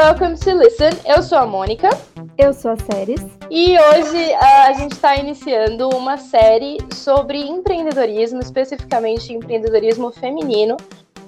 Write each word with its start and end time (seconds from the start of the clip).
welcome 0.00 0.34
to 0.34 0.54
Listen. 0.54 0.92
Eu 1.04 1.22
sou 1.22 1.36
a 1.36 1.46
Mônica. 1.46 1.90
Eu 2.38 2.54
sou 2.54 2.70
a 2.70 2.76
Séries. 2.78 3.20
E 3.50 3.78
hoje 3.78 4.32
uh, 4.32 4.68
a 4.68 4.72
gente 4.72 4.92
está 4.92 5.14
iniciando 5.14 5.90
uma 5.90 6.16
série 6.16 6.78
sobre 6.94 7.38
empreendedorismo, 7.38 8.40
especificamente 8.40 9.30
empreendedorismo 9.30 10.10
feminino, 10.10 10.78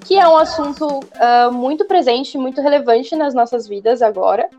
que 0.03 0.17
é 0.17 0.27
um 0.27 0.35
assunto 0.35 0.87
uh, 0.87 1.51
muito 1.51 1.85
presente, 1.85 2.35
muito 2.35 2.61
relevante 2.61 3.15
nas 3.15 3.35
nossas 3.35 3.67
vidas 3.67 4.01
agora. 4.01 4.49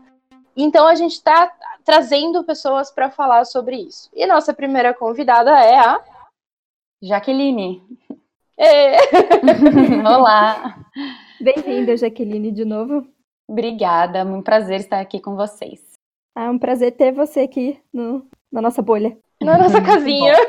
Então 0.55 0.87
a 0.87 0.95
gente 0.95 1.11
está 1.11 1.51
trazendo 1.83 2.41
pessoas 2.45 2.89
para 2.89 3.11
falar 3.11 3.43
sobre 3.43 3.75
isso. 3.75 4.09
E 4.13 4.25
nossa 4.25 4.53
primeira 4.53 4.93
convidada 4.93 5.51
é 5.59 5.77
a 5.77 6.01
Jaqueline. 7.03 7.83
É. 8.57 8.95
Olá. 10.07 10.77
Bem-vinda, 11.41 11.97
Jaqueline, 11.97 12.49
de 12.49 12.63
novo. 12.63 13.13
Obrigada, 13.47 14.19
é 14.19 14.23
um 14.23 14.41
prazer 14.41 14.79
estar 14.79 14.99
aqui 14.99 15.19
com 15.19 15.35
vocês. 15.35 15.93
Ah, 16.35 16.45
é 16.45 16.49
um 16.49 16.57
prazer 16.59 16.91
ter 16.93 17.11
você 17.11 17.41
aqui 17.41 17.79
no, 17.93 18.27
na 18.51 18.61
nossa 18.61 18.81
bolha. 18.81 19.17
Na 19.41 19.57
nossa 19.57 19.79
casinha. 19.83 20.33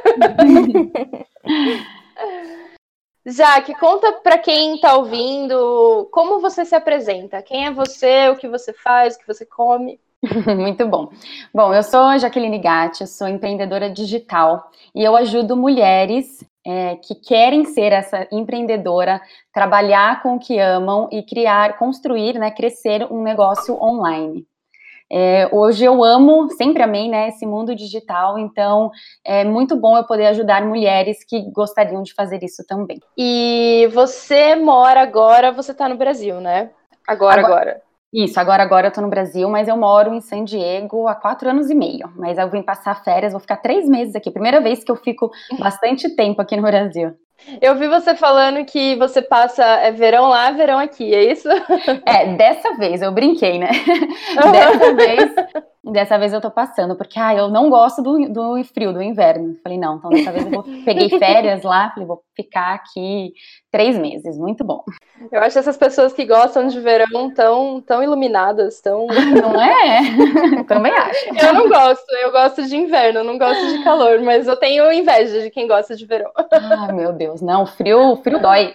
Jaque, 3.27 3.75
conta 3.75 4.13
para 4.13 4.39
quem 4.39 4.77
está 4.77 4.97
ouvindo 4.97 6.09
como 6.13 6.41
você 6.41 6.65
se 6.65 6.77
apresenta. 6.77 7.43
Quem 7.43 7.67
é 7.67 7.73
você, 7.73 8.29
o 8.29 8.37
que 8.37 8.49
você 8.49 8.73
faz, 8.73 9.17
o 9.17 9.19
que 9.19 9.27
você 9.27 9.45
come. 9.45 10.01
Muito 10.57 10.87
bom. 10.87 11.11
Bom, 11.53 11.75
eu 11.75 11.83
sou 11.83 12.19
Jaqueline 12.19 12.59
Gatti, 12.59 13.01
eu 13.03 13.07
sou 13.07 13.29
empreendedora 13.29 13.91
digital 13.91 14.71
e 14.95 15.03
eu 15.03 15.17
ajudo 15.17 15.57
mulheres 15.57 16.45
é, 16.67 16.97
que 16.97 17.15
querem 17.15 17.65
ser 17.65 17.93
essa 17.93 18.27
empreendedora, 18.33 19.21
trabalhar 19.53 20.21
com 20.21 20.35
o 20.35 20.39
que 20.39 20.59
amam 20.59 21.09
e 21.13 21.23
criar, 21.23 21.79
construir, 21.79 22.37
né, 22.39 22.51
crescer 22.51 23.07
um 23.09 23.23
negócio 23.23 23.81
online. 23.81 24.45
É, 25.09 25.49
hoje 25.53 25.85
eu 25.85 26.03
amo, 26.03 26.51
sempre 26.51 26.83
amei, 26.83 27.09
né, 27.09 27.29
esse 27.29 27.47
mundo 27.47 27.77
digital, 27.77 28.37
então 28.37 28.91
é 29.25 29.45
muito 29.45 29.77
bom 29.77 29.97
eu 29.97 30.03
poder 30.03 30.27
ajudar 30.27 30.67
mulheres 30.67 31.25
que 31.25 31.49
gostariam 31.53 32.03
de 32.03 32.13
fazer 32.13 32.43
isso 32.43 32.67
também. 32.67 32.99
E 33.17 33.89
você 33.95 34.57
mora 34.57 35.01
agora, 35.01 35.53
você 35.53 35.71
está 35.71 35.89
no 35.89 35.97
Brasil, 35.97 36.41
né? 36.41 36.71
Agora, 37.07 37.41
agora. 37.41 37.55
agora. 37.55 37.83
Isso, 38.13 38.39
agora 38.39 38.63
agora 38.63 38.87
eu 38.87 38.93
tô 38.93 39.01
no 39.01 39.09
Brasil, 39.09 39.49
mas 39.51 39.69
eu 39.69 39.77
moro 39.77 40.15
em 40.15 40.21
San 40.21 40.45
Diego 40.45 41.09
há 41.09 41.15
quatro 41.15 41.51
anos 41.51 41.71
e 41.71 41.75
meio. 41.75 42.11
Mas 42.17 42.39
eu 42.39 42.49
vim 42.49 42.63
passar 42.63 43.03
férias, 43.03 43.33
vou 43.33 43.41
ficar 43.41 43.57
três 43.57 43.89
meses 43.89 44.15
aqui. 44.15 44.31
Primeira 44.31 44.61
vez 44.61 44.85
que 44.85 44.91
eu 44.91 44.97
fico 44.97 45.31
bastante 45.59 46.15
tempo 46.15 46.41
aqui 46.41 46.57
no 46.57 46.63
Brasil. 46.63 47.15
Eu 47.61 47.77
vi 47.77 47.87
você 47.87 48.15
falando 48.15 48.65
que 48.65 48.97
você 48.97 49.21
passa 49.21 49.63
é, 49.63 49.93
verão 49.93 50.29
lá, 50.29 50.51
verão 50.53 50.79
aqui, 50.79 51.15
é 51.15 51.31
isso? 51.33 51.49
É, 52.07 52.35
dessa 52.35 52.75
vez 52.77 53.03
eu 53.03 53.13
brinquei, 53.13 53.59
né? 53.59 53.71
Dessa 54.53 54.95
vez, 54.95 55.35
dessa 55.93 56.19
vez 56.19 56.33
eu 56.33 56.41
tô 56.41 56.51
passando, 56.51 56.97
porque 56.97 57.19
ah, 57.19 57.35
eu 57.35 57.49
não 57.49 57.71
gosto 57.71 58.03
do, 58.03 58.29
do 58.29 58.65
frio, 58.65 58.93
do 58.93 59.03
inverno. 59.03 59.57
Falei, 59.63 59.79
não, 59.79 59.97
então 59.97 60.11
dessa 60.11 60.33
vez 60.33 60.45
eu 60.45 60.51
vou, 60.51 60.63
peguei 60.85 61.09
férias 61.19 61.63
lá, 61.63 61.91
falei, 61.91 62.07
vou 62.07 62.23
ficar 62.35 62.75
aqui 62.75 63.33
três 63.71 63.99
meses, 63.99 64.37
muito 64.39 64.65
bom. 64.65 64.83
Eu 65.31 65.41
acho 65.41 65.59
essas 65.59 65.77
pessoas 65.77 66.13
que 66.13 66.25
gostam 66.25 66.67
de 66.67 66.81
verão 66.81 67.33
tão, 67.33 67.81
tão 67.81 68.03
iluminadas, 68.03 68.81
tão. 68.81 69.07
Não 69.07 69.61
é? 69.61 70.01
Também 70.69 70.93
acho. 70.93 71.29
Eu 71.39 71.55
não 71.55 71.69
gosto, 71.69 72.15
eu 72.17 72.31
gosto 72.33 72.67
de 72.67 72.77
inverno, 72.77 73.25
não 73.25 73.39
gosto 73.39 73.67
de 73.67 73.85
calor, 73.85 74.21
mas 74.21 74.47
eu 74.47 74.57
tenho 74.57 74.93
inveja 74.93 75.41
de 75.41 75.51
quem 75.51 75.67
gosta 75.67 75.97
de 75.97 76.05
verão. 76.05 76.31
Ah, 76.37 76.93
meu 76.93 77.13
Deus, 77.13 77.41
não, 77.41 77.67
frio, 77.67 78.17
frio 78.17 78.41
dói. 78.41 78.75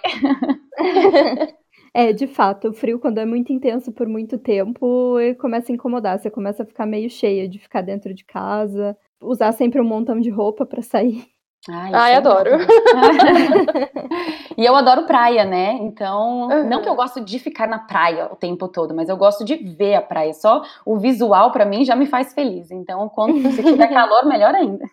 É, 1.93 2.13
de 2.13 2.25
fato, 2.25 2.69
o 2.69 2.73
frio, 2.73 2.99
quando 2.99 3.17
é 3.17 3.25
muito 3.25 3.51
intenso 3.51 3.91
por 3.91 4.07
muito 4.07 4.37
tempo, 4.37 5.17
começa 5.39 5.71
a 5.71 5.75
incomodar. 5.75 6.19
Você 6.19 6.29
começa 6.29 6.63
a 6.63 6.65
ficar 6.65 6.85
meio 6.85 7.09
cheia 7.09 7.49
de 7.49 7.59
ficar 7.59 7.81
dentro 7.81 8.13
de 8.13 8.23
casa, 8.23 8.97
usar 9.21 9.51
sempre 9.51 9.81
um 9.81 9.85
montão 9.85 10.19
de 10.19 10.29
roupa 10.29 10.65
para 10.65 10.81
sair. 10.81 11.25
Ai, 11.69 11.91
Ai 11.93 12.13
é 12.13 12.15
adoro. 12.15 12.51
e 14.57 14.65
eu 14.65 14.75
adoro 14.75 15.05
praia, 15.05 15.45
né? 15.45 15.73
Então, 15.81 16.49
uhum. 16.49 16.67
não 16.67 16.81
que 16.81 16.89
eu 16.89 16.95
gosto 16.95 17.21
de 17.21 17.37
ficar 17.37 17.67
na 17.67 17.77
praia 17.77 18.29
o 18.31 18.35
tempo 18.35 18.67
todo, 18.67 18.95
mas 18.95 19.09
eu 19.09 19.17
gosto 19.17 19.45
de 19.45 19.55
ver 19.55 19.95
a 19.95 20.01
praia. 20.01 20.33
Só 20.33 20.63
o 20.83 20.97
visual 20.97 21.51
para 21.51 21.65
mim 21.65 21.85
já 21.85 21.95
me 21.95 22.07
faz 22.07 22.33
feliz. 22.33 22.71
Então, 22.71 23.07
quando 23.09 23.51
se 23.51 23.63
tiver 23.63 23.87
calor, 23.93 24.25
melhor 24.25 24.55
ainda. 24.55 24.83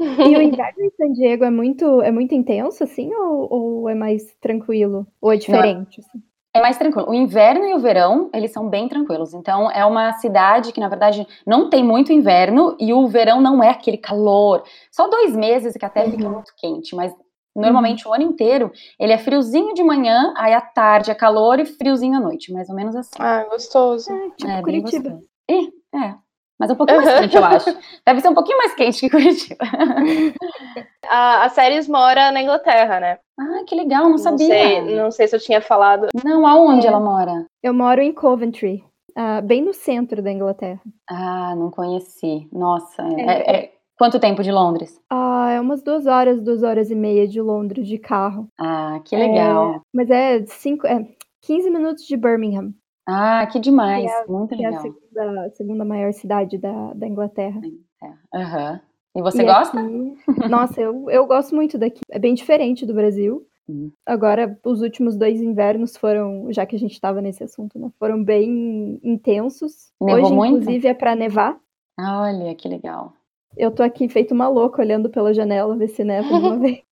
E 0.30 0.36
o 0.36 0.42
inverno 0.42 0.82
em 0.82 0.90
San 0.90 1.12
Diego 1.12 1.44
é 1.44 1.50
muito, 1.50 2.00
é 2.02 2.10
muito 2.10 2.34
intenso, 2.34 2.82
assim, 2.82 3.14
ou, 3.14 3.52
ou 3.52 3.88
é 3.88 3.94
mais 3.94 4.34
tranquilo? 4.40 5.06
Ou 5.20 5.32
é 5.32 5.36
diferente? 5.36 6.00
Assim? 6.00 6.22
É 6.52 6.60
mais 6.60 6.76
tranquilo. 6.76 7.08
O 7.08 7.14
inverno 7.14 7.64
e 7.64 7.74
o 7.74 7.78
verão, 7.78 8.28
eles 8.34 8.50
são 8.50 8.68
bem 8.68 8.88
tranquilos. 8.88 9.34
Então, 9.34 9.70
é 9.70 9.84
uma 9.84 10.12
cidade 10.14 10.72
que, 10.72 10.80
na 10.80 10.88
verdade, 10.88 11.26
não 11.46 11.70
tem 11.70 11.84
muito 11.84 12.12
inverno 12.12 12.76
e 12.80 12.92
o 12.92 13.06
verão 13.06 13.40
não 13.40 13.62
é 13.62 13.68
aquele 13.68 13.96
calor. 13.96 14.64
Só 14.90 15.06
dois 15.06 15.36
meses 15.36 15.74
que 15.74 15.84
até 15.84 16.04
uhum. 16.04 16.10
fica 16.10 16.28
muito 16.28 16.52
quente, 16.56 16.96
mas 16.96 17.14
normalmente 17.54 18.04
uhum. 18.04 18.10
o 18.10 18.14
ano 18.14 18.24
inteiro 18.24 18.72
ele 18.98 19.12
é 19.12 19.18
friozinho 19.18 19.74
de 19.74 19.82
manhã, 19.82 20.32
aí 20.36 20.52
à 20.52 20.60
tarde 20.60 21.10
é 21.10 21.14
calor 21.14 21.60
e 21.60 21.66
friozinho 21.66 22.16
à 22.16 22.20
noite, 22.20 22.52
mais 22.52 22.68
ou 22.68 22.74
menos 22.74 22.96
assim. 22.96 23.18
Ah, 23.18 23.44
gostoso. 23.48 24.12
É, 24.12 24.30
tipo 24.30 24.50
é, 24.50 24.62
Curitiba. 24.62 25.20
É, 25.48 25.54
é, 25.96 26.14
mas 26.60 26.68
é 26.68 26.74
um 26.74 26.76
pouquinho 26.76 27.02
mais 27.02 27.20
quente, 27.20 27.36
eu 27.36 27.44
acho. 27.44 27.76
Deve 28.04 28.20
ser 28.20 28.28
um 28.28 28.34
pouquinho 28.34 28.58
mais 28.58 28.74
quente 28.74 29.00
que 29.00 29.08
Curitiba. 29.08 29.64
a, 31.08 31.44
a 31.44 31.48
Séries 31.48 31.88
mora 31.88 32.30
na 32.30 32.42
Inglaterra, 32.42 33.00
né? 33.00 33.18
Ah, 33.38 33.64
que 33.66 33.74
legal, 33.74 34.02
não, 34.02 34.10
não 34.10 34.18
sabia. 34.18 34.46
Sei, 34.46 34.94
não 34.94 35.10
sei 35.10 35.26
se 35.26 35.34
eu 35.34 35.40
tinha 35.40 35.62
falado. 35.62 36.08
Não, 36.22 36.46
aonde 36.46 36.86
é. 36.86 36.90
ela 36.90 37.00
mora? 37.00 37.46
Eu 37.62 37.72
moro 37.72 38.02
em 38.02 38.12
Coventry, 38.12 38.84
uh, 39.16 39.40
bem 39.42 39.62
no 39.62 39.72
centro 39.72 40.20
da 40.20 40.30
Inglaterra. 40.30 40.82
Ah, 41.08 41.54
não 41.56 41.70
conheci. 41.70 42.46
Nossa, 42.52 43.04
é. 43.04 43.22
É, 43.22 43.56
é... 43.56 43.72
quanto 43.98 44.20
tempo 44.20 44.42
de 44.42 44.52
Londres? 44.52 45.00
Ah, 45.08 45.52
é 45.52 45.60
umas 45.62 45.82
duas 45.82 46.06
horas, 46.06 46.42
duas 46.42 46.62
horas 46.62 46.90
e 46.90 46.94
meia 46.94 47.26
de 47.26 47.40
Londres 47.40 47.88
de 47.88 47.96
carro. 47.96 48.48
Ah, 48.58 49.00
que 49.02 49.16
legal. 49.16 49.76
É, 49.76 49.80
mas 49.94 50.10
é 50.10 50.44
cinco, 50.44 50.86
é 50.86 51.06
15 51.40 51.70
minutos 51.70 52.04
de 52.04 52.18
Birmingham. 52.18 52.74
Ah, 53.06 53.46
que 53.46 53.58
demais, 53.58 54.10
é, 54.10 54.26
muito 54.26 54.54
legal. 54.54 54.72
É 54.72 54.76
a 54.76 54.80
segunda, 54.80 55.50
segunda, 55.50 55.84
maior 55.84 56.12
cidade 56.12 56.58
da, 56.58 56.92
da 56.94 57.06
Inglaterra. 57.06 57.60
Uhum. 57.60 58.80
E 59.16 59.22
você 59.22 59.42
e 59.42 59.44
gosta? 59.44 59.80
Aqui, 59.80 60.16
nossa, 60.48 60.80
eu, 60.80 61.10
eu 61.10 61.26
gosto 61.26 61.54
muito 61.54 61.76
daqui. 61.76 62.00
É 62.10 62.18
bem 62.18 62.34
diferente 62.34 62.86
do 62.86 62.94
Brasil. 62.94 63.46
Uhum. 63.68 63.92
Agora, 64.06 64.58
os 64.64 64.80
últimos 64.82 65.16
dois 65.16 65.40
invernos 65.40 65.96
foram, 65.96 66.52
já 66.52 66.66
que 66.66 66.76
a 66.76 66.78
gente 66.78 66.92
estava 66.92 67.20
nesse 67.20 67.42
assunto, 67.42 67.78
né? 67.78 67.90
Foram 67.98 68.22
bem 68.22 69.00
intensos. 69.02 69.92
Nevou 70.00 70.24
Hoje, 70.24 70.34
muito? 70.34 70.56
inclusive, 70.58 70.88
é 70.88 70.94
para 70.94 71.16
nevar. 71.16 71.58
Olha, 71.98 72.54
que 72.54 72.68
legal. 72.68 73.12
Eu 73.56 73.70
tô 73.70 73.82
aqui 73.82 74.08
feito 74.08 74.32
uma 74.32 74.48
louca 74.48 74.80
olhando 74.80 75.10
pela 75.10 75.34
janela, 75.34 75.76
ver 75.76 75.88
se 75.88 76.04
neva 76.04 76.28
uma 76.34 76.58
vez. 76.58 76.82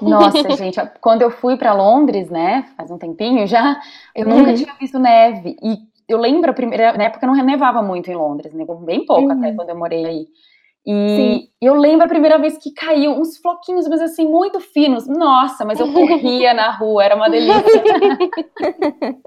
Nossa, 0.00 0.56
gente, 0.56 0.80
quando 1.00 1.22
eu 1.22 1.30
fui 1.30 1.56
para 1.56 1.72
Londres, 1.72 2.30
né, 2.30 2.66
faz 2.76 2.90
um 2.90 2.98
tempinho 2.98 3.46
já, 3.46 3.80
eu 4.14 4.26
uhum. 4.26 4.38
nunca 4.38 4.54
tinha 4.54 4.74
visto 4.78 4.98
neve. 4.98 5.56
E 5.62 5.78
eu 6.08 6.18
lembro, 6.18 6.50
a 6.50 6.54
primeira, 6.54 6.92
na 6.96 7.04
época 7.04 7.26
não 7.26 7.34
nevava 7.34 7.82
muito 7.82 8.10
em 8.10 8.14
Londres, 8.14 8.52
nevou 8.52 8.76
bem 8.76 9.04
pouco 9.04 9.26
uhum. 9.26 9.38
até 9.38 9.52
quando 9.52 9.68
eu 9.68 9.78
morei 9.78 10.04
aí. 10.04 10.26
E 10.86 10.92
Sim. 10.92 11.48
eu 11.60 11.74
lembro 11.74 12.06
a 12.06 12.08
primeira 12.08 12.38
vez 12.38 12.56
que 12.56 12.72
caiu 12.72 13.10
uns 13.12 13.36
floquinhos, 13.36 13.86
mas 13.86 14.00
assim, 14.00 14.26
muito 14.26 14.58
finos. 14.60 15.06
Nossa, 15.06 15.62
mas 15.64 15.78
eu 15.78 15.92
corria 15.92 16.54
na 16.54 16.70
rua, 16.70 17.04
era 17.04 17.14
uma 17.14 17.28
delícia. 17.28 17.60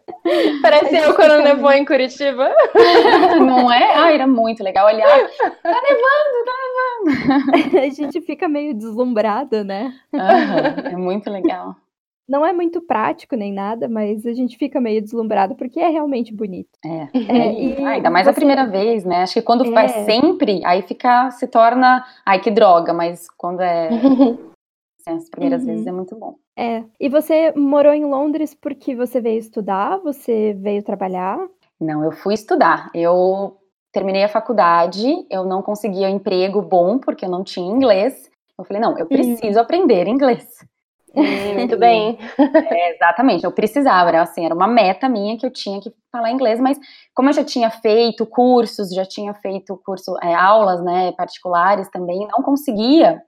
Parece 0.62 0.98
eu 0.98 1.14
quando 1.14 1.44
nevou 1.44 1.72
em 1.72 1.86
Curitiba. 1.86 2.52
Não 3.40 3.72
é? 3.72 3.96
Ah, 3.96 4.12
era 4.12 4.26
muito 4.26 4.64
legal 4.64 4.88
olhar. 4.88 5.08
Tá 5.08 5.82
nevando, 5.82 6.46
tá 6.46 6.54
nevando. 6.64 7.78
A 7.86 7.90
gente 7.90 8.20
fica 8.22 8.48
meio 8.48 8.74
deslumbrada, 8.74 9.64
né? 9.64 9.94
Uhum, 10.12 10.88
é 10.92 10.96
muito 10.96 11.30
legal. 11.30 11.76
Não 12.28 12.46
é 12.46 12.54
muito 12.54 12.82
prático 12.82 13.36
nem 13.36 13.52
nada, 13.52 13.90
mas 13.90 14.26
a 14.26 14.34
gente 14.34 14.58
fica 14.58 14.80
meio 14.80 15.02
deslumbrado 15.02 15.56
porque 15.56 15.80
é 15.80 15.90
realmente 15.90 16.34
bonito. 16.34 16.70
É. 16.86 17.10
é 17.14 17.54
e 17.54 17.84
ah, 17.84 17.90
ainda 17.90 18.10
mais 18.10 18.26
você... 18.26 18.32
a 18.32 18.34
primeira 18.34 18.66
vez, 18.66 19.04
né? 19.04 19.24
Acho 19.24 19.34
que 19.34 19.42
quando 19.42 19.66
é. 19.66 19.72
faz 19.72 19.92
sempre, 20.06 20.62
aí 20.66 20.82
fica, 20.84 21.32
se 21.32 21.48
torna, 21.48 22.06
ai 22.26 22.40
que 22.40 22.50
droga, 22.50 22.94
mas 22.94 23.28
quando 23.38 23.62
é 23.62 23.90
as 25.06 25.30
primeiras 25.30 25.62
uhum. 25.62 25.68
vezes 25.68 25.88
é 25.88 25.92
muito 25.92 26.16
bom. 26.16 26.36
É. 26.58 26.84
E 27.00 27.10
você 27.10 27.52
morou 27.56 27.94
em 27.94 28.06
Londres 28.06 28.54
porque 28.54 28.96
você 28.96 29.20
veio 29.20 29.40
estudar? 29.40 29.98
Você 29.98 30.54
veio 30.54 30.84
trabalhar? 30.84 31.40
Não, 31.80 32.04
eu 32.04 32.12
fui 32.12 32.34
estudar. 32.34 32.90
Eu 32.94 33.58
terminei 33.92 34.24
a 34.24 34.30
faculdade, 34.30 35.26
eu 35.30 35.44
não 35.44 35.62
conseguia 35.62 36.10
emprego 36.10 36.62
bom 36.62 36.98
porque 36.98 37.26
eu 37.26 37.30
não 37.30 37.44
tinha 37.44 37.70
inglês. 37.70 38.32
Eu 38.58 38.64
falei, 38.64 38.82
não, 38.82 38.98
eu 38.98 39.04
uhum. 39.04 39.10
preciso 39.10 39.58
uhum. 39.58 39.64
aprender 39.64 40.08
inglês. 40.08 40.66
Hum, 41.16 41.54
muito 41.56 41.78
bem. 41.78 42.18
É, 42.74 42.96
exatamente, 42.96 43.44
eu 43.44 43.52
precisava, 43.52 44.10
era 44.10 44.22
assim, 44.22 44.46
era 44.46 44.56
uma 44.56 44.68
meta 44.68 45.08
minha 45.08 45.38
que 45.38 45.46
eu 45.46 45.52
tinha 45.52 45.80
que 45.80 45.92
falar 46.12 46.32
inglês, 46.32 46.60
mas 46.60 46.78
como 47.14 47.30
eu 47.30 47.34
já 47.34 47.44
tinha 47.44 47.70
feito 47.70 48.26
cursos, 48.26 48.90
já 48.94 49.06
tinha 49.06 49.34
feito 49.34 49.80
curso, 49.86 50.16
é, 50.22 50.34
aulas, 50.34 50.84
né, 50.84 51.12
particulares 51.14 51.90
também, 51.90 52.28
não 52.28 52.44
conseguia 52.44 53.22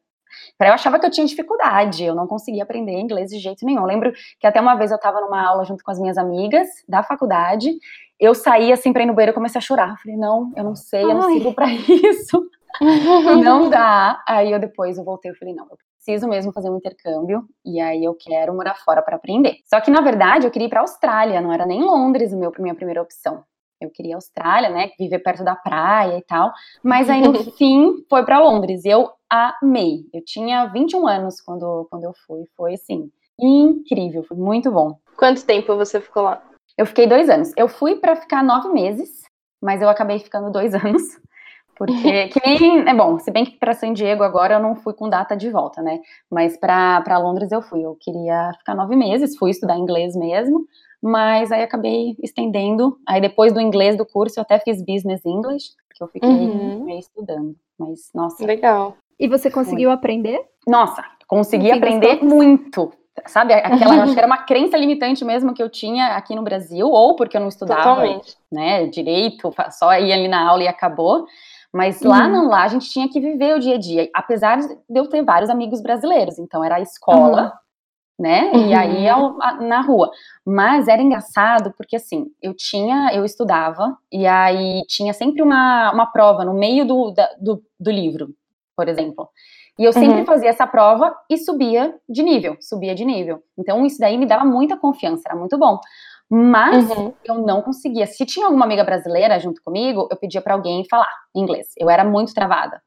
eu 0.59 0.73
achava 0.73 0.99
que 0.99 1.05
eu 1.05 1.11
tinha 1.11 1.25
dificuldade, 1.25 2.03
eu 2.03 2.15
não 2.15 2.27
conseguia 2.27 2.63
aprender 2.63 2.99
inglês 2.99 3.29
de 3.29 3.39
jeito 3.39 3.65
nenhum. 3.65 3.81
Eu 3.81 3.87
lembro 3.87 4.13
que 4.39 4.47
até 4.47 4.59
uma 4.59 4.75
vez 4.75 4.91
eu 4.91 4.95
estava 4.97 5.21
numa 5.21 5.41
aula 5.41 5.63
junto 5.65 5.83
com 5.83 5.91
as 5.91 5.99
minhas 5.99 6.17
amigas 6.17 6.67
da 6.87 7.03
faculdade, 7.03 7.71
eu 8.19 8.33
saí 8.33 8.71
assim 8.71 8.93
para 8.93 9.03
ir 9.03 9.05
no 9.05 9.13
banheiro 9.13 9.31
e 9.31 9.35
comecei 9.35 9.59
a 9.59 9.61
chorar. 9.61 9.95
falei, 10.01 10.17
não, 10.17 10.51
eu 10.55 10.63
não 10.63 10.75
sei, 10.75 11.03
eu 11.03 11.13
não 11.13 11.29
sirvo 11.31 11.53
para 11.53 11.67
isso. 11.71 12.49
não 13.41 13.69
dá. 13.69 14.21
Aí 14.27 14.51
eu 14.51 14.59
depois 14.59 14.97
eu 14.97 15.03
voltei 15.03 15.31
e 15.31 15.35
falei, 15.35 15.53
não, 15.53 15.65
eu 15.65 15.77
preciso 16.05 16.27
mesmo 16.27 16.53
fazer 16.53 16.69
um 16.69 16.77
intercâmbio 16.77 17.47
e 17.65 17.81
aí 17.81 18.03
eu 18.03 18.13
quero 18.13 18.53
morar 18.53 18.75
fora 18.75 19.01
para 19.01 19.15
aprender. 19.15 19.57
Só 19.65 19.81
que 19.81 19.89
na 19.89 20.01
verdade 20.01 20.45
eu 20.45 20.51
queria 20.51 20.67
ir 20.67 20.69
para 20.69 20.81
Austrália, 20.81 21.41
não 21.41 21.51
era 21.51 21.65
nem 21.65 21.81
Londres 21.81 22.31
a 22.31 22.37
minha 22.37 22.75
primeira 22.75 23.01
opção. 23.01 23.43
Eu 23.81 23.89
queria 23.89 24.15
Austrália, 24.15 24.69
né, 24.69 24.91
viver 24.97 25.19
perto 25.19 25.43
da 25.43 25.55
praia 25.55 26.17
e 26.17 26.21
tal, 26.21 26.53
mas 26.83 27.09
aí 27.09 27.21
no 27.21 27.33
fim 27.57 28.05
foi 28.07 28.23
para 28.23 28.39
Londres 28.39 28.85
e 28.85 28.89
eu 28.89 29.09
amei. 29.29 30.05
Eu 30.13 30.23
tinha 30.23 30.67
21 30.67 31.07
anos 31.07 31.41
quando 31.41 31.87
quando 31.89 32.03
eu 32.03 32.13
fui, 32.25 32.45
foi 32.55 32.75
assim, 32.75 33.09
incrível, 33.39 34.23
foi 34.23 34.37
muito 34.37 34.71
bom. 34.71 34.97
Quanto 35.17 35.43
tempo 35.43 35.75
você 35.75 35.99
ficou 35.99 36.23
lá? 36.23 36.41
Eu 36.77 36.85
fiquei 36.85 37.07
dois 37.07 37.29
anos. 37.29 37.51
Eu 37.57 37.67
fui 37.67 37.95
para 37.95 38.15
ficar 38.15 38.43
nove 38.43 38.69
meses, 38.69 39.23
mas 39.61 39.81
eu 39.81 39.89
acabei 39.89 40.19
ficando 40.19 40.51
dois 40.51 40.73
anos. 40.75 41.01
Porque, 41.75 42.27
que 42.29 42.41
nem, 42.45 42.87
é 42.87 42.93
bom, 42.93 43.19
se 43.19 43.31
bem 43.31 43.45
que 43.45 43.57
para 43.57 43.73
San 43.73 43.93
Diego 43.93 44.23
agora 44.23 44.55
eu 44.55 44.59
não 44.59 44.75
fui 44.75 44.93
com 44.93 45.09
data 45.09 45.35
de 45.35 45.49
volta, 45.49 45.81
né? 45.81 45.99
Mas 46.29 46.57
para 46.57 47.17
Londres 47.17 47.51
eu 47.51 47.61
fui. 47.61 47.81
Eu 47.81 47.95
queria 47.99 48.51
ficar 48.57 48.75
nove 48.75 48.95
meses, 48.95 49.37
fui 49.37 49.51
estudar 49.51 49.77
inglês 49.77 50.15
mesmo, 50.15 50.65
mas 51.01 51.51
aí 51.51 51.63
acabei 51.63 52.15
estendendo. 52.21 52.97
Aí 53.07 53.21
depois 53.21 53.53
do 53.53 53.61
inglês 53.61 53.97
do 53.97 54.05
curso 54.05 54.39
eu 54.39 54.41
até 54.41 54.59
fiz 54.59 54.81
Business 54.81 55.25
English, 55.25 55.71
que 55.93 56.03
eu 56.03 56.07
fiquei 56.07 56.29
uhum. 56.29 56.89
estudando. 56.97 57.55
Mas, 57.77 58.09
nossa. 58.13 58.45
Legal. 58.45 58.95
E 59.19 59.27
você 59.27 59.49
conseguiu 59.49 59.89
foi. 59.89 59.95
aprender? 59.95 60.41
Nossa, 60.67 61.03
consegui 61.27 61.71
aprender 61.71 62.23
muito 62.23 62.91
sabe? 63.27 63.53
Aquela, 63.53 64.03
acho 64.03 64.13
que 64.13 64.19
era 64.19 64.27
uma 64.27 64.43
crença 64.43 64.77
limitante 64.77 65.23
mesmo 65.23 65.53
que 65.53 65.63
eu 65.63 65.69
tinha 65.69 66.15
aqui 66.15 66.35
no 66.35 66.43
Brasil, 66.43 66.87
ou 66.87 67.15
porque 67.15 67.37
eu 67.37 67.41
não 67.41 67.47
estudava, 67.47 67.95
Totalmente. 67.95 68.35
né, 68.51 68.87
direito, 68.87 69.53
só 69.71 69.97
ia 69.97 70.15
ali 70.15 70.27
na 70.27 70.47
aula 70.47 70.63
e 70.63 70.67
acabou. 70.67 71.25
Mas 71.75 72.01
lá 72.01 72.25
uhum. 72.25 72.31
não, 72.31 72.47
lá 72.47 72.63
a 72.63 72.67
gente 72.69 72.89
tinha 72.89 73.09
que 73.09 73.19
viver 73.19 73.53
o 73.53 73.59
dia 73.59 73.75
a 73.75 73.77
dia, 73.77 74.09
apesar 74.13 74.59
de 74.59 74.77
eu 74.89 75.09
ter 75.09 75.21
vários 75.25 75.49
amigos 75.49 75.81
brasileiros, 75.81 76.39
então 76.39 76.63
era 76.63 76.75
a 76.75 76.79
escola, 76.79 77.47
uhum. 77.47 77.51
né? 78.17 78.49
Uhum. 78.53 78.69
E 78.69 78.73
aí 78.73 79.05
eu, 79.05 79.37
na 79.59 79.81
rua. 79.81 80.09
Mas 80.45 80.87
era 80.87 81.01
engraçado 81.01 81.73
porque 81.77 81.97
assim, 81.97 82.27
eu 82.41 82.53
tinha, 82.55 83.13
eu 83.13 83.25
estudava, 83.25 83.93
e 84.09 84.25
aí 84.25 84.83
tinha 84.87 85.11
sempre 85.11 85.41
uma, 85.41 85.91
uma 85.91 86.05
prova 86.05 86.45
no 86.45 86.53
meio 86.53 86.87
do, 86.87 87.11
da, 87.11 87.29
do, 87.41 87.61
do 87.77 87.91
livro, 87.91 88.29
por 88.73 88.87
exemplo. 88.87 89.27
E 89.77 89.83
eu 89.83 89.91
sempre 89.91 90.19
uhum. 90.19 90.25
fazia 90.25 90.51
essa 90.51 90.65
prova 90.65 91.13
e 91.29 91.37
subia 91.37 91.93
de 92.07 92.23
nível, 92.23 92.55
subia 92.61 92.95
de 92.95 93.03
nível. 93.03 93.43
Então 93.57 93.85
isso 93.85 93.99
daí 93.99 94.17
me 94.17 94.25
dava 94.25 94.45
muita 94.45 94.77
confiança, 94.77 95.23
era 95.25 95.37
muito 95.37 95.57
bom. 95.57 95.81
Mas 96.29 96.89
uhum. 96.89 97.13
eu 97.23 97.35
não 97.35 97.61
conseguia. 97.61 98.07
Se 98.07 98.25
tinha 98.25 98.47
alguma 98.47 98.65
amiga 98.65 98.83
brasileira 98.83 99.39
junto 99.39 99.61
comigo, 99.61 100.07
eu 100.09 100.17
pedia 100.17 100.41
para 100.41 100.53
alguém 100.55 100.83
falar 100.89 101.11
inglês. 101.35 101.67
Eu 101.77 101.89
era 101.89 102.03
muito 102.03 102.33
travada. 102.33 102.81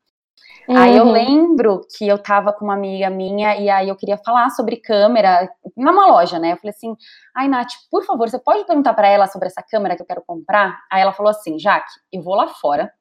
Uhum. 0.69 0.76
Aí 0.76 0.96
eu 0.96 1.05
uhum. 1.05 1.12
lembro 1.12 1.81
que 1.96 2.06
eu 2.06 2.19
tava 2.19 2.52
com 2.52 2.64
uma 2.64 2.75
amiga 2.75 3.08
minha 3.08 3.56
e 3.56 3.70
aí 3.70 3.88
eu 3.88 3.96
queria 3.96 4.19
falar 4.19 4.50
sobre 4.50 4.76
câmera 4.76 5.49
numa 5.76 6.06
loja, 6.06 6.38
né? 6.38 6.52
Eu 6.52 6.56
falei 6.58 6.75
assim: 6.76 6.94
"Ai, 7.35 7.49
Nath, 7.49 7.73
por 7.90 8.05
favor, 8.05 8.29
você 8.29 8.38
pode 8.38 8.67
perguntar 8.67 8.93
para 8.93 9.08
ela 9.08 9.26
sobre 9.26 9.46
essa 9.46 9.62
câmera 9.62 9.96
que 9.96 10.02
eu 10.02 10.06
quero 10.06 10.23
comprar?" 10.26 10.79
Aí 10.93 11.00
ela 11.00 11.12
falou 11.12 11.31
assim: 11.31 11.58
"Jaque, 11.58 11.90
eu 12.12 12.23
vou 12.23 12.35
lá 12.35 12.49
fora. 12.49 12.93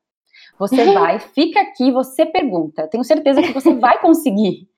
Você 0.58 0.76
vai, 0.94 1.20
fica 1.20 1.60
aqui, 1.60 1.92
você 1.92 2.26
pergunta. 2.26 2.88
Tenho 2.88 3.04
certeza 3.04 3.42
que 3.42 3.52
você 3.52 3.74
vai 3.74 4.00
conseguir." 4.00 4.70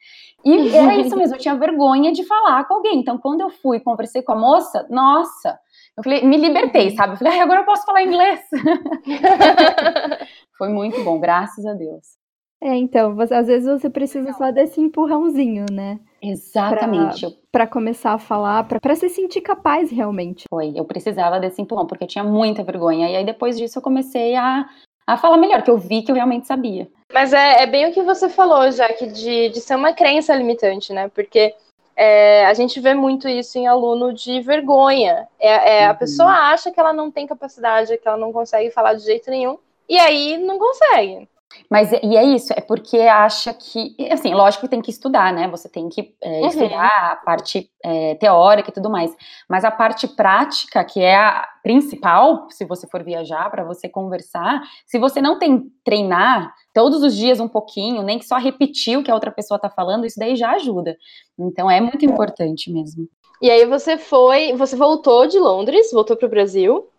E 0.43 0.69
era 0.75 0.97
isso 0.97 1.15
mesmo, 1.15 1.35
eu 1.35 1.39
tinha 1.39 1.55
vergonha 1.55 2.11
de 2.11 2.23
falar 2.23 2.65
com 2.65 2.75
alguém. 2.75 2.99
Então, 2.99 3.17
quando 3.17 3.41
eu 3.41 3.49
fui 3.49 3.79
conversei 3.79 4.21
com 4.21 4.33
a 4.33 4.39
moça, 4.39 4.85
nossa, 4.89 5.59
eu 5.97 6.03
falei, 6.03 6.25
me 6.25 6.37
libertei, 6.37 6.89
uhum. 6.89 6.95
sabe? 6.95 7.13
Eu 7.13 7.17
falei, 7.17 7.39
agora 7.39 7.61
eu 7.61 7.65
posso 7.65 7.85
falar 7.85 8.03
inglês. 8.03 8.41
Foi 10.57 10.69
muito 10.69 11.03
bom, 11.03 11.19
graças 11.19 11.65
a 11.65 11.73
Deus. 11.73 12.19
É, 12.61 12.75
então, 12.75 13.15
você, 13.15 13.33
às 13.33 13.47
vezes 13.47 13.69
você 13.69 13.89
precisa 13.89 14.33
só 14.33 14.51
desse 14.51 14.81
empurrãozinho, 14.81 15.65
né? 15.71 15.97
Exatamente. 16.21 17.25
Para 17.49 17.65
começar 17.65 18.11
a 18.11 18.19
falar, 18.19 18.67
para 18.67 18.95
se 18.95 19.07
sentir 19.07 19.39
capaz 19.39 19.89
realmente. 19.89 20.43
Foi, 20.49 20.73
eu 20.75 20.83
precisava 20.83 21.39
desse 21.39 21.61
empurrão, 21.61 21.87
porque 21.87 22.03
eu 22.03 22.07
tinha 22.07 22.23
muita 22.23 22.61
vergonha. 22.61 23.09
E 23.09 23.15
aí 23.15 23.25
depois 23.25 23.57
disso 23.57 23.79
eu 23.79 23.81
comecei 23.81 24.35
a 24.35 24.67
a 25.13 25.17
falar 25.17 25.37
melhor, 25.37 25.61
que 25.61 25.71
eu 25.71 25.77
vi 25.77 26.01
que 26.01 26.11
eu 26.11 26.15
realmente 26.15 26.47
sabia. 26.47 26.87
Mas 27.11 27.33
é, 27.33 27.63
é 27.63 27.65
bem 27.65 27.87
o 27.87 27.93
que 27.93 28.01
você 28.01 28.29
falou, 28.29 28.71
Jaque, 28.71 29.07
de, 29.07 29.49
de 29.49 29.59
ser 29.59 29.75
uma 29.75 29.93
crença 29.93 30.35
limitante, 30.35 30.93
né? 30.93 31.09
Porque 31.09 31.55
é, 31.95 32.45
a 32.45 32.53
gente 32.53 32.79
vê 32.79 32.93
muito 32.93 33.27
isso 33.27 33.57
em 33.57 33.67
aluno 33.67 34.13
de 34.13 34.39
vergonha. 34.41 35.27
É, 35.39 35.81
é 35.81 35.85
uhum. 35.85 35.91
A 35.91 35.93
pessoa 35.95 36.29
acha 36.29 36.71
que 36.71 36.79
ela 36.79 36.93
não 36.93 37.09
tem 37.09 37.25
capacidade, 37.25 37.97
que 37.97 38.07
ela 38.07 38.17
não 38.17 38.31
consegue 38.31 38.69
falar 38.69 38.93
de 38.93 39.03
jeito 39.03 39.29
nenhum, 39.31 39.57
e 39.87 39.97
aí 39.97 40.37
não 40.37 40.59
consegue. 40.59 41.27
Mas 41.69 41.91
e 41.91 42.15
é 42.15 42.23
isso, 42.23 42.53
é 42.55 42.61
porque 42.61 42.97
acha 42.99 43.53
que, 43.53 43.95
assim, 44.11 44.33
lógico 44.33 44.65
que 44.65 44.69
tem 44.69 44.81
que 44.81 44.91
estudar, 44.91 45.33
né? 45.33 45.47
Você 45.47 45.67
tem 45.67 45.89
que 45.89 46.15
é, 46.21 46.41
uhum. 46.41 46.47
estudar 46.47 47.11
a 47.11 47.15
parte 47.15 47.69
é, 47.83 48.15
teórica 48.15 48.69
e 48.69 48.73
tudo 48.73 48.89
mais. 48.89 49.15
Mas 49.47 49.63
a 49.63 49.71
parte 49.71 50.07
prática, 50.07 50.83
que 50.83 50.99
é 50.99 51.15
a 51.15 51.47
principal, 51.63 52.47
se 52.49 52.65
você 52.65 52.87
for 52.87 53.03
viajar, 53.03 53.49
para 53.49 53.63
você 53.63 53.89
conversar, 53.89 54.61
se 54.85 54.99
você 54.99 55.21
não 55.21 55.37
tem 55.39 55.71
treinar 55.83 56.53
todos 56.73 57.03
os 57.03 57.15
dias 57.15 57.39
um 57.39 57.47
pouquinho, 57.47 58.03
nem 58.03 58.19
que 58.19 58.25
só 58.25 58.37
repetir 58.37 58.97
o 58.97 59.03
que 59.03 59.11
a 59.11 59.15
outra 59.15 59.31
pessoa 59.31 59.57
está 59.57 59.69
falando, 59.69 60.05
isso 60.05 60.19
daí 60.19 60.35
já 60.35 60.51
ajuda. 60.51 60.95
Então 61.37 61.69
é 61.69 61.81
muito 61.81 62.05
importante 62.05 62.71
mesmo. 62.71 63.07
E 63.41 63.49
aí 63.49 63.65
você 63.65 63.97
foi, 63.97 64.53
você 64.53 64.75
voltou 64.75 65.25
de 65.25 65.39
Londres, 65.39 65.91
voltou 65.91 66.17
para 66.17 66.27
o 66.27 66.29
Brasil. 66.29 66.89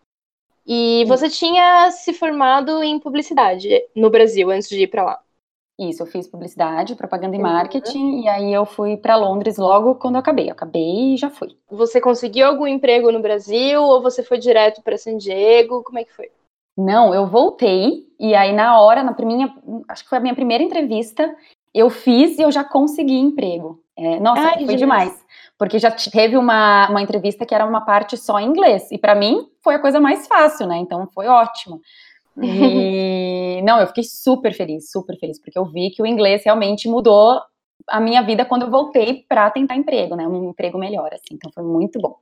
E 0.65 1.05
você 1.05 1.29
tinha 1.29 1.89
se 1.91 2.13
formado 2.13 2.83
em 2.83 2.99
publicidade 2.99 3.69
no 3.95 4.09
Brasil 4.09 4.49
antes 4.49 4.69
de 4.69 4.83
ir 4.83 4.87
para 4.87 5.03
lá. 5.03 5.19
Isso, 5.79 6.03
eu 6.03 6.07
fiz 6.07 6.27
publicidade, 6.27 6.95
propaganda 6.95 7.35
e 7.35 7.39
uhum. 7.39 7.43
marketing, 7.43 8.21
e 8.21 8.29
aí 8.29 8.53
eu 8.53 8.65
fui 8.65 8.97
para 8.97 9.15
Londres 9.15 9.57
logo 9.57 9.95
quando 9.95 10.15
eu 10.15 10.19
acabei. 10.19 10.47
Eu 10.47 10.51
acabei 10.51 11.13
e 11.13 11.17
já 11.17 11.29
fui. 11.29 11.57
Você 11.71 11.99
conseguiu 11.99 12.45
algum 12.45 12.67
emprego 12.67 13.11
no 13.11 13.19
Brasil 13.19 13.81
ou 13.81 14.01
você 14.01 14.21
foi 14.21 14.37
direto 14.37 14.83
para 14.83 14.97
San 14.97 15.17
Diego? 15.17 15.83
Como 15.83 15.97
é 15.97 16.03
que 16.03 16.13
foi? 16.13 16.29
Não, 16.77 17.13
eu 17.13 17.25
voltei 17.25 18.07
e 18.19 18.35
aí 18.35 18.53
na 18.53 18.79
hora, 18.79 19.03
na 19.03 19.15
minha, 19.25 19.53
acho 19.87 20.03
que 20.03 20.09
foi 20.09 20.19
a 20.19 20.21
minha 20.21 20.35
primeira 20.35 20.63
entrevista, 20.63 21.35
eu 21.73 21.89
fiz 21.89 22.37
e 22.37 22.43
eu 22.43 22.51
já 22.51 22.63
consegui 22.63 23.17
emprego. 23.17 23.81
É, 23.97 24.19
nossa, 24.19 24.41
Ai, 24.41 24.65
foi 24.65 24.75
demais 24.75 25.21
porque 25.61 25.77
já 25.77 25.91
teve 25.91 26.35
uma, 26.37 26.89
uma 26.89 27.03
entrevista 27.03 27.45
que 27.45 27.53
era 27.53 27.63
uma 27.63 27.81
parte 27.81 28.17
só 28.17 28.39
em 28.39 28.47
inglês, 28.47 28.91
e 28.91 28.97
para 28.97 29.13
mim 29.13 29.47
foi 29.63 29.75
a 29.75 29.79
coisa 29.79 29.99
mais 29.99 30.25
fácil, 30.27 30.65
né? 30.65 30.79
Então 30.79 31.07
foi 31.13 31.27
ótimo. 31.27 31.79
E 32.41 33.61
não, 33.61 33.79
eu 33.79 33.85
fiquei 33.85 34.03
super 34.03 34.53
feliz, 34.53 34.89
super 34.89 35.15
feliz, 35.19 35.39
porque 35.39 35.59
eu 35.59 35.65
vi 35.65 35.91
que 35.91 36.01
o 36.01 36.05
inglês 36.07 36.43
realmente 36.43 36.87
mudou 36.87 37.39
a 37.87 37.99
minha 37.99 38.23
vida 38.23 38.43
quando 38.43 38.63
eu 38.63 38.71
voltei 38.71 39.23
para 39.29 39.51
tentar 39.51 39.75
emprego, 39.75 40.15
né? 40.15 40.25
Um 40.27 40.49
emprego 40.49 40.79
melhor, 40.79 41.09
assim. 41.13 41.33
Então 41.35 41.51
foi 41.53 41.63
muito 41.63 41.99
bom. 41.99 42.15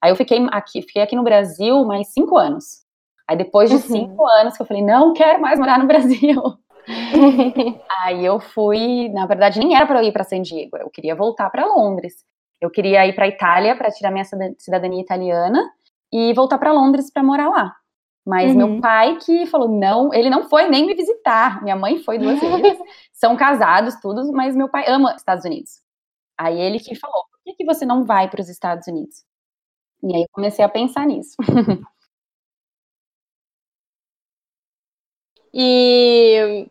Aí 0.00 0.10
eu 0.10 0.16
fiquei 0.16 0.38
aqui, 0.50 0.80
fiquei 0.80 1.02
aqui 1.02 1.14
no 1.14 1.24
Brasil 1.24 1.84
mais 1.84 2.08
cinco 2.08 2.38
anos. 2.38 2.84
Aí 3.28 3.36
depois 3.36 3.68
de 3.68 3.76
uhum. 3.76 3.82
cinco 3.82 4.26
anos 4.26 4.56
que 4.56 4.62
eu 4.62 4.66
falei, 4.66 4.82
não 4.82 5.12
quero 5.12 5.42
mais 5.42 5.58
morar 5.58 5.78
no 5.78 5.86
Brasil. 5.86 6.40
Aí 8.02 8.24
eu 8.24 8.40
fui, 8.40 9.10
na 9.10 9.26
verdade, 9.26 9.58
nem 9.58 9.74
era 9.76 9.86
para 9.86 10.00
eu 10.00 10.08
ir 10.08 10.12
para 10.12 10.24
San 10.24 10.40
Diego, 10.40 10.78
eu 10.78 10.88
queria 10.88 11.14
voltar 11.14 11.50
para 11.50 11.66
Londres. 11.66 12.24
Eu 12.60 12.70
queria 12.70 13.06
ir 13.06 13.14
para 13.14 13.24
a 13.24 13.28
Itália 13.28 13.76
para 13.76 13.90
tirar 13.90 14.10
minha 14.10 14.24
cidadania 14.24 15.00
italiana 15.00 15.70
e 16.12 16.32
voltar 16.34 16.58
para 16.58 16.72
Londres 16.72 17.10
para 17.12 17.22
morar 17.22 17.48
lá. 17.48 17.76
Mas 18.26 18.50
uhum. 18.50 18.56
meu 18.56 18.80
pai 18.80 19.16
que 19.16 19.46
falou 19.46 19.68
não, 19.68 20.12
ele 20.12 20.28
não 20.28 20.48
foi 20.48 20.68
nem 20.68 20.84
me 20.86 20.94
visitar. 20.94 21.62
Minha 21.62 21.76
mãe 21.76 21.98
foi 22.02 22.18
duas 22.18 22.38
vezes. 22.60 22.78
São 23.12 23.36
casados, 23.36 23.94
tudo, 24.02 24.30
mas 24.32 24.54
meu 24.54 24.68
pai 24.68 24.84
ama 24.86 25.14
Estados 25.14 25.44
Unidos. 25.44 25.80
Aí 26.36 26.60
ele 26.60 26.78
que 26.78 26.94
falou: 26.94 27.24
por 27.30 27.40
que, 27.44 27.54
que 27.54 27.64
você 27.64 27.86
não 27.86 28.04
vai 28.04 28.28
para 28.28 28.40
os 28.40 28.48
Estados 28.48 28.86
Unidos? 28.86 29.24
E 30.02 30.14
aí 30.14 30.22
eu 30.22 30.28
comecei 30.30 30.64
a 30.64 30.68
pensar 30.68 31.06
nisso. 31.06 31.36
e 35.52 36.68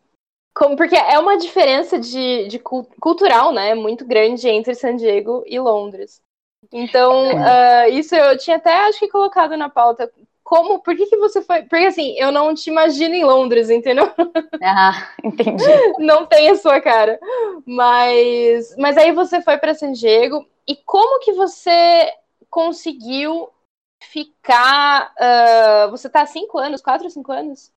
como, 0.57 0.75
porque 0.75 0.95
é 0.95 1.19
uma 1.19 1.37
diferença 1.37 1.99
de, 1.99 2.47
de 2.47 2.57
cultural, 2.59 3.53
né? 3.53 3.75
Muito 3.75 4.03
grande 4.05 4.49
entre 4.49 4.73
San 4.73 4.95
Diego 4.95 5.43
e 5.45 5.59
Londres. 5.59 6.19
Então, 6.73 7.29
uh, 7.35 7.89
isso 7.91 8.15
eu 8.15 8.35
tinha 8.37 8.57
até 8.57 8.73
acho 8.87 8.99
que 8.99 9.07
colocado 9.07 9.55
na 9.55 9.69
pauta. 9.69 10.11
Como, 10.43 10.79
por 10.79 10.95
que, 10.95 11.05
que 11.05 11.17
você 11.17 11.41
foi? 11.43 11.61
Porque 11.63 11.85
assim, 11.85 12.15
eu 12.17 12.31
não 12.31 12.55
te 12.55 12.69
imagino 12.71 13.13
em 13.13 13.23
Londres, 13.23 13.69
entendeu? 13.69 14.11
Ah, 14.63 15.13
entendi. 15.23 15.63
não 15.99 16.25
tem 16.25 16.49
a 16.49 16.55
sua 16.55 16.81
cara. 16.81 17.19
Mas, 17.63 18.75
mas 18.77 18.97
aí 18.97 19.11
você 19.11 19.39
foi 19.39 19.57
para 19.59 19.75
San 19.75 19.91
Diego 19.91 20.43
e 20.67 20.75
como 20.75 21.19
que 21.19 21.33
você 21.33 22.11
conseguiu 22.49 23.49
ficar? 24.01 25.13
Uh, 25.13 25.91
você 25.91 26.09
tá 26.09 26.21
há 26.21 26.25
cinco 26.25 26.57
anos, 26.57 26.81
quatro 26.81 27.05
ou 27.05 27.11
cinco 27.11 27.31
anos? 27.31 27.71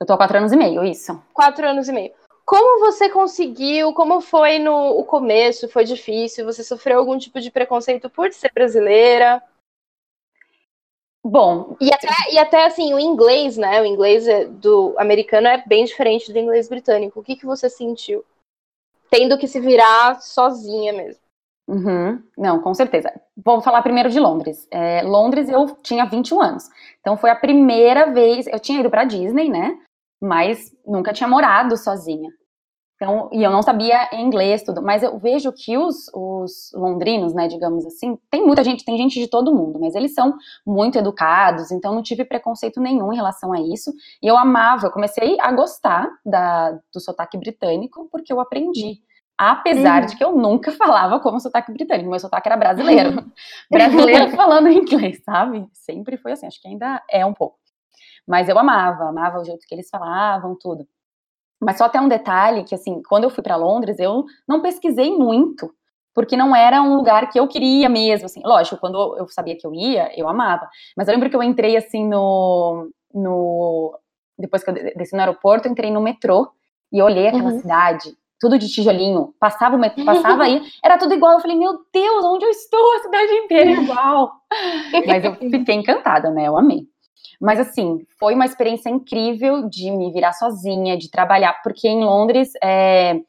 Eu 0.00 0.06
tô 0.06 0.12
há 0.12 0.16
quatro 0.16 0.38
anos 0.38 0.52
e 0.52 0.56
meio, 0.56 0.84
isso. 0.84 1.20
Quatro 1.32 1.66
anos 1.66 1.88
e 1.88 1.92
meio. 1.92 2.12
como 2.44 2.80
você 2.80 3.10
conseguiu? 3.10 3.92
Como 3.92 4.20
foi 4.20 4.58
no 4.58 4.98
o 4.98 5.04
começo? 5.04 5.68
Foi 5.68 5.84
difícil? 5.84 6.44
Você 6.44 6.62
sofreu 6.62 6.98
algum 6.98 7.18
tipo 7.18 7.40
de 7.40 7.50
preconceito 7.50 8.08
por 8.08 8.32
ser 8.32 8.52
brasileira? 8.52 9.42
Bom. 11.24 11.76
E 11.80 11.92
até, 11.92 12.08
e 12.32 12.38
até 12.38 12.64
assim, 12.64 12.94
o 12.94 12.98
inglês, 12.98 13.56
né? 13.56 13.82
O 13.82 13.84
inglês 13.84 14.26
é 14.26 14.46
do 14.46 14.94
americano 14.98 15.48
é 15.48 15.62
bem 15.66 15.84
diferente 15.84 16.32
do 16.32 16.38
inglês 16.38 16.68
britânico. 16.68 17.20
O 17.20 17.22
que, 17.22 17.36
que 17.36 17.44
você 17.44 17.68
sentiu? 17.68 18.24
Tendo 19.10 19.36
que 19.36 19.48
se 19.48 19.60
virar 19.60 20.20
sozinha 20.22 20.92
mesmo. 20.92 21.20
Uhum. 21.68 22.22
Não, 22.36 22.62
com 22.62 22.72
certeza. 22.72 23.12
Vou 23.36 23.60
falar 23.60 23.82
primeiro 23.82 24.08
de 24.08 24.18
Londres. 24.18 24.66
É, 24.70 25.02
Londres 25.02 25.50
eu 25.50 25.76
tinha 25.82 26.06
21 26.06 26.40
anos. 26.40 26.70
Então 27.00 27.16
foi 27.16 27.28
a 27.28 27.36
primeira 27.36 28.10
vez. 28.10 28.46
Eu 28.46 28.58
tinha 28.58 28.80
ido 28.80 28.88
pra 28.88 29.04
Disney, 29.04 29.50
né? 29.50 29.78
Mas 30.20 30.70
nunca 30.86 31.12
tinha 31.12 31.28
morado 31.28 31.76
sozinha. 31.76 32.30
Então, 33.00 33.30
e 33.32 33.44
eu 33.44 33.50
não 33.50 33.62
sabia 33.62 34.08
inglês, 34.12 34.64
tudo. 34.64 34.82
Mas 34.82 35.04
eu 35.04 35.16
vejo 35.20 35.52
que 35.52 35.78
os, 35.78 36.08
os 36.12 36.72
londrinos, 36.74 37.32
né, 37.32 37.46
digamos 37.46 37.86
assim, 37.86 38.18
tem 38.28 38.44
muita 38.44 38.64
gente, 38.64 38.84
tem 38.84 38.96
gente 38.96 39.20
de 39.20 39.28
todo 39.28 39.54
mundo, 39.54 39.78
mas 39.78 39.94
eles 39.94 40.12
são 40.14 40.34
muito 40.66 40.98
educados, 40.98 41.70
então 41.70 41.94
não 41.94 42.02
tive 42.02 42.24
preconceito 42.24 42.80
nenhum 42.80 43.12
em 43.12 43.16
relação 43.16 43.52
a 43.52 43.60
isso. 43.60 43.92
E 44.20 44.26
eu 44.26 44.36
amava, 44.36 44.88
eu 44.88 44.90
comecei 44.90 45.36
a 45.40 45.52
gostar 45.52 46.10
da, 46.26 46.72
do 46.92 47.00
sotaque 47.00 47.38
britânico 47.38 48.08
porque 48.10 48.32
eu 48.32 48.40
aprendi. 48.40 49.00
Apesar 49.38 50.00
uhum. 50.00 50.06
de 50.08 50.16
que 50.16 50.24
eu 50.24 50.34
nunca 50.34 50.72
falava 50.76 51.20
como 51.20 51.38
sotaque 51.38 51.72
britânico, 51.72 52.10
meu 52.10 52.18
sotaque 52.18 52.48
era 52.48 52.56
brasileiro. 52.56 53.24
brasileiro 53.70 54.30
falando 54.32 54.68
inglês, 54.68 55.22
sabe? 55.24 55.68
Sempre 55.72 56.16
foi 56.16 56.32
assim, 56.32 56.48
acho 56.48 56.60
que 56.60 56.66
ainda 56.66 57.00
é 57.08 57.24
um 57.24 57.32
pouco. 57.32 57.57
Mas 58.28 58.46
eu 58.46 58.58
amava, 58.58 59.04
amava 59.04 59.40
o 59.40 59.44
jeito 59.44 59.66
que 59.66 59.74
eles 59.74 59.88
falavam, 59.88 60.54
tudo. 60.60 60.86
Mas 61.58 61.78
só 61.78 61.84
até 61.84 61.98
um 61.98 62.08
detalhe 62.08 62.62
que, 62.62 62.74
assim, 62.74 63.00
quando 63.08 63.24
eu 63.24 63.30
fui 63.30 63.42
para 63.42 63.56
Londres, 63.56 63.98
eu 63.98 64.26
não 64.46 64.60
pesquisei 64.60 65.10
muito, 65.16 65.72
porque 66.14 66.36
não 66.36 66.54
era 66.54 66.82
um 66.82 66.94
lugar 66.94 67.30
que 67.30 67.40
eu 67.40 67.48
queria 67.48 67.88
mesmo, 67.88 68.26
assim. 68.26 68.42
Lógico, 68.44 68.76
quando 68.76 69.16
eu 69.16 69.26
sabia 69.28 69.56
que 69.56 69.66
eu 69.66 69.74
ia, 69.74 70.12
eu 70.14 70.28
amava. 70.28 70.68
Mas 70.94 71.08
eu 71.08 71.14
lembro 71.14 71.30
que 71.30 71.36
eu 71.36 71.42
entrei, 71.42 71.74
assim, 71.76 72.06
no... 72.06 72.90
no 73.14 73.98
depois 74.38 74.62
que 74.62 74.70
eu 74.70 74.74
desci 74.74 75.14
no 75.14 75.20
aeroporto, 75.20 75.66
eu 75.66 75.72
entrei 75.72 75.90
no 75.90 76.00
metrô 76.00 76.48
e 76.92 77.02
olhei 77.02 77.26
aquela 77.26 77.50
uhum. 77.50 77.60
cidade, 77.60 78.14
tudo 78.38 78.56
de 78.56 78.68
tijolinho, 78.68 79.34
passava 79.40 79.74
o 79.74 79.78
metrô, 79.80 80.04
passava 80.04 80.44
aí, 80.44 80.62
era 80.84 80.96
tudo 80.96 81.14
igual. 81.14 81.32
Eu 81.32 81.40
falei, 81.40 81.56
meu 81.56 81.72
Deus, 81.92 82.24
onde 82.24 82.44
eu 82.44 82.50
estou? 82.50 82.94
A 82.94 82.98
cidade 83.00 83.32
inteira 83.32 83.70
é 83.70 83.74
igual. 83.74 84.32
Mas 85.08 85.24
eu 85.24 85.34
fiquei 85.34 85.74
encantada, 85.74 86.30
né? 86.30 86.46
Eu 86.46 86.56
amei. 86.56 86.86
Mas 87.40 87.60
assim, 87.60 88.04
foi 88.18 88.34
uma 88.34 88.44
experiência 88.44 88.88
incrível 88.88 89.68
de 89.68 89.90
me 89.90 90.12
virar 90.12 90.32
sozinha, 90.32 90.96
de 90.96 91.10
trabalhar, 91.10 91.60
porque 91.62 91.88
em 91.88 92.04
Londres 92.04 92.50
é, 92.62 93.20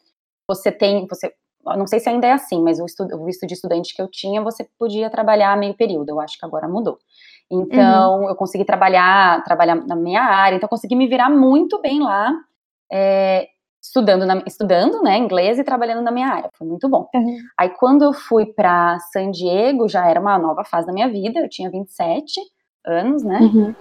você 0.48 0.72
tem, 0.72 1.06
você, 1.08 1.32
não 1.64 1.86
sei 1.86 2.00
se 2.00 2.10
ainda 2.10 2.28
é 2.28 2.32
assim, 2.32 2.62
mas 2.62 2.80
o, 2.80 2.86
estudo, 2.86 3.16
o 3.16 3.26
visto 3.26 3.46
de 3.46 3.54
estudante 3.54 3.94
que 3.94 4.02
eu 4.02 4.10
tinha, 4.10 4.42
você 4.42 4.68
podia 4.78 5.10
trabalhar 5.10 5.56
meio 5.58 5.76
período. 5.76 6.10
Eu 6.10 6.20
acho 6.20 6.40
que 6.40 6.46
agora 6.46 6.68
mudou. 6.68 6.98
Então, 7.52 8.22
uhum. 8.22 8.30
eu 8.30 8.36
consegui 8.36 8.66
trabalhar, 8.66 9.44
trabalhar 9.44 9.76
na 9.76 9.96
minha 9.96 10.22
área, 10.22 10.56
então 10.56 10.70
consegui 10.70 10.96
me 10.96 11.08
virar 11.08 11.30
muito 11.30 11.82
bem 11.82 12.00
lá, 12.00 12.32
é, 12.92 13.48
estudando, 13.82 14.26
na, 14.26 14.44
estudando, 14.46 15.02
né, 15.02 15.18
inglês 15.18 15.58
e 15.58 15.64
trabalhando 15.64 16.04
na 16.04 16.12
minha 16.12 16.28
área. 16.28 16.50
Foi 16.54 16.68
muito 16.68 16.88
bom. 16.88 17.08
Uhum. 17.14 17.38
Aí, 17.58 17.70
quando 17.70 18.04
eu 18.04 18.14
fui 18.14 18.46
para 18.46 19.00
San 19.12 19.32
Diego, 19.32 19.88
já 19.88 20.08
era 20.08 20.20
uma 20.20 20.38
nova 20.38 20.64
fase 20.64 20.86
da 20.86 20.94
minha 20.94 21.10
vida, 21.10 21.40
eu 21.40 21.50
tinha 21.50 21.70
27 21.70 22.40
anos, 22.86 23.24
né? 23.24 23.40
Uhum. 23.40 23.76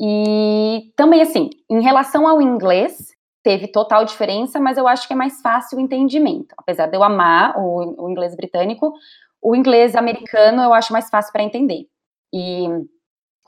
E 0.00 0.92
também, 0.96 1.22
assim, 1.22 1.50
em 1.70 1.80
relação 1.80 2.26
ao 2.26 2.42
inglês, 2.42 3.12
teve 3.42 3.68
total 3.68 4.04
diferença, 4.04 4.58
mas 4.58 4.76
eu 4.76 4.88
acho 4.88 5.06
que 5.06 5.12
é 5.12 5.16
mais 5.16 5.40
fácil 5.40 5.78
o 5.78 5.80
entendimento. 5.80 6.54
Apesar 6.56 6.86
de 6.86 6.96
eu 6.96 7.02
amar 7.02 7.56
o, 7.58 8.04
o 8.04 8.10
inglês 8.10 8.34
britânico, 8.34 8.92
o 9.40 9.54
inglês 9.54 9.94
americano 9.94 10.62
eu 10.62 10.72
acho 10.72 10.92
mais 10.92 11.08
fácil 11.10 11.32
para 11.32 11.42
entender. 11.42 11.86
E 12.32 12.66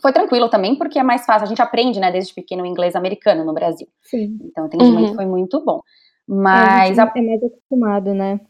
foi 0.00 0.12
tranquilo 0.12 0.48
também, 0.48 0.76
porque 0.76 0.98
é 0.98 1.02
mais 1.02 1.24
fácil. 1.24 1.44
A 1.44 1.48
gente 1.48 1.62
aprende, 1.62 1.98
né, 1.98 2.12
desde 2.12 2.34
pequeno 2.34 2.62
o 2.62 2.66
inglês 2.66 2.94
americano 2.94 3.44
no 3.44 3.54
Brasil. 3.54 3.88
Sim. 4.02 4.38
Então, 4.44 4.64
o 4.64 4.66
entendimento 4.66 5.08
uhum. 5.08 5.14
foi 5.14 5.26
muito 5.26 5.64
bom. 5.64 5.80
Mas. 6.28 6.98
É, 6.98 7.02
a 7.02 7.06
gente 7.06 7.18
é 7.18 7.22
mais 7.22 7.42
acostumado, 7.42 8.14
né? 8.14 8.40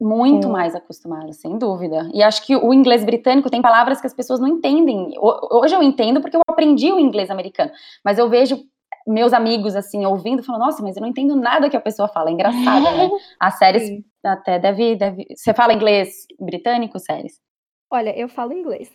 Muito 0.00 0.48
é. 0.48 0.50
mais 0.50 0.74
acostumado, 0.74 1.32
sem 1.34 1.58
dúvida. 1.58 2.08
E 2.14 2.22
acho 2.22 2.46
que 2.46 2.56
o 2.56 2.72
inglês 2.72 3.04
britânico 3.04 3.50
tem 3.50 3.60
palavras 3.60 4.00
que 4.00 4.06
as 4.06 4.14
pessoas 4.14 4.40
não 4.40 4.48
entendem. 4.48 5.12
Hoje 5.20 5.74
eu 5.74 5.82
entendo 5.82 6.22
porque 6.22 6.36
eu 6.36 6.40
aprendi 6.48 6.90
o 6.90 6.98
inglês 6.98 7.30
americano, 7.30 7.70
mas 8.02 8.18
eu 8.18 8.28
vejo 8.28 8.58
meus 9.06 9.34
amigos 9.34 9.76
assim 9.76 10.06
ouvindo, 10.06 10.42
falando: 10.42 10.62
"Nossa, 10.62 10.82
mas 10.82 10.96
eu 10.96 11.02
não 11.02 11.08
entendo 11.08 11.36
nada 11.36 11.68
que 11.68 11.76
a 11.76 11.80
pessoa 11.80 12.08
fala". 12.08 12.30
É 12.30 12.32
engraçado, 12.32 12.82
né? 12.82 13.10
As 13.38 13.58
séries 13.58 13.82
Sim. 13.82 14.04
até 14.24 14.58
deve, 14.58 14.96
deve. 14.96 15.26
Você 15.36 15.52
fala 15.52 15.74
inglês 15.74 16.26
britânico, 16.40 16.98
séries? 16.98 17.38
Olha, 17.90 18.16
eu 18.16 18.28
falo 18.28 18.52
inglês. 18.52 18.90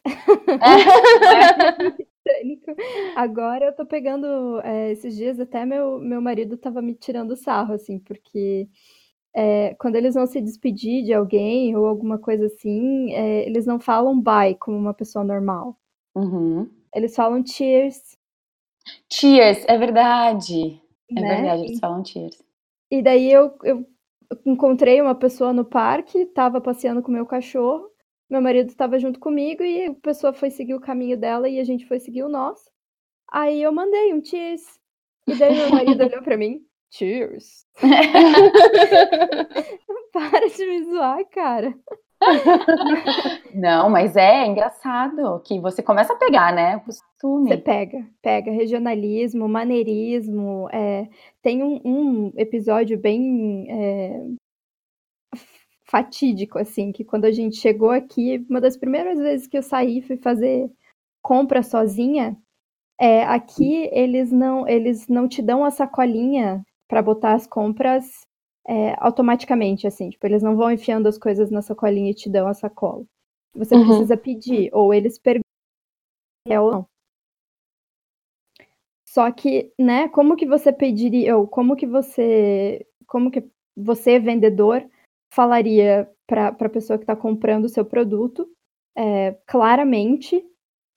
É. 0.47 2.05
Agora 3.15 3.65
eu 3.65 3.75
tô 3.75 3.85
pegando 3.85 4.59
é, 4.63 4.91
esses 4.91 5.15
dias 5.15 5.39
até 5.39 5.65
meu 5.65 5.99
meu 5.99 6.19
marido 6.19 6.57
tava 6.57 6.81
me 6.81 6.95
tirando 6.95 7.35
sarro 7.35 7.73
assim, 7.73 7.99
porque 7.99 8.67
é, 9.35 9.75
quando 9.75 9.97
eles 9.97 10.15
vão 10.15 10.25
se 10.25 10.39
despedir 10.39 11.03
de 11.03 11.13
alguém 11.13 11.75
ou 11.75 11.85
alguma 11.85 12.17
coisa 12.17 12.45
assim, 12.45 13.13
é, 13.13 13.45
eles 13.45 13.65
não 13.65 13.79
falam 13.79 14.19
bye 14.19 14.55
como 14.55 14.77
uma 14.77 14.93
pessoa 14.93 15.25
normal. 15.25 15.77
Uhum. 16.15 16.69
Eles 16.93 17.13
falam 17.13 17.45
cheers. 17.45 18.17
Cheers, 19.11 19.65
é 19.67 19.77
verdade. 19.77 20.81
É 21.11 21.21
né? 21.21 21.35
verdade, 21.35 21.63
eles 21.65 21.79
falam 21.79 22.05
cheers. 22.05 22.41
E 22.89 23.01
daí 23.01 23.29
eu, 23.29 23.53
eu 23.63 23.85
encontrei 24.45 25.01
uma 25.01 25.15
pessoa 25.15 25.51
no 25.51 25.65
parque, 25.65 26.19
estava 26.19 26.61
passeando 26.61 27.03
com 27.03 27.11
meu 27.11 27.25
cachorro, 27.25 27.89
meu 28.29 28.41
marido 28.41 28.69
estava 28.69 28.97
junto 28.97 29.19
comigo 29.19 29.63
e 29.63 29.87
a 29.87 29.93
pessoa 29.95 30.31
foi 30.31 30.49
seguir 30.49 30.75
o 30.75 30.79
caminho 30.79 31.17
dela 31.17 31.49
e 31.49 31.59
a 31.59 31.63
gente 31.65 31.85
foi 31.85 31.99
seguir 31.99 32.23
o 32.23 32.29
nosso. 32.29 32.71
Aí 33.29 33.61
eu 33.61 33.73
mandei 33.73 34.13
um 34.13 34.23
cheers. 34.23 34.79
E 35.27 35.35
daí 35.35 35.55
meu 35.55 35.69
marido 35.71 36.01
olhou 36.05 36.23
para 36.23 36.37
mim, 36.37 36.65
Cheers. 36.95 37.65
Para 40.13 40.47
de 40.47 40.65
me 40.65 40.85
zoar, 40.85 41.25
cara. 41.29 41.77
Não, 43.53 43.89
mas 43.89 44.15
é 44.15 44.45
engraçado 44.45 45.41
que 45.41 45.59
você 45.59 45.83
começa 45.83 46.13
a 46.13 46.15
pegar, 46.15 46.53
né? 46.53 46.77
O 46.77 46.81
costume. 46.81 47.49
Você 47.49 47.57
pega, 47.57 48.07
pega 48.21 48.49
regionalismo, 48.49 49.45
maneirismo. 49.49 50.69
É, 50.71 51.09
tem 51.41 51.61
um, 51.61 51.81
um, 51.83 52.31
episódio 52.37 52.97
bem 52.97 53.67
é, 53.69 54.21
fatídico, 55.83 56.57
assim, 56.57 56.93
que 56.93 57.03
quando 57.03 57.25
a 57.25 57.31
gente 57.31 57.57
chegou 57.57 57.91
aqui, 57.91 58.45
uma 58.49 58.61
das 58.61 58.77
primeiras 58.77 59.19
vezes 59.19 59.47
que 59.47 59.57
eu 59.57 59.63
saí, 59.63 60.01
fui 60.01 60.15
fazer 60.15 60.71
compra 61.21 61.61
sozinha. 61.61 62.37
É, 62.97 63.23
aqui 63.23 63.89
eles 63.91 64.31
não 64.31 64.65
eles 64.65 65.09
não 65.09 65.27
te 65.27 65.41
dão 65.41 65.65
a 65.65 65.69
sacolinha 65.69 66.63
para 66.87 67.01
botar 67.01 67.33
as 67.33 67.47
compras 67.47 68.25
é, 68.67 68.95
automaticamente, 68.97 69.87
assim. 69.87 70.09
Tipo, 70.09 70.25
eles 70.27 70.43
não 70.43 70.55
vão 70.55 70.71
enfiando 70.71 71.07
as 71.07 71.17
coisas 71.17 71.51
na 71.51 71.61
sacolinha 71.61 72.11
e 72.11 72.15
te 72.15 72.29
dão 72.29 72.47
a 72.47 72.53
sacola. 72.53 73.05
Você 73.55 73.75
uhum. 73.75 73.85
precisa 73.85 74.17
pedir, 74.17 74.69
ou 74.73 74.93
eles 74.93 75.17
perguntam 75.17 75.45
é 76.47 76.59
ou 76.59 76.71
não. 76.71 76.87
Só 79.07 79.31
que, 79.31 79.71
né, 79.79 80.09
como 80.09 80.35
que 80.35 80.45
você 80.45 80.73
pediria, 80.73 81.37
ou 81.37 81.47
como 81.47 81.75
que 81.75 81.87
você, 81.87 82.85
como 83.07 83.31
que 83.31 83.43
você, 83.75 84.19
vendedor, 84.19 84.85
falaria 85.33 86.09
para 86.27 86.49
a 86.49 86.69
pessoa 86.69 86.97
que 86.97 87.03
está 87.03 87.15
comprando 87.15 87.65
o 87.65 87.69
seu 87.69 87.85
produto, 87.85 88.47
é, 88.95 89.37
claramente, 89.45 90.43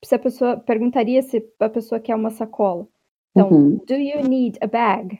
se 0.04 0.14
a 0.14 0.18
pessoa, 0.18 0.57
perguntaria 0.57 1.23
se 1.23 1.45
a 1.61 1.68
pessoa 1.68 2.00
quer 2.00 2.14
uma 2.14 2.30
sacola. 2.30 2.88
Então, 3.30 3.50
uhum. 3.50 3.76
do 3.87 3.95
you 3.95 4.23
need 4.23 4.59
a 4.61 4.66
bag? 4.66 5.18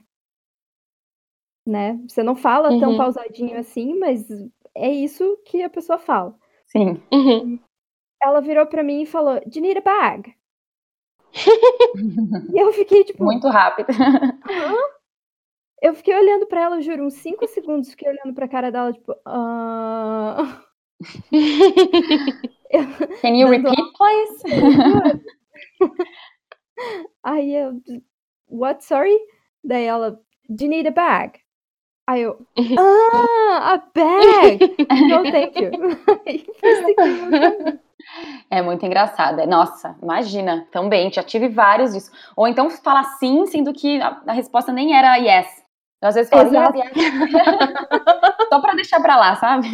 Né? 1.69 2.01
Você 2.09 2.23
não 2.23 2.35
fala 2.35 2.71
uhum. 2.71 2.81
tão 2.81 2.97
pausadinho 2.97 3.59
assim, 3.59 3.99
mas 3.99 4.27
é 4.75 4.91
isso 4.91 5.39
que 5.45 5.63
a 5.63 5.71
pessoa 5.71 5.99
fala. 5.99 6.35
Sim. 6.67 7.01
Uhum. 7.13 7.59
Ela 8.23 8.41
virou 8.41 8.67
para 8.67 8.83
mim 8.83 9.03
e 9.03 9.07
falou: 9.07 9.39
Do 9.41 9.59
you 9.59 9.63
need 9.63 9.79
a 9.79 9.83
bag? 9.83 10.35
e 12.53 12.59
eu 12.59 12.73
fiquei 12.73 13.05
tipo. 13.05 13.25
Muito 13.25 13.49
rápido. 13.49 13.89
Eu 15.81 15.95
fiquei 15.95 16.13
olhando 16.13 16.45
para 16.47 16.63
ela, 16.63 16.81
juro, 16.81 17.05
uns 17.05 17.15
5 17.15 17.47
segundos, 17.47 17.91
fiquei 17.91 18.09
olhando 18.09 18.35
pra 18.35 18.49
cara 18.49 18.73
dela, 18.73 18.93
tipo. 18.93 19.13
Uh... 19.13 20.67
Can 23.23 23.37
you 23.37 23.49
repeat, 23.49 23.77
please? 23.97 24.43
Aí 27.23 27.55
eu. 27.55 27.81
What, 28.49 28.85
sorry? 28.85 29.17
Daí 29.63 29.85
ela. 29.85 30.21
Do 30.49 30.65
you 30.65 30.71
need 30.71 30.89
a 30.89 30.91
bag? 30.91 31.39
Aí 32.09 32.23
eu, 32.23 32.39
ah, 32.79 33.75
a 33.75 33.83
bag! 33.95 34.59
no, 34.89 35.31
thank 35.31 35.63
you. 35.63 35.71
É 38.51 38.63
muito 38.63 38.87
engraçado. 38.87 39.41
É, 39.41 39.47
nossa, 39.47 39.95
imagina, 40.03 40.67
também, 40.73 41.13
já 41.13 41.23
tive 41.23 41.49
vários 41.49 41.93
disso. 41.93 42.11
Ou 42.35 42.49
então 42.49 42.71
falar 42.71 43.05
sim, 43.19 43.45
sendo 43.47 43.75
que 43.75 44.01
a, 44.01 44.23
a 44.27 44.33
resposta 44.33 44.73
nem 44.73 44.97
era 44.97 45.17
yes. 45.17 45.47
Eu 46.01 46.09
às 46.09 46.15
vezes 46.15 46.31
falo, 46.31 46.49
só 48.49 48.61
para 48.61 48.75
deixar 48.75 49.01
para 49.01 49.17
lá, 49.17 49.35
sabe? 49.35 49.67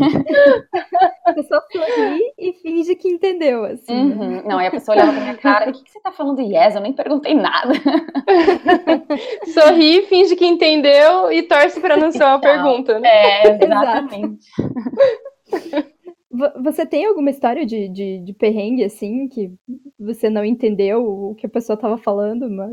A 1.26 1.34
pessoa 1.34 1.62
sorri 1.70 2.32
e 2.38 2.54
finge 2.54 2.96
que 2.96 3.08
entendeu, 3.08 3.64
assim. 3.64 4.12
Uhum. 4.12 4.42
Não, 4.46 4.58
aí 4.58 4.68
a 4.68 4.70
pessoa 4.70 4.96
olhava 4.96 5.12
pra 5.12 5.20
minha 5.20 5.36
cara, 5.36 5.70
o 5.70 5.74
que, 5.74 5.84
que 5.84 5.90
você 5.90 6.00
tá 6.00 6.10
falando 6.10 6.40
yes? 6.40 6.74
Eu 6.74 6.80
nem 6.80 6.94
perguntei 6.94 7.34
nada. 7.34 7.74
Sorri, 9.52 10.06
finge 10.06 10.34
que 10.34 10.46
entendeu 10.46 11.30
e 11.30 11.42
torce 11.42 11.78
para 11.78 11.96
não 11.96 12.10
ser 12.10 12.24
uma 12.24 12.40
pergunta, 12.40 12.98
né? 12.98 13.08
É, 13.08 13.56
exatamente. 13.62 14.46
Você 16.62 16.86
tem 16.86 17.04
alguma 17.04 17.30
história 17.30 17.66
de, 17.66 17.88
de, 17.88 18.18
de, 18.20 18.32
perrengue, 18.32 18.82
assim, 18.82 19.28
que 19.28 19.52
você 19.98 20.30
não 20.30 20.44
entendeu 20.44 21.04
o 21.04 21.34
que 21.34 21.46
a 21.46 21.50
pessoa 21.50 21.74
estava 21.74 21.98
falando, 21.98 22.50
mas... 22.50 22.72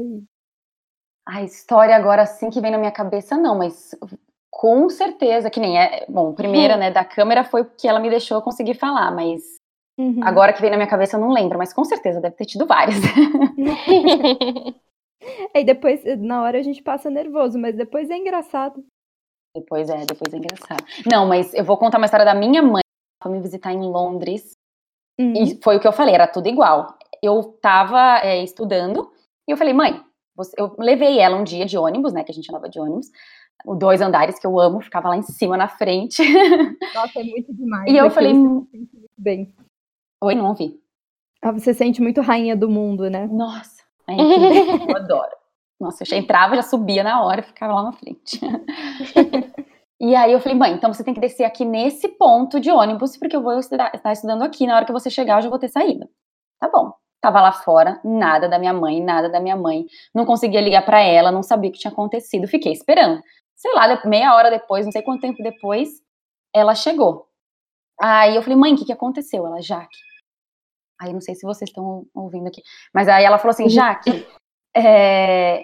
A 1.27 1.43
história 1.43 1.95
agora, 1.95 2.23
assim, 2.23 2.49
que 2.49 2.59
vem 2.59 2.71
na 2.71 2.77
minha 2.77 2.91
cabeça, 2.91 3.37
não, 3.37 3.57
mas 3.57 3.95
com 4.49 4.89
certeza, 4.89 5.49
que 5.49 5.59
nem 5.59 5.79
é... 5.79 6.05
Bom, 6.09 6.33
primeira, 6.33 6.73
uhum. 6.73 6.79
né, 6.79 6.91
da 6.91 7.05
câmera 7.05 7.43
foi 7.43 7.65
que 7.65 7.87
ela 7.87 7.99
me 7.99 8.09
deixou 8.09 8.41
conseguir 8.41 8.75
falar, 8.75 9.11
mas... 9.11 9.41
Uhum. 9.99 10.23
Agora 10.23 10.53
que 10.53 10.61
vem 10.61 10.71
na 10.71 10.77
minha 10.77 10.89
cabeça 10.89 11.17
eu 11.17 11.21
não 11.21 11.31
lembro, 11.31 11.57
mas 11.57 11.73
com 11.73 11.85
certeza 11.85 12.19
deve 12.19 12.35
ter 12.35 12.45
tido 12.45 12.65
várias. 12.65 12.97
Aí 15.53 15.63
depois, 15.63 16.01
na 16.17 16.41
hora 16.41 16.57
a 16.57 16.63
gente 16.63 16.81
passa 16.81 17.09
nervoso, 17.09 17.59
mas 17.59 17.75
depois 17.75 18.09
é 18.09 18.17
engraçado. 18.17 18.83
Depois 19.55 19.89
é, 19.89 20.05
depois 20.05 20.33
é 20.33 20.37
engraçado. 20.37 20.83
Não, 21.11 21.27
mas 21.27 21.53
eu 21.53 21.63
vou 21.63 21.77
contar 21.77 21.97
uma 21.97 22.05
história 22.05 22.25
da 22.25 22.33
minha 22.33 22.61
mãe 22.61 22.81
foi 23.21 23.31
me 23.31 23.39
visitar 23.39 23.71
em 23.71 23.81
Londres. 23.81 24.53
Uhum. 25.19 25.33
E 25.35 25.61
foi 25.61 25.77
o 25.77 25.79
que 25.79 25.87
eu 25.87 25.93
falei, 25.93 26.15
era 26.15 26.27
tudo 26.27 26.47
igual. 26.47 26.97
Eu 27.21 27.43
tava 27.61 28.19
é, 28.23 28.43
estudando 28.43 29.11
e 29.47 29.51
eu 29.51 29.57
falei, 29.57 29.73
mãe. 29.73 30.03
Eu 30.57 30.75
levei 30.79 31.19
ela 31.19 31.37
um 31.37 31.43
dia 31.43 31.65
de 31.65 31.77
ônibus, 31.77 32.13
né? 32.13 32.23
Que 32.23 32.31
a 32.31 32.33
gente 32.33 32.49
andava 32.49 32.69
de 32.69 32.79
ônibus. 32.79 33.07
Dois 33.77 34.01
andares 34.01 34.39
que 34.39 34.47
eu 34.47 34.59
amo, 34.59 34.81
ficava 34.81 35.09
lá 35.09 35.17
em 35.17 35.21
cima 35.21 35.55
na 35.55 35.67
frente. 35.67 36.21
Nossa, 36.95 37.19
é 37.19 37.23
muito 37.23 37.53
demais. 37.53 37.91
E 37.91 37.95
eu 37.95 38.09
falei. 38.09 38.33
Bem. 39.17 39.53
Oi, 40.23 40.35
não 40.35 40.47
ouvi. 40.47 40.79
Ah, 41.41 41.51
você 41.51 41.73
sente 41.73 42.01
muito 42.01 42.21
rainha 42.21 42.55
do 42.55 42.69
mundo, 42.69 43.09
né? 43.09 43.27
Nossa, 43.27 43.83
é 44.07 44.13
incrível. 44.13 44.87
eu 44.89 44.95
adoro. 44.95 45.35
Nossa, 45.79 46.03
eu 46.03 46.07
já 46.07 46.15
entrava, 46.15 46.55
já 46.55 46.61
subia 46.61 47.03
na 47.03 47.23
hora 47.23 47.41
e 47.41 47.43
ficava 47.43 47.73
lá 47.73 47.83
na 47.83 47.91
frente. 47.91 48.39
E 50.03 50.15
aí 50.15 50.33
eu 50.33 50.39
falei, 50.39 50.57
mãe, 50.57 50.73
então 50.73 50.91
você 50.91 51.03
tem 51.03 51.13
que 51.13 51.19
descer 51.19 51.43
aqui 51.43 51.63
nesse 51.63 52.07
ponto 52.07 52.59
de 52.59 52.71
ônibus, 52.71 53.15
porque 53.17 53.35
eu 53.35 53.43
vou 53.43 53.59
estudar, 53.59 53.91
estar 53.93 54.11
estudando 54.11 54.41
aqui, 54.41 54.65
na 54.65 54.75
hora 54.75 54.83
que 54.83 54.91
você 54.91 55.11
chegar 55.11 55.37
eu 55.37 55.43
já 55.43 55.49
vou 55.49 55.59
ter 55.59 55.67
saído. 55.67 56.09
Tá 56.59 56.67
bom. 56.67 56.91
Tava 57.21 57.39
lá 57.39 57.51
fora, 57.51 58.01
nada 58.03 58.49
da 58.49 58.57
minha 58.57 58.73
mãe, 58.73 59.01
nada 59.01 59.29
da 59.29 59.39
minha 59.39 59.55
mãe. 59.55 59.85
Não 60.13 60.25
conseguia 60.25 60.59
ligar 60.59 60.83
para 60.83 60.99
ela, 61.01 61.31
não 61.31 61.43
sabia 61.43 61.69
o 61.69 61.73
que 61.73 61.79
tinha 61.79 61.91
acontecido. 61.91 62.47
Fiquei 62.47 62.71
esperando. 62.71 63.21
Sei 63.55 63.71
lá, 63.73 64.01
meia 64.05 64.33
hora 64.35 64.49
depois, 64.49 64.85
não 64.85 64.91
sei 64.91 65.03
quanto 65.03 65.21
tempo 65.21 65.43
depois, 65.43 66.01
ela 66.53 66.73
chegou. 66.73 67.27
Aí 68.01 68.35
eu 68.35 68.41
falei, 68.41 68.57
mãe, 68.57 68.73
o 68.73 68.77
que, 68.77 68.85
que 68.85 68.91
aconteceu? 68.91 69.45
Ela, 69.45 69.61
Jaque. 69.61 69.99
Aí 70.99 71.13
não 71.13 71.21
sei 71.21 71.35
se 71.35 71.45
vocês 71.45 71.69
estão 71.69 72.05
ouvindo 72.13 72.47
aqui. 72.47 72.61
Mas 72.93 73.07
aí 73.07 73.23
ela 73.23 73.37
falou 73.37 73.51
assim. 73.51 73.69
Jaque, 73.69 74.25
é, 74.75 75.63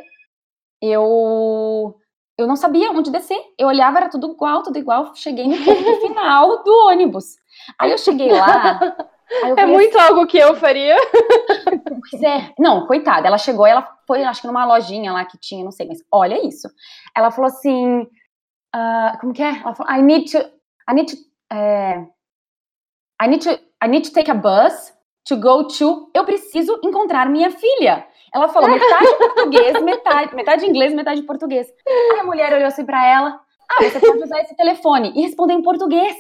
eu 0.80 2.00
eu 2.38 2.46
não 2.46 2.56
sabia 2.56 2.92
onde 2.92 3.10
descer. 3.10 3.42
Eu 3.58 3.68
olhava, 3.68 3.98
era 3.98 4.10
tudo 4.10 4.32
igual, 4.32 4.62
tudo 4.62 4.78
igual. 4.78 5.16
Cheguei 5.16 5.48
no 5.48 5.58
ponto 5.58 6.02
final 6.02 6.64
do 6.64 6.72
ônibus. 6.88 7.38
Aí 7.80 7.92
eu 7.92 7.98
cheguei 7.98 8.32
lá. 8.32 8.80
É 9.58 9.66
muito 9.66 9.98
assim, 9.98 10.08
algo 10.08 10.26
que 10.28 10.38
eu 10.38 10.56
faria. 10.56 10.96
Pois 12.10 12.24
é. 12.24 12.54
Não, 12.58 12.86
coitada. 12.88 13.28
Ela 13.28 13.38
chegou, 13.38 13.66
ela 13.66 13.88
foi, 14.06 14.24
acho 14.24 14.42
que 14.42 14.48
numa 14.48 14.66
lojinha 14.66 15.12
lá 15.12 15.26
que 15.26 15.38
tinha, 15.38 15.64
não 15.64 15.72
sei, 15.72 15.88
mas 15.88 16.00
olha 16.12 16.46
isso. 16.46 16.70
Ela 17.16 17.32
falou 17.32 17.48
assim. 17.48 18.08
Uh, 18.76 19.20
como 19.20 19.34
que 19.34 19.44
é? 19.44 19.50
Ela 19.50 19.76
falou, 19.76 19.94
I 19.94 20.02
need 20.02 20.32
to. 20.32 20.38
I 20.90 20.94
need 20.94 21.14
to. 21.14 21.22
Uh, 21.54 22.08
I 23.22 23.28
need 23.28 23.44
to. 23.44 23.60
I 23.84 23.88
need 23.88 24.08
to 24.08 24.14
take 24.14 24.32
a 24.32 24.34
bus 24.34 24.94
to 25.26 25.36
go 25.36 25.68
to. 25.68 26.10
Eu 26.14 26.24
preciso 26.24 26.80
encontrar 26.84 27.30
minha 27.30 27.52
filha. 27.52 28.08
Ela 28.34 28.48
falou 28.48 28.70
metade 28.70 29.16
português, 29.18 29.82
metade, 29.82 30.36
metade 30.36 30.66
inglês, 30.66 30.94
metade 30.94 31.22
português. 31.24 31.68
Aí 32.14 32.20
a 32.20 32.24
mulher 32.24 32.54
olhou 32.54 32.68
assim 32.68 32.86
pra 32.86 33.06
ela: 33.06 33.40
Ah, 33.70 33.84
você 33.84 34.00
pode 34.00 34.24
usar 34.24 34.40
esse 34.42 34.56
telefone. 34.56 35.12
E 35.16 35.22
respondeu 35.22 35.58
em 35.58 35.64
português. 35.64 36.16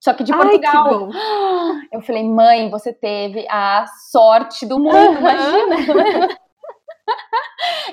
Só 0.00 0.14
que 0.14 0.22
de 0.22 0.32
Portugal. 0.32 1.10
Ai, 1.12 1.88
eu 1.92 2.00
falei, 2.02 2.22
mãe, 2.24 2.70
você 2.70 2.92
teve 2.92 3.46
a 3.50 3.84
sorte 4.10 4.64
do 4.64 4.78
mundo, 4.78 5.18
imagina. 5.18 6.28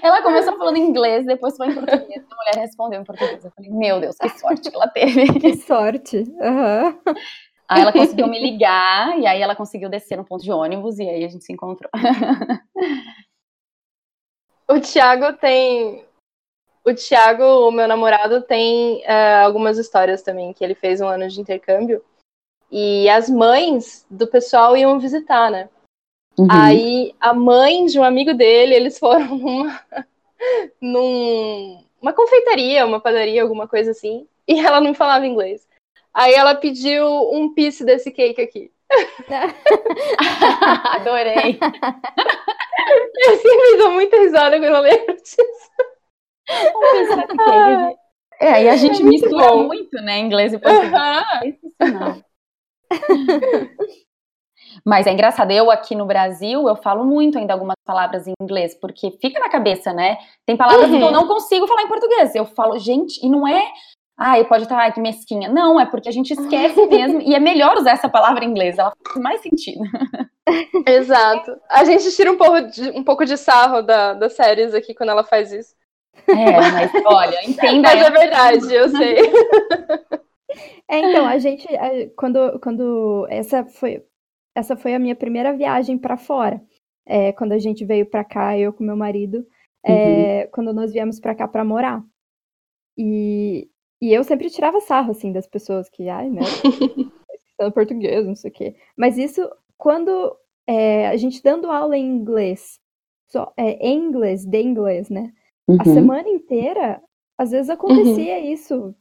ela 0.02 0.22
começou 0.22 0.58
falando 0.58 0.78
em 0.78 0.88
inglês, 0.88 1.26
depois 1.26 1.58
foi 1.58 1.70
em 1.70 1.74
português. 1.74 2.24
A 2.30 2.36
mulher 2.36 2.56
respondeu 2.58 3.02
em 3.02 3.04
português. 3.04 3.44
Eu 3.44 3.52
falei, 3.52 3.72
meu 3.72 4.00
Deus, 4.00 4.18
que 4.18 4.30
sorte 4.30 4.70
que 4.70 4.76
ela 4.76 4.88
teve. 4.88 5.26
Que 5.39 5.58
sorte. 5.58 6.18
Uhum. 6.18 7.00
Aí 7.68 7.82
ela 7.82 7.91
conseguiu 7.91 8.28
me 8.28 8.39
ligar, 8.39 9.18
e 9.18 9.26
aí 9.26 9.41
ela 9.41 9.56
conseguiu 9.56 9.89
descer 9.89 10.15
no 10.15 10.24
ponto 10.24 10.44
de 10.44 10.52
ônibus, 10.52 11.00
e 11.00 11.10
aí 11.10 11.26
a 11.26 11.28
gente 11.28 11.44
se 11.44 11.52
encontrou. 11.52 11.89
O 14.70 14.80
Thiago 14.80 15.34
tem. 15.34 16.05
O 16.86 16.93
Thiago, 16.93 17.43
o 17.43 17.71
meu 17.71 17.88
namorado, 17.88 18.41
tem 18.41 19.02
uh, 19.04 19.45
algumas 19.45 19.78
histórias 19.78 20.21
também, 20.21 20.54
que 20.54 20.63
ele 20.63 20.76
fez 20.76 21.02
um 21.02 21.08
ano 21.08 21.28
de 21.28 21.41
intercâmbio. 21.41 22.04
E 22.71 23.10
as 23.10 23.30
mães 23.30 24.06
do 24.10 24.28
pessoal 24.28 24.78
iam 24.78 25.00
visitar, 25.00 25.50
né? 25.50 25.67
Uhum. 26.38 26.48
Aí 26.52 27.15
a 27.19 27.34
mãe 27.34 27.86
de 27.86 28.00
um 28.00 28.04
amigo 28.04 28.34
dele, 28.34 28.76
eles 28.76 29.00
foram 29.00 29.26
numa, 29.39 29.82
numa 30.82 32.13
confeitaria, 32.13 32.86
uma 32.86 33.00
padaria, 33.00 33.41
alguma 33.41 33.67
coisa 33.67 33.91
assim, 33.91 34.28
e 34.48 34.60
ela 34.60 34.80
não 34.80 34.93
falava 34.93 35.26
inglês. 35.26 35.67
Aí 36.13 36.34
ela 36.34 36.54
pediu 36.56 37.06
um 37.32 37.54
piece 37.54 37.84
desse 37.84 38.12
cake 38.12 38.41
aqui. 38.41 38.71
Adorei. 40.93 41.58
Eu 43.17 43.38
sempre 43.38 43.78
dou 43.78 43.91
muita 43.91 44.17
risada 44.17 44.60
quando 44.60 44.76
eu 44.76 44.82
lembro 44.82 45.15
disso. 45.15 45.71
É, 48.40 48.64
e 48.64 48.70
a 48.70 48.76
gente 48.76 49.02
é 49.02 49.06
mistura 49.06 49.48
bom. 49.48 49.64
muito, 49.64 49.96
né, 50.02 50.20
inglês 50.20 50.54
e 50.54 50.60
português. 50.60 50.92
Uhum. 51.82 52.22
Mas 54.86 55.08
é 55.08 55.14
engraçado, 55.14 55.52
eu 55.52 55.72
aqui 55.72 55.96
no 55.96 56.06
Brasil, 56.06 56.68
eu 56.68 56.76
falo 56.76 57.06
muito 57.06 57.38
ainda 57.38 57.54
algumas 57.54 57.78
palavras 57.86 58.28
em 58.28 58.34
inglês, 58.42 58.76
porque 58.80 59.12
fica 59.22 59.40
na 59.40 59.50
cabeça, 59.50 59.94
né? 59.94 60.18
Tem 60.46 60.58
palavras 60.58 60.90
uhum. 60.90 60.98
que 60.98 61.02
eu 61.02 61.08
uhum. 61.08 61.14
não 61.14 61.28
consigo 61.28 61.66
falar 61.66 61.84
em 61.84 61.88
português. 61.88 62.36
Eu 62.36 62.46
falo, 62.46 62.78
gente, 62.78 63.26
e 63.26 63.30
não 63.30 63.48
é 63.48 63.72
ah, 64.18 64.42
pode 64.46 64.64
estar, 64.64 64.78
ai, 64.78 64.94
que 64.94 65.00
mesquinha. 65.02 65.50
Não, 65.50 65.80
é 65.80 65.86
porque 65.86 66.08
a 66.08 66.12
gente 66.12 66.32
esquece 66.32 66.86
mesmo, 66.88 67.22
e 67.22 67.36
é 67.36 67.40
melhor 67.40 67.78
usar 67.78 67.92
essa 67.92 68.08
palavra 68.08 68.46
em 68.46 68.50
inglês, 68.50 68.78
ela 68.78 68.94
faz 69.06 69.22
mais 69.22 69.42
sentido. 69.42 69.84
Exato. 70.88 71.58
A 71.70 71.84
gente 71.84 72.10
tira 72.16 72.32
um 72.32 72.38
pouco 72.38 72.62
de, 72.62 72.90
um 72.92 73.04
pouco 73.04 73.26
de 73.26 73.36
sarro 73.36 73.82
da, 73.82 74.14
das 74.14 74.34
séries 74.34 74.74
aqui 74.74 74.94
quando 74.94 75.10
ela 75.10 75.24
faz 75.24 75.52
isso. 75.52 75.76
É, 76.28 76.51
mas 76.71 76.91
olha, 77.06 77.38
entenda. 77.47 77.89
Mas 77.89 78.06
é 78.06 78.12
verdade, 78.12 78.73
eu 78.73 78.89
sei. 78.89 79.15
É, 80.88 80.99
então, 80.99 81.25
a 81.25 81.39
gente, 81.39 81.67
quando, 82.15 82.60
quando 82.60 83.25
essa 83.28 83.65
foi, 83.65 84.06
essa 84.56 84.78
foi 84.78 84.93
a 84.93 84.99
minha 84.99 85.15
primeira 85.15 85.51
viagem 85.51 85.97
para 85.97 86.15
fora. 86.15 86.62
É, 87.08 87.32
quando 87.34 87.54
a 87.54 87.58
gente 87.58 87.84
veio 87.84 88.06
para 88.06 88.23
cá, 88.23 88.56
eu 88.56 88.71
com 88.71 88.84
meu 88.84 88.95
marido, 88.95 89.45
é, 89.84 90.43
uhum. 90.43 90.51
quando 90.51 90.73
nós 90.73 90.93
viemos 90.93 91.19
para 91.19 91.34
cá 91.34 91.47
para 91.47 91.65
morar. 91.65 92.04
E 92.95 93.67
e 94.01 94.13
eu 94.13 94.23
sempre 94.23 94.49
tirava 94.49 94.80
sarro, 94.82 95.12
assim, 95.12 95.32
das 95.32 95.47
pessoas 95.47 95.89
que, 95.89 96.10
ai, 96.10 96.30
né, 96.30 96.41
falando 97.58 97.73
português, 97.73 98.25
não 98.25 98.36
sei 98.36 98.51
o 98.51 98.54
quê. 98.54 98.75
Mas 98.95 99.17
isso, 99.17 99.41
quando 99.78 100.38
é, 100.67 101.08
a 101.08 101.17
gente 101.17 101.41
dando 101.41 101.71
aula 101.71 101.97
em 101.97 102.06
inglês, 102.06 102.80
só, 103.28 103.51
é, 103.58 103.71
em 103.88 103.97
inglês, 103.97 104.45
de 104.45 104.62
inglês, 104.62 105.10
né? 105.10 105.34
Uhum. 105.67 105.78
A 105.80 105.84
semana 105.84 106.30
inteira, 106.30 107.01
às 107.38 107.51
vezes 107.51 107.69
acontecia 107.69 108.38
uhum. 108.38 108.45
isso. 108.45 108.95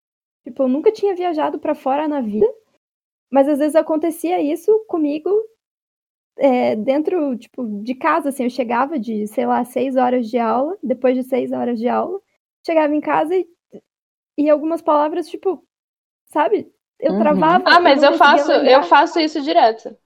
Tipo, 0.45 0.65
eu 0.65 0.69
nunca 0.69 0.93
tinha 0.93 1.15
viajado 1.15 1.59
para 1.59 1.75
fora 1.75 2.07
na 2.07 2.21
vida, 2.21 2.47
mas 3.31 3.49
às 3.49 3.59
vezes 3.59 3.77
acontecia 3.77 4.41
isso 4.41 4.85
comigo 4.87 5.31
é, 6.37 6.77
dentro, 6.77 7.37
tipo, 7.37 7.65
de 7.83 7.95
casa, 7.95 8.29
assim, 8.29 8.45
eu 8.45 8.51
chegava 8.51 8.99
de, 8.99 9.27
sei 9.27 9.47
lá, 9.47 9.65
seis 9.65 9.97
horas 9.97 10.29
de 10.29 10.39
aula, 10.39 10.77
depois 10.83 11.15
de 11.15 11.23
seis 11.23 11.53
horas 11.53 11.79
de 11.79 11.89
aula, 11.89 12.21
chegava 12.67 12.95
em 12.95 13.01
casa 13.01 13.35
e 13.37 13.47
e 14.37 14.51
algumas 14.51 14.83
palavras, 14.83 15.29
tipo, 15.29 15.65
sabe? 16.27 16.71
Eu 16.99 17.13
uhum. 17.13 17.21
travava. 17.21 17.65
Ah, 17.67 17.81
mas 17.81 18.03
eu 18.03 18.15
faço, 18.15 18.53
eu 18.53 18.83
faço 18.85 19.21
isso 19.21 19.41
direto. 19.41 19.97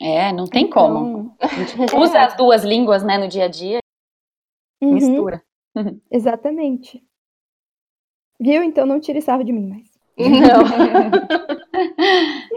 É, 0.00 0.32
não 0.32 0.46
tem 0.46 0.64
então... 0.64 0.72
como. 0.72 1.36
A 1.40 1.46
gente 1.46 1.74
usa 1.96 2.18
é. 2.18 2.24
as 2.24 2.36
duas 2.36 2.64
línguas, 2.64 3.02
né, 3.02 3.18
no 3.18 3.28
dia 3.28 3.44
a 3.44 3.48
dia. 3.48 3.78
Uhum. 4.82 4.94
Mistura. 4.94 5.42
Exatamente. 6.10 7.02
Viu? 8.40 8.62
Então 8.62 8.86
não 8.86 9.00
tire 9.00 9.20
sarro 9.20 9.44
de 9.44 9.52
mim 9.52 9.68
mais. 9.68 9.90
Não. 10.18 10.62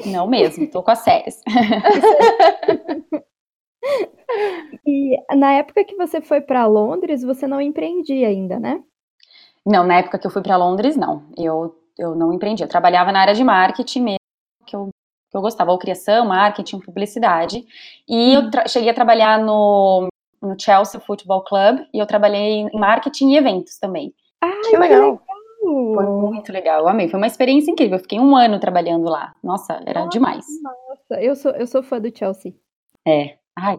não 0.12 0.28
mesmo, 0.28 0.70
tô 0.70 0.84
com 0.84 0.92
as 0.92 1.00
séries. 1.00 1.42
e 4.86 5.18
na 5.36 5.54
época 5.54 5.84
que 5.84 5.96
você 5.96 6.22
foi 6.22 6.42
para 6.42 6.66
Londres, 6.66 7.24
você 7.24 7.48
não 7.48 7.62
empreendia 7.62 8.28
ainda, 8.28 8.60
né? 8.60 8.84
Não, 9.66 9.86
na 9.86 10.00
época 10.00 10.20
que 10.20 10.28
eu 10.28 10.32
fui 10.32 10.42
para 10.42 10.58
Londres, 10.58 10.98
não. 10.98 11.24
Eu, 11.38 11.74
eu 11.98 12.16
não 12.16 12.34
empreendi. 12.34 12.64
Eu 12.64 12.70
trabalhava 12.70 13.12
na 13.12 13.22
área 13.22 13.34
de 13.34 13.44
marketing 13.44 14.02
mesmo, 14.02 14.20
que 14.66 14.76
eu, 14.76 14.90
que 15.30 15.38
eu 15.38 15.42
gostava, 15.42 15.72
ou 15.72 15.78
criação, 15.80 16.26
marketing, 16.26 16.80
publicidade. 16.80 17.66
E 18.08 18.34
eu 18.34 18.42
uhum. 18.42 18.52
cheguei 18.68 18.90
a 18.90 18.94
trabalhar 18.94 19.40
no, 19.40 20.10
no 20.44 20.60
Chelsea 20.60 21.00
Football 21.00 21.44
Club 21.46 21.80
e 21.94 22.00
eu 22.00 22.06
trabalhei 22.06 22.62
em 22.62 22.70
marketing 22.74 23.32
e 23.32 23.38
eventos 23.38 23.80
também. 23.80 24.14
Ah, 24.42 24.52
que 24.70 24.78
legal. 24.78 25.22
Foi 25.62 26.06
muito 26.06 26.52
legal, 26.52 26.82
eu 26.82 26.88
amei. 26.90 27.08
Foi 27.08 27.18
uma 27.18 27.28
experiência 27.28 27.72
incrível. 27.72 27.96
Eu 27.96 28.02
fiquei 28.02 28.20
um 28.20 28.36
ano 28.36 28.60
trabalhando 28.60 29.06
lá. 29.06 29.34
Nossa, 29.42 29.82
era 29.86 30.02
nossa, 30.02 30.10
demais. 30.10 30.46
Nossa, 30.62 31.22
eu 31.22 31.36
sou, 31.36 31.52
eu 31.52 31.66
sou 31.66 31.82
fã 31.82 32.02
do 32.02 32.16
Chelsea. 32.16 32.54
É. 33.08 33.38
Ai, 33.58 33.78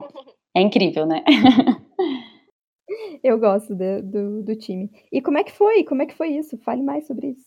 é 0.57 0.63
incrível, 0.63 1.05
né? 1.05 1.23
eu 3.23 3.39
gosto 3.39 3.75
de, 3.75 4.01
do, 4.01 4.43
do 4.43 4.57
time. 4.57 4.91
E 5.13 5.21
como 5.21 5.37
é 5.37 5.45
que 5.45 5.53
foi? 5.53 5.85
Como 5.85 6.01
é 6.01 6.07
que 6.07 6.15
foi 6.15 6.29
isso? 6.29 6.57
Fale 6.59 6.83
mais 6.83 7.07
sobre 7.07 7.29
isso. 7.29 7.45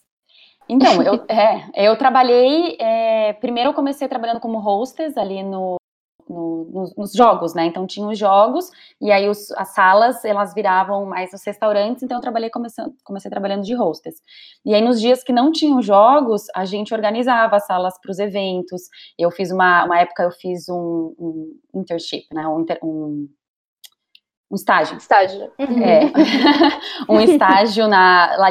Então, 0.69 1.01
eu, 1.01 1.25
é, 1.29 1.87
eu 1.87 1.97
trabalhei. 1.97 2.77
É, 2.79 3.33
primeiro, 3.33 3.69
eu 3.69 3.73
comecei 3.73 4.07
trabalhando 4.07 4.39
como 4.39 4.59
hostess 4.59 5.17
ali 5.17 5.41
no, 5.41 5.76
no, 6.29 6.65
nos, 6.71 6.95
nos, 6.95 7.13
jogos, 7.13 7.53
né? 7.53 7.65
Então 7.65 7.85
tinha 7.85 8.07
os 8.07 8.17
jogos 8.17 8.69
e 9.01 9.11
aí 9.11 9.29
os, 9.29 9.51
as 9.51 9.73
salas 9.73 10.23
elas 10.25 10.53
viravam 10.53 11.05
mais 11.05 11.33
os 11.33 11.43
restaurantes. 11.45 12.03
Então 12.03 12.17
eu 12.17 12.21
trabalhei 12.21 12.49
começando, 12.49 12.93
comecei 13.03 13.29
trabalhando 13.29 13.63
de 13.63 13.75
hostess. 13.75 14.21
E 14.65 14.73
aí 14.73 14.81
nos 14.81 14.99
dias 14.99 15.23
que 15.23 15.33
não 15.33 15.51
tinham 15.51 15.81
jogos 15.81 16.43
a 16.55 16.65
gente 16.65 16.93
organizava 16.93 17.57
as 17.57 17.65
salas 17.65 17.99
para 18.01 18.11
os 18.11 18.19
eventos. 18.19 18.83
Eu 19.17 19.31
fiz 19.31 19.51
uma, 19.51 19.85
uma 19.85 19.99
época 19.99 20.23
eu 20.23 20.31
fiz 20.31 20.69
um, 20.69 21.15
um 21.19 21.81
internship, 21.81 22.27
né? 22.33 22.47
Um, 22.47 22.65
um 22.83 23.29
um 24.49 24.55
estágio. 24.55 24.95
Estágio. 24.97 25.51
É. 25.59 27.11
um 27.11 27.19
estágio 27.19 27.85
na, 27.87 28.37
lá 28.37 28.49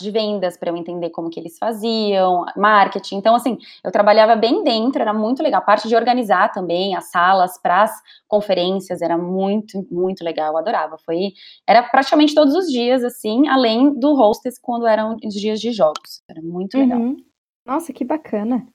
de 0.00 0.10
vendas 0.10 0.56
para 0.56 0.70
eu 0.70 0.76
entender 0.76 1.10
como 1.10 1.28
que 1.28 1.38
eles 1.38 1.58
faziam, 1.58 2.44
marketing. 2.56 3.16
Então, 3.16 3.34
assim, 3.34 3.58
eu 3.84 3.92
trabalhava 3.92 4.34
bem 4.34 4.64
dentro, 4.64 5.00
era 5.00 5.12
muito 5.12 5.42
legal. 5.42 5.60
A 5.60 5.64
parte 5.64 5.88
de 5.88 5.94
organizar 5.94 6.50
também 6.52 6.96
as 6.96 7.10
salas 7.10 7.60
para 7.60 7.82
as 7.82 8.02
conferências 8.26 9.02
era 9.02 9.18
muito, 9.18 9.86
muito 9.90 10.24
legal. 10.24 10.52
Eu 10.52 10.58
adorava. 10.58 10.96
Foi, 10.98 11.32
era 11.66 11.82
praticamente 11.82 12.34
todos 12.34 12.54
os 12.54 12.66
dias, 12.66 13.04
assim, 13.04 13.46
além 13.48 13.92
do 13.98 14.14
hostess 14.14 14.58
quando 14.58 14.86
eram 14.86 15.16
os 15.24 15.34
dias 15.34 15.60
de 15.60 15.70
jogos. 15.72 16.22
Era 16.28 16.40
muito 16.40 16.78
legal. 16.78 16.98
Uhum. 16.98 17.16
Nossa, 17.66 17.92
que 17.92 18.04
bacana. 18.04 18.66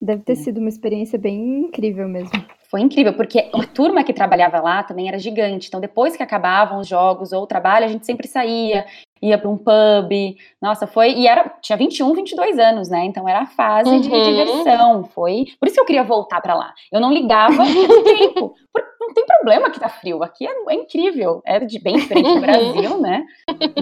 Deve 0.00 0.22
ter 0.22 0.32
é. 0.32 0.36
sido 0.36 0.58
uma 0.58 0.68
experiência 0.68 1.18
bem 1.18 1.60
incrível 1.60 2.08
mesmo. 2.08 2.30
Foi 2.70 2.80
incrível, 2.82 3.14
porque 3.14 3.50
a 3.52 3.66
turma 3.66 4.04
que 4.04 4.12
trabalhava 4.12 4.60
lá 4.60 4.82
também 4.82 5.08
era 5.08 5.18
gigante. 5.18 5.68
Então, 5.68 5.80
depois 5.80 6.16
que 6.16 6.22
acabavam 6.22 6.78
os 6.78 6.86
jogos 6.86 7.32
ou 7.32 7.42
o 7.42 7.46
trabalho, 7.46 7.86
a 7.86 7.88
gente 7.88 8.04
sempre 8.04 8.28
saía, 8.28 8.84
ia 9.22 9.38
para 9.38 9.48
um 9.48 9.56
pub. 9.56 10.36
Nossa, 10.60 10.86
foi. 10.86 11.14
E 11.14 11.26
era, 11.26 11.48
tinha 11.62 11.78
21, 11.78 12.12
22 12.12 12.58
anos, 12.58 12.90
né? 12.90 13.04
Então 13.06 13.28
era 13.28 13.40
a 13.40 13.46
fase 13.46 13.88
uhum. 13.88 14.00
de 14.00 14.08
diversão. 14.10 15.04
Foi. 15.04 15.46
Por 15.58 15.66
isso 15.66 15.74
que 15.74 15.80
eu 15.80 15.86
queria 15.86 16.04
voltar 16.04 16.40
para 16.40 16.54
lá. 16.54 16.74
Eu 16.92 17.00
não 17.00 17.12
ligava 17.12 17.62
o 17.62 18.04
tempo. 18.04 18.54
não 19.00 19.14
tem 19.14 19.24
problema 19.24 19.70
que 19.70 19.80
tá 19.80 19.88
frio. 19.88 20.22
Aqui 20.22 20.46
é, 20.46 20.52
é 20.68 20.74
incrível. 20.74 21.40
Era 21.46 21.64
de, 21.66 21.80
bem 21.80 21.96
diferente 21.96 22.34
do 22.34 22.40
Brasil, 22.40 23.00
né? 23.00 23.24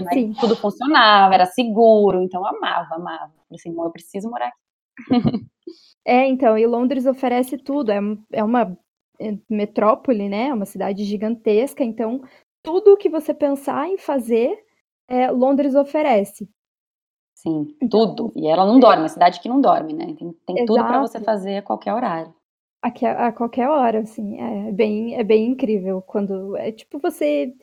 Mas 0.03 0.13
Sim. 0.13 0.33
tudo 0.39 0.55
funcionava, 0.55 1.33
era 1.33 1.45
seguro. 1.45 2.21
Então 2.21 2.41
eu 2.41 2.47
amava, 2.47 2.95
amava. 2.95 3.33
Assim, 3.53 3.75
eu 3.77 3.91
preciso 3.91 4.29
morar 4.29 4.47
aqui. 4.47 4.66
É, 6.09 6.25
então, 6.25 6.57
e 6.57 6.65
Londres 6.65 7.05
oferece 7.05 7.57
tudo. 7.57 7.91
É, 7.91 7.99
é 8.31 8.41
uma 8.41 8.77
é, 9.19 9.37
metrópole, 9.49 10.29
né? 10.29 10.47
É 10.47 10.53
uma 10.53 10.65
cidade 10.65 11.03
gigantesca. 11.03 11.83
Então, 11.83 12.21
tudo 12.63 12.95
que 12.95 13.09
você 13.09 13.33
pensar 13.33 13.89
em 13.89 13.97
fazer 13.97 14.57
é, 15.09 15.29
Londres 15.29 15.75
oferece. 15.75 16.49
Sim, 17.35 17.75
então, 17.81 18.15
tudo. 18.15 18.31
E 18.37 18.47
ela 18.47 18.65
não 18.65 18.79
dorme, 18.79 18.99
é 18.99 19.03
uma 19.03 19.09
cidade 19.09 19.41
que 19.41 19.49
não 19.49 19.59
dorme, 19.59 19.93
né? 19.93 20.05
Tem, 20.17 20.33
tem 20.45 20.65
tudo 20.65 20.83
para 20.83 21.01
você 21.01 21.19
fazer 21.19 21.57
a 21.57 21.61
qualquer 21.61 21.93
horário. 21.93 22.33
Aqui, 22.81 23.05
a, 23.05 23.27
a, 23.27 23.31
qualquer 23.33 23.67
hora, 23.67 23.99
assim, 23.99 24.39
é 24.39 24.71
bem, 24.71 25.15
é 25.15 25.23
bem 25.23 25.47
incrível 25.47 26.01
quando 26.01 26.55
é 26.55 26.71
tipo 26.71 26.99
você 26.99 27.53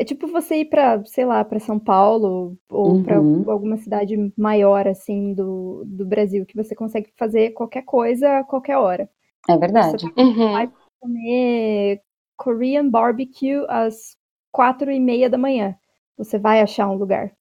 é 0.00 0.04
tipo 0.04 0.26
você 0.26 0.56
ir 0.56 0.66
para, 0.66 1.04
sei 1.04 1.24
lá, 1.24 1.44
para 1.44 1.60
São 1.60 1.78
Paulo 1.78 2.56
ou 2.68 2.92
uhum. 2.92 3.02
para 3.02 3.16
alguma 3.52 3.76
cidade 3.76 4.16
maior 4.36 4.86
assim 4.86 5.34
do, 5.34 5.84
do 5.86 6.06
Brasil 6.06 6.46
que 6.46 6.56
você 6.56 6.74
consegue 6.74 7.12
fazer 7.18 7.50
qualquer 7.50 7.82
coisa 7.82 8.38
a 8.38 8.44
qualquer 8.44 8.76
hora. 8.76 9.08
É 9.48 9.56
verdade. 9.56 10.02
Você 10.02 10.20
uhum. 10.20 10.52
vai 10.52 10.70
comer 11.00 12.00
Korean 12.36 12.88
barbecue 12.88 13.64
às 13.68 14.16
quatro 14.52 14.90
e 14.90 14.98
meia 14.98 15.28
da 15.28 15.38
manhã 15.38 15.76
você 16.24 16.38
vai 16.38 16.60
achar 16.60 16.88
um 16.88 16.94
lugar. 16.94 17.32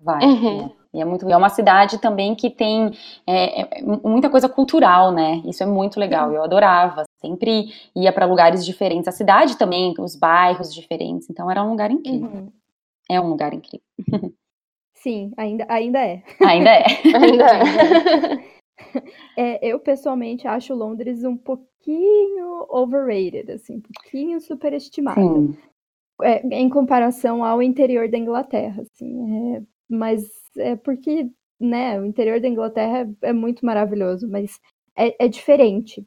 Vai. 0.00 0.24
Uhum. 0.24 0.66
É. 0.66 0.70
E 0.94 1.00
é 1.00 1.04
muito 1.04 1.28
é 1.28 1.36
uma 1.36 1.48
cidade 1.48 1.98
também 1.98 2.34
que 2.34 2.50
tem 2.50 2.90
é, 3.26 3.78
é, 3.78 3.82
muita 3.82 4.28
coisa 4.28 4.48
cultural, 4.48 5.12
né? 5.12 5.42
Isso 5.46 5.62
é 5.62 5.66
muito 5.66 5.98
legal. 5.98 6.32
Eu 6.32 6.42
adorava. 6.42 7.04
Sempre 7.22 7.72
ia 7.94 8.12
para 8.12 8.26
lugares 8.26 8.66
diferentes. 8.66 9.06
A 9.06 9.12
cidade 9.12 9.56
também, 9.56 9.94
os 9.98 10.16
bairros 10.16 10.74
diferentes. 10.74 11.30
Então 11.30 11.50
era 11.50 11.62
um 11.62 11.70
lugar 11.70 11.90
incrível. 11.90 12.28
Uhum. 12.28 12.52
É 13.08 13.20
um 13.20 13.28
lugar 13.28 13.54
incrível. 13.54 13.86
Sim, 14.94 15.32
ainda, 15.36 15.66
ainda 15.68 15.98
é. 15.98 16.22
Ainda 16.44 16.70
é. 16.70 16.84
ainda 17.16 17.46
é. 19.36 19.36
é. 19.36 19.66
Eu 19.66 19.80
pessoalmente 19.80 20.46
acho 20.46 20.74
Londres 20.74 21.24
um 21.24 21.36
pouquinho 21.36 22.66
overrated, 22.68 23.50
assim, 23.50 23.76
um 23.76 23.80
pouquinho 23.80 24.40
superestimado. 24.40 25.56
É, 26.22 26.46
em 26.46 26.68
comparação 26.68 27.44
ao 27.44 27.60
interior 27.60 28.08
da 28.08 28.16
Inglaterra, 28.16 28.82
assim, 28.82 29.56
é, 29.56 29.62
mas 29.88 30.22
é 30.56 30.76
porque, 30.76 31.28
né, 31.58 31.98
o 32.00 32.04
interior 32.04 32.40
da 32.40 32.46
Inglaterra 32.46 33.08
é, 33.22 33.30
é 33.30 33.32
muito 33.32 33.66
maravilhoso, 33.66 34.28
mas 34.28 34.60
é, 34.96 35.24
é 35.24 35.26
diferente. 35.26 36.06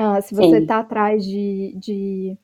Ah, 0.00 0.20
se 0.20 0.32
você 0.32 0.58
está 0.58 0.78
atrás 0.78 1.24
de, 1.24 1.74
de 1.76 2.38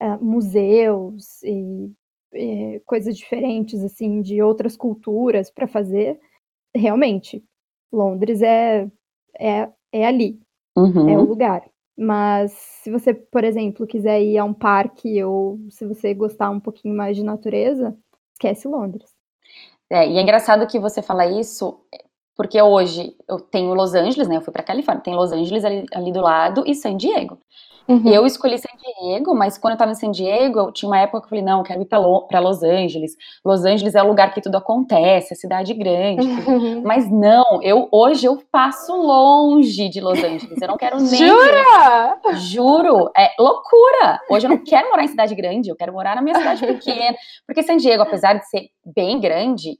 uh, 0.00 0.24
museus 0.24 1.42
e, 1.42 1.90
e 2.32 2.80
coisas 2.86 3.16
diferentes, 3.16 3.82
assim, 3.82 4.22
de 4.22 4.40
outras 4.40 4.76
culturas 4.76 5.50
para 5.50 5.66
fazer, 5.66 6.20
realmente, 6.72 7.44
Londres 7.92 8.40
é, 8.40 8.88
é, 9.36 9.68
é 9.92 10.06
ali, 10.06 10.38
uhum. 10.76 11.08
é 11.08 11.18
o 11.18 11.24
lugar. 11.24 11.68
Mas 11.98 12.52
se 12.52 12.90
você, 12.90 13.12
por 13.12 13.42
exemplo, 13.42 13.84
quiser 13.84 14.22
ir 14.22 14.38
a 14.38 14.44
um 14.44 14.54
parque 14.54 15.22
ou 15.24 15.58
se 15.70 15.84
você 15.84 16.14
gostar 16.14 16.50
um 16.50 16.60
pouquinho 16.60 16.96
mais 16.96 17.16
de 17.16 17.24
natureza, 17.24 17.98
esquece 18.32 18.68
Londres. 18.68 19.10
É, 19.90 20.08
e 20.08 20.18
é 20.18 20.22
engraçado 20.22 20.68
que 20.68 20.78
você 20.78 21.02
fala 21.02 21.26
isso, 21.26 21.84
porque 22.42 22.60
hoje 22.60 23.14
eu 23.28 23.38
tenho 23.38 23.72
Los 23.72 23.94
Angeles, 23.94 24.26
né? 24.26 24.36
Eu 24.36 24.40
fui 24.40 24.52
para 24.52 24.64
Califórnia, 24.64 25.00
tem 25.00 25.14
Los 25.14 25.30
Angeles 25.30 25.64
ali, 25.64 25.86
ali 25.94 26.10
do 26.10 26.20
lado 26.20 26.64
e 26.66 26.74
San 26.74 26.96
Diego. 26.96 27.38
Uhum. 27.86 28.08
Eu 28.08 28.26
escolhi 28.26 28.58
San 28.58 28.68
Diego, 29.00 29.32
mas 29.32 29.56
quando 29.56 29.72
eu 29.72 29.74
estava 29.76 29.92
em 29.92 29.94
San 29.94 30.10
Diego, 30.10 30.58
eu 30.58 30.72
tinha 30.72 30.88
uma 30.88 30.98
época 30.98 31.20
que 31.20 31.26
eu 31.26 31.28
falei, 31.28 31.44
não, 31.44 31.58
eu 31.58 31.64
quero 31.64 31.82
ir 31.82 31.84
para 31.84 32.40
Los 32.40 32.64
Angeles. 32.64 33.16
Los 33.44 33.64
Angeles 33.64 33.94
é 33.94 34.02
o 34.02 34.08
lugar 34.08 34.34
que 34.34 34.40
tudo 34.40 34.56
acontece, 34.56 35.34
é 35.34 35.36
cidade 35.36 35.72
grande. 35.72 36.26
Uhum. 36.26 36.82
Mas 36.82 37.08
não, 37.08 37.62
eu 37.62 37.86
hoje 37.92 38.26
eu 38.26 38.42
passo 38.50 38.92
longe 38.92 39.88
de 39.88 40.00
Los 40.00 40.18
Angeles. 40.18 40.60
Eu 40.60 40.66
não 40.66 40.76
quero 40.76 40.96
nem. 40.96 41.06
Jura? 41.14 42.20
Juro, 42.34 43.10
é 43.16 43.30
loucura. 43.38 44.20
Hoje 44.28 44.46
eu 44.46 44.50
não 44.50 44.64
quero 44.64 44.90
morar 44.90 45.04
em 45.04 45.08
cidade 45.08 45.34
grande, 45.36 45.70
eu 45.70 45.76
quero 45.76 45.92
morar 45.92 46.16
na 46.16 46.22
minha 46.22 46.36
cidade 46.36 46.66
pequena. 46.66 47.16
Porque 47.46 47.62
San 47.62 47.76
Diego, 47.76 48.02
apesar 48.02 48.34
de 48.34 48.48
ser 48.48 48.66
bem 48.84 49.20
grande, 49.20 49.78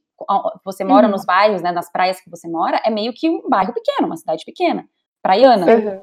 você 0.64 0.84
mora 0.84 1.06
uhum. 1.06 1.12
nos 1.12 1.24
bairros, 1.24 1.62
né, 1.62 1.72
nas 1.72 1.90
praias 1.90 2.20
que 2.20 2.30
você 2.30 2.48
mora, 2.48 2.80
é 2.84 2.90
meio 2.90 3.12
que 3.12 3.28
um 3.28 3.48
bairro 3.48 3.72
pequeno, 3.72 4.06
uma 4.06 4.16
cidade 4.16 4.44
pequena, 4.44 4.84
praiana. 5.22 5.66
Uhum. 5.66 6.00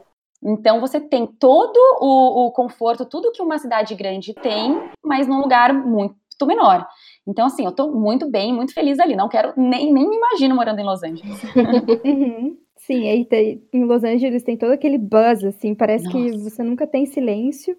Então 0.53 0.79
você 0.79 0.99
tem 0.99 1.27
todo 1.27 1.77
o, 1.99 2.45
o, 2.45 2.51
conforto, 2.51 3.05
tudo 3.05 3.31
que 3.31 3.41
uma 3.41 3.57
cidade 3.57 3.93
grande 3.95 4.33
tem, 4.33 4.89
mas 5.03 5.27
num 5.27 5.41
lugar 5.41 5.73
muito 5.73 6.15
menor. 6.43 6.87
Então, 7.27 7.47
assim, 7.47 7.65
eu 7.65 7.71
tô 7.73 7.91
muito 7.91 8.29
bem, 8.31 8.53
muito 8.53 8.73
feliz 8.73 8.97
ali. 8.99 9.15
Não 9.15 9.27
quero, 9.27 9.53
nem, 9.57 9.91
nem 9.91 10.07
me 10.07 10.15
imagino 10.15 10.55
morando 10.55 10.79
em 10.79 10.85
Los 10.85 11.03
Angeles. 11.03 11.43
uhum. 12.05 12.57
Sim, 12.77 13.07
aí 13.07 13.25
tem, 13.25 13.67
em 13.73 13.83
Los 13.83 14.03
Angeles 14.03 14.43
tem 14.43 14.57
todo 14.57 14.71
aquele 14.71 14.97
buzz, 14.97 15.43
assim, 15.43 15.75
parece 15.75 16.05
Nossa. 16.05 16.17
que 16.17 16.37
você 16.37 16.63
nunca 16.63 16.87
tem 16.87 17.05
silêncio, 17.05 17.77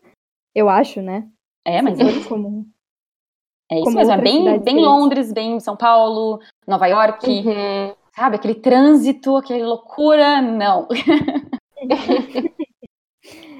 eu 0.55 0.69
acho, 0.69 1.01
né? 1.01 1.27
É, 1.65 1.83
mas 1.83 1.99
é 1.99 2.29
comum. 2.29 2.65
É 3.71 3.79
isso 3.79 3.93
mesmo, 3.93 4.13
é 4.13 4.19
bem, 4.19 4.59
bem 4.59 4.77
Londres, 4.77 5.33
bem 5.33 5.61
São 5.61 5.77
Paulo, 5.77 6.41
Nova 6.67 6.87
York, 6.89 7.29
uhum. 7.29 7.95
sabe? 8.15 8.37
Aquele 8.37 8.57
trânsito, 8.57 9.37
aquela 9.37 9.67
loucura, 9.67 10.43
não. 10.43 10.89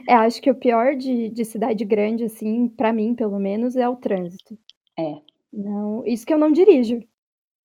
É, 0.09 0.15
acho 0.15 0.43
que 0.43 0.51
o 0.51 0.57
pior 0.57 0.97
de, 0.97 1.29
de 1.29 1.45
cidade 1.45 1.85
grande, 1.85 2.25
assim, 2.25 2.67
para 2.67 2.93
mim, 2.93 3.15
pelo 3.15 3.39
menos, 3.39 3.77
é 3.77 3.89
o 3.89 3.95
trânsito. 3.95 4.59
É. 4.99 5.19
Não, 5.53 6.05
isso 6.05 6.27
que 6.27 6.35
eu 6.35 6.39
não 6.39 6.51
dirijo. 6.51 7.01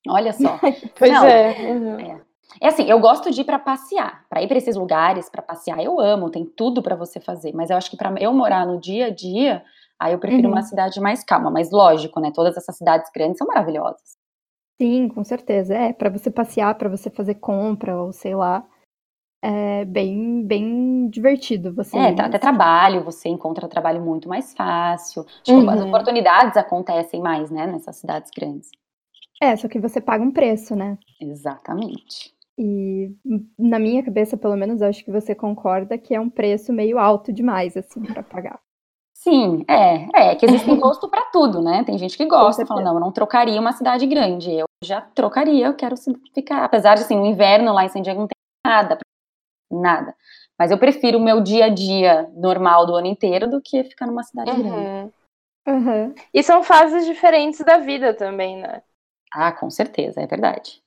Olha 0.08 0.31
só. 0.31 0.60
pois 0.95 1.12
não, 1.12 1.25
é. 1.25 1.71
Uhum. 1.71 1.99
é. 1.99 2.21
É 2.62 2.67
assim, 2.67 2.84
eu 2.88 2.99
gosto 2.99 3.31
de 3.31 3.41
ir 3.41 3.43
para 3.43 3.58
passear, 3.58 4.25
para 4.29 4.43
ir 4.43 4.47
para 4.47 4.58
esses 4.58 4.75
lugares, 4.75 5.27
para 5.27 5.41
passear, 5.41 5.84
eu 5.84 5.99
amo, 5.99 6.29
tem 6.29 6.45
tudo 6.45 6.84
para 6.84 6.95
você 6.95 7.19
fazer, 7.19 7.51
mas 7.53 7.69
eu 7.69 7.77
acho 7.77 7.89
que 7.89 7.97
para 7.97 8.13
eu 8.21 8.31
morar 8.31 8.65
no 8.65 8.79
dia 8.79 9.08
a 9.08 9.10
dia, 9.10 9.63
aí 9.99 10.13
eu 10.13 10.19
prefiro 10.19 10.47
uhum. 10.47 10.53
uma 10.53 10.62
cidade 10.62 10.99
mais 10.99 11.23
calma, 11.23 11.49
mas 11.49 11.71
lógico, 11.71 12.19
né? 12.19 12.31
Todas 12.34 12.55
essas 12.58 12.77
cidades 12.77 13.10
grandes 13.13 13.38
são 13.38 13.47
maravilhosas. 13.47 14.17
Sim, 14.79 15.08
com 15.08 15.23
certeza. 15.23 15.73
É, 15.73 15.93
para 15.93 16.10
você 16.10 16.29
passear, 16.29 16.75
para 16.75 16.89
você 16.89 17.10
fazer 17.10 17.36
compra, 17.36 17.97
ou 17.97 18.12
sei 18.12 18.36
lá. 18.36 18.65
É 19.41 19.86
bem, 19.86 20.43
bem 20.43 21.08
divertido 21.08 21.71
você. 21.73 21.95
É, 21.95 22.19
até 22.19 22.39
trabalho, 22.39 23.03
você 23.03 23.29
encontra 23.29 23.67
trabalho 23.67 24.01
muito 24.01 24.27
mais 24.27 24.53
fácil. 24.55 25.23
Tipo, 25.43 25.60
uhum. 25.60 25.69
as 25.69 25.81
oportunidades 25.81 26.58
acontecem 26.58 27.21
mais, 27.21 27.51
né, 27.51 27.67
nessas 27.67 27.97
cidades 27.97 28.31
grandes. 28.36 28.71
É, 29.39 29.55
só 29.55 29.67
que 29.67 29.79
você 29.79 30.01
paga 30.01 30.23
um 30.23 30.31
preço, 30.31 30.75
né? 30.75 30.97
Exatamente. 31.21 32.34
E 32.58 33.13
na 33.60 33.77
minha 33.77 34.01
cabeça, 34.01 34.38
pelo 34.38 34.55
menos, 34.55 34.81
acho 34.81 35.03
que 35.03 35.12
você 35.12 35.36
concorda 35.36 35.97
que 35.97 36.15
é 36.15 36.19
um 36.19 36.29
preço 36.29 36.71
meio 36.71 36.97
alto 36.97 37.31
demais, 37.34 37.75
assim, 37.75 38.01
para 38.01 38.23
pagar. 38.23 38.60
Sim, 39.15 39.63
é, 39.67 40.32
é 40.32 40.36
que 40.36 40.45
existe 40.45 40.69
imposto 40.69 41.08
para 41.08 41.21
tudo, 41.32 41.62
né? 41.62 41.84
Tem 41.86 41.97
gente 41.97 42.17
que 42.17 42.25
gosta, 42.25 42.65
fala, 42.65 42.82
não, 42.82 42.95
eu 42.95 42.99
não 42.99 43.12
trocaria 43.12 43.60
uma 43.60 43.71
cidade 43.71 44.06
grande, 44.06 44.51
eu 44.51 44.65
já 44.84 45.01
trocaria, 45.01 45.67
eu 45.67 45.73
quero 45.73 45.95
ficar, 46.34 46.65
apesar 46.65 46.95
de, 46.95 47.01
assim, 47.01 47.15
no 47.15 47.25
inverno 47.25 47.73
lá 47.73 47.86
em 47.86 47.89
San 47.89 48.01
Diego 48.01 48.19
não 48.19 48.28
tem 48.28 48.36
nada, 48.65 48.99
nada. 49.71 50.13
Mas 50.60 50.69
eu 50.69 50.78
prefiro 50.78 51.17
o 51.17 51.23
meu 51.23 51.41
dia 51.41 51.65
a 51.65 51.69
dia 51.69 52.30
normal 52.36 52.86
do 52.86 52.93
ano 52.93 53.08
inteiro 53.08 53.49
do 53.49 53.62
que 53.62 53.84
ficar 53.86 54.06
numa 54.06 54.23
cidade 54.23 54.51
uhum. 54.51 54.63
grande. 54.63 55.13
Uhum. 55.67 56.15
E 56.34 56.43
são 56.43 56.62
fases 56.62 57.06
diferentes 57.06 57.62
da 57.62 57.78
vida 57.78 58.13
também, 58.13 58.58
né? 58.58 58.84
Ah, 59.34 59.51
com 59.51 59.69
certeza, 59.69 60.21
é 60.21 60.28
verdade. 60.28 60.82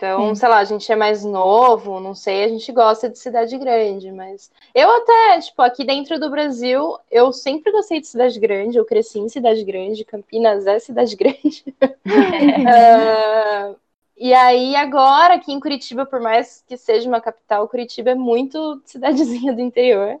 Então, 0.00 0.34
sei 0.34 0.48
lá, 0.48 0.60
a 0.60 0.64
gente 0.64 0.90
é 0.90 0.96
mais 0.96 1.26
novo, 1.26 2.00
não 2.00 2.14
sei, 2.14 2.44
a 2.44 2.48
gente 2.48 2.72
gosta 2.72 3.06
de 3.06 3.18
cidade 3.18 3.58
grande, 3.58 4.10
mas 4.10 4.50
eu 4.74 4.88
até, 4.88 5.40
tipo, 5.40 5.60
aqui 5.60 5.84
dentro 5.84 6.18
do 6.18 6.30
Brasil, 6.30 6.96
eu 7.10 7.30
sempre 7.34 7.70
gostei 7.70 8.00
de 8.00 8.06
cidade 8.06 8.40
grande, 8.40 8.78
eu 8.78 8.86
cresci 8.86 9.18
em 9.18 9.28
cidade 9.28 9.62
grande, 9.62 10.02
Campinas 10.06 10.66
é 10.66 10.78
cidade 10.78 11.14
grande. 11.20 11.62
uh, 11.84 13.76
e 14.16 14.32
aí, 14.32 14.74
agora, 14.74 15.34
aqui 15.34 15.52
em 15.52 15.60
Curitiba, 15.60 16.06
por 16.06 16.18
mais 16.18 16.64
que 16.66 16.78
seja 16.78 17.06
uma 17.06 17.20
capital, 17.20 17.68
Curitiba 17.68 18.12
é 18.12 18.14
muito 18.14 18.80
cidadezinha 18.86 19.52
do 19.52 19.60
interior. 19.60 20.18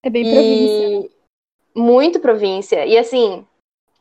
É 0.00 0.08
bem 0.08 0.22
província. 0.30 1.10
Muito 1.74 2.20
província. 2.20 2.86
E 2.86 2.96
assim, 2.96 3.44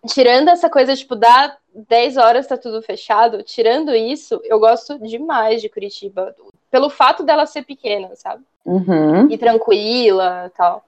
tirando 0.07 0.49
essa 0.49 0.69
coisa, 0.69 0.95
tipo, 0.95 1.15
da 1.15 1.57
10 1.87 2.17
horas 2.17 2.47
tá 2.47 2.57
tudo 2.57 2.81
fechado, 2.81 3.43
tirando 3.43 3.93
isso, 3.93 4.41
eu 4.43 4.59
gosto 4.59 4.97
demais 4.99 5.61
de 5.61 5.69
Curitiba. 5.69 6.35
Pelo 6.71 6.89
fato 6.89 7.23
dela 7.23 7.45
ser 7.45 7.63
pequena, 7.63 8.15
sabe? 8.15 8.43
Uhum. 8.65 9.29
E 9.29 9.37
tranquila 9.37 10.51
tal. 10.55 10.83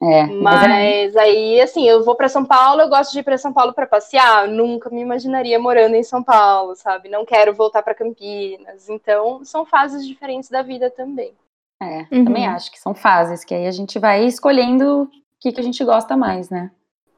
É, 0.00 0.26
mas, 0.26 1.16
é... 1.16 1.20
aí, 1.20 1.60
assim, 1.60 1.88
eu 1.88 2.04
vou 2.04 2.14
para 2.14 2.28
São 2.28 2.44
Paulo, 2.44 2.80
eu 2.80 2.88
gosto 2.88 3.12
de 3.12 3.18
ir 3.18 3.22
para 3.24 3.38
São 3.38 3.52
Paulo 3.52 3.72
para 3.72 3.86
passear. 3.86 4.46
Nunca 4.46 4.90
me 4.90 5.00
imaginaria 5.00 5.58
morando 5.58 5.94
em 5.94 6.02
São 6.04 6.22
Paulo, 6.22 6.76
sabe? 6.76 7.08
Não 7.08 7.24
quero 7.24 7.52
voltar 7.52 7.82
para 7.82 7.94
Campinas. 7.94 8.88
Então, 8.88 9.44
são 9.44 9.64
fases 9.64 10.06
diferentes 10.06 10.50
da 10.50 10.62
vida 10.62 10.88
também. 10.90 11.32
É, 11.80 12.06
uhum. 12.12 12.24
também 12.24 12.46
acho 12.46 12.72
que 12.72 12.78
são 12.78 12.92
fases 12.92 13.44
que 13.44 13.54
aí 13.54 13.66
a 13.66 13.70
gente 13.70 13.98
vai 14.00 14.24
escolhendo 14.24 15.04
o 15.04 15.08
que, 15.38 15.52
que 15.52 15.60
a 15.60 15.64
gente 15.64 15.84
gosta 15.84 16.16
mais, 16.16 16.50
né? 16.50 16.70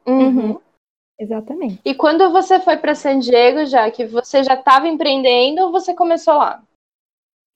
Uhum. 0.07 0.59
Exatamente. 1.21 1.79
E 1.85 1.95
quando 1.95 2.31
você 2.33 2.59
foi 2.59 2.79
para 2.79 2.95
San 2.95 3.19
Diego, 3.19 3.67
já 3.67 3.91
que 3.91 4.07
você 4.07 4.43
já 4.43 4.55
estava 4.55 4.89
empreendendo 4.89 5.61
ou 5.61 5.71
você 5.71 5.93
começou 5.93 6.39
lá? 6.39 6.63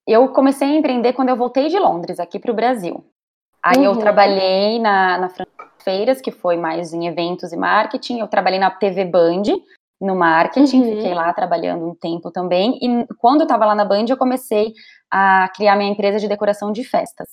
Eu 0.07 0.29
comecei 0.29 0.69
a 0.69 0.75
empreender 0.75 1.15
quando 1.15 1.31
eu 1.31 1.37
voltei 1.37 1.69
de 1.69 1.79
Londres, 1.79 2.21
aqui 2.21 2.39
para 2.39 2.53
o 2.53 2.55
Brasil. 2.55 3.03
Aí 3.63 3.79
uhum. 3.79 3.85
eu 3.85 3.97
trabalhei 3.97 4.79
na, 4.79 5.17
na 5.17 5.31
Feiras, 5.83 6.21
que 6.21 6.31
foi 6.31 6.59
mais 6.59 6.93
em 6.93 7.07
eventos 7.07 7.55
e 7.55 7.57
marketing. 7.57 8.19
Eu 8.19 8.29
trabalhei 8.29 8.59
na 8.59 8.71
TV 8.71 9.07
Band, 9.07 9.45
no 9.99 10.15
marketing, 10.15 10.83
uhum. 10.83 10.97
fiquei 10.97 11.15
lá 11.15 11.33
trabalhando 11.33 11.89
um 11.89 11.95
tempo 11.95 12.31
também. 12.31 12.79
E 12.83 13.07
quando 13.17 13.41
eu 13.41 13.45
estava 13.45 13.65
lá 13.65 13.75
na 13.75 13.87
Band, 13.87 14.05
eu 14.11 14.19
comecei 14.19 14.75
a 15.11 15.49
criar 15.57 15.77
minha 15.77 15.91
empresa 15.91 16.19
de 16.19 16.29
decoração 16.29 16.71
de 16.71 16.85
festas. 16.85 17.29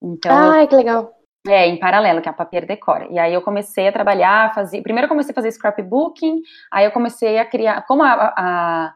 Então, 0.00 0.32
Ai, 0.32 0.68
que 0.68 0.76
legal. 0.76 1.12
É, 1.46 1.66
em 1.66 1.78
paralelo, 1.78 2.20
que 2.20 2.28
é 2.28 2.30
a 2.30 2.34
Papier 2.34 2.66
Decora. 2.66 3.06
E 3.10 3.18
aí 3.18 3.32
eu 3.32 3.40
comecei 3.40 3.88
a 3.88 3.92
trabalhar, 3.92 4.54
fazer. 4.54 4.82
Primeiro 4.82 5.06
eu 5.06 5.08
comecei 5.08 5.32
a 5.32 5.34
fazer 5.34 5.50
scrapbooking, 5.52 6.42
aí 6.70 6.84
eu 6.84 6.92
comecei 6.92 7.38
a 7.38 7.46
criar. 7.46 7.86
Como 7.86 8.02
a. 8.02 8.34
a. 8.36 8.94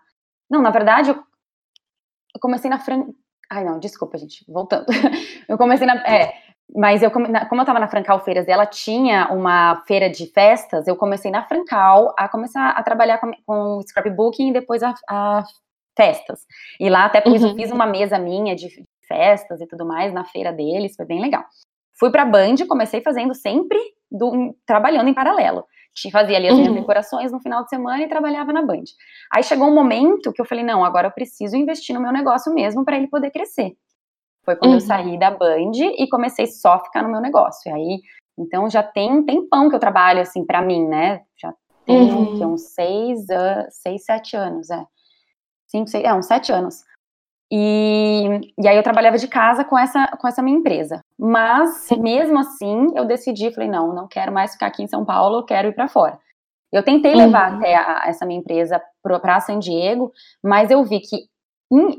Não, 0.50 0.60
na 0.60 0.70
verdade, 0.70 1.10
eu, 1.10 1.16
eu 1.16 2.40
comecei 2.40 2.68
na 2.68 2.78
Fran. 2.78 3.06
Ai, 3.50 3.64
não, 3.64 3.78
desculpa, 3.78 4.18
gente, 4.18 4.44
voltando. 4.46 4.86
eu 5.48 5.56
comecei 5.56 5.86
na. 5.86 5.94
É, 6.06 6.34
mas 6.74 7.02
eu, 7.02 7.10
como 7.10 7.26
eu 7.26 7.60
estava 7.60 7.78
na 7.78 7.88
Francal 7.88 8.20
Feiras, 8.20 8.48
ela 8.48 8.66
tinha 8.66 9.28
uma 9.30 9.82
feira 9.86 10.10
de 10.10 10.26
festas, 10.26 10.86
eu 10.86 10.96
comecei 10.96 11.30
na 11.30 11.44
Francal 11.44 12.14
a 12.18 12.28
começar 12.28 12.70
a 12.70 12.82
trabalhar 12.82 13.18
com, 13.18 13.32
com 13.46 13.80
scrapbooking 13.82 14.50
e 14.50 14.52
depois 14.52 14.82
a, 14.82 14.94
a 15.08 15.44
festas. 15.96 16.40
E 16.80 16.90
lá 16.90 17.06
até 17.06 17.22
uhum. 17.26 17.54
fiz 17.54 17.70
uma 17.70 17.86
mesa 17.86 18.18
minha 18.18 18.54
de 18.54 18.68
festas 19.06 19.60
e 19.60 19.66
tudo 19.66 19.86
mais 19.86 20.12
na 20.12 20.24
feira 20.24 20.52
deles, 20.52 20.96
foi 20.96 21.06
bem 21.06 21.20
legal. 21.20 21.44
Fui 21.98 22.10
para 22.10 22.24
Band, 22.24 22.56
comecei 22.68 23.00
fazendo 23.00 23.34
sempre 23.34 23.78
do, 24.10 24.54
trabalhando 24.66 25.08
em 25.08 25.14
paralelo. 25.14 25.64
Fazia 26.10 26.36
ali 26.36 26.48
as 26.48 26.54
minhas 26.54 26.70
uhum. 26.70 26.80
decorações 26.80 27.30
no 27.30 27.40
final 27.40 27.62
de 27.62 27.70
semana 27.70 28.02
e 28.02 28.08
trabalhava 28.08 28.52
na 28.52 28.62
Band. 28.62 28.82
Aí 29.32 29.44
chegou 29.44 29.68
um 29.68 29.74
momento 29.74 30.32
que 30.32 30.40
eu 30.40 30.44
falei: 30.44 30.64
não, 30.64 30.84
agora 30.84 31.06
eu 31.06 31.12
preciso 31.12 31.56
investir 31.56 31.94
no 31.94 32.02
meu 32.02 32.12
negócio 32.12 32.52
mesmo 32.52 32.84
para 32.84 32.96
ele 32.96 33.06
poder 33.06 33.30
crescer. 33.30 33.76
Foi 34.44 34.56
quando 34.56 34.72
uhum. 34.72 34.76
eu 34.78 34.80
saí 34.80 35.18
da 35.18 35.30
Band 35.30 35.72
e 35.96 36.08
comecei 36.08 36.46
só 36.46 36.74
a 36.74 36.80
ficar 36.80 37.02
no 37.02 37.10
meu 37.10 37.20
negócio. 37.20 37.70
E 37.70 37.72
aí, 37.72 38.02
então 38.36 38.68
já 38.68 38.82
tem 38.82 39.12
um 39.12 39.24
tempão 39.24 39.68
que 39.70 39.76
eu 39.76 39.80
trabalho 39.80 40.20
assim 40.20 40.44
para 40.44 40.60
mim, 40.60 40.84
né? 40.86 41.22
Já 41.40 41.54
tem 41.86 42.12
uhum. 42.12 42.52
uns 42.52 42.74
seis, 42.74 43.20
uh, 43.30 43.66
seis, 43.70 44.04
sete 44.04 44.36
anos, 44.36 44.70
é. 44.70 44.84
Cinco, 45.68 45.88
seis, 45.88 46.04
é, 46.04 46.12
uns 46.12 46.26
sete 46.26 46.52
anos. 46.52 46.82
E, 47.56 48.52
e 48.58 48.66
aí 48.66 48.76
eu 48.76 48.82
trabalhava 48.82 49.16
de 49.16 49.28
casa 49.28 49.64
com 49.64 49.78
essa, 49.78 50.08
com 50.18 50.26
essa 50.26 50.42
minha 50.42 50.58
empresa. 50.58 51.04
Mas, 51.16 51.88
mesmo 52.00 52.36
assim, 52.36 52.88
eu 52.96 53.04
decidi, 53.04 53.52
falei, 53.52 53.70
não, 53.70 53.94
não 53.94 54.08
quero 54.08 54.32
mais 54.32 54.54
ficar 54.54 54.66
aqui 54.66 54.82
em 54.82 54.88
São 54.88 55.04
Paulo, 55.04 55.44
quero 55.44 55.68
ir 55.68 55.72
para 55.72 55.86
fora. 55.86 56.18
Eu 56.72 56.82
tentei 56.82 57.14
levar 57.14 57.52
uhum. 57.52 57.58
até 57.58 57.76
a, 57.76 58.02
essa 58.06 58.26
minha 58.26 58.40
empresa 58.40 58.82
para 59.00 59.38
San 59.38 59.60
Diego, 59.60 60.10
mas 60.42 60.68
eu 60.72 60.82
vi 60.84 60.98
que 60.98 61.28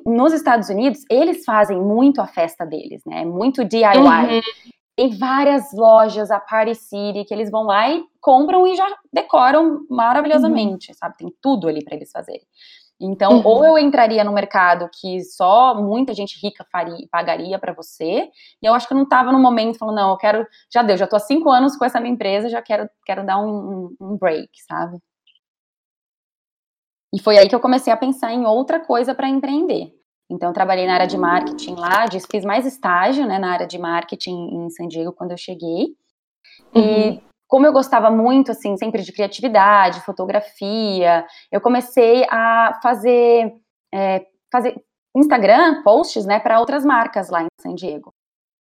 nos 0.06 0.34
Estados 0.34 0.70
Unidos, 0.70 1.04
eles 1.10 1.46
fazem 1.46 1.80
muito 1.80 2.22
a 2.22 2.28
festa 2.28 2.66
deles, 2.66 3.02
né? 3.06 3.24
Muito 3.24 3.64
DIY. 3.64 3.98
Uhum. 3.98 4.42
Tem 4.98 5.18
várias 5.18 5.74
lojas, 5.74 6.32
a 6.32 6.40
Party 6.40 6.76
City, 6.76 7.26
que 7.26 7.34
eles 7.34 7.50
vão 7.50 7.64
lá 7.64 7.90
e 7.90 8.04
compram 8.22 8.68
e 8.68 8.76
já 8.76 8.88
decoram 9.12 9.86
maravilhosamente, 9.90 10.92
uhum. 10.92 10.98
sabe? 10.98 11.18
Tem 11.18 11.34
tudo 11.42 11.70
ali 11.70 11.84
para 11.84 11.96
eles 11.96 12.12
fazerem. 12.12 12.46
Então, 13.00 13.38
uhum. 13.38 13.42
ou 13.46 13.66
eu 13.66 13.78
entraria 13.78 14.24
no 14.24 14.32
mercado 14.32 14.90
que 15.00 15.22
só 15.24 15.76
muita 15.76 16.14
gente 16.14 16.40
rica 16.42 16.66
faria, 16.72 17.06
pagaria 17.12 17.60
para 17.60 17.74
você, 17.74 18.30
e 18.62 18.66
eu 18.66 18.74
acho 18.74 18.88
que 18.88 18.94
eu 18.94 18.98
não 18.98 19.04
estava 19.04 19.34
no 19.34 19.40
momento 19.40 19.78
falando, 19.78 19.98
não, 19.98 20.12
eu 20.12 20.18
quero, 20.18 20.48
já 20.74 20.82
deu, 20.82 20.96
já 20.96 21.04
estou 21.04 21.18
há 21.18 21.20
cinco 21.20 21.50
anos 21.50 21.76
com 21.76 21.84
essa 21.84 22.00
minha 22.00 22.14
empresa, 22.14 22.50
já 22.50 22.62
quero, 22.62 22.90
quero 23.06 23.26
dar 23.26 23.38
um, 23.38 23.94
um, 24.00 24.18
break, 24.18 24.50
sabe? 24.66 24.98
E 27.14 27.22
foi 27.22 27.38
aí 27.38 27.50
que 27.50 27.56
eu 27.56 27.60
comecei 27.60 27.92
a 27.92 27.98
pensar 27.98 28.34
em 28.34 28.46
outra 28.46 28.80
coisa 28.80 29.14
para 29.14 29.28
empreender. 29.28 29.94
Então, 30.30 30.54
trabalhei 30.54 30.88
na 30.88 30.96
área 30.96 31.08
de 31.08 31.18
marketing 31.18 31.76
lá, 31.76 32.06
fiz 32.32 32.44
mais 32.44 32.66
estágio 32.66 33.28
né, 33.28 33.38
na 33.38 33.52
área 33.52 33.68
de 33.68 33.78
marketing 33.78 34.50
em 34.52 34.70
San 34.70 34.88
Diego 34.88 35.14
quando 35.14 35.32
eu 35.32 35.38
cheguei. 35.38 35.96
Uhum. 36.74 36.82
E 36.82 37.24
como 37.56 37.66
eu 37.66 37.72
gostava 37.72 38.12
muito, 38.12 38.52
assim, 38.52 38.76
sempre 38.76 39.02
de 39.02 39.14
criatividade, 39.14 40.02
fotografia, 40.02 41.26
eu 41.50 41.62
comecei 41.62 42.26
a 42.30 42.78
fazer, 42.84 43.50
é, 43.94 44.26
fazer 44.52 44.76
Instagram, 45.16 45.82
posts, 45.82 46.26
né, 46.26 46.38
para 46.38 46.60
outras 46.60 46.84
marcas 46.84 47.30
lá 47.30 47.44
em 47.44 47.48
San 47.62 47.74
Diego. 47.74 48.14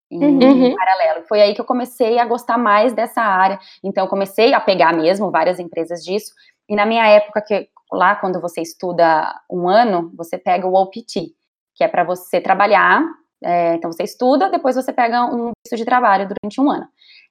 Em, 0.09 0.22
uhum. 0.22 0.76
paralelo. 0.76 1.24
Foi 1.26 1.42
aí 1.42 1.57
que 1.57 1.61
eu 1.61 1.64
comecei 1.64 2.20
a 2.20 2.24
gostar 2.24 2.57
mais 2.57 2.92
dessa 2.92 3.20
área. 3.20 3.59
Então, 3.83 4.04
eu 4.04 4.09
comecei 4.09 4.54
a 4.54 4.61
pegar 4.61 4.94
mesmo 4.94 5.28
várias 5.28 5.59
empresas 5.59 6.04
disso. 6.04 6.33
E 6.68 6.76
na 6.76 6.87
minha 6.87 7.04
época, 7.04 7.42
que 7.42 7.68
lá, 7.92 8.14
quando 8.14 8.40
você 8.40 8.61
estuda 8.61 9.35
um 9.50 9.68
ano, 9.68 10.12
você 10.14 10.38
pega 10.38 10.68
o 10.68 10.74
OPT, 10.74 11.35
que 11.74 11.83
é 11.83 11.88
para 11.88 12.04
você 12.04 12.40
trabalhar. 12.40 13.02
É, 13.44 13.74
então, 13.74 13.92
você 13.92 14.02
estuda, 14.02 14.48
depois 14.48 14.74
você 14.74 14.92
pega 14.92 15.26
um 15.26 15.52
visto 15.64 15.76
de 15.76 15.85
trabalho 15.85 16.26
durante 16.28 16.61
um 16.61 16.70
ano. 16.70 16.87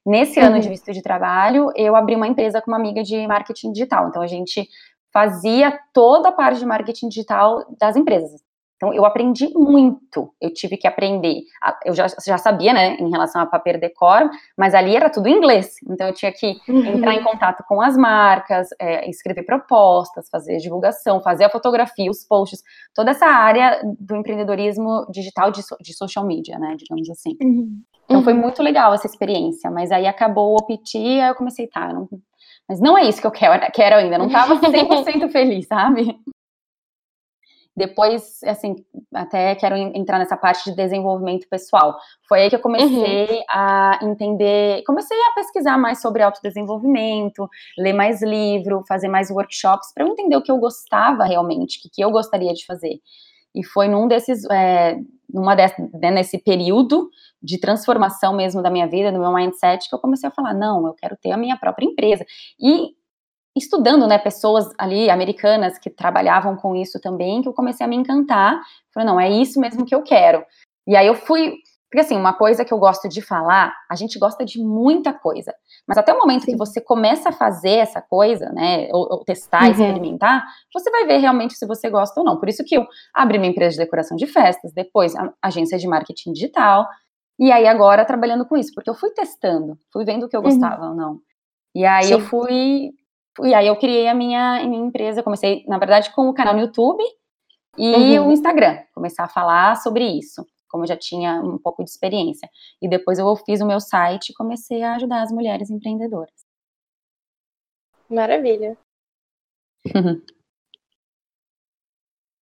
Nesse 0.06 0.38
uhum. 0.38 0.46
ano 0.46 0.60
de 0.60 0.66
uhum. 0.66 0.72
visto 0.72 0.92
de 0.92 1.02
trabalho, 1.02 1.72
eu 1.74 1.96
abri 1.96 2.14
uma 2.14 2.28
empresa 2.28 2.62
com 2.62 2.70
uma 2.70 2.76
amiga 2.76 3.02
de 3.02 3.26
marketing 3.26 3.72
digital. 3.72 4.08
Então, 4.08 4.22
a 4.22 4.26
gente 4.26 4.68
fazia 5.12 5.78
toda 5.92 6.28
a 6.28 6.32
parte 6.32 6.58
de 6.58 6.66
marketing 6.66 7.08
digital 7.08 7.64
das 7.80 7.96
empresas. 7.96 8.43
Então, 8.84 8.92
eu 8.92 9.06
aprendi 9.06 9.50
muito, 9.54 10.30
eu 10.38 10.52
tive 10.52 10.76
que 10.76 10.86
aprender. 10.86 11.40
Eu 11.86 11.94
já, 11.94 12.06
já 12.26 12.36
sabia, 12.36 12.74
né, 12.74 12.96
em 12.96 13.10
relação 13.10 13.40
a 13.40 13.46
Paper 13.46 13.80
Decor, 13.80 14.28
mas 14.58 14.74
ali 14.74 14.94
era 14.94 15.08
tudo 15.08 15.26
em 15.26 15.38
inglês. 15.38 15.76
Então, 15.88 16.08
eu 16.08 16.12
tinha 16.12 16.30
que 16.30 16.60
uhum. 16.68 16.84
entrar 16.84 17.14
em 17.14 17.22
contato 17.22 17.64
com 17.66 17.80
as 17.80 17.96
marcas, 17.96 18.68
é, 18.78 19.08
escrever 19.08 19.44
propostas, 19.44 20.28
fazer 20.28 20.58
divulgação, 20.58 21.22
fazer 21.22 21.44
a 21.44 21.50
fotografia, 21.50 22.10
os 22.10 22.24
posts, 22.24 22.62
toda 22.94 23.12
essa 23.12 23.24
área 23.24 23.80
do 23.98 24.16
empreendedorismo 24.16 25.06
digital 25.10 25.50
de, 25.50 25.62
de 25.80 25.96
social 25.96 26.26
media, 26.26 26.58
né, 26.58 26.76
digamos 26.76 27.08
assim. 27.08 27.38
Uhum. 27.42 27.80
Então, 28.04 28.22
foi 28.22 28.34
uhum. 28.34 28.40
muito 28.40 28.62
legal 28.62 28.92
essa 28.92 29.06
experiência, 29.06 29.70
mas 29.70 29.90
aí 29.90 30.06
acabou 30.06 30.52
o 30.52 30.56
OPT, 30.56 30.98
aí 30.98 31.28
eu 31.30 31.34
comecei, 31.34 31.66
tá, 31.68 31.90
não, 31.90 32.06
mas 32.68 32.80
não 32.80 32.98
é 32.98 33.04
isso 33.04 33.18
que 33.18 33.26
eu 33.26 33.30
quero, 33.30 33.72
quero 33.72 33.96
ainda, 33.96 34.18
não 34.18 34.26
estava 34.26 34.56
100% 34.60 35.30
feliz, 35.30 35.66
sabe? 35.66 36.18
Depois, 37.76 38.38
assim, 38.44 38.76
até 39.12 39.54
quero 39.56 39.76
entrar 39.76 40.18
nessa 40.18 40.36
parte 40.36 40.70
de 40.70 40.76
desenvolvimento 40.76 41.48
pessoal. 41.48 41.96
Foi 42.28 42.42
aí 42.42 42.50
que 42.50 42.54
eu 42.54 42.60
comecei 42.60 43.24
uhum. 43.24 43.44
a 43.50 43.98
entender, 44.02 44.82
comecei 44.84 45.16
a 45.16 45.34
pesquisar 45.34 45.76
mais 45.76 46.00
sobre 46.00 46.22
autodesenvolvimento, 46.22 47.48
ler 47.76 47.92
mais 47.92 48.22
livro, 48.22 48.84
fazer 48.86 49.08
mais 49.08 49.30
workshops, 49.30 49.92
para 49.92 50.04
eu 50.04 50.08
entender 50.08 50.36
o 50.36 50.42
que 50.42 50.52
eu 50.52 50.58
gostava 50.58 51.24
realmente, 51.24 51.78
o 51.78 51.82
que, 51.82 51.88
que 51.90 52.04
eu 52.04 52.12
gostaria 52.12 52.52
de 52.52 52.64
fazer. 52.64 53.00
E 53.54 53.64
foi 53.64 53.88
num 53.88 54.06
desses, 54.06 54.44
é, 54.50 54.96
numa 55.32 55.56
desse, 55.56 55.80
né, 55.94 56.10
nesse 56.10 56.38
período 56.38 57.08
de 57.42 57.58
transformação 57.58 58.34
mesmo 58.34 58.62
da 58.62 58.70
minha 58.70 58.86
vida, 58.86 59.12
do 59.12 59.18
meu 59.18 59.32
mindset, 59.32 59.88
que 59.88 59.94
eu 59.94 60.00
comecei 60.00 60.28
a 60.28 60.32
falar, 60.32 60.54
não, 60.54 60.86
eu 60.86 60.94
quero 60.94 61.16
ter 61.16 61.32
a 61.32 61.36
minha 61.36 61.56
própria 61.56 61.86
empresa. 61.86 62.24
E 62.60 62.94
estudando, 63.56 64.06
né, 64.06 64.18
pessoas 64.18 64.68
ali 64.76 65.08
americanas 65.08 65.78
que 65.78 65.88
trabalhavam 65.88 66.56
com 66.56 66.74
isso 66.74 67.00
também, 67.00 67.40
que 67.40 67.48
eu 67.48 67.52
comecei 67.52 67.86
a 67.86 67.88
me 67.88 67.96
encantar. 67.96 68.60
Falei, 68.92 69.08
não, 69.08 69.20
é 69.20 69.30
isso 69.30 69.60
mesmo 69.60 69.84
que 69.84 69.94
eu 69.94 70.02
quero. 70.02 70.44
E 70.86 70.96
aí 70.96 71.06
eu 71.06 71.14
fui, 71.14 71.54
porque 71.88 72.00
assim, 72.00 72.16
uma 72.16 72.32
coisa 72.32 72.64
que 72.64 72.74
eu 72.74 72.78
gosto 72.78 73.08
de 73.08 73.22
falar, 73.22 73.72
a 73.88 73.94
gente 73.94 74.18
gosta 74.18 74.44
de 74.44 74.60
muita 74.60 75.12
coisa, 75.12 75.54
mas 75.86 75.96
até 75.96 76.12
o 76.12 76.18
momento 76.18 76.44
Sim. 76.44 76.52
que 76.52 76.58
você 76.58 76.80
começa 76.80 77.28
a 77.28 77.32
fazer 77.32 77.76
essa 77.76 78.02
coisa, 78.02 78.50
né, 78.50 78.88
ou, 78.92 79.06
ou 79.08 79.24
testar, 79.24 79.64
uhum. 79.64 79.70
experimentar, 79.70 80.44
você 80.72 80.90
vai 80.90 81.06
ver 81.06 81.18
realmente 81.18 81.54
se 81.54 81.66
você 81.66 81.88
gosta 81.88 82.20
ou 82.20 82.26
não. 82.26 82.38
Por 82.38 82.48
isso 82.48 82.64
que 82.64 82.76
eu 82.76 82.84
abri 83.14 83.38
minha 83.38 83.52
empresa 83.52 83.76
de 83.76 83.84
decoração 83.84 84.16
de 84.16 84.26
festas, 84.26 84.72
depois 84.72 85.14
a 85.14 85.32
agência 85.40 85.78
de 85.78 85.86
marketing 85.86 86.32
digital, 86.32 86.86
e 87.38 87.50
aí 87.52 87.66
agora 87.66 88.04
trabalhando 88.04 88.46
com 88.46 88.56
isso, 88.56 88.72
porque 88.74 88.90
eu 88.90 88.94
fui 88.94 89.10
testando, 89.10 89.78
fui 89.92 90.04
vendo 90.04 90.26
o 90.26 90.28
que 90.28 90.36
eu 90.36 90.40
uhum. 90.40 90.46
gostava 90.46 90.82
uhum. 90.82 90.90
ou 90.90 90.96
não. 90.96 91.20
E 91.74 91.84
aí 91.84 92.04
Sim. 92.04 92.12
eu 92.14 92.20
fui 92.20 92.90
e 93.42 93.52
aí 93.54 93.66
eu 93.66 93.76
criei 93.76 94.06
a 94.06 94.14
minha, 94.14 94.64
minha 94.66 94.86
empresa, 94.86 95.22
comecei, 95.22 95.64
na 95.66 95.78
verdade, 95.78 96.12
com 96.14 96.28
o 96.28 96.34
canal 96.34 96.54
no 96.54 96.60
YouTube 96.60 97.02
e 97.76 98.18
uhum. 98.18 98.28
o 98.28 98.32
Instagram, 98.32 98.78
começar 98.94 99.24
a 99.24 99.28
falar 99.28 99.76
sobre 99.76 100.06
isso, 100.06 100.46
como 100.68 100.84
eu 100.84 100.88
já 100.88 100.96
tinha 100.96 101.40
um 101.42 101.58
pouco 101.58 101.82
de 101.82 101.90
experiência. 101.90 102.48
E 102.80 102.88
depois 102.88 103.18
eu 103.18 103.36
fiz 103.36 103.60
o 103.60 103.66
meu 103.66 103.80
site 103.80 104.30
e 104.30 104.34
comecei 104.34 104.82
a 104.82 104.94
ajudar 104.94 105.22
as 105.22 105.32
mulheres 105.32 105.70
empreendedoras. 105.70 106.44
Maravilha. 108.08 108.78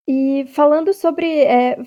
e 0.07 0.45
falando 0.47 0.93
sobre 0.93 1.43
é, 1.45 1.77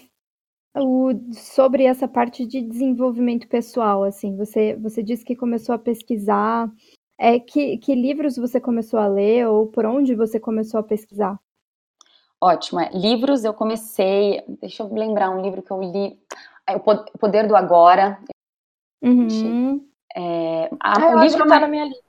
o, 0.75 1.13
sobre 1.33 1.85
essa 1.85 2.09
parte 2.09 2.45
de 2.45 2.61
desenvolvimento 2.61 3.47
pessoal, 3.49 4.03
assim, 4.03 4.37
você, 4.37 4.75
você 4.77 5.03
disse 5.03 5.25
que 5.25 5.37
começou 5.37 5.75
a 5.75 5.79
pesquisar 5.79 6.71
é, 7.19 7.41
que, 7.41 7.79
que 7.79 7.95
livros 7.95 8.37
você 8.37 8.61
começou 8.61 8.99
a 8.99 9.07
ler 9.07 9.47
ou 9.47 9.67
por 9.67 9.87
onde 9.87 10.15
você 10.15 10.39
começou 10.39 10.81
a 10.81 10.83
pesquisar? 10.83 11.39
Ótimo. 12.41 12.81
É. 12.81 12.91
Livros 12.91 13.45
eu 13.45 13.55
comecei. 13.55 14.45
Deixa 14.61 14.83
eu 14.83 14.93
lembrar 14.93 15.31
um 15.31 15.41
livro 15.41 15.63
que 15.63 15.71
eu 15.71 15.81
li. 15.81 16.19
É, 16.69 16.77
o 16.77 16.81
Poder 17.19 17.47
do 17.47 17.57
Agora. 17.57 18.19
Uhum. 19.03 19.87
É, 20.15 20.71
a, 20.81 21.01
ah, 21.01 21.17
o 21.17 21.21
livro 21.21 21.43
que 21.43 21.49
tá 21.49 21.61
na 21.61 21.69
minha 21.69 21.85
lista. 21.85 22.05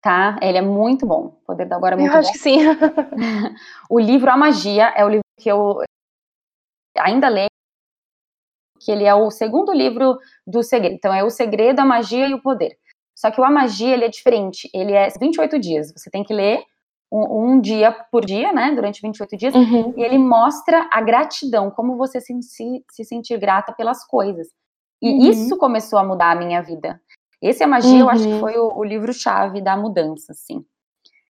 Tá, 0.00 0.38
ele 0.40 0.58
é 0.58 0.62
muito 0.62 1.06
bom. 1.06 1.26
O 1.26 1.46
Poder 1.46 1.66
do 1.66 1.74
Agora 1.74 1.94
é 1.94 1.98
muito 1.98 2.10
eu 2.10 2.12
bom. 2.12 2.18
Eu 2.18 2.20
acho 2.20 2.32
que 2.32 2.38
sim. 2.38 2.58
o 3.90 3.98
livro 3.98 4.30
A 4.30 4.36
Magia 4.36 4.88
é 4.96 5.04
o 5.04 5.08
livro 5.08 5.24
que 5.38 5.48
eu 5.48 5.80
ainda 6.96 7.28
leio, 7.28 7.48
que 8.80 8.90
ele 8.90 9.04
é 9.04 9.14
o 9.14 9.30
segundo 9.30 9.72
livro 9.72 10.18
do 10.46 10.62
segredo. 10.62 10.94
Então, 10.94 11.12
é 11.12 11.22
o 11.22 11.30
segredo, 11.30 11.80
a 11.80 11.84
magia 11.84 12.28
e 12.28 12.34
o 12.34 12.42
poder. 12.42 12.78
Só 13.18 13.32
que 13.32 13.40
o 13.40 13.44
A 13.44 13.50
Magia, 13.50 13.94
ele 13.94 14.04
é 14.04 14.08
diferente. 14.08 14.70
Ele 14.72 14.92
é 14.92 15.08
28 15.08 15.58
dias. 15.58 15.92
Você 15.92 16.08
tem 16.08 16.22
que 16.22 16.32
ler 16.32 16.62
um, 17.10 17.54
um 17.54 17.60
dia 17.60 17.90
por 18.12 18.24
dia, 18.24 18.52
né? 18.52 18.70
Durante 18.72 19.02
28 19.02 19.36
dias. 19.36 19.54
Uhum. 19.56 19.92
E 19.96 20.04
ele 20.04 20.18
mostra 20.18 20.88
a 20.92 21.00
gratidão, 21.00 21.68
como 21.68 21.96
você 21.96 22.20
se, 22.20 22.32
se, 22.42 22.84
se 22.88 23.04
sentir 23.04 23.36
grata 23.36 23.72
pelas 23.72 24.06
coisas. 24.06 24.46
E 25.02 25.10
uhum. 25.10 25.30
isso 25.30 25.56
começou 25.56 25.98
a 25.98 26.04
mudar 26.04 26.30
a 26.30 26.36
minha 26.36 26.62
vida. 26.62 27.00
Esse 27.42 27.64
A 27.64 27.66
Magia, 27.66 27.90
uhum. 27.90 28.00
eu 28.02 28.08
acho 28.08 28.22
que 28.22 28.34
uhum. 28.34 28.40
foi 28.40 28.56
o, 28.56 28.78
o 28.78 28.84
livro-chave 28.84 29.60
da 29.60 29.76
mudança, 29.76 30.30
assim. 30.30 30.64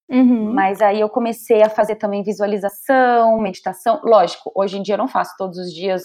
Uhum. 0.10 0.52
Mas 0.54 0.82
aí 0.82 1.00
eu 1.00 1.08
comecei 1.08 1.64
a 1.64 1.70
fazer 1.70 1.96
também 1.96 2.22
visualização, 2.22 3.40
meditação. 3.40 4.02
Lógico, 4.04 4.52
hoje 4.54 4.78
em 4.78 4.82
dia 4.82 4.96
eu 4.96 5.00
não 5.00 5.08
faço 5.08 5.36
todos 5.38 5.58
os 5.58 5.74
dias 5.74 6.04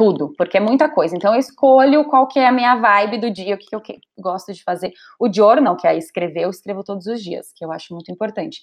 tudo, 0.00 0.32
porque 0.38 0.56
é 0.56 0.60
muita 0.60 0.88
coisa. 0.88 1.14
Então 1.14 1.34
eu 1.34 1.38
escolho 1.38 2.06
qual 2.06 2.26
que 2.26 2.38
é 2.38 2.48
a 2.48 2.52
minha 2.52 2.74
vibe 2.76 3.18
do 3.18 3.30
dia, 3.30 3.54
o 3.54 3.58
que, 3.58 3.66
eu 3.70 3.82
gosto 4.18 4.50
de 4.50 4.62
fazer. 4.62 4.94
O 5.18 5.30
journal, 5.30 5.76
que 5.76 5.86
é 5.86 5.94
escrever, 5.94 6.44
eu 6.44 6.50
escrevo 6.50 6.82
todos 6.82 7.06
os 7.06 7.22
dias, 7.22 7.52
que 7.54 7.62
eu 7.62 7.70
acho 7.70 7.92
muito 7.92 8.10
importante. 8.10 8.62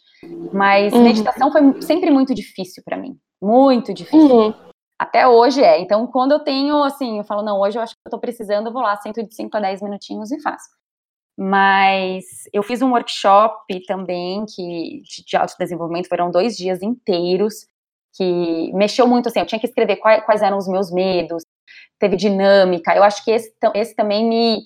Mas 0.52 0.92
uhum. 0.92 1.04
meditação 1.04 1.52
foi 1.52 1.80
sempre 1.84 2.10
muito 2.10 2.34
difícil 2.34 2.82
para 2.84 2.98
mim, 2.98 3.16
muito 3.40 3.94
difícil. 3.94 4.36
Uhum. 4.36 4.54
Até 4.98 5.28
hoje 5.28 5.64
é. 5.64 5.80
Então, 5.80 6.08
quando 6.08 6.32
eu 6.32 6.40
tenho, 6.40 6.82
assim, 6.82 7.20
eu 7.20 7.24
falo, 7.24 7.44
não, 7.44 7.60
hoje 7.60 7.78
eu 7.78 7.84
acho 7.84 7.94
que 7.94 8.00
eu 8.04 8.10
tô 8.10 8.18
precisando, 8.18 8.68
eu 8.68 8.74
vou 8.74 8.82
lá, 8.82 8.98
sento 8.98 9.22
de 9.22 9.36
5 9.36 9.56
a 9.56 9.60
10 9.60 9.84
minutinhos 9.84 10.32
e 10.32 10.42
faço. 10.42 10.70
Mas 11.38 12.26
eu 12.52 12.64
fiz 12.64 12.82
um 12.82 12.90
workshop 12.90 13.86
também 13.86 14.44
que, 14.48 15.04
de 15.24 15.38
autodesenvolvimento, 15.38 16.10
foram 16.10 16.32
dois 16.32 16.58
dias 16.58 16.82
inteiros, 16.82 17.68
que 18.18 18.72
mexeu 18.74 19.08
muito, 19.08 19.30
assim, 19.30 19.40
eu 19.40 19.46
tinha 19.46 19.60
que 19.60 19.68
escrever 19.68 19.98
quais, 19.98 20.26
quais 20.26 20.42
eram 20.42 20.58
os 20.58 20.68
meus 20.68 20.92
medos, 20.92 21.44
teve 22.00 22.16
dinâmica, 22.16 22.96
eu 22.96 23.04
acho 23.04 23.24
que 23.24 23.32
esse, 23.32 23.54
esse 23.76 23.96
também 23.96 24.28
me, 24.28 24.66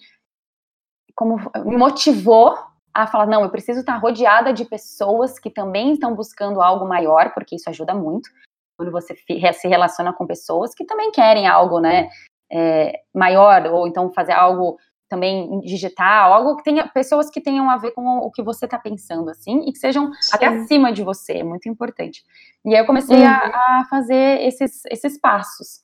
como, 1.15 1.37
me 1.65 1.77
motivou 1.77 2.57
a 2.93 3.07
falar, 3.07 3.25
não, 3.25 3.43
eu 3.43 3.49
preciso 3.49 3.81
estar 3.81 3.97
rodeada 3.97 4.53
de 4.53 4.65
pessoas 4.65 5.37
que 5.37 5.49
também 5.49 5.93
estão 5.93 6.15
buscando 6.15 6.61
algo 6.61 6.87
maior, 6.87 7.33
porque 7.33 7.55
isso 7.55 7.69
ajuda 7.69 7.93
muito, 7.93 8.29
quando 8.77 8.91
você 8.91 9.15
se 9.15 9.67
relaciona 9.67 10.13
com 10.13 10.25
pessoas 10.25 10.73
que 10.73 10.85
também 10.85 11.11
querem 11.11 11.47
algo, 11.47 11.79
né, 11.79 12.09
é, 12.51 13.01
maior, 13.13 13.65
ou 13.67 13.87
então 13.87 14.11
fazer 14.11 14.33
algo 14.33 14.77
também 15.11 15.59
digital, 15.59 16.33
algo 16.33 16.55
que 16.55 16.63
tenha 16.63 16.87
pessoas 16.87 17.29
que 17.29 17.41
tenham 17.41 17.69
a 17.69 17.75
ver 17.75 17.91
com 17.91 18.19
o 18.19 18.31
que 18.31 18.41
você 18.41 18.63
está 18.63 18.79
pensando, 18.79 19.29
assim, 19.29 19.59
e 19.67 19.73
que 19.73 19.77
sejam 19.77 20.09
Sim. 20.21 20.31
até 20.33 20.47
acima 20.47 20.93
de 20.93 21.03
você, 21.03 21.33
é 21.33 21.43
muito 21.43 21.67
importante. 21.67 22.23
E 22.63 22.73
aí 22.73 22.81
eu 22.81 22.85
comecei 22.85 23.17
uhum. 23.17 23.27
a, 23.27 23.81
a, 23.81 23.85
fazer 23.89 24.41
esses, 24.41 24.85
esses 24.89 25.19
passos. 25.19 25.81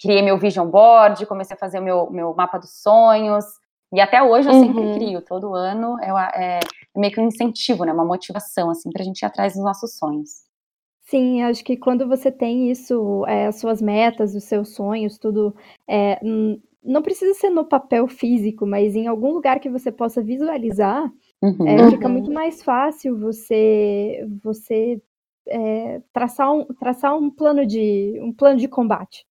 Criei 0.00 0.22
meu 0.22 0.38
vision 0.38 0.66
board, 0.66 1.26
comecei 1.26 1.54
a 1.54 1.60
fazer 1.60 1.80
o 1.80 1.82
meu, 1.82 2.10
meu 2.10 2.34
mapa 2.34 2.56
dos 2.56 2.80
sonhos, 2.80 3.44
e 3.92 4.00
até 4.00 4.22
hoje 4.22 4.48
eu 4.48 4.54
uhum. 4.54 4.64
sempre 4.64 4.94
crio, 4.94 5.20
todo 5.20 5.54
ano 5.54 5.98
é, 6.00 6.08
é, 6.34 6.60
meio 6.96 7.12
que 7.12 7.20
um 7.20 7.28
incentivo, 7.28 7.84
né, 7.84 7.92
uma 7.92 8.06
motivação, 8.06 8.70
assim, 8.70 8.90
para 8.90 9.02
a 9.02 9.04
gente 9.04 9.20
ir 9.20 9.26
atrás 9.26 9.52
dos 9.52 9.62
nossos 9.62 9.98
sonhos. 9.98 10.45
Sim, 11.06 11.40
acho 11.42 11.64
que 11.64 11.76
quando 11.76 12.08
você 12.08 12.32
tem 12.32 12.68
isso, 12.68 13.24
é, 13.26 13.46
as 13.46 13.60
suas 13.60 13.80
metas, 13.80 14.34
os 14.34 14.42
seus 14.42 14.74
sonhos, 14.74 15.18
tudo 15.18 15.54
é, 15.88 16.18
não 16.82 17.00
precisa 17.00 17.32
ser 17.34 17.48
no 17.48 17.64
papel 17.64 18.08
físico, 18.08 18.66
mas 18.66 18.96
em 18.96 19.06
algum 19.06 19.32
lugar 19.32 19.60
que 19.60 19.70
você 19.70 19.92
possa 19.92 20.20
visualizar, 20.20 21.08
uhum. 21.40 21.66
é, 21.66 21.90
fica 21.90 22.08
muito 22.08 22.32
mais 22.32 22.60
fácil 22.60 23.16
você 23.20 24.26
você 24.42 25.00
é, 25.48 26.02
traçar, 26.12 26.52
um, 26.52 26.64
traçar 26.64 27.16
um 27.16 27.30
plano 27.30 27.64
de 27.64 28.18
um 28.20 28.32
plano 28.32 28.58
de 28.58 28.66
combate. 28.66 29.24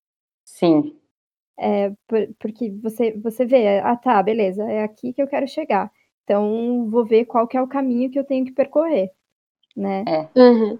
Sim. 0.45 0.95
É, 1.59 1.91
por, 2.07 2.29
porque 2.39 2.71
você 2.83 3.13
você 3.13 3.47
vê, 3.47 3.79
ah 3.79 3.97
tá, 3.97 4.23
beleza, 4.23 4.63
é 4.65 4.83
aqui 4.83 5.15
que 5.15 5.23
eu 5.23 5.27
quero 5.27 5.49
chegar. 5.49 5.91
Então 6.25 6.87
vou 6.91 7.03
ver 7.03 7.25
qual 7.25 7.49
que 7.49 7.57
é 7.57 7.63
o 7.63 7.67
caminho 7.67 8.11
que 8.11 8.19
eu 8.19 8.25
tenho 8.25 8.45
que 8.45 8.53
percorrer, 8.53 9.11
né? 9.75 10.05
É. 10.07 10.29
Uhum. 10.39 10.79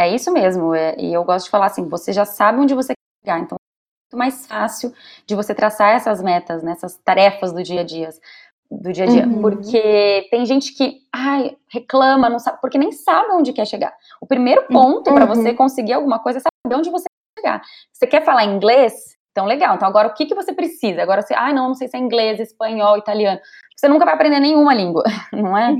É 0.00 0.14
isso 0.14 0.32
mesmo. 0.32 0.74
É, 0.74 0.94
e 0.98 1.12
eu 1.12 1.22
gosto 1.24 1.44
de 1.44 1.50
falar 1.50 1.66
assim, 1.66 1.88
você 1.88 2.12
já 2.12 2.24
sabe 2.24 2.58
onde 2.58 2.74
você 2.74 2.94
quer 2.94 3.26
chegar, 3.26 3.40
então 3.40 3.56
mais 4.16 4.44
fácil 4.44 4.92
de 5.24 5.36
você 5.36 5.54
traçar 5.54 5.94
essas 5.94 6.20
metas, 6.20 6.64
né, 6.64 6.76
tarefas 7.04 7.52
do 7.52 7.62
dia 7.62 7.82
a 7.82 7.84
dia, 7.84 8.08
do 8.68 8.92
dia 8.92 9.04
a 9.04 9.06
dia, 9.06 9.24
uhum. 9.24 9.40
porque 9.40 10.26
tem 10.30 10.44
gente 10.44 10.74
que, 10.74 11.02
ai, 11.12 11.56
reclama, 11.68 12.28
não 12.28 12.38
sabe, 12.38 12.58
porque 12.60 12.78
nem 12.78 12.90
sabe 12.90 13.32
onde 13.32 13.52
quer 13.52 13.66
chegar. 13.66 13.92
O 14.20 14.26
primeiro 14.26 14.66
ponto 14.66 15.08
uhum. 15.08 15.14
para 15.14 15.26
você 15.26 15.54
conseguir 15.54 15.92
alguma 15.92 16.18
coisa 16.18 16.38
é 16.38 16.42
saber 16.42 16.76
onde 16.76 16.90
você 16.90 17.04
quer 17.04 17.40
chegar. 17.40 17.62
Você 17.92 18.06
quer 18.06 18.24
falar 18.24 18.44
inglês? 18.44 18.94
Então, 19.30 19.46
legal. 19.46 19.76
Então, 19.76 19.86
agora 19.86 20.08
o 20.08 20.14
que, 20.14 20.26
que 20.26 20.34
você 20.34 20.52
precisa? 20.52 21.02
Agora 21.02 21.22
você, 21.22 21.34
ai, 21.34 21.52
não, 21.52 21.68
não 21.68 21.74
sei 21.74 21.86
se 21.86 21.96
é 21.96 22.00
inglês, 22.00 22.40
espanhol, 22.40 22.98
italiano. 22.98 23.40
Você 23.76 23.88
nunca 23.88 24.04
vai 24.04 24.14
aprender 24.14 24.40
nenhuma 24.40 24.74
língua, 24.74 25.04
não 25.32 25.56
é? 25.56 25.72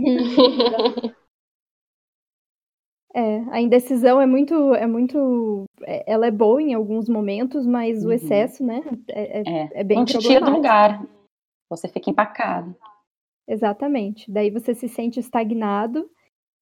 Uhum. 3.15 3.21
É, 3.23 3.45
a 3.51 3.61
indecisão 3.61 4.21
é 4.21 4.27
muito, 4.27 4.75
é 4.75 4.87
muito, 4.87 5.65
é, 5.83 6.05
ela 6.11 6.27
é 6.27 6.31
boa 6.31 6.63
em 6.63 6.75
alguns 6.75 7.09
momentos, 7.09 7.67
mas 7.67 8.03
uhum. 8.03 8.11
o 8.11 8.13
excesso, 8.13 8.65
né, 8.65 8.83
é, 9.09 9.41
é, 9.41 9.43
é, 9.47 9.71
é 9.73 9.85
bem 9.85 9.99
Não 9.99 10.05
te 10.05 10.19
tira 10.19 10.45
do 10.45 10.53
lugar, 10.53 11.05
você 11.69 11.89
fica 11.89 12.11
empacado. 12.11 12.75
Exatamente, 13.49 14.31
daí 14.31 14.51
você 14.51 14.75
se 14.75 14.89
sente 14.89 15.19
estagnado 15.19 16.09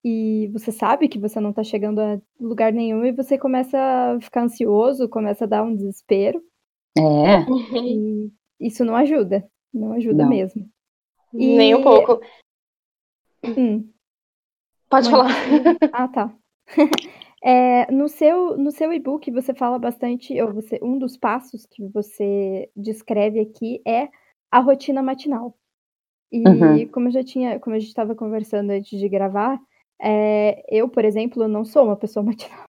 e 0.05 0.49
você 0.53 0.73
sabe 0.73 1.09
que 1.09 1.19
você 1.19 1.39
não 1.41 1.53
tá 1.53 1.63
chegando 1.63 2.01
a 2.01 2.19
lugar 2.41 2.73
nenhum 2.73 3.05
e 3.05 3.13
você 3.13 3.37
começa 3.37 3.79
a 3.79 4.21
ficar 4.21 4.43
ansioso, 4.43 5.09
começa 5.09 5.45
a 5.45 5.49
dar 5.49 5.63
um 5.63 5.75
desespero. 5.75 6.43
É. 6.97 7.45
E 7.85 8.31
isso 8.61 8.85
não 8.85 8.97
ajuda, 8.97 9.47
não 9.73 9.93
ajuda 9.93 10.23
não. 10.23 10.31
mesmo. 10.31 10.69
E... 11.35 11.57
Nem 11.57 11.75
um 11.75 11.83
pouco. 11.83 12.21
Hum. 13.45 13.89
Pode 14.89 15.11
falar. 15.11 15.29
Ah, 15.93 16.09
tá. 16.09 16.35
é, 17.43 17.91
no 17.91 18.09
seu, 18.09 18.57
no 18.57 18.71
seu 18.71 18.93
e-book 18.93 19.31
você 19.31 19.55
fala 19.55 19.79
bastante, 19.79 20.41
ou 20.41 20.53
você, 20.53 20.79
um 20.83 20.99
dos 20.99 21.17
passos 21.17 21.67
que 21.67 21.87
você 21.89 22.71
descreve 22.77 23.41
aqui 23.41 23.83
é 23.87 24.09
a 24.51 24.61
rotina 24.61 25.03
matinal. 25.03 25.55
E 26.31 26.47
uhum. 26.47 26.89
como 26.89 27.09
eu 27.09 27.13
já 27.13 27.23
tinha, 27.23 27.59
como 27.59 27.75
a 27.75 27.79
gente 27.79 27.89
estava 27.89 28.15
conversando 28.15 28.71
antes 28.71 28.99
de 28.99 29.09
gravar, 29.09 29.59
é, 30.01 30.63
eu, 30.69 30.89
por 30.89 31.05
exemplo, 31.05 31.49
não 31.49 31.65
sou 31.65 31.85
uma 31.85 31.97
pessoa 31.97 32.25
matinal. 32.25 32.65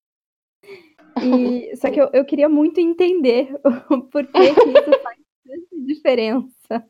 E, 1.23 1.75
só 1.75 1.89
que 1.89 1.99
eu, 1.99 2.09
eu 2.13 2.23
queria 2.23 2.47
muito 2.47 2.79
entender 2.79 3.49
o 3.89 4.01
porquê 4.01 4.53
que 4.53 4.69
isso 4.69 5.01
faz 5.01 5.17
tanta 5.43 5.85
diferença. 5.85 6.89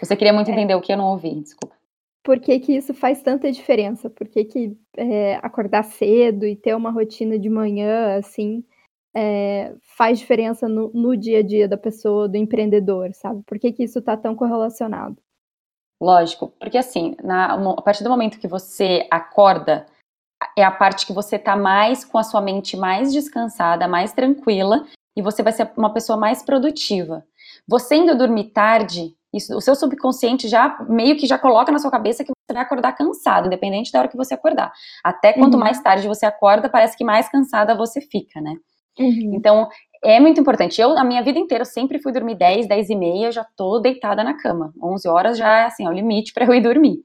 Você 0.00 0.16
queria 0.16 0.32
muito 0.32 0.50
é. 0.50 0.52
entender 0.52 0.72
é. 0.72 0.76
o 0.76 0.80
que 0.80 0.92
eu 0.92 0.96
não 0.96 1.12
ouvi, 1.12 1.40
desculpa. 1.40 1.79
Por 2.22 2.38
que, 2.38 2.60
que 2.60 2.76
isso 2.76 2.92
faz 2.92 3.22
tanta 3.22 3.50
diferença? 3.50 4.10
Por 4.10 4.28
que, 4.28 4.44
que 4.44 4.76
é, 4.96 5.36
acordar 5.36 5.84
cedo 5.84 6.44
e 6.46 6.54
ter 6.54 6.74
uma 6.74 6.90
rotina 6.90 7.38
de 7.38 7.48
manhã, 7.48 8.16
assim, 8.18 8.64
é, 9.14 9.74
faz 9.96 10.18
diferença 10.18 10.68
no, 10.68 10.90
no, 10.92 11.16
dia 11.16 11.38
a 11.38 11.42
dia 11.42 11.66
da 11.66 11.76
pessoa, 11.76 12.28
do 12.28 12.36
empreendedor, 12.36 13.12
sabe? 13.14 13.42
Por 13.44 13.58
que, 13.58 13.72
que 13.72 13.84
isso 13.84 13.98
está 13.98 14.16
tão 14.16 14.36
correlacionado? 14.36 15.16
Lógico, 16.00 16.52
porque 16.58 16.78
assim, 16.78 17.14
na, 17.22 17.54
a 17.54 17.82
partir 17.82 18.04
do 18.04 18.10
momento 18.10 18.38
que 18.38 18.48
você 18.48 19.06
acorda, 19.10 19.86
é 20.56 20.64
a 20.64 20.70
parte 20.70 21.06
que 21.06 21.12
você 21.12 21.36
está 21.36 21.56
mais 21.56 22.04
com 22.04 22.16
a 22.16 22.22
sua 22.22 22.40
mente 22.40 22.76
mais 22.76 23.12
descansada, 23.12 23.86
mais 23.86 24.12
tranquila, 24.12 24.86
e 25.16 25.20
você 25.20 25.42
vai 25.42 25.52
ser 25.52 25.70
uma 25.76 25.92
pessoa 25.92 26.18
mais 26.18 26.42
produtiva. 26.42 27.24
Você 27.68 27.96
indo 27.96 28.16
dormir 28.16 28.50
tarde, 28.50 29.14
isso, 29.32 29.56
o 29.56 29.60
seu 29.60 29.74
subconsciente 29.74 30.48
já 30.48 30.76
meio 30.88 31.16
que 31.16 31.26
já 31.26 31.38
coloca 31.38 31.70
na 31.70 31.78
sua 31.78 31.90
cabeça 31.90 32.24
que 32.24 32.32
você 32.32 32.52
vai 32.52 32.62
acordar 32.62 32.92
cansado, 32.92 33.46
independente 33.46 33.92
da 33.92 34.00
hora 34.00 34.08
que 34.08 34.16
você 34.16 34.34
acordar. 34.34 34.72
Até 35.04 35.32
quanto 35.32 35.54
uhum. 35.54 35.60
mais 35.60 35.80
tarde 35.80 36.08
você 36.08 36.26
acorda, 36.26 36.68
parece 36.68 36.96
que 36.96 37.04
mais 37.04 37.28
cansada 37.28 37.76
você 37.76 38.00
fica, 38.00 38.40
né? 38.40 38.56
Uhum. 38.98 39.32
Então, 39.34 39.68
é 40.02 40.18
muito 40.18 40.40
importante. 40.40 40.80
Eu, 40.80 40.98
a 40.98 41.04
minha 41.04 41.22
vida 41.22 41.38
inteira, 41.38 41.64
sempre 41.64 42.00
fui 42.00 42.12
dormir 42.12 42.34
10, 42.34 42.66
10 42.66 42.90
e 42.90 42.96
meia, 42.96 43.30
já 43.30 43.44
tô 43.56 43.78
deitada 43.78 44.24
na 44.24 44.34
cama. 44.34 44.72
11 44.82 45.08
horas 45.08 45.38
já 45.38 45.58
é, 45.60 45.64
assim, 45.64 45.86
é 45.86 45.88
o 45.88 45.92
limite 45.92 46.32
para 46.32 46.44
eu 46.44 46.54
ir 46.54 46.60
dormir. 46.60 46.98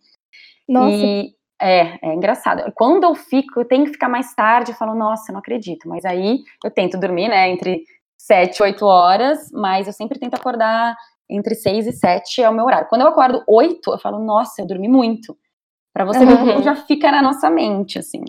Nossa. 0.68 0.96
E 0.96 1.36
é, 1.62 2.00
é 2.02 2.14
engraçado. 2.14 2.72
Quando 2.76 3.04
eu 3.04 3.14
fico, 3.14 3.60
eu 3.60 3.66
tenho 3.66 3.86
que 3.86 3.92
ficar 3.92 4.10
mais 4.10 4.34
tarde, 4.34 4.72
eu 4.72 4.76
falo, 4.76 4.96
nossa, 4.96 5.32
não 5.32 5.40
acredito. 5.40 5.88
Mas 5.88 6.04
aí 6.06 6.40
eu 6.64 6.72
tento 6.72 7.00
dormir, 7.00 7.30
né, 7.30 7.50
entre 7.50 7.84
7 8.18 8.58
e 8.58 8.64
8 8.64 8.86
horas, 8.86 9.52
mas 9.52 9.88
eu 9.88 9.94
sempre 9.94 10.18
tento 10.18 10.34
acordar 10.34 10.96
entre 11.30 11.56
6 11.56 11.88
e 11.88 11.92
7 11.92 12.42
é 12.42 12.50
o 12.50 12.54
meu 12.54 12.66
horário. 12.66 12.88
Quando 12.88 13.02
eu 13.02 13.08
acordo 13.08 13.44
8, 13.48 13.92
eu 13.92 14.00
falo, 14.00 14.24
nossa, 14.24 14.62
eu 14.62 14.68
dormi 14.68 14.88
muito. 14.88 15.38
Para 15.94 16.06
você 16.06 16.20
uhum. 16.20 16.26
ver 16.26 16.38
como 16.38 16.64
já 16.64 16.76
fica 16.76 17.12
na 17.12 17.22
nossa 17.22 17.50
mente, 17.50 17.98
assim. 17.98 18.22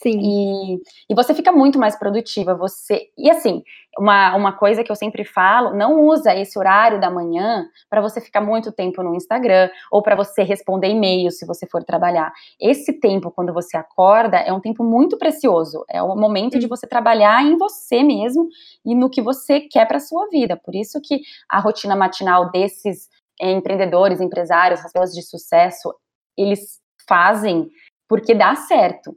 Sim. 0.00 0.20
E, 0.20 0.76
e 1.10 1.14
você 1.14 1.34
fica 1.34 1.50
muito 1.50 1.76
mais 1.78 1.98
produtiva. 1.98 2.54
Você 2.54 3.08
e 3.18 3.28
assim, 3.28 3.64
uma, 3.98 4.36
uma 4.36 4.52
coisa 4.52 4.84
que 4.84 4.92
eu 4.92 4.96
sempre 4.96 5.24
falo, 5.24 5.74
não 5.74 6.02
usa 6.02 6.32
esse 6.36 6.56
horário 6.56 7.00
da 7.00 7.10
manhã 7.10 7.66
para 7.90 8.00
você 8.00 8.20
ficar 8.20 8.40
muito 8.40 8.70
tempo 8.70 9.02
no 9.02 9.14
Instagram 9.16 9.68
ou 9.90 10.00
para 10.00 10.14
você 10.14 10.44
responder 10.44 10.88
e-mail 10.88 11.32
se 11.32 11.44
você 11.44 11.66
for 11.66 11.82
trabalhar. 11.82 12.32
Esse 12.60 12.92
tempo 13.00 13.32
quando 13.32 13.52
você 13.52 13.76
acorda 13.76 14.36
é 14.36 14.52
um 14.52 14.60
tempo 14.60 14.84
muito 14.84 15.18
precioso. 15.18 15.84
É 15.90 16.00
o 16.00 16.14
momento 16.14 16.60
de 16.60 16.68
você 16.68 16.86
trabalhar 16.86 17.42
em 17.44 17.56
você 17.56 18.02
mesmo 18.04 18.48
e 18.84 18.94
no 18.94 19.10
que 19.10 19.20
você 19.20 19.60
quer 19.60 19.86
para 19.88 19.98
sua 19.98 20.28
vida. 20.28 20.56
Por 20.56 20.76
isso 20.76 21.00
que 21.02 21.22
a 21.48 21.58
rotina 21.58 21.96
matinal 21.96 22.52
desses 22.52 23.08
empreendedores, 23.40 24.20
empresários, 24.20 24.78
as 24.80 24.92
pessoas 24.92 25.12
de 25.12 25.22
sucesso, 25.22 25.92
eles 26.36 26.78
fazem 27.08 27.68
porque 28.08 28.34
dá 28.34 28.54
certo 28.54 29.14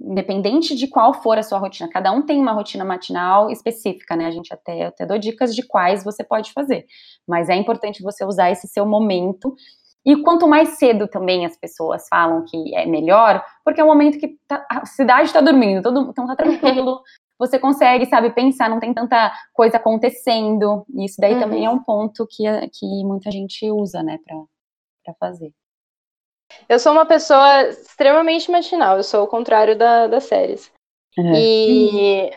independente 0.00 0.74
de 0.74 0.88
qual 0.88 1.14
for 1.14 1.38
a 1.38 1.42
sua 1.42 1.58
rotina, 1.58 1.88
cada 1.88 2.12
um 2.12 2.22
tem 2.22 2.40
uma 2.40 2.52
rotina 2.52 2.84
matinal 2.84 3.50
específica, 3.50 4.16
né? 4.16 4.26
A 4.26 4.30
gente 4.30 4.52
até, 4.52 4.86
até 4.86 5.06
dou 5.06 5.18
dicas 5.18 5.54
de 5.54 5.62
quais 5.66 6.04
você 6.04 6.24
pode 6.24 6.52
fazer, 6.52 6.84
mas 7.26 7.48
é 7.48 7.54
importante 7.54 8.02
você 8.02 8.24
usar 8.24 8.50
esse 8.50 8.66
seu 8.68 8.84
momento. 8.84 9.54
E 10.04 10.20
quanto 10.22 10.46
mais 10.46 10.70
cedo 10.78 11.08
também 11.08 11.46
as 11.46 11.56
pessoas 11.56 12.06
falam 12.08 12.44
que 12.44 12.74
é 12.74 12.84
melhor, 12.84 13.42
porque 13.64 13.80
é 13.80 13.84
um 13.84 13.88
momento 13.88 14.18
que 14.18 14.36
tá, 14.46 14.66
a 14.70 14.84
cidade 14.84 15.28
está 15.28 15.40
dormindo, 15.40 15.82
todo, 15.82 16.10
então 16.10 16.26
tá 16.26 16.36
tranquilo, 16.36 17.00
você 17.38 17.58
consegue, 17.58 18.04
sabe, 18.06 18.30
pensar, 18.30 18.68
não 18.68 18.80
tem 18.80 18.92
tanta 18.92 19.32
coisa 19.52 19.78
acontecendo. 19.78 20.84
Isso 20.98 21.16
daí 21.18 21.34
uhum. 21.34 21.40
também 21.40 21.64
é 21.64 21.70
um 21.70 21.82
ponto 21.82 22.26
que, 22.28 22.44
que 22.72 23.04
muita 23.04 23.30
gente 23.30 23.70
usa, 23.70 24.02
né, 24.02 24.18
para 24.26 25.14
fazer. 25.14 25.52
Eu 26.68 26.78
sou 26.78 26.92
uma 26.92 27.06
pessoa 27.06 27.68
extremamente 27.68 28.50
matinal, 28.50 28.96
eu 28.96 29.02
sou 29.02 29.24
o 29.24 29.28
contrário 29.28 29.76
da, 29.76 30.06
das 30.06 30.24
séries. 30.24 30.70
Uhum. 31.16 31.32
E 31.34 32.30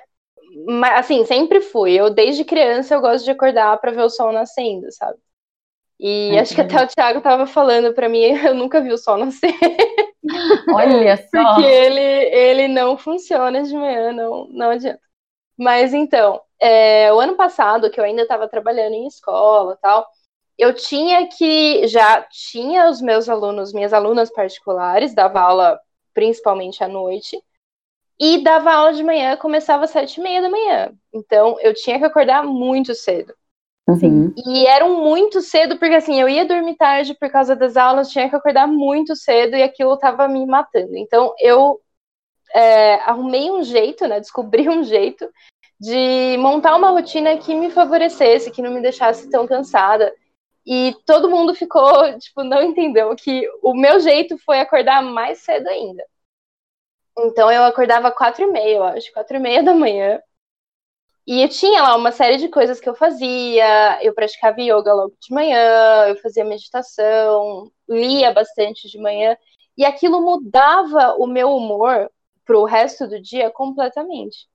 assim, 0.95 1.25
sempre 1.25 1.61
fui. 1.61 1.93
Eu 1.93 2.09
desde 2.09 2.43
criança 2.43 2.95
eu 2.95 3.01
gosto 3.01 3.25
de 3.25 3.31
acordar 3.31 3.77
para 3.79 3.91
ver 3.91 4.03
o 4.03 4.09
sol 4.09 4.31
nascendo, 4.31 4.91
sabe? 4.91 5.17
E 5.99 6.31
uhum. 6.31 6.39
acho 6.39 6.53
que 6.53 6.61
até 6.61 6.83
o 6.83 6.87
Thiago 6.87 7.21
tava 7.21 7.47
falando 7.47 7.93
para 7.93 8.07
mim, 8.07 8.21
eu 8.45 8.53
nunca 8.53 8.81
vi 8.81 8.91
o 8.91 8.97
sol 8.97 9.17
nascer. 9.17 9.53
Olha 10.73 11.17
só. 11.33 11.55
Porque 11.55 11.65
ele, 11.65 12.01
ele 12.01 12.67
não 12.67 12.97
funciona 12.97 13.63
de 13.63 13.73
manhã, 13.73 14.11
não, 14.11 14.47
não 14.49 14.69
adianta. 14.69 15.01
Mas 15.57 15.93
então, 15.93 16.39
é, 16.61 17.11
o 17.11 17.19
ano 17.19 17.35
passado, 17.35 17.89
que 17.89 17.99
eu 17.99 18.03
ainda 18.03 18.21
estava 18.21 18.47
trabalhando 18.47 18.93
em 18.93 19.07
escola 19.07 19.77
tal, 19.81 20.07
eu 20.57 20.73
tinha 20.73 21.27
que 21.27 21.87
já 21.87 22.21
tinha 22.23 22.89
os 22.89 23.01
meus 23.01 23.29
alunos, 23.29 23.73
minhas 23.73 23.93
alunas 23.93 24.31
particulares, 24.31 25.13
dava 25.13 25.39
aula 25.39 25.79
principalmente 26.13 26.83
à 26.83 26.87
noite, 26.87 27.39
e 28.19 28.43
dava 28.43 28.73
aula 28.73 28.93
de 28.93 29.03
manhã, 29.03 29.37
começava 29.37 29.83
às 29.83 29.91
sete 29.91 30.19
e 30.19 30.23
meia 30.23 30.41
da 30.41 30.49
manhã. 30.49 30.91
Então 31.13 31.59
eu 31.61 31.73
tinha 31.73 31.99
que 31.99 32.05
acordar 32.05 32.43
muito 32.43 32.95
cedo. 32.95 33.33
Uhum. 33.87 34.33
E 34.35 34.65
eram 34.65 35.01
muito 35.01 35.39
cedo, 35.41 35.77
porque 35.77 35.95
assim, 35.95 36.19
eu 36.19 36.27
ia 36.27 36.45
dormir 36.45 36.75
tarde 36.75 37.13
por 37.13 37.29
causa 37.29 37.55
das 37.55 37.77
aulas, 37.77 38.09
tinha 38.09 38.29
que 38.29 38.35
acordar 38.35 38.67
muito 38.67 39.15
cedo 39.15 39.55
e 39.55 39.63
aquilo 39.63 39.93
estava 39.93 40.27
me 40.27 40.45
matando. 40.45 40.97
Então 40.97 41.33
eu 41.39 41.79
é, 42.53 42.95
arrumei 42.95 43.49
um 43.49 43.63
jeito, 43.63 44.05
né? 44.07 44.19
Descobri 44.19 44.67
um 44.67 44.83
jeito 44.83 45.29
de 45.79 46.35
montar 46.39 46.75
uma 46.75 46.89
rotina 46.89 47.37
que 47.37 47.53
me 47.53 47.69
favorecesse, 47.69 48.51
que 48.51 48.61
não 48.61 48.71
me 48.71 48.81
deixasse 48.81 49.29
tão 49.29 49.47
cansada. 49.47 50.13
E 50.67 50.93
todo 51.05 51.29
mundo 51.29 51.55
ficou, 51.55 52.19
tipo, 52.19 52.43
não 52.43 52.61
entendeu 52.61 53.15
que 53.15 53.49
o 53.63 53.73
meu 53.73 54.01
jeito 54.01 54.37
foi 54.39 54.59
acordar 54.59 55.01
mais 55.01 55.39
cedo 55.39 55.67
ainda. 55.69 56.03
Então 57.17 57.49
eu 57.51 57.63
acordava 57.63 58.11
quatro 58.11 58.43
e 58.43 58.47
meia, 58.51 58.75
eu 58.75 58.83
acho, 58.83 59.11
quatro 59.13 59.37
e 59.37 59.39
meia 59.39 59.63
da 59.63 59.73
manhã. 59.73 60.21
E 61.25 61.41
eu 61.41 61.49
tinha 61.49 61.81
lá 61.81 61.95
uma 61.95 62.11
série 62.11 62.37
de 62.37 62.49
coisas 62.49 62.79
que 62.79 62.89
eu 62.89 62.95
fazia. 62.95 64.01
Eu 64.03 64.13
praticava 64.13 64.61
yoga 64.61 64.93
logo 64.93 65.15
de 65.21 65.33
manhã, 65.33 66.07
eu 66.07 66.17
fazia 66.17 66.45
meditação, 66.45 67.71
lia 67.87 68.33
bastante 68.33 68.89
de 68.89 68.97
manhã. 68.99 69.37
E 69.77 69.85
aquilo 69.85 70.21
mudava 70.21 71.15
o 71.17 71.27
meu 71.27 71.49
humor 71.55 72.09
pro 72.45 72.65
resto 72.65 73.07
do 73.07 73.21
dia 73.21 73.49
completamente. 73.51 74.47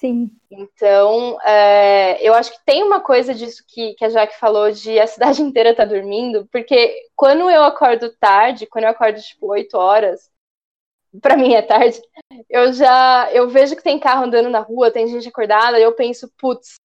Sim. 0.00 0.30
Então, 0.50 1.38
é, 1.42 2.26
eu 2.26 2.32
acho 2.32 2.50
que 2.52 2.64
tem 2.64 2.82
uma 2.82 3.00
coisa 3.00 3.34
disso 3.34 3.62
que, 3.68 3.92
que 3.92 4.04
a 4.06 4.08
Jaque 4.08 4.38
falou 4.40 4.72
de 4.72 4.98
a 4.98 5.06
cidade 5.06 5.42
inteira 5.44 5.76
tá 5.76 5.84
dormindo, 5.84 6.48
porque 6.50 7.02
quando 7.14 7.50
eu 7.50 7.62
acordo 7.62 8.10
tarde, 8.16 8.66
quando 8.66 8.84
eu 8.84 8.90
acordo 8.90 9.20
tipo 9.20 9.46
8 9.48 9.76
horas, 9.76 10.30
para 11.20 11.36
mim 11.36 11.52
é 11.52 11.60
tarde, 11.60 12.00
eu 12.48 12.72
já 12.72 13.30
eu 13.32 13.50
vejo 13.50 13.76
que 13.76 13.82
tem 13.82 13.98
carro 13.98 14.24
andando 14.24 14.48
na 14.48 14.60
rua, 14.60 14.90
tem 14.90 15.06
gente 15.06 15.28
acordada, 15.28 15.78
e 15.78 15.82
eu 15.82 15.92
penso, 15.92 16.32
putz, 16.38 16.76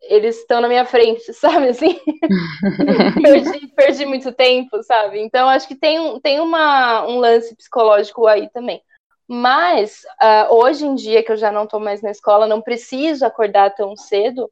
eles 0.00 0.38
estão 0.38 0.60
na 0.60 0.68
minha 0.68 0.84
frente, 0.84 1.32
sabe 1.34 1.70
assim? 1.70 1.98
perdi, 3.22 3.66
perdi 3.74 4.06
muito 4.06 4.32
tempo, 4.32 4.80
sabe? 4.84 5.20
Então 5.20 5.48
acho 5.48 5.66
que 5.66 5.74
tem, 5.74 6.20
tem 6.20 6.38
uma, 6.38 7.04
um 7.08 7.18
lance 7.18 7.56
psicológico 7.56 8.24
aí 8.28 8.48
também. 8.50 8.80
Mas 9.28 10.02
uh, 10.22 10.54
hoje 10.54 10.84
em 10.86 10.94
dia, 10.94 11.22
que 11.22 11.32
eu 11.32 11.36
já 11.36 11.50
não 11.50 11.64
estou 11.64 11.80
mais 11.80 12.02
na 12.02 12.10
escola, 12.10 12.46
não 12.46 12.60
preciso 12.60 13.24
acordar 13.24 13.74
tão 13.74 13.96
cedo. 13.96 14.50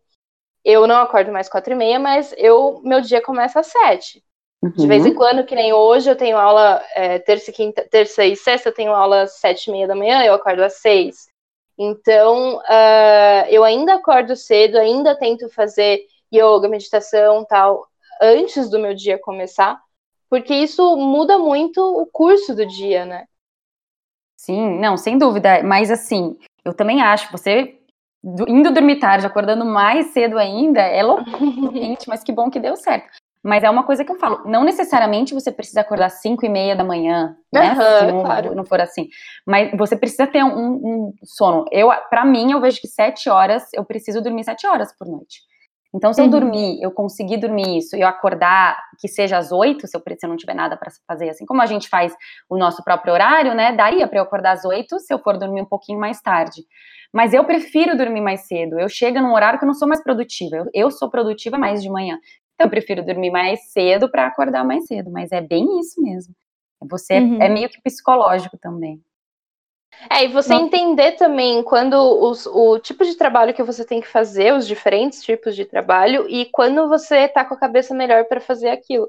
Eu 0.64 0.86
não 0.86 0.96
acordo 0.96 1.32
mais 1.32 1.48
quatro 1.48 1.72
e 1.72 1.76
meia, 1.76 1.98
mas 1.98 2.34
eu 2.36 2.80
meu 2.84 3.00
dia 3.00 3.22
começa 3.22 3.60
às 3.60 3.66
sete. 3.66 4.22
Uhum. 4.62 4.70
De 4.70 4.86
vez 4.86 5.06
em 5.06 5.14
quando, 5.14 5.44
que 5.44 5.54
nem 5.54 5.72
hoje, 5.72 6.10
eu 6.10 6.16
tenho 6.16 6.36
aula 6.36 6.84
é, 6.94 7.18
terça, 7.18 7.50
e 7.50 7.54
quinta, 7.54 7.86
terça 7.90 8.24
e 8.24 8.36
sexta, 8.36 8.68
eu 8.68 8.74
tenho 8.74 8.92
aula 8.92 9.22
às 9.22 9.38
sete 9.38 9.68
e 9.68 9.72
meia 9.72 9.88
da 9.88 9.94
manhã, 9.94 10.22
eu 10.22 10.34
acordo 10.34 10.62
às 10.62 10.74
seis. 10.74 11.28
Então, 11.78 12.58
uh, 12.58 13.46
eu 13.48 13.64
ainda 13.64 13.94
acordo 13.94 14.36
cedo, 14.36 14.76
ainda 14.76 15.16
tento 15.16 15.48
fazer 15.48 16.04
yoga, 16.32 16.68
meditação, 16.68 17.42
tal, 17.46 17.86
antes 18.20 18.68
do 18.68 18.78
meu 18.78 18.94
dia 18.94 19.18
começar, 19.18 19.80
porque 20.28 20.52
isso 20.52 20.94
muda 20.96 21.38
muito 21.38 21.80
o 21.80 22.04
curso 22.04 22.54
do 22.54 22.66
dia, 22.66 23.06
né? 23.06 23.26
Sim, 24.41 24.78
não, 24.78 24.97
sem 24.97 25.18
dúvida. 25.18 25.62
Mas 25.62 25.91
assim, 25.91 26.34
eu 26.64 26.72
também 26.72 27.03
acho, 27.03 27.30
você 27.30 27.76
indo 28.49 28.72
dormir 28.72 28.99
tarde, 28.99 29.26
acordando 29.26 29.66
mais 29.66 30.12
cedo 30.14 30.38
ainda, 30.38 30.80
é 30.80 31.03
loucamente, 31.03 32.09
mas 32.09 32.22
que 32.22 32.32
bom 32.32 32.49
que 32.49 32.59
deu 32.59 32.74
certo. 32.74 33.11
Mas 33.43 33.62
é 33.62 33.68
uma 33.68 33.84
coisa 33.84 34.03
que 34.03 34.11
eu 34.11 34.18
falo, 34.18 34.43
não 34.47 34.64
necessariamente 34.64 35.34
você 35.34 35.53
precisa 35.53 35.82
acordar 35.82 36.07
às 36.07 36.20
5 36.22 36.45
e 36.45 36.49
meia 36.49 36.74
da 36.74 36.84
manhã, 36.84 37.36
né? 37.53 37.72
Uhum, 37.72 37.76
se 37.76 38.12
não, 38.12 38.22
claro. 38.22 38.55
não, 38.55 38.64
for 38.64 38.80
assim. 38.80 39.09
Mas 39.47 39.70
você 39.76 39.95
precisa 39.95 40.26
ter 40.26 40.43
um, 40.43 40.72
um 40.72 41.12
sono. 41.22 41.66
Eu, 41.70 41.91
para 42.09 42.24
mim, 42.24 42.53
eu 42.53 42.61
vejo 42.61 42.80
que 42.80 42.88
7 42.88 43.28
horas, 43.28 43.64
eu 43.74 43.84
preciso 43.84 44.22
dormir 44.22 44.45
7 44.45 44.66
horas 44.66 44.95
por 44.99 45.07
noite. 45.07 45.41
Então, 45.93 46.12
se 46.12 46.20
eu 46.20 46.26
uhum. 46.26 46.30
dormir, 46.30 46.80
eu 46.80 46.93
conseguir 46.93 47.38
dormir 47.38 47.78
isso 47.78 47.97
e 47.97 48.01
eu 48.01 48.07
acordar 48.07 48.78
que 49.01 49.09
seja 49.09 49.36
às 49.36 49.51
8, 49.51 49.88
se 49.88 49.97
eu, 49.97 50.03
se 50.07 50.24
eu 50.24 50.28
não 50.28 50.36
tiver 50.36 50.55
nada 50.55 50.76
para 50.76 50.91
fazer, 51.07 51.30
assim 51.30 51.45
como 51.45 51.61
a 51.61 51.66
gente 51.66 51.88
faz 51.88 52.14
o 52.49 52.57
nosso 52.57 52.84
próprio 52.84 53.12
horário, 53.12 53.55
né? 53.55 53.72
Daria 53.72 54.07
para 54.07 54.18
eu 54.18 54.22
acordar 54.22 54.53
às 54.53 54.64
8 54.64 55.01
se 55.01 55.12
eu 55.12 55.18
for 55.18 55.36
dormir 55.36 55.62
um 55.62 55.66
pouquinho 55.66 55.99
mais 55.99 56.20
tarde. 56.20 56.62
Mas 57.12 57.34
eu 57.34 57.45
prefiro 57.45 57.97
dormir 57.97 58.20
mais 58.20 58.47
cedo. 58.47 58.78
Eu 58.78 58.88
chego 58.88 59.20
num 59.20 59.34
horário 59.34 59.59
que 59.59 59.64
eu 59.64 59.66
não 59.66 59.74
sou 59.74 59.88
mais 59.88 60.01
produtiva. 60.03 60.57
Eu, 60.57 60.66
eu 60.72 60.91
sou 60.93 61.11
produtiva 61.11 61.59
mais 61.59 61.82
de 61.82 61.91
manhã. 61.91 62.16
Então, 62.55 62.66
eu 62.66 62.70
prefiro 62.70 63.05
dormir 63.05 63.30
mais 63.30 63.72
cedo 63.72 64.09
para 64.09 64.26
acordar 64.26 64.64
mais 64.64 64.86
cedo. 64.86 65.11
Mas 65.11 65.32
é 65.32 65.41
bem 65.41 65.80
isso 65.80 66.01
mesmo. 66.01 66.32
Você 66.88 67.14
é, 67.14 67.20
uhum. 67.20 67.43
é 67.43 67.49
meio 67.49 67.68
que 67.68 67.82
psicológico 67.82 68.57
também. 68.59 69.03
É, 70.11 70.24
e 70.24 70.28
você 70.28 70.55
Não. 70.55 70.66
entender 70.66 71.12
também 71.12 71.62
quando 71.62 71.95
os, 71.95 72.47
o 72.47 72.78
tipo 72.78 73.05
de 73.05 73.16
trabalho 73.16 73.53
que 73.55 73.62
você 73.62 73.84
tem 73.84 74.01
que 74.01 74.09
fazer, 74.09 74.55
os 74.55 74.66
diferentes 74.66 75.22
tipos 75.22 75.55
de 75.55 75.64
trabalho, 75.64 76.28
e 76.28 76.47
quando 76.47 76.88
você 76.88 77.28
tá 77.28 77.45
com 77.45 77.55
a 77.55 77.59
cabeça 77.59 77.95
melhor 77.95 78.24
para 78.24 78.41
fazer 78.41 78.70
aquilo. 78.70 79.09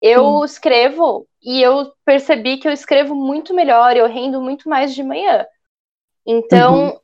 Eu 0.00 0.40
Sim. 0.40 0.44
escrevo 0.44 1.26
e 1.42 1.62
eu 1.62 1.92
percebi 2.04 2.56
que 2.58 2.66
eu 2.66 2.72
escrevo 2.72 3.14
muito 3.14 3.54
melhor, 3.54 3.96
eu 3.96 4.06
rendo 4.08 4.40
muito 4.40 4.68
mais 4.68 4.94
de 4.94 5.02
manhã. 5.02 5.46
Então, 6.26 6.86
uhum 6.86 7.01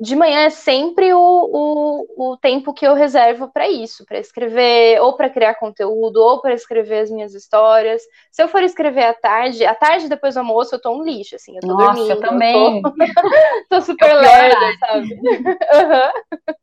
de 0.00 0.14
manhã 0.14 0.40
é 0.44 0.50
sempre 0.50 1.12
o, 1.12 1.18
o, 1.20 2.32
o 2.32 2.36
tempo 2.36 2.72
que 2.72 2.86
eu 2.86 2.94
reservo 2.94 3.48
para 3.48 3.68
isso, 3.68 4.04
para 4.04 4.18
escrever, 4.18 5.00
ou 5.00 5.14
para 5.14 5.28
criar 5.28 5.56
conteúdo, 5.56 6.18
ou 6.18 6.40
para 6.40 6.54
escrever 6.54 7.00
as 7.00 7.10
minhas 7.10 7.34
histórias. 7.34 8.02
Se 8.30 8.42
eu 8.42 8.48
for 8.48 8.62
escrever 8.62 9.04
à 9.04 9.14
tarde, 9.14 9.64
à 9.66 9.74
tarde 9.74 10.08
depois 10.08 10.34
do 10.34 10.38
almoço 10.38 10.74
eu 10.74 10.80
tô 10.80 10.92
um 10.92 11.02
lixo, 11.02 11.34
assim, 11.34 11.56
eu 11.56 11.60
tô 11.60 11.68
Nossa, 11.68 11.94
dormindo. 11.94 12.10
Eu 12.10 12.20
também. 12.20 12.76
Eu 12.76 12.82
tô, 12.82 12.92
tô 13.70 13.80
super 13.80 14.14
lerda, 14.14 14.78
sabe? 14.78 15.14
uhum. 15.18 16.54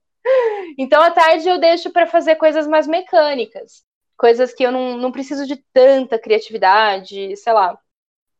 Então 0.77 1.03
à 1.03 1.11
tarde 1.11 1.47
eu 1.47 1.59
deixo 1.59 1.91
para 1.91 2.07
fazer 2.07 2.35
coisas 2.35 2.65
mais 2.65 2.87
mecânicas, 2.87 3.83
coisas 4.17 4.53
que 4.53 4.63
eu 4.63 4.71
não, 4.71 4.97
não 4.97 5.11
preciso 5.11 5.45
de 5.45 5.57
tanta 5.73 6.17
criatividade, 6.17 7.35
sei 7.35 7.51
lá. 7.51 7.77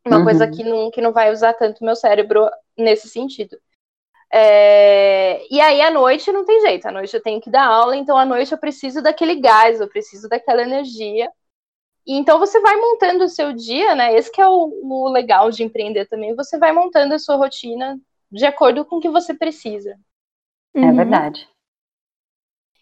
Uma 0.06 0.18
uhum. 0.18 0.24
coisa 0.24 0.48
que 0.48 0.64
não, 0.64 0.90
que 0.90 1.02
não 1.02 1.12
vai 1.12 1.30
usar 1.30 1.52
tanto 1.52 1.84
meu 1.84 1.96
cérebro 1.96 2.48
nesse 2.78 3.08
sentido. 3.08 3.58
É... 4.32 5.46
E 5.50 5.60
aí, 5.60 5.80
à 5.80 5.90
noite, 5.90 6.32
não 6.32 6.44
tem 6.44 6.60
jeito. 6.60 6.86
À 6.86 6.92
noite 6.92 7.14
eu 7.14 7.22
tenho 7.22 7.40
que 7.40 7.50
dar 7.50 7.66
aula, 7.66 7.96
então 7.96 8.16
à 8.16 8.24
noite 8.24 8.52
eu 8.52 8.58
preciso 8.58 9.02
daquele 9.02 9.36
gás, 9.36 9.80
eu 9.80 9.88
preciso 9.88 10.28
daquela 10.28 10.62
energia. 10.62 11.30
E 12.06 12.14
então 12.14 12.38
você 12.38 12.60
vai 12.60 12.76
montando 12.76 13.24
o 13.24 13.28
seu 13.28 13.52
dia, 13.52 13.94
né? 13.94 14.14
Esse 14.14 14.30
que 14.30 14.40
é 14.40 14.48
o, 14.48 14.80
o 14.82 15.08
legal 15.08 15.50
de 15.50 15.64
empreender 15.64 16.06
também. 16.06 16.34
Você 16.34 16.58
vai 16.58 16.72
montando 16.72 17.14
a 17.14 17.18
sua 17.18 17.36
rotina 17.36 17.98
de 18.30 18.46
acordo 18.46 18.84
com 18.84 18.96
o 18.96 19.00
que 19.00 19.08
você 19.08 19.34
precisa. 19.34 19.96
É 20.74 20.80
uhum. 20.80 20.96
verdade. 20.96 21.48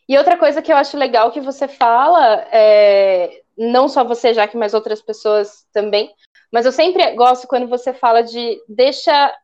E 0.09 0.19
outra 0.19 0.37
coisa 0.37 0.61
que 0.61 0.71
eu 0.71 0.77
acho 0.77 0.99
legal 0.99 1.33
que 1.33 1.41
você 1.41 1.67
fala, 1.67 2.47
é, 2.53 3.43
não 3.57 3.89
só 3.89 4.05
você, 4.05 4.35
já 4.35 4.47
que 4.47 4.57
mais 4.57 4.75
outras 4.75 5.01
pessoas 5.01 5.67
também, 5.73 6.15
mas 6.53 6.67
eu 6.67 6.73
sempre 6.73 7.11
gosto 7.15 7.49
quando 7.49 7.67
você 7.67 7.95
fala 7.95 8.23
de 8.23 8.63
deixa 8.69 9.35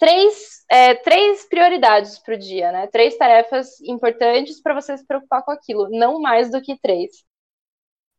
três, 0.00 0.64
é, 0.68 0.94
três 0.94 1.44
prioridades 1.44 2.18
para 2.18 2.34
o 2.34 2.38
dia, 2.38 2.72
né? 2.72 2.86
Três 2.86 3.16
tarefas 3.16 3.80
importantes 3.82 4.60
para 4.60 4.74
você 4.74 4.96
se 4.96 5.06
preocupar 5.06 5.44
com 5.44 5.52
aquilo, 5.52 5.88
não 5.90 6.20
mais 6.20 6.50
do 6.50 6.60
que 6.62 6.76
três. 6.80 7.22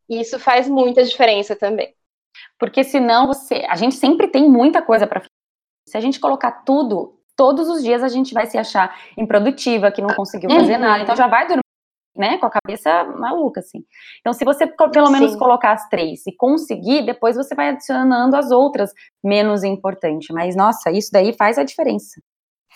E 0.07 0.21
isso 0.21 0.38
faz 0.38 0.69
muita 0.69 1.03
diferença 1.03 1.55
também. 1.55 1.93
Porque 2.59 2.84
senão 2.84 3.27
você. 3.27 3.65
A 3.67 3.75
gente 3.75 3.95
sempre 3.95 4.27
tem 4.27 4.47
muita 4.47 4.82
coisa 4.82 5.07
para 5.07 5.21
fazer. 5.21 5.32
Se 5.88 5.97
a 5.97 5.99
gente 5.99 6.19
colocar 6.19 6.63
tudo, 6.63 7.19
todos 7.36 7.67
os 7.67 7.84
dias 7.84 8.03
a 8.03 8.07
gente 8.07 8.34
vai 8.34 8.45
se 8.45 8.57
achar 8.57 8.95
improdutiva, 9.17 9.91
que 9.91 10.01
não 10.01 10.13
conseguiu 10.15 10.49
fazer 10.49 10.75
uhum. 10.75 10.79
nada. 10.79 11.03
Então 11.03 11.15
já 11.15 11.27
vai 11.27 11.47
né, 12.16 12.38
com 12.38 12.45
a 12.45 12.51
cabeça 12.51 13.03
maluca, 13.18 13.62
assim. 13.62 13.84
Então, 14.20 14.34
se 14.34 14.43
você 14.43 14.68
pelo 14.68 15.09
menos 15.09 15.32
Sim. 15.32 15.39
colocar 15.39 15.72
as 15.72 15.88
três 15.89 16.26
e 16.28 16.36
conseguir, 16.36 17.05
depois 17.05 17.36
você 17.36 17.55
vai 17.55 17.70
adicionando 17.70 18.36
as 18.36 18.51
outras 18.51 18.91
menos 19.24 19.64
importantes. 19.64 20.28
Mas, 20.32 20.55
nossa, 20.55 20.91
isso 20.91 21.09
daí 21.12 21.34
faz 21.34 21.57
a 21.57 21.64
diferença. 21.64 22.22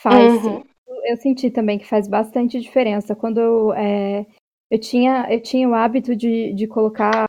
Faz. 0.02 0.44
Uhum. 0.46 0.64
Eu 1.04 1.18
senti 1.18 1.50
também 1.50 1.78
que 1.78 1.88
faz 1.88 2.08
bastante 2.08 2.60
diferença. 2.60 3.16
Quando 3.16 3.40
eu, 3.40 3.74
é, 3.74 4.26
eu, 4.72 4.80
tinha, 4.80 5.28
eu 5.30 5.42
tinha 5.42 5.68
o 5.68 5.74
hábito 5.74 6.16
de, 6.16 6.54
de 6.54 6.68
colocar 6.68 7.26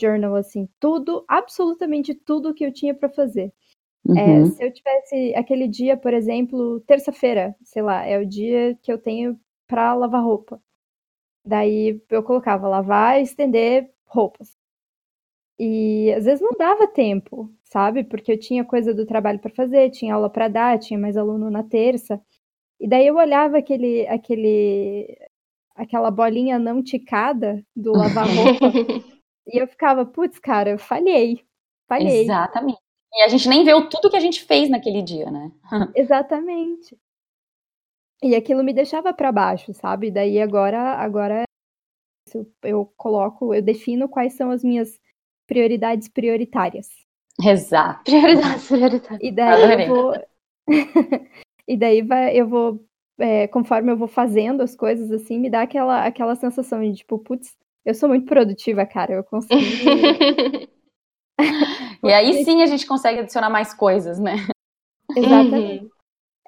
journal, 0.00 0.36
assim, 0.36 0.68
tudo, 0.78 1.24
absolutamente 1.28 2.14
tudo 2.14 2.54
que 2.54 2.64
eu 2.64 2.72
tinha 2.72 2.94
para 2.94 3.08
fazer. 3.08 3.52
É, 4.06 4.10
uhum. 4.10 4.42
É, 4.42 4.46
se 4.46 4.64
eu 4.64 4.72
tivesse 4.72 5.34
aquele 5.34 5.68
dia, 5.68 5.96
por 5.96 6.14
exemplo, 6.14 6.80
terça-feira, 6.86 7.54
sei 7.64 7.82
lá, 7.82 8.06
é 8.06 8.18
o 8.18 8.26
dia 8.26 8.78
que 8.80 8.90
eu 8.90 8.98
tenho 8.98 9.38
para 9.68 9.94
lavar 9.94 10.24
roupa. 10.24 10.60
Daí 11.44 12.02
eu 12.10 12.22
colocava 12.22 12.68
lavar 12.68 13.20
e 13.20 13.22
estender 13.22 13.90
roupas. 14.04 14.56
E 15.58 16.12
às 16.16 16.24
vezes 16.24 16.40
não 16.40 16.52
dava 16.52 16.86
tempo, 16.86 17.52
sabe? 17.64 18.04
Porque 18.04 18.32
eu 18.32 18.38
tinha 18.38 18.64
coisa 18.64 18.94
do 18.94 19.06
trabalho 19.06 19.38
para 19.38 19.54
fazer, 19.54 19.90
tinha 19.90 20.14
aula 20.14 20.30
para 20.30 20.48
dar, 20.48 20.78
tinha 20.78 20.98
mais 20.98 21.16
aluno 21.16 21.50
na 21.50 21.62
terça. 21.62 22.20
E 22.80 22.88
daí 22.88 23.06
eu 23.06 23.16
olhava 23.16 23.58
aquele 23.58 24.06
aquele 24.08 25.18
aquela 25.74 26.10
bolinha 26.10 26.58
não 26.58 26.82
ticada 26.82 27.64
do 27.74 27.92
lavar 27.92 28.26
roupa 28.26 28.66
e 29.46 29.60
eu 29.62 29.66
ficava, 29.66 30.04
putz, 30.04 30.38
cara, 30.38 30.70
eu 30.70 30.78
falhei. 30.78 31.44
Falhei. 31.88 32.22
Exatamente. 32.22 32.78
E 33.14 33.22
a 33.22 33.28
gente 33.28 33.48
nem 33.48 33.72
o 33.72 33.88
tudo 33.88 34.10
que 34.10 34.16
a 34.16 34.20
gente 34.20 34.44
fez 34.44 34.68
naquele 34.68 35.02
dia, 35.02 35.30
né? 35.30 35.50
Exatamente. 35.94 36.96
E 38.22 38.34
aquilo 38.34 38.64
me 38.64 38.72
deixava 38.72 39.12
para 39.12 39.30
baixo, 39.30 39.72
sabe? 39.72 40.10
Daí 40.10 40.40
agora, 40.40 40.94
agora 40.94 41.44
eu 42.62 42.92
coloco, 42.96 43.54
eu 43.54 43.62
defino 43.62 44.08
quais 44.08 44.34
são 44.34 44.50
as 44.50 44.64
minhas 44.64 45.00
prioridades 45.46 46.08
prioritárias. 46.08 46.88
Exato. 47.42 48.04
Prioridades 48.10 48.66
prioritárias. 48.66 49.20
E 49.22 49.32
daí 49.32 49.82
eu 49.82 49.88
vou. 49.88 50.14
e 51.66 51.76
daí 51.76 52.02
vai, 52.02 52.36
eu 52.36 52.48
vou, 52.48 52.84
é, 53.18 53.46
conforme 53.46 53.92
eu 53.92 53.96
vou 53.96 54.08
fazendo 54.08 54.62
as 54.62 54.74
coisas 54.74 55.12
assim, 55.12 55.38
me 55.38 55.48
dá 55.48 55.62
aquela, 55.62 56.04
aquela 56.04 56.34
sensação 56.34 56.82
de 56.82 56.98
tipo, 56.98 57.18
putz, 57.18 57.56
eu 57.84 57.94
sou 57.94 58.08
muito 58.08 58.26
produtiva, 58.26 58.84
cara, 58.84 59.14
eu 59.14 59.24
consigo. 59.24 59.54
e 62.04 62.12
aí 62.12 62.44
sim 62.44 62.62
a 62.62 62.66
gente 62.66 62.86
consegue 62.86 63.20
adicionar 63.20 63.48
mais 63.48 63.72
coisas, 63.72 64.18
né? 64.18 64.34
Exatamente. 65.16 65.88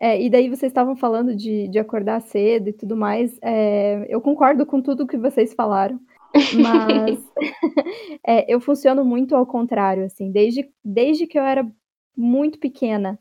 É, 0.01 0.21
e 0.21 0.31
daí 0.31 0.49
vocês 0.49 0.71
estavam 0.71 0.97
falando 0.97 1.37
de, 1.37 1.69
de 1.69 1.79
acordar 1.79 2.23
cedo 2.23 2.71
e 2.71 2.73
tudo 2.73 2.97
mais. 2.97 3.39
É, 3.43 4.07
eu 4.09 4.21
concordo 4.21 4.65
com 4.65 4.81
tudo 4.81 5.07
que 5.07 5.19
vocês 5.19 5.53
falaram. 5.53 6.01
Mas 6.35 7.23
é, 8.27 8.53
eu 8.53 8.61
funciono 8.61 9.05
muito 9.05 9.37
ao 9.37 9.47
contrário, 9.47 10.05
assim, 10.05 10.31
desde, 10.31 10.71
desde 10.83 11.27
que 11.27 11.39
eu 11.39 11.43
era 11.43 11.71
muito 12.17 12.59
pequena. 12.59 13.19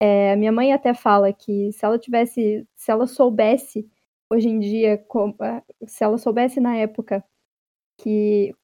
É, 0.00 0.34
minha 0.36 0.50
mãe 0.50 0.72
até 0.72 0.94
fala 0.94 1.32
que 1.32 1.70
se 1.72 1.84
ela 1.84 1.98
tivesse, 1.98 2.66
se 2.74 2.90
ela 2.90 3.06
soubesse 3.06 3.86
hoje 4.30 4.48
em 4.48 4.58
dia, 4.58 4.98
como, 5.08 5.36
é, 5.42 5.62
se 5.86 6.02
ela 6.02 6.18
soubesse 6.18 6.60
na 6.60 6.76
época 6.76 7.22
que 7.98 8.54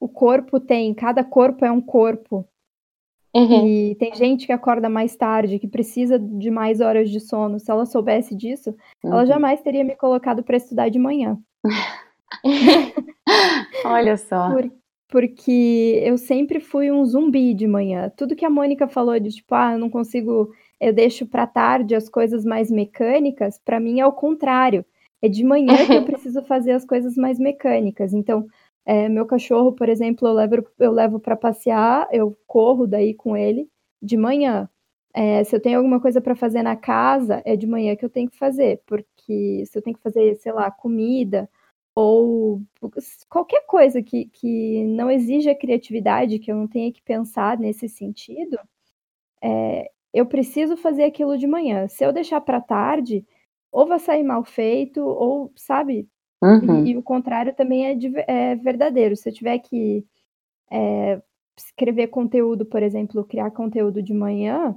o 0.00 0.08
corpo 0.08 0.58
tem, 0.58 0.94
cada 0.94 1.22
corpo 1.22 1.64
é 1.64 1.70
um 1.70 1.80
corpo, 1.80 2.48
Uhum. 3.34 3.66
E 3.66 3.94
tem 3.94 4.14
gente 4.14 4.46
que 4.46 4.52
acorda 4.52 4.88
mais 4.88 5.14
tarde, 5.16 5.58
que 5.58 5.68
precisa 5.68 6.18
de 6.18 6.50
mais 6.50 6.80
horas 6.80 7.10
de 7.10 7.20
sono. 7.20 7.60
Se 7.60 7.70
ela 7.70 7.86
soubesse 7.86 8.34
disso, 8.34 8.74
uhum. 9.04 9.12
ela 9.12 9.24
jamais 9.24 9.60
teria 9.60 9.84
me 9.84 9.94
colocado 9.94 10.42
para 10.42 10.56
estudar 10.56 10.88
de 10.88 10.98
manhã. 10.98 11.38
Olha 13.84 14.16
só. 14.16 14.50
Por, 14.50 14.72
porque 15.08 16.00
eu 16.04 16.16
sempre 16.16 16.60
fui 16.60 16.90
um 16.90 17.04
zumbi 17.04 17.52
de 17.54 17.66
manhã. 17.66 18.10
Tudo 18.16 18.36
que 18.36 18.44
a 18.44 18.50
Mônica 18.50 18.88
falou 18.88 19.18
de 19.18 19.30
tipo, 19.30 19.54
ah, 19.54 19.72
eu 19.72 19.78
não 19.78 19.90
consigo, 19.90 20.50
eu 20.80 20.92
deixo 20.92 21.26
para 21.26 21.46
tarde 21.46 21.94
as 21.94 22.08
coisas 22.08 22.44
mais 22.44 22.70
mecânicas, 22.70 23.58
para 23.64 23.80
mim 23.80 24.00
é 24.00 24.06
o 24.06 24.12
contrário. 24.12 24.84
É 25.22 25.28
de 25.28 25.44
manhã 25.44 25.76
que 25.86 25.92
eu 25.92 26.04
preciso 26.06 26.42
fazer 26.42 26.72
as 26.72 26.84
coisas 26.84 27.16
mais 27.16 27.38
mecânicas. 27.38 28.14
Então, 28.14 28.46
é, 28.86 29.08
meu 29.08 29.26
cachorro, 29.26 29.72
por 29.72 29.88
exemplo, 29.88 30.26
eu 30.28 30.32
levo, 30.34 30.66
eu 30.78 30.92
levo 30.92 31.20
para 31.20 31.36
passear, 31.36 32.08
eu 32.12 32.36
corro 32.46 32.86
daí 32.86 33.14
com 33.14 33.36
ele 33.36 33.68
de 34.02 34.16
manhã. 34.16 34.68
É, 35.14 35.42
se 35.44 35.54
eu 35.56 35.60
tenho 35.60 35.78
alguma 35.78 36.00
coisa 36.00 36.20
para 36.20 36.36
fazer 36.36 36.62
na 36.62 36.76
casa, 36.76 37.42
é 37.44 37.56
de 37.56 37.66
manhã 37.66 37.96
que 37.96 38.04
eu 38.04 38.10
tenho 38.10 38.30
que 38.30 38.38
fazer, 38.38 38.80
porque 38.86 39.64
se 39.66 39.76
eu 39.78 39.82
tenho 39.82 39.96
que 39.96 40.02
fazer, 40.02 40.36
sei 40.36 40.52
lá, 40.52 40.70
comida 40.70 41.48
ou 41.94 42.62
qualquer 43.28 43.66
coisa 43.66 44.02
que, 44.02 44.26
que 44.26 44.84
não 44.84 45.10
exija 45.10 45.54
criatividade, 45.54 46.38
que 46.38 46.50
eu 46.50 46.56
não 46.56 46.68
tenha 46.68 46.92
que 46.92 47.02
pensar 47.02 47.58
nesse 47.58 47.88
sentido, 47.88 48.58
é, 49.42 49.90
eu 50.12 50.26
preciso 50.26 50.76
fazer 50.76 51.04
aquilo 51.04 51.38
de 51.38 51.46
manhã. 51.46 51.88
Se 51.88 52.04
eu 52.04 52.12
deixar 52.12 52.40
para 52.40 52.60
tarde, 52.60 53.24
ou 53.72 53.86
vai 53.86 53.98
sair 53.98 54.22
mal 54.22 54.44
feito, 54.44 55.00
ou, 55.04 55.52
sabe, 55.56 56.08
Uhum. 56.42 56.86
E, 56.86 56.92
e, 56.92 56.96
o 56.96 57.02
contrário 57.02 57.54
também 57.54 57.86
é, 57.86 57.94
de, 57.94 58.12
é, 58.26 58.56
verdadeiro. 58.56 59.16
Se 59.16 59.28
eu 59.28 59.32
tiver 59.32 59.58
que 59.58 60.06
é, 60.70 61.20
escrever 61.56 62.08
conteúdo, 62.08 62.64
por 62.64 62.82
exemplo, 62.82 63.24
criar 63.24 63.50
conteúdo 63.50 64.02
de 64.02 64.14
manhã, 64.14 64.74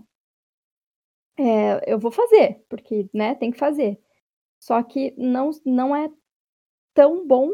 é, 1.37 1.91
eu 1.91 1.97
vou 1.97 2.11
fazer, 2.11 2.63
porque 2.69 3.09
né, 3.13 3.35
tem 3.35 3.51
que 3.51 3.57
fazer. 3.57 3.99
Só 4.59 4.81
que 4.83 5.13
não, 5.17 5.51
não 5.65 5.95
é 5.95 6.09
tão 6.93 7.25
bom 7.25 7.49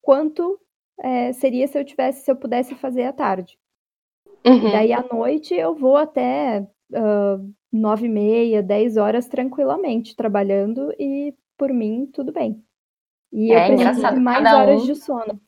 quanto 0.00 0.60
é, 0.98 1.32
seria 1.32 1.66
se 1.66 1.78
eu 1.78 1.84
tivesse, 1.84 2.24
se 2.24 2.30
eu 2.30 2.36
pudesse 2.36 2.74
fazer 2.74 3.04
à 3.04 3.12
tarde. 3.12 3.58
Uhum. 4.44 4.68
E 4.68 4.72
daí 4.72 4.92
à 4.92 5.02
noite 5.02 5.54
eu 5.54 5.74
vou 5.74 5.96
até 5.96 6.66
nove 7.72 8.06
e 8.06 8.08
meia, 8.08 8.62
dez 8.62 8.96
horas 8.96 9.26
tranquilamente 9.26 10.14
trabalhando 10.14 10.92
e 10.98 11.34
por 11.56 11.72
mim 11.72 12.06
tudo 12.12 12.32
bem. 12.32 12.62
E 13.32 13.52
é, 13.52 13.72
eu 13.72 13.76
de 13.76 14.20
mais 14.20 14.42
cada 14.42 14.58
horas 14.58 14.82
um, 14.82 14.86
de 14.86 14.94
sono. 14.94 15.40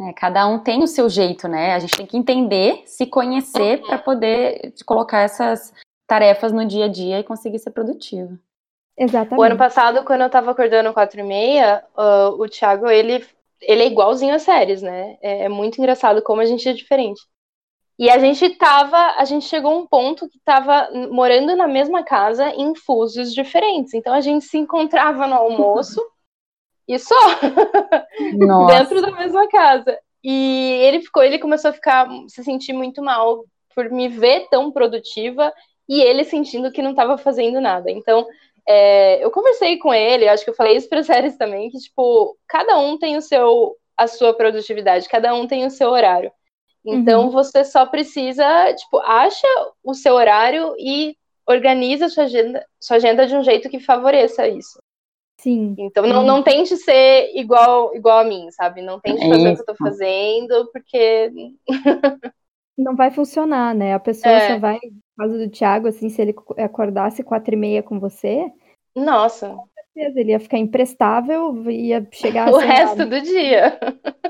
É, 0.00 0.12
cada 0.12 0.46
um 0.46 0.58
tem 0.58 0.82
o 0.82 0.86
seu 0.86 1.08
jeito, 1.08 1.46
né? 1.46 1.74
A 1.74 1.78
gente 1.78 1.96
tem 1.96 2.06
que 2.06 2.16
entender, 2.16 2.82
se 2.86 3.04
conhecer 3.04 3.82
para 3.82 3.98
poder 3.98 4.72
colocar 4.86 5.20
essas 5.20 5.72
tarefas 6.06 6.52
no 6.52 6.64
dia 6.64 6.86
a 6.86 6.88
dia 6.88 7.20
e 7.20 7.24
conseguir 7.24 7.58
ser 7.58 7.70
produtivo. 7.70 8.38
Exatamente. 8.96 9.40
O 9.40 9.42
ano 9.42 9.56
passado, 9.56 10.04
quando 10.04 10.22
eu 10.22 10.30
tava 10.30 10.50
acordando 10.50 10.92
quatro 10.92 11.20
e 11.20 11.22
meia, 11.22 11.84
uh, 11.96 12.42
o 12.42 12.48
Thiago, 12.48 12.88
ele, 12.88 13.24
ele 13.60 13.82
é 13.82 13.86
igualzinho 13.86 14.34
às 14.34 14.42
séries, 14.42 14.82
né? 14.82 15.18
É, 15.20 15.44
é 15.44 15.48
muito 15.48 15.78
engraçado 15.78 16.22
como 16.22 16.40
a 16.40 16.46
gente 16.46 16.68
é 16.68 16.72
diferente. 16.72 17.20
E 17.98 18.08
a 18.08 18.18
gente 18.18 18.50
tava, 18.50 18.96
a 19.16 19.24
gente 19.24 19.46
chegou 19.46 19.72
a 19.72 19.76
um 19.76 19.86
ponto 19.86 20.28
que 20.28 20.38
tava 20.44 20.88
morando 21.10 21.56
na 21.56 21.66
mesma 21.66 22.04
casa 22.04 22.48
em 22.50 22.74
fusos 22.74 23.34
diferentes. 23.34 23.92
Então 23.92 24.14
a 24.14 24.20
gente 24.20 24.44
se 24.44 24.56
encontrava 24.56 25.26
no 25.26 25.34
almoço 25.34 26.00
e 26.88 26.98
só 26.98 27.14
dentro 28.66 29.02
da 29.02 29.10
mesma 29.12 29.46
casa. 29.48 29.98
E 30.24 30.80
ele 30.82 31.00
ficou, 31.00 31.22
ele 31.22 31.38
começou 31.38 31.70
a 31.70 31.74
ficar 31.74 32.08
se 32.28 32.42
sentir 32.42 32.72
muito 32.72 33.02
mal 33.02 33.44
por 33.74 33.90
me 33.90 34.08
ver 34.08 34.48
tão 34.50 34.72
produtiva 34.72 35.52
e 35.88 36.00
ele 36.00 36.24
sentindo 36.24 36.72
que 36.72 36.82
não 36.82 36.90
estava 36.90 37.16
fazendo 37.16 37.60
nada. 37.60 37.90
Então, 37.90 38.26
é, 38.66 39.24
eu 39.24 39.30
conversei 39.30 39.78
com 39.78 39.94
ele, 39.94 40.28
acho 40.28 40.44
que 40.44 40.50
eu 40.50 40.54
falei 40.54 40.76
isso 40.76 40.88
para 40.88 41.02
séries 41.02 41.36
também, 41.36 41.70
que 41.70 41.78
tipo, 41.78 42.36
cada 42.46 42.78
um 42.78 42.98
tem 42.98 43.16
o 43.16 43.22
seu 43.22 43.76
a 43.96 44.06
sua 44.06 44.32
produtividade, 44.32 45.08
cada 45.08 45.34
um 45.34 45.46
tem 45.46 45.66
o 45.66 45.70
seu 45.70 45.90
horário. 45.90 46.30
Então 46.86 47.24
uhum. 47.24 47.30
você 47.30 47.64
só 47.64 47.84
precisa, 47.84 48.72
tipo, 48.74 48.98
acha 48.98 49.46
o 49.82 49.92
seu 49.92 50.14
horário 50.14 50.74
e 50.78 51.16
organiza 51.46 52.08
sua 52.08 52.24
agenda, 52.24 52.64
sua 52.80 52.98
agenda 52.98 53.26
de 53.26 53.34
um 53.34 53.42
jeito 53.42 53.68
que 53.68 53.80
favoreça 53.80 54.46
isso. 54.46 54.78
Sim. 55.38 55.74
Então 55.78 56.06
não, 56.06 56.24
não 56.24 56.42
tente 56.42 56.76
ser 56.76 57.32
igual 57.34 57.94
igual 57.94 58.18
a 58.18 58.24
mim, 58.24 58.50
sabe? 58.50 58.82
Não 58.82 58.98
tente 58.98 59.22
é 59.22 59.28
fazer 59.28 59.52
isso. 59.52 59.52
o 59.52 59.54
que 59.54 59.70
eu 59.70 59.74
tô 59.74 59.76
fazendo, 59.76 60.70
porque 60.72 61.32
não 62.76 62.96
vai 62.96 63.10
funcionar, 63.10 63.74
né? 63.74 63.94
A 63.94 64.00
pessoa 64.00 64.34
é. 64.34 64.54
só 64.54 64.58
vai, 64.58 64.80
no 64.82 65.00
caso 65.16 65.38
do 65.38 65.50
Thiago, 65.50 65.88
assim, 65.88 66.08
se 66.08 66.20
ele 66.20 66.34
acordasse 66.58 67.22
quatro 67.22 67.54
e 67.54 67.56
meia 67.56 67.82
com 67.82 68.00
você. 68.00 68.50
Nossa 68.96 69.56
certeza, 69.98 70.20
ele 70.20 70.30
ia 70.30 70.40
ficar 70.40 70.58
imprestável, 70.58 71.70
ia 71.70 72.06
chegar 72.12 72.48
o 72.52 72.56
resto 72.56 73.04
do 73.04 73.20
dia. 73.20 73.78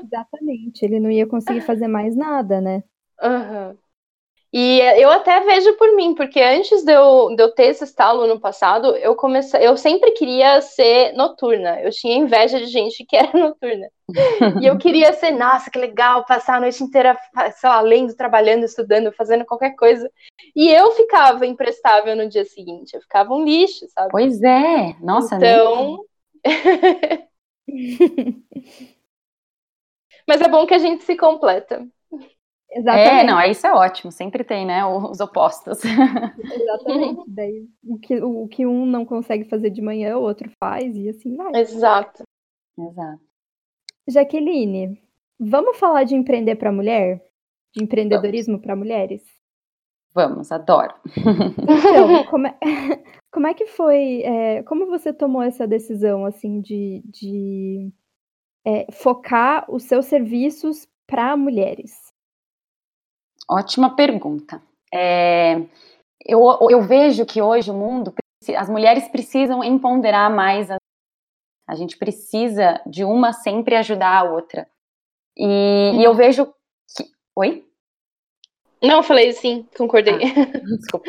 Exatamente, 0.03 0.83
ele 0.83 0.99
não 0.99 1.11
ia 1.11 1.27
conseguir 1.27 1.61
fazer 1.61 1.87
mais 1.87 2.15
nada, 2.15 2.59
né? 2.59 2.83
Uhum. 3.21 3.77
E 4.51 4.79
eu 4.79 5.11
até 5.11 5.41
vejo 5.41 5.77
por 5.77 5.95
mim, 5.95 6.15
porque 6.15 6.41
antes 6.41 6.83
de 6.83 6.91
eu, 6.91 7.35
de 7.35 7.43
eu 7.43 7.51
ter 7.51 7.65
esse 7.67 7.83
estalo 7.83 8.25
no 8.25 8.39
passado, 8.39 8.95
eu 8.95 9.15
comecei, 9.15 9.65
eu 9.65 9.77
sempre 9.77 10.11
queria 10.11 10.59
ser 10.59 11.13
noturna. 11.13 11.79
Eu 11.81 11.91
tinha 11.91 12.15
inveja 12.15 12.57
de 12.57 12.65
gente 12.65 13.05
que 13.05 13.15
era 13.15 13.31
noturna. 13.37 13.87
e 14.59 14.65
eu 14.65 14.75
queria 14.79 15.13
ser, 15.13 15.29
nossa, 15.31 15.69
que 15.69 15.77
legal, 15.77 16.25
passar 16.25 16.55
a 16.55 16.61
noite 16.61 16.83
inteira, 16.83 17.15
sei 17.55 17.69
lá, 17.69 17.79
lendo, 17.81 18.15
trabalhando, 18.15 18.63
estudando, 18.63 19.11
fazendo 19.11 19.45
qualquer 19.45 19.75
coisa. 19.75 20.09
E 20.55 20.67
eu 20.71 20.93
ficava 20.93 21.45
imprestável 21.45 22.15
no 22.15 22.27
dia 22.27 22.45
seguinte, 22.45 22.95
eu 22.95 23.01
ficava 23.01 23.31
um 23.31 23.43
lixo, 23.43 23.85
sabe? 23.89 24.09
Pois 24.09 24.41
é, 24.41 24.95
nossa. 24.99 25.35
Então. 25.35 26.03
Mas 30.27 30.41
é 30.41 30.47
bom 30.47 30.65
que 30.65 30.73
a 30.73 30.79
gente 30.79 31.03
se 31.03 31.15
completa. 31.15 31.87
Exatamente. 32.71 33.09
É, 33.09 33.23
não, 33.23 33.41
isso 33.41 33.65
é 33.65 33.73
ótimo, 33.73 34.11
sempre 34.11 34.43
tem, 34.43 34.65
né, 34.65 34.85
os 34.85 35.19
opostos. 35.19 35.79
Exatamente. 36.53 37.23
Daí 37.27 37.67
o 37.83 37.97
que, 37.97 38.21
o 38.21 38.47
que 38.47 38.65
um 38.65 38.85
não 38.85 39.05
consegue 39.05 39.45
fazer 39.45 39.71
de 39.71 39.81
manhã, 39.81 40.17
o 40.17 40.21
outro 40.21 40.49
faz, 40.59 40.95
e 40.95 41.09
assim 41.09 41.35
vai. 41.35 41.51
Exato. 41.55 42.23
Exato. 42.77 43.21
Jaqueline, 44.07 45.01
vamos 45.39 45.77
falar 45.77 46.03
de 46.03 46.15
empreender 46.15 46.55
para 46.55 46.71
mulher? 46.71 47.23
De 47.73 47.83
empreendedorismo 47.83 48.59
para 48.59 48.75
mulheres? 48.75 49.23
Vamos, 50.13 50.51
adoro. 50.51 50.93
Então, 51.07 52.23
como 52.29 52.47
é, 52.47 52.57
como 53.31 53.47
é 53.47 53.53
que 53.53 53.67
foi, 53.67 54.21
é, 54.23 54.63
como 54.63 54.87
você 54.87 55.13
tomou 55.13 55.41
essa 55.41 55.67
decisão, 55.67 56.25
assim, 56.25 56.61
de, 56.61 57.03
de 57.05 57.91
é, 58.65 58.91
focar 58.91 59.65
os 59.69 59.83
seus 59.83 60.05
serviços 60.05 60.87
para 61.07 61.37
mulheres? 61.37 62.08
Ótima 63.49 63.95
pergunta. 63.95 64.61
É, 64.93 65.55
eu, 66.23 66.41
eu, 66.69 66.81
vejo 66.83 67.25
que 67.25 67.41
hoje 67.41 67.71
o 67.71 67.73
mundo, 67.73 68.13
as 68.55 68.69
mulheres 68.69 69.07
precisam 69.07 69.63
empoderar 69.63 70.29
mais. 70.29 70.69
A, 70.69 70.77
a 71.67 71.75
gente 71.75 71.97
precisa 71.97 72.79
de 72.85 73.03
uma 73.03 73.33
sempre 73.33 73.75
ajudar 73.75 74.19
a 74.19 74.23
outra. 74.23 74.67
E, 75.35 75.93
e 75.95 76.03
eu 76.03 76.13
vejo 76.13 76.45
que. 76.95 77.09
Oi? 77.35 77.65
Não, 78.81 79.01
falei 79.01 79.33
sim, 79.33 79.67
concordei. 79.75 80.13
Ah, 80.15 80.75
desculpa. 80.77 81.05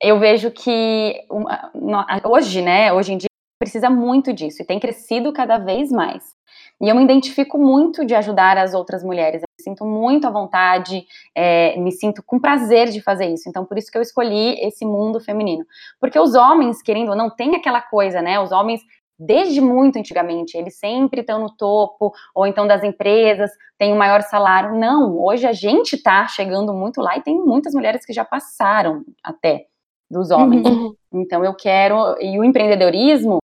Eu 0.00 0.18
vejo 0.18 0.50
que 0.50 1.26
uma, 1.28 1.70
hoje, 2.24 2.62
né, 2.62 2.92
hoje 2.92 3.12
em 3.12 3.18
dia, 3.18 3.28
precisa 3.58 3.90
muito 3.90 4.32
disso 4.32 4.62
e 4.62 4.64
tem 4.64 4.80
crescido 4.80 5.32
cada 5.32 5.58
vez 5.58 5.92
mais. 5.92 6.34
E 6.80 6.88
eu 6.88 6.96
me 6.96 7.04
identifico 7.04 7.58
muito 7.58 8.06
de 8.06 8.14
ajudar 8.14 8.56
as 8.56 8.72
outras 8.72 9.04
mulheres. 9.04 9.42
Eu 9.42 9.48
me 9.58 9.62
sinto 9.62 9.84
muito 9.84 10.26
à 10.26 10.30
vontade, 10.30 11.06
é, 11.34 11.78
me 11.78 11.92
sinto 11.92 12.22
com 12.24 12.40
prazer 12.40 12.88
de 12.88 13.02
fazer 13.02 13.26
isso. 13.26 13.48
Então, 13.48 13.66
por 13.66 13.76
isso 13.76 13.90
que 13.90 13.98
eu 13.98 14.02
escolhi 14.02 14.58
esse 14.60 14.84
mundo 14.86 15.20
feminino. 15.20 15.64
Porque 16.00 16.18
os 16.18 16.34
homens, 16.34 16.80
querendo 16.80 17.10
ou 17.10 17.16
não, 17.16 17.28
tem 17.28 17.54
aquela 17.54 17.82
coisa, 17.82 18.22
né? 18.22 18.40
Os 18.40 18.50
homens 18.50 18.80
desde 19.20 19.60
muito 19.60 19.98
antigamente, 19.98 20.56
eles 20.56 20.78
sempre 20.78 21.20
estão 21.20 21.38
no 21.38 21.54
topo, 21.54 22.10
ou 22.34 22.46
então 22.46 22.66
das 22.66 22.82
empresas, 22.82 23.50
tem 23.78 23.92
o 23.92 23.94
um 23.94 23.98
maior 23.98 24.22
salário. 24.22 24.74
Não, 24.74 25.18
hoje 25.20 25.46
a 25.46 25.52
gente 25.52 25.96
está 25.96 26.26
chegando 26.26 26.72
muito 26.72 27.02
lá 27.02 27.18
e 27.18 27.22
tem 27.22 27.38
muitas 27.38 27.74
mulheres 27.74 28.06
que 28.06 28.14
já 28.14 28.24
passaram 28.24 29.04
até 29.22 29.66
dos 30.10 30.30
homens. 30.30 30.66
Uhum. 30.66 30.94
Então 31.12 31.44
eu 31.44 31.54
quero, 31.54 32.16
e 32.20 32.38
o 32.38 32.44
empreendedorismo, 32.44 33.38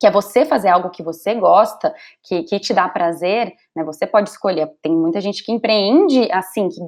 que 0.00 0.06
é 0.06 0.10
você 0.10 0.44
fazer 0.44 0.68
algo 0.68 0.90
que 0.90 1.02
você 1.02 1.34
gosta, 1.34 1.94
que, 2.22 2.42
que 2.42 2.58
te 2.58 2.74
dá 2.74 2.88
prazer, 2.88 3.54
né? 3.74 3.84
Você 3.84 4.06
pode 4.06 4.28
escolher. 4.28 4.72
Tem 4.82 4.92
muita 4.94 5.20
gente 5.20 5.44
que 5.44 5.52
empreende 5.52 6.30
assim, 6.32 6.68
que, 6.68 6.82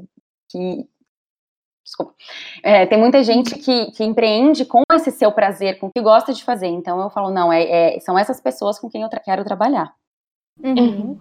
que 0.50 0.88
desculpa. 1.84 2.14
É, 2.62 2.84
tem 2.84 2.98
muita 2.98 3.22
gente 3.22 3.56
que, 3.58 3.92
que 3.92 4.04
empreende 4.04 4.64
com 4.64 4.82
esse 4.92 5.12
seu 5.12 5.30
prazer, 5.30 5.78
com 5.78 5.86
o 5.86 5.92
que 5.92 6.02
gosta 6.02 6.32
de 6.32 6.44
fazer. 6.44 6.66
Então 6.66 7.00
eu 7.00 7.08
falo, 7.10 7.30
não, 7.30 7.52
é, 7.52 7.96
é 7.96 8.00
são 8.00 8.18
essas 8.18 8.40
pessoas 8.40 8.78
com 8.78 8.90
quem 8.90 9.02
eu 9.02 9.08
tra 9.08 9.20
quero 9.20 9.44
trabalhar. 9.44 9.94
Uhum. 10.62 11.18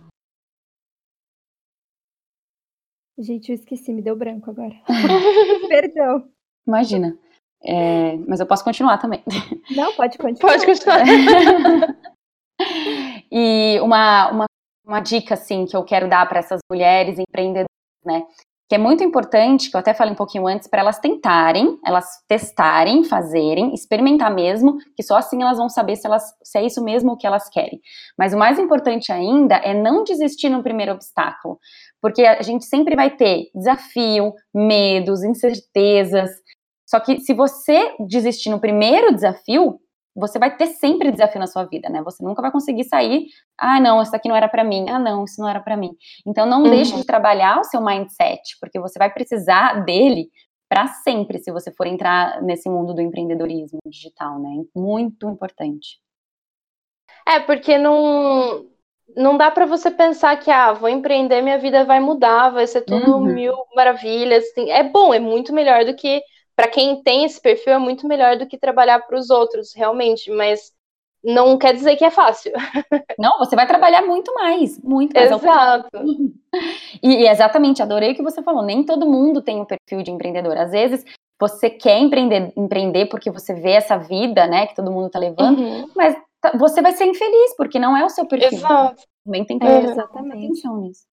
Gente, 3.18 3.50
eu 3.50 3.56
esqueci, 3.56 3.94
me 3.94 4.02
deu 4.02 4.16
branco 4.16 4.50
agora. 4.50 4.76
Perdão. 5.70 6.28
Imagina. 6.68 7.18
É, 7.68 8.18
mas 8.28 8.40
eu 8.40 8.46
posso 8.46 8.64
continuar 8.64 9.00
também. 9.00 9.24
Não, 9.72 9.94
pode 9.94 10.18
continuar. 10.20 10.52
Pode 10.52 10.66
continuar. 10.66 11.04
e 13.32 13.80
uma, 13.82 14.32
uma, 14.32 14.46
uma 14.86 15.00
dica, 15.00 15.34
assim, 15.34 15.66
que 15.66 15.76
eu 15.76 15.84
quero 15.84 16.08
dar 16.08 16.28
para 16.30 16.40
essas 16.40 16.60
mulheres 16.70 17.18
empreendedoras, 17.18 17.68
né? 18.06 18.24
Que 18.68 18.76
é 18.76 18.78
muito 18.80 19.04
importante, 19.04 19.70
que 19.70 19.76
eu 19.76 19.80
até 19.80 19.94
falei 19.94 20.14
um 20.14 20.18
pouquinho 20.18 20.48
antes, 20.48 20.68
para 20.68 20.82
elas 20.82 20.98
tentarem, 20.98 21.78
elas 21.86 22.08
testarem, 22.28 23.04
fazerem, 23.04 23.76
experimentar 23.76 24.34
mesmo, 24.34 24.78
que 24.96 25.04
só 25.04 25.18
assim 25.18 25.40
elas 25.40 25.60
vão 25.60 25.70
saber 25.70 25.96
se, 25.96 26.08
elas, 26.08 26.24
se 26.44 26.58
é 26.58 26.66
isso 26.66 26.84
mesmo 26.84 27.16
que 27.16 27.28
elas 27.28 27.48
querem. 27.48 27.80
Mas 28.18 28.34
o 28.34 28.38
mais 28.38 28.58
importante 28.58 29.12
ainda 29.12 29.56
é 29.58 29.72
não 29.72 30.04
desistir 30.04 30.50
no 30.50 30.64
primeiro 30.64 30.94
obstáculo, 30.94 31.60
porque 32.02 32.24
a 32.24 32.42
gente 32.42 32.66
sempre 32.66 32.96
vai 32.96 33.12
ter 33.12 33.52
desafio, 33.54 34.34
medos, 34.52 35.24
incertezas, 35.24 36.32
só 36.86 37.00
que 37.00 37.20
se 37.20 37.34
você 37.34 37.96
desistir 38.08 38.50
no 38.50 38.60
primeiro 38.60 39.14
desafio, 39.14 39.80
você 40.16 40.40
vai 40.40 40.56
ter 40.56 40.68
sempre 40.68 41.12
desafio 41.12 41.40
na 41.40 41.48
sua 41.48 41.66
vida, 41.66 41.90
né? 41.90 42.02
Você 42.04 42.24
nunca 42.24 42.42
vai 42.42 42.52
conseguir 42.52 42.86
sair, 42.86 43.28
ah, 43.58 43.82
não, 43.82 44.02
isso 44.02 44.16
aqui 44.16 44.30
não 44.30 44.36
era 44.36 44.48
para 44.48 44.64
mim. 44.64 44.86
Ah, 44.90 44.98
não, 44.98 45.26
isso 45.26 45.42
não 45.42 45.50
era 45.50 45.60
para 45.60 45.76
mim. 45.76 45.92
Então 46.26 46.46
não 46.46 46.64
uhum. 46.64 46.70
deixe 46.70 46.96
de 46.96 47.04
trabalhar 47.06 47.60
o 47.60 47.64
seu 47.66 47.82
mindset, 47.82 48.58
porque 48.62 48.80
você 48.80 48.98
vai 48.98 49.12
precisar 49.12 49.84
dele 49.84 50.30
para 50.70 50.88
sempre 50.88 51.40
se 51.40 51.52
você 51.52 51.72
for 51.72 51.86
entrar 51.86 52.42
nesse 52.42 52.70
mundo 52.70 52.94
do 52.94 53.02
empreendedorismo 53.02 53.80
digital, 53.86 54.40
né? 54.40 54.64
Muito 54.74 55.30
importante. 55.30 56.00
É, 57.28 57.40
porque 57.40 57.78
não 57.78 58.66
não 59.16 59.38
dá 59.38 59.52
para 59.52 59.66
você 59.66 59.92
pensar 59.92 60.38
que, 60.38 60.50
ah, 60.50 60.74
vou 60.74 60.90
empreender, 60.90 61.42
minha 61.42 61.60
vida 61.60 61.86
vai 61.86 62.00
mudar, 62.00 62.50
vai 62.50 62.66
ser 62.68 62.82
tudo 62.82 63.18
uhum. 63.18 63.26
mil 63.26 63.54
maravilhas. 63.76 64.44
É 64.58 64.84
bom, 64.84 65.14
é 65.14 65.20
muito 65.20 65.54
melhor 65.54 65.86
do 65.86 65.96
que, 65.96 66.22
para 66.56 66.68
quem 66.68 67.02
tem 67.04 67.26
esse 67.26 67.40
perfil, 67.40 67.74
é 67.74 67.80
muito 67.80 68.08
melhor 68.08 68.38
do 68.38 68.48
que 68.48 68.58
trabalhar 68.58 69.00
para 69.00 69.18
os 69.18 69.30
outros, 69.30 69.74
realmente, 69.74 70.32
mas 70.32 70.74
não 71.24 71.58
quer 71.58 71.74
dizer 71.74 71.96
que 71.96 72.06
é 72.06 72.12
fácil. 72.12 72.52
Não, 73.18 73.40
você 73.40 73.56
vai 73.56 73.66
trabalhar 73.66 74.04
muito 74.04 74.32
mais, 74.36 74.80
muito 74.80 75.16
mais. 75.16 75.32
Exato. 75.32 75.90
E, 77.02 77.24
e 77.24 77.28
exatamente, 77.28 77.82
adorei 77.82 78.12
o 78.12 78.16
que 78.16 78.22
você 78.22 78.44
falou. 78.44 78.62
Nem 78.62 78.84
todo 78.84 79.10
mundo 79.10 79.42
tem 79.42 79.58
o 79.58 79.64
um 79.64 79.66
perfil 79.66 80.04
de 80.04 80.12
empreendedor. 80.12 80.56
Às 80.56 80.72
vezes 80.72 81.04
você 81.40 81.70
quer 81.70 81.98
empreender, 81.98 82.54
empreender 82.56 83.08
porque 83.08 83.32
você 83.32 83.54
vê 83.54 83.72
essa 83.72 83.98
vida, 83.98 84.46
né, 84.46 84.68
que 84.68 84.76
todo 84.76 84.92
mundo 84.92 85.10
tá 85.10 85.18
levando, 85.18 85.60
uhum. 85.60 85.90
mas 85.96 86.16
tá, 86.40 86.56
você 86.58 86.82
vai 86.82 86.92
ser 86.92 87.06
infeliz, 87.06 87.56
porque 87.58 87.80
não 87.80 87.98
é 87.98 88.06
o 88.06 88.10
seu 88.10 88.26
perfil. 88.26 88.60
Exato. 88.60 89.04
Também 89.26 89.44
tem 89.44 89.58
que 89.58 89.66
é, 89.66 89.80
exatamente. 89.80 90.46
atenção 90.46 90.78
nisso. 90.78 91.06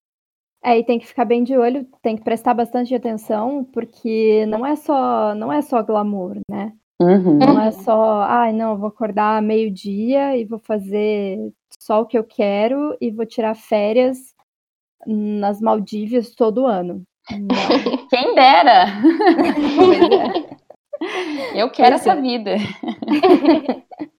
É, 0.65 0.79
e 0.79 0.85
tem 0.85 0.99
que 0.99 1.07
ficar 1.07 1.25
bem 1.25 1.43
de 1.43 1.57
olho, 1.57 1.85
tem 2.01 2.17
que 2.17 2.23
prestar 2.23 2.55
bastante 2.55 2.95
atenção, 2.95 3.65
porque 3.73 4.47
não 4.47 4.65
é 4.65 4.77
só, 4.77 5.35
não 5.35 5.53
é 5.53 5.61
só 5.61 5.83
glamour, 5.83 6.39
né? 6.49 6.73
Uhum. 7.01 7.39
Não 7.39 7.61
é 7.61 7.73
só, 7.73 8.23
ai, 8.23 8.51
ah, 8.51 8.53
não, 8.53 8.79
vou 8.79 8.89
acordar 8.89 9.43
meio-dia 9.43 10.37
e 10.37 10.45
vou 10.45 10.61
fazer 10.61 11.37
só 11.81 12.03
o 12.03 12.07
que 12.07 12.17
eu 12.17 12.23
quero 12.23 12.97
e 13.01 13.11
vou 13.11 13.27
tirar 13.27 13.57
férias 13.57 14.19
nas 15.05 15.61
Maldívias 15.61 16.33
todo 16.33 16.65
ano. 16.65 17.03
Quem 18.09 18.35
dera! 18.35 18.87
É. 21.03 21.61
Eu 21.61 21.69
quero 21.71 21.97
pois 21.97 22.01
essa 22.01 22.13
é. 22.13 22.21
vida. 22.21 22.55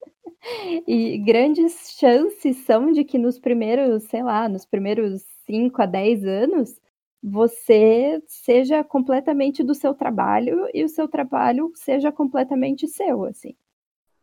E 0.86 1.18
grandes 1.18 1.96
chances 1.98 2.58
são 2.64 2.92
de 2.92 3.04
que 3.04 3.18
nos 3.18 3.38
primeiros, 3.38 4.04
sei 4.04 4.22
lá, 4.22 4.48
nos 4.48 4.64
primeiros 4.64 5.22
5 5.46 5.82
a 5.82 5.86
10 5.86 6.24
anos, 6.24 6.80
você 7.22 8.22
seja 8.26 8.84
completamente 8.84 9.62
do 9.62 9.74
seu 9.74 9.94
trabalho 9.94 10.68
e 10.74 10.84
o 10.84 10.88
seu 10.88 11.08
trabalho 11.08 11.72
seja 11.74 12.12
completamente 12.12 12.86
seu, 12.86 13.24
assim. 13.24 13.54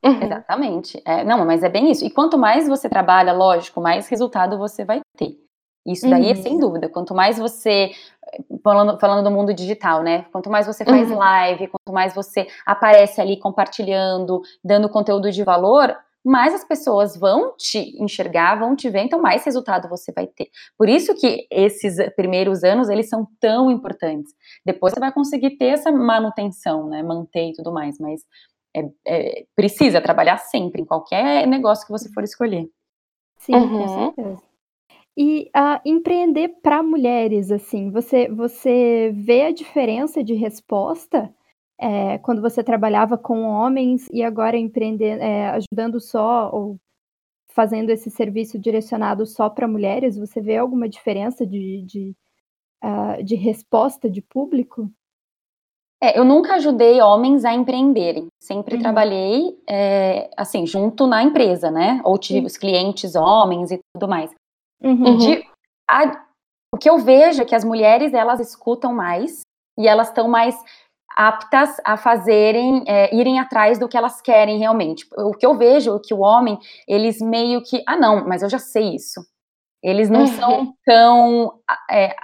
Uhum. 0.04 0.22
Exatamente. 0.22 1.02
É, 1.06 1.24
não, 1.24 1.46
mas 1.46 1.64
é 1.64 1.70
bem 1.70 1.92
isso. 1.92 2.06
E 2.06 2.10
quanto 2.10 2.38
mais 2.38 2.68
você 2.68 2.88
trabalha, 2.90 3.34
lógico, 3.34 3.82
mais 3.82 4.08
resultado 4.08 4.58
você 4.58 4.86
vai 4.86 5.02
ter. 5.18 5.40
Isso 5.86 6.08
daí 6.08 6.26
é 6.26 6.26
uhum. 6.26 6.32
é 6.32 6.36
sem 6.36 6.60
dúvida. 6.60 6.90
Quanto 6.90 7.16
mais 7.16 7.40
você, 7.40 7.92
falando, 8.64 9.00
falando 9.00 9.24
do 9.24 9.32
mundo 9.32 9.52
digital, 9.52 10.04
né? 10.04 10.26
Quanto 10.32 10.50
mais 10.50 10.68
você 10.68 10.86
faz 10.86 11.10
uhum. 11.10 11.18
live, 11.18 11.68
quanto 11.68 11.92
mais 11.92 12.14
você 12.14 12.48
aparece 12.66 13.20
ali 13.20 13.38
compartilhando, 13.38 14.44
dando 14.64 14.90
conteúdo 14.90 15.32
de 15.32 15.44
valor, 15.44 15.96
mais 16.24 16.54
as 16.54 16.64
pessoas 16.64 17.18
vão 17.18 17.56
te 17.58 17.96
enxergar, 18.02 18.60
vão 18.60 18.76
te 18.76 18.90
ver, 18.90 19.02
então 19.02 19.22
mais 19.22 19.44
resultado 19.44 19.90
você 19.90 20.12
vai 20.12 20.28
ter. 20.28 20.50
Por 20.78 20.88
isso 20.88 21.16
que 21.16 21.48
esses 21.50 21.98
primeiros 22.16 22.64
anos, 22.64 22.90
eles 22.90 23.10
são 23.10 23.28
tão 23.40 23.72
importantes. 23.72 24.34
Depois 24.66 24.94
você 24.94 25.00
vai 25.00 25.12
conseguir 25.12 25.58
ter 25.58 25.68
essa 25.68 25.92
manutenção, 25.92 26.88
né? 26.88 27.02
Manter 27.02 27.50
e 27.50 27.54
tudo 27.54 27.74
mais, 27.74 27.98
mas 28.00 28.22
é, 28.76 28.82
é, 29.08 29.46
precisa 29.56 30.02
trabalhar 30.02 30.38
sempre, 30.38 30.82
em 30.82 30.86
qualquer 30.86 31.46
negócio 31.48 31.86
que 31.86 31.92
você 31.92 32.12
for 32.12 32.24
escolher. 32.24 32.68
Sim, 33.40 33.56
uhum. 33.56 33.80
com 33.80 33.88
certeza. 33.88 34.52
E 35.18 35.52
uh, 35.56 35.82
empreender 35.84 36.48
para 36.62 36.82
mulheres, 36.82 37.52
assim, 37.52 37.92
você, 37.92 38.30
você 38.30 39.12
vê 39.14 39.44
a 39.44 39.52
diferença 39.52 40.24
de 40.24 40.34
resposta 40.34 41.34
é, 41.82 42.20
quando 42.20 42.42
você 42.42 42.64
trabalhava 42.64 43.18
com 43.18 43.42
homens 43.42 44.08
e 44.14 44.22
agora 44.22 44.56
empreender, 44.56 45.20
é, 45.20 45.50
ajudando 45.50 46.00
só 46.00 46.52
ou 46.54 46.78
fazendo 47.54 47.90
esse 47.90 48.12
serviço 48.12 48.60
direcionado 48.60 49.26
só 49.26 49.50
para 49.50 49.68
mulheres? 49.68 50.18
Você 50.18 50.40
vê 50.40 50.58
alguma 50.58 50.88
diferença 50.88 51.46
de, 51.46 51.82
de, 51.82 52.16
uh, 52.84 53.24
de 53.24 53.36
resposta 53.36 54.08
de 54.08 54.22
público? 54.22 54.92
É, 56.04 56.18
eu 56.18 56.24
nunca 56.24 56.56
ajudei 56.56 57.02
homens 57.02 57.44
a 57.46 57.54
empreenderem. 57.54 58.28
Sempre 58.40 58.76
uhum. 58.76 58.82
trabalhei, 58.82 59.60
é, 59.68 60.30
assim, 60.38 60.68
junto 60.68 61.08
na 61.08 61.24
empresa, 61.24 61.72
né? 61.72 62.00
Ou 62.04 62.18
tive 62.18 62.42
uhum. 62.42 62.46
os 62.46 62.58
clientes 62.58 63.16
homens 63.16 63.72
e 63.72 63.80
tudo 63.94 64.08
mais. 64.08 64.32
Uhum. 64.84 65.18
De, 65.18 65.44
a, 65.90 66.26
o 66.74 66.78
que 66.78 66.90
eu 66.90 67.00
vejo 67.00 67.42
é 67.42 67.46
que 67.46 67.56
as 67.56 67.64
mulheres 67.64 68.14
elas 68.14 68.40
escutam 68.40 68.94
mais 68.94 69.42
e 69.78 69.88
elas 69.88 70.10
estão 70.10 70.28
mais 70.28 70.56
aptas 71.28 71.78
a 71.86 71.98
fazerem, 71.98 72.84
é, 72.88 73.14
irem 73.16 73.40
atrás 73.40 73.78
do 73.78 73.88
que 73.88 73.96
elas 73.96 74.20
querem 74.22 74.58
realmente. 74.58 75.06
O 75.16 75.34
que 75.34 75.46
eu 75.46 75.56
vejo 75.56 75.96
é 75.96 76.00
que 76.04 76.14
o 76.14 76.20
homem, 76.20 76.58
eles 76.88 77.22
meio 77.22 77.62
que, 77.62 77.84
ah 77.88 77.96
não, 77.96 78.28
mas 78.28 78.42
eu 78.42 78.50
já 78.50 78.58
sei 78.58 78.96
isso. 78.96 79.22
Eles 79.84 80.10
não 80.10 80.22
uhum. 80.22 80.28
são 80.28 80.74
tão, 80.84 81.54
é, 81.90 82.16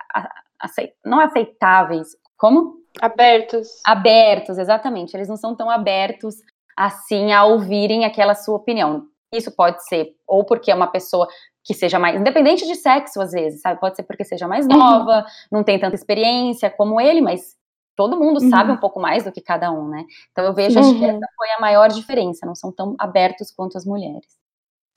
aceit 0.59 0.93
não 1.05 1.19
aceitáveis, 1.19 2.07
como? 2.37 2.77
Abertos. 2.99 3.67
Abertos, 3.85 4.57
exatamente. 4.57 5.15
Eles 5.15 5.29
não 5.29 5.37
são 5.37 5.55
tão 5.55 5.69
abertos 5.69 6.35
assim 6.75 7.31
a 7.31 7.43
ouvirem 7.45 8.03
aquela 8.03 8.33
sua 8.33 8.55
opinião. 8.55 9.03
Isso 9.31 9.51
pode 9.55 9.83
ser 9.87 10.15
ou 10.27 10.43
porque 10.43 10.71
é 10.71 10.75
uma 10.75 10.87
pessoa 10.87 11.27
que 11.63 11.73
seja 11.73 11.99
mais, 11.99 12.19
independente 12.19 12.65
de 12.65 12.75
sexo 12.75 13.21
às 13.21 13.31
vezes, 13.31 13.61
sabe? 13.61 13.79
Pode 13.79 13.95
ser 13.95 14.03
porque 14.03 14.23
seja 14.23 14.47
mais 14.47 14.65
uhum. 14.65 14.77
nova, 14.77 15.17
uhum. 15.17 15.25
não 15.51 15.63
tem 15.63 15.77
tanta 15.77 15.95
experiência 15.95 16.69
como 16.71 16.99
ele, 16.99 17.21
mas 17.21 17.57
todo 17.97 18.17
mundo 18.17 18.41
uhum. 18.41 18.49
sabe 18.49 18.71
um 18.71 18.77
pouco 18.77 18.99
mais 18.99 19.25
do 19.25 19.31
que 19.31 19.41
cada 19.41 19.71
um, 19.71 19.89
né? 19.89 20.05
Então 20.31 20.45
eu 20.45 20.53
vejo, 20.53 20.79
uhum. 20.79 20.85
acho 20.85 20.99
que 20.99 21.03
essa 21.03 21.27
foi 21.35 21.49
a 21.51 21.59
maior 21.59 21.89
diferença, 21.89 22.45
não 22.45 22.55
são 22.55 22.71
tão 22.71 22.95
abertos 22.99 23.51
quanto 23.51 23.75
as 23.75 23.85
mulheres. 23.85 24.37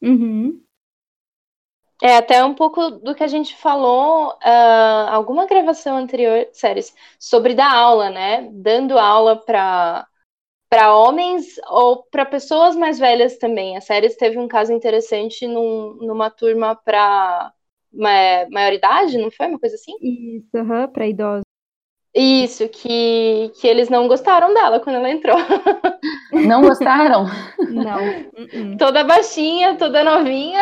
Uhum. 0.02 0.62
É, 2.02 2.16
até 2.16 2.44
um 2.44 2.54
pouco 2.54 2.90
do 2.90 3.14
que 3.14 3.24
a 3.24 3.26
gente 3.26 3.56
falou, 3.56 4.30
uh, 4.30 5.10
alguma 5.10 5.46
gravação 5.46 5.96
anterior, 5.96 6.46
séries, 6.52 6.94
sobre 7.18 7.54
dar 7.54 7.74
aula, 7.74 8.10
né? 8.10 8.48
Dando 8.52 8.98
aula 8.98 9.36
para 9.36 10.06
para 10.70 10.94
homens 10.94 11.56
ou 11.68 12.04
para 12.04 12.24
pessoas 12.24 12.76
mais 12.76 12.96
velhas 12.96 13.36
também. 13.38 13.76
A 13.76 13.80
série 13.80 14.08
teve 14.10 14.38
um 14.38 14.46
caso 14.46 14.72
interessante 14.72 15.44
num, 15.44 15.96
numa 16.00 16.30
turma 16.30 16.76
para 16.76 17.52
maioridade, 17.92 19.18
não 19.18 19.32
foi? 19.32 19.48
Uma 19.48 19.58
coisa 19.58 19.74
assim? 19.74 19.92
Isso, 20.00 20.48
uhum, 20.54 20.86
para 20.86 21.08
idosos. 21.08 21.49
Isso, 22.14 22.68
que, 22.68 23.52
que 23.60 23.68
eles 23.68 23.88
não 23.88 24.08
gostaram 24.08 24.52
dela 24.52 24.80
quando 24.80 24.96
ela 24.96 25.10
entrou. 25.10 25.36
Não 26.32 26.62
gostaram? 26.62 27.26
Não. 27.58 28.04
Uh 28.04 28.46
-uh. 28.46 28.78
Toda 28.78 29.02
baixinha, 29.02 29.76
toda 29.76 30.04
novinha. 30.04 30.60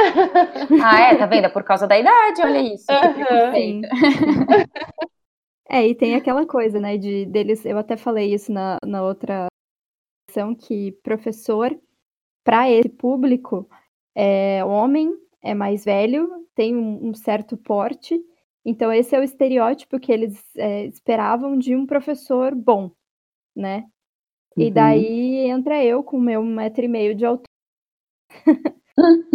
Ah, 0.83 1.01
é? 1.01 1.17
Tá 1.17 1.27
vendo? 1.27 1.45
É 1.45 1.49
por 1.51 1.63
causa 1.63 1.87
da 1.87 1.99
idade, 1.99 2.41
olha 2.43 2.75
isso. 2.75 2.87
Uhum. 2.91 3.83
É, 5.71 5.87
e 5.87 5.95
tem 5.95 6.15
aquela 6.15 6.47
coisa, 6.47 6.81
né, 6.81 6.97
de 6.97 7.27
deles, 7.27 7.67
eu 7.67 7.77
até 7.77 7.97
falei 7.99 8.33
isso 8.33 8.51
na, 8.51 8.79
na 8.83 9.03
outra 9.03 9.49
são 10.31 10.55
que 10.55 10.93
professor, 11.03 11.79
para 12.45 12.71
esse 12.71 12.89
público, 12.89 13.69
é 14.15 14.65
homem, 14.65 15.13
é 15.43 15.55
mais 15.55 15.85
velho, 15.85 16.47
tem 16.55 16.75
um, 16.75 17.09
um, 17.09 17.15
certo 17.15 17.57
porte. 17.57 18.19
Então, 18.69 18.93
esse 18.93 19.17
é 19.17 19.19
o 19.19 19.23
estereótipo 19.23 19.99
que 19.99 20.13
eles 20.13 20.45
é, 20.55 20.85
esperavam 20.85 21.57
de 21.57 21.75
um 21.75 21.87
professor 21.87 22.55
bom, 22.55 22.91
né? 23.57 23.87
Uhum. 24.55 24.65
E 24.65 24.71
daí 24.71 25.49
entra 25.49 25.83
eu 25.83 26.05
com 26.05 26.19
o 26.19 26.21
meu 26.21 26.45
metro 26.45 26.85
e 26.85 26.89
meio 26.89 27.15
de 27.15 27.25
altura. 27.25 27.49
é, 28.47 28.61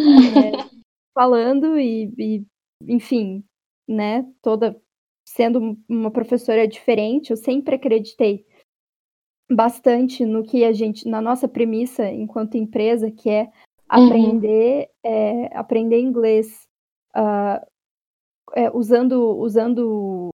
falando 1.18 1.80
e, 1.80 2.14
e, 2.16 2.46
enfim, 2.88 3.44
né, 3.88 4.24
toda 4.40 4.80
sendo 5.26 5.80
uma 5.90 6.12
professora 6.12 6.68
diferente, 6.68 7.32
eu 7.32 7.38
sempre 7.38 7.74
acreditei 7.74 8.46
bastante 9.52 10.24
no 10.24 10.44
que 10.44 10.64
a 10.64 10.72
gente, 10.72 11.08
na 11.10 11.20
nossa 11.20 11.48
premissa 11.48 12.08
enquanto 12.08 12.56
empresa, 12.56 13.10
que 13.10 13.32
é 13.32 13.46
uhum. 13.46 13.52
aprender, 13.88 14.90
uhum. 15.04 15.12
é, 15.12 15.58
aprender 15.58 16.00
inglês 16.00 16.68
uh, 17.16 17.73
é, 18.56 18.70
usando, 18.72 19.38
usando 19.38 20.30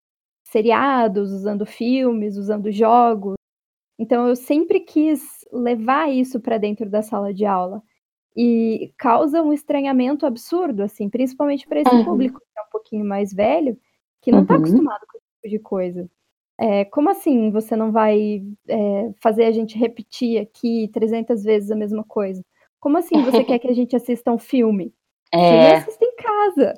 seriados, 0.45 1.33
usando 1.33 1.67
filmes, 1.67 2.37
usando 2.37 2.71
jogos. 2.71 3.35
Então 3.99 4.29
eu 4.29 4.37
sempre 4.37 4.81
quis 4.81 5.45
levar 5.53 6.11
isso 6.11 6.41
para 6.41 6.59
dentro 6.59 6.89
da 6.89 7.03
sala 7.03 7.33
de 7.35 7.45
aula 7.45 7.83
e 8.37 8.93
causa 8.97 9.43
um 9.43 9.53
estranhamento 9.53 10.25
absurdo, 10.25 10.83
assim, 10.83 11.11
principalmente 11.11 11.67
para 11.67 11.81
esse 11.81 11.95
uhum. 11.95 12.05
público 12.05 12.39
que 12.39 12.59
é 12.59 12.63
um 12.63 12.71
pouquinho 12.71 13.05
mais 13.05 13.33
velho, 13.33 13.77
que 14.21 14.31
não 14.31 14.43
está 14.43 14.55
uhum. 14.55 14.61
acostumado 14.61 15.01
com 15.09 15.19
esse 15.19 15.27
tipo 15.35 15.49
de 15.49 15.59
coisa. 15.59 16.11
É, 16.61 16.85
como 16.87 17.11
assim 17.11 17.51
você 17.51 17.77
não 17.77 17.93
vai 17.93 18.43
é, 18.69 19.13
fazer 19.21 19.45
a 19.45 19.53
gente 19.53 19.79
repetir 19.79 20.41
aqui 20.41 20.89
300 20.93 21.43
vezes 21.43 21.71
a 21.71 21.77
mesma 21.77 22.05
coisa? 22.05 22.43
Como 22.81 22.97
assim 22.97 23.23
você 23.23 23.43
quer 23.45 23.59
que 23.59 23.69
a 23.69 23.75
gente 23.75 23.95
assista 23.97 24.31
um 24.31 24.39
filme? 24.39 24.95
É. 25.33 25.39
Você 25.39 25.77
assiste 25.77 26.05
em 26.05 26.17
casa. 26.17 26.75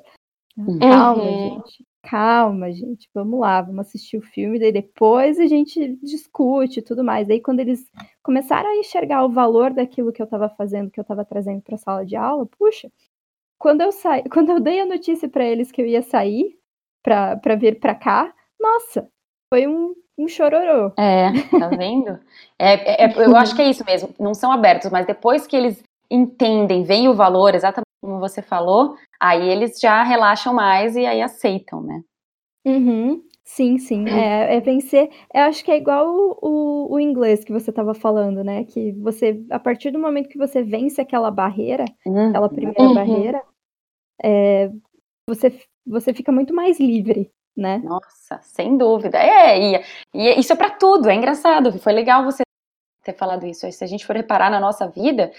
Uhum. 0.57 0.79
Calma, 0.79 1.23
gente. 1.23 1.85
Calma, 2.03 2.71
gente. 2.71 3.09
Vamos 3.13 3.39
lá, 3.39 3.61
vamos 3.61 3.87
assistir 3.87 4.17
o 4.17 4.21
filme, 4.21 4.59
daí 4.59 4.71
depois 4.71 5.39
a 5.39 5.47
gente 5.47 5.97
discute 6.01 6.79
e 6.79 6.83
tudo 6.83 7.03
mais. 7.03 7.29
Aí 7.29 7.39
quando 7.39 7.59
eles 7.59 7.89
começaram 8.23 8.69
a 8.69 8.75
enxergar 8.75 9.23
o 9.23 9.29
valor 9.29 9.73
daquilo 9.73 10.11
que 10.11 10.21
eu 10.21 10.25
estava 10.25 10.49
fazendo, 10.49 10.89
que 10.89 10.99
eu 10.99 11.03
estava 11.03 11.23
trazendo 11.23 11.61
para 11.61 11.75
a 11.75 11.77
sala 11.77 12.05
de 12.05 12.15
aula, 12.15 12.45
puxa, 12.45 12.91
quando 13.57 13.81
eu 13.81 13.91
saí, 13.91 14.23
quando 14.29 14.49
eu 14.49 14.59
dei 14.59 14.81
a 14.81 14.85
notícia 14.85 15.29
para 15.29 15.45
eles 15.45 15.71
que 15.71 15.81
eu 15.81 15.85
ia 15.85 16.01
sair 16.01 16.57
para 17.03 17.55
vir 17.57 17.79
para 17.79 17.95
cá, 17.95 18.33
nossa, 18.59 19.07
foi 19.51 19.67
um, 19.67 19.95
um 20.17 20.27
chororô. 20.27 20.93
É, 20.97 21.31
tá 21.59 21.69
vendo? 21.69 22.19
É, 22.59 23.05
é, 23.05 23.05
é, 23.05 23.25
eu 23.25 23.35
acho 23.35 23.55
que 23.55 23.61
é 23.61 23.69
isso 23.69 23.83
mesmo. 23.85 24.13
Não 24.19 24.33
são 24.33 24.51
abertos, 24.51 24.91
mas 24.91 25.05
depois 25.05 25.47
que 25.47 25.55
eles 25.55 25.83
entendem, 26.09 26.83
veem 26.83 27.07
o 27.07 27.15
valor, 27.15 27.55
exatamente 27.55 27.90
como 28.01 28.19
você 28.19 28.41
falou, 28.41 28.95
aí 29.19 29.47
eles 29.47 29.79
já 29.79 30.01
relaxam 30.03 30.53
mais 30.53 30.95
e 30.95 31.05
aí 31.05 31.21
aceitam, 31.21 31.81
né? 31.81 32.01
Uhum. 32.65 33.23
Sim, 33.43 33.77
sim. 33.77 34.07
É, 34.07 34.55
é 34.55 34.59
vencer. 34.59 35.09
Eu 35.33 35.43
acho 35.43 35.63
que 35.63 35.71
é 35.71 35.77
igual 35.77 36.07
o, 36.07 36.37
o, 36.41 36.93
o 36.95 36.99
inglês 36.99 37.43
que 37.43 37.51
você 37.51 37.69
estava 37.69 37.93
falando, 37.93 38.43
né? 38.43 38.63
Que 38.63 38.91
você, 38.93 39.43
a 39.49 39.59
partir 39.59 39.91
do 39.91 39.99
momento 39.99 40.29
que 40.29 40.37
você 40.37 40.63
vence 40.63 41.01
aquela 41.01 41.29
barreira, 41.29 41.85
uhum. 42.05 42.29
aquela 42.29 42.49
primeira 42.49 42.81
uhum. 42.81 42.93
barreira, 42.93 43.43
é, 44.23 44.71
você, 45.27 45.59
você 45.85 46.13
fica 46.13 46.31
muito 46.31 46.53
mais 46.53 46.79
livre, 46.79 47.29
né? 47.55 47.79
Nossa, 47.79 48.39
sem 48.41 48.77
dúvida. 48.77 49.17
É, 49.17 49.59
e, 49.59 49.83
e 50.13 50.39
isso 50.39 50.53
é 50.53 50.55
para 50.55 50.69
tudo, 50.69 51.09
é 51.09 51.15
engraçado. 51.15 51.77
Foi 51.79 51.93
legal 51.93 52.23
você 52.23 52.43
ter 53.03 53.13
falado 53.13 53.45
isso. 53.45 53.69
Se 53.71 53.83
a 53.83 53.87
gente 53.87 54.05
for 54.05 54.15
reparar 54.15 54.49
na 54.49 54.59
nossa 54.59 54.87
vida, 54.87 55.31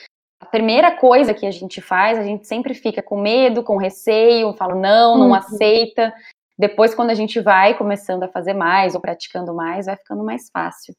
a 0.42 0.46
primeira 0.46 0.90
coisa 0.90 1.32
que 1.32 1.46
a 1.46 1.52
gente 1.52 1.80
faz, 1.80 2.18
a 2.18 2.24
gente 2.24 2.48
sempre 2.48 2.74
fica 2.74 3.00
com 3.00 3.20
medo, 3.20 3.62
com 3.62 3.76
receio, 3.76 4.52
fala 4.54 4.74
não, 4.74 5.16
não 5.16 5.28
uhum. 5.28 5.34
aceita. 5.34 6.12
Depois, 6.58 6.96
quando 6.96 7.10
a 7.10 7.14
gente 7.14 7.40
vai 7.40 7.78
começando 7.78 8.24
a 8.24 8.28
fazer 8.28 8.52
mais 8.52 8.96
ou 8.96 9.00
praticando 9.00 9.54
mais, 9.54 9.86
vai 9.86 9.96
ficando 9.96 10.24
mais 10.24 10.50
fácil. 10.50 10.96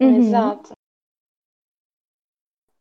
Uhum. 0.00 0.16
Exato. 0.16 0.72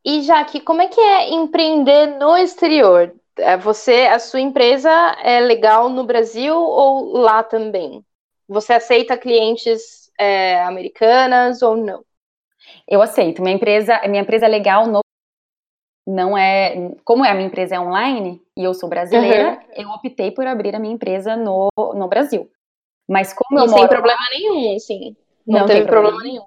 E 0.06 0.22
Jaque, 0.22 0.62
como 0.62 0.82
é 0.82 0.88
que 0.88 1.02
é 1.02 1.32
empreender 1.32 2.18
no 2.18 2.38
exterior? 2.38 3.14
É, 3.38 3.58
você, 3.58 4.08
a 4.08 4.20
sua 4.20 4.40
empresa 4.40 4.90
é 5.22 5.42
legal 5.42 5.90
no 5.90 6.06
Brasil 6.06 6.56
ou 6.56 7.12
lá 7.18 7.44
também? 7.44 8.06
Você 8.48 8.72
aceita 8.72 9.18
clientes 9.18 10.10
é, 10.18 10.62
americanas 10.64 11.62
ou 11.62 11.76
não? 11.76 12.06
Eu 12.88 13.02
aceito. 13.02 13.42
Minha 13.42 13.56
empresa, 13.56 14.00
minha 14.08 14.22
empresa 14.22 14.46
é 14.46 14.50
legal 14.50 14.88
no 14.88 15.02
não 16.10 16.36
é. 16.36 16.92
Como 17.06 17.24
é 17.24 17.30
a 17.30 17.36
minha 17.36 17.46
empresa 17.46 17.76
é 17.76 17.80
online 17.80 18.42
e 18.58 18.64
eu 18.64 18.74
sou 18.74 18.90
brasileira, 18.90 19.52
uhum. 19.52 19.84
eu 19.84 19.90
optei 19.90 20.32
por 20.32 20.48
abrir 20.48 20.76
a 20.76 20.80
minha 20.80 20.94
empresa 20.94 21.36
no, 21.36 21.70
no 21.78 22.08
Brasil. 22.08 22.50
Mas 23.08 23.32
como 23.32 23.60
e 23.60 23.64
eu 23.64 23.68
sem 23.68 23.78
moro. 23.78 23.88
Sem 23.88 23.98
problema 23.98 24.20
nenhum, 24.32 24.80
sim. 24.80 25.16
Não, 25.46 25.60
não 25.60 25.68
teve 25.68 25.86
problema. 25.86 26.18
problema 26.18 26.24
nenhum. 26.24 26.46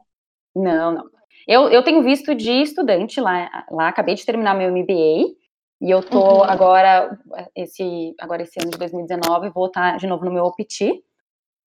Não, 0.54 0.92
não. 0.92 1.04
Eu, 1.46 1.68
eu 1.68 1.82
tenho 1.82 2.02
visto 2.02 2.34
de 2.34 2.50
estudante 2.50 3.20
lá, 3.20 3.64
lá, 3.70 3.88
acabei 3.88 4.14
de 4.14 4.26
terminar 4.26 4.54
meu 4.54 4.70
MBA, 4.70 5.34
e 5.80 5.90
eu 5.90 6.02
tô 6.02 6.38
uhum. 6.38 6.44
agora, 6.44 7.18
esse, 7.54 8.14
agora 8.20 8.42
esse 8.42 8.60
ano 8.60 8.70
de 8.70 8.78
2019, 8.78 9.50
vou 9.50 9.66
estar 9.66 9.96
de 9.96 10.06
novo 10.06 10.24
no 10.24 10.32
meu 10.32 10.44
OPT, 10.44 11.02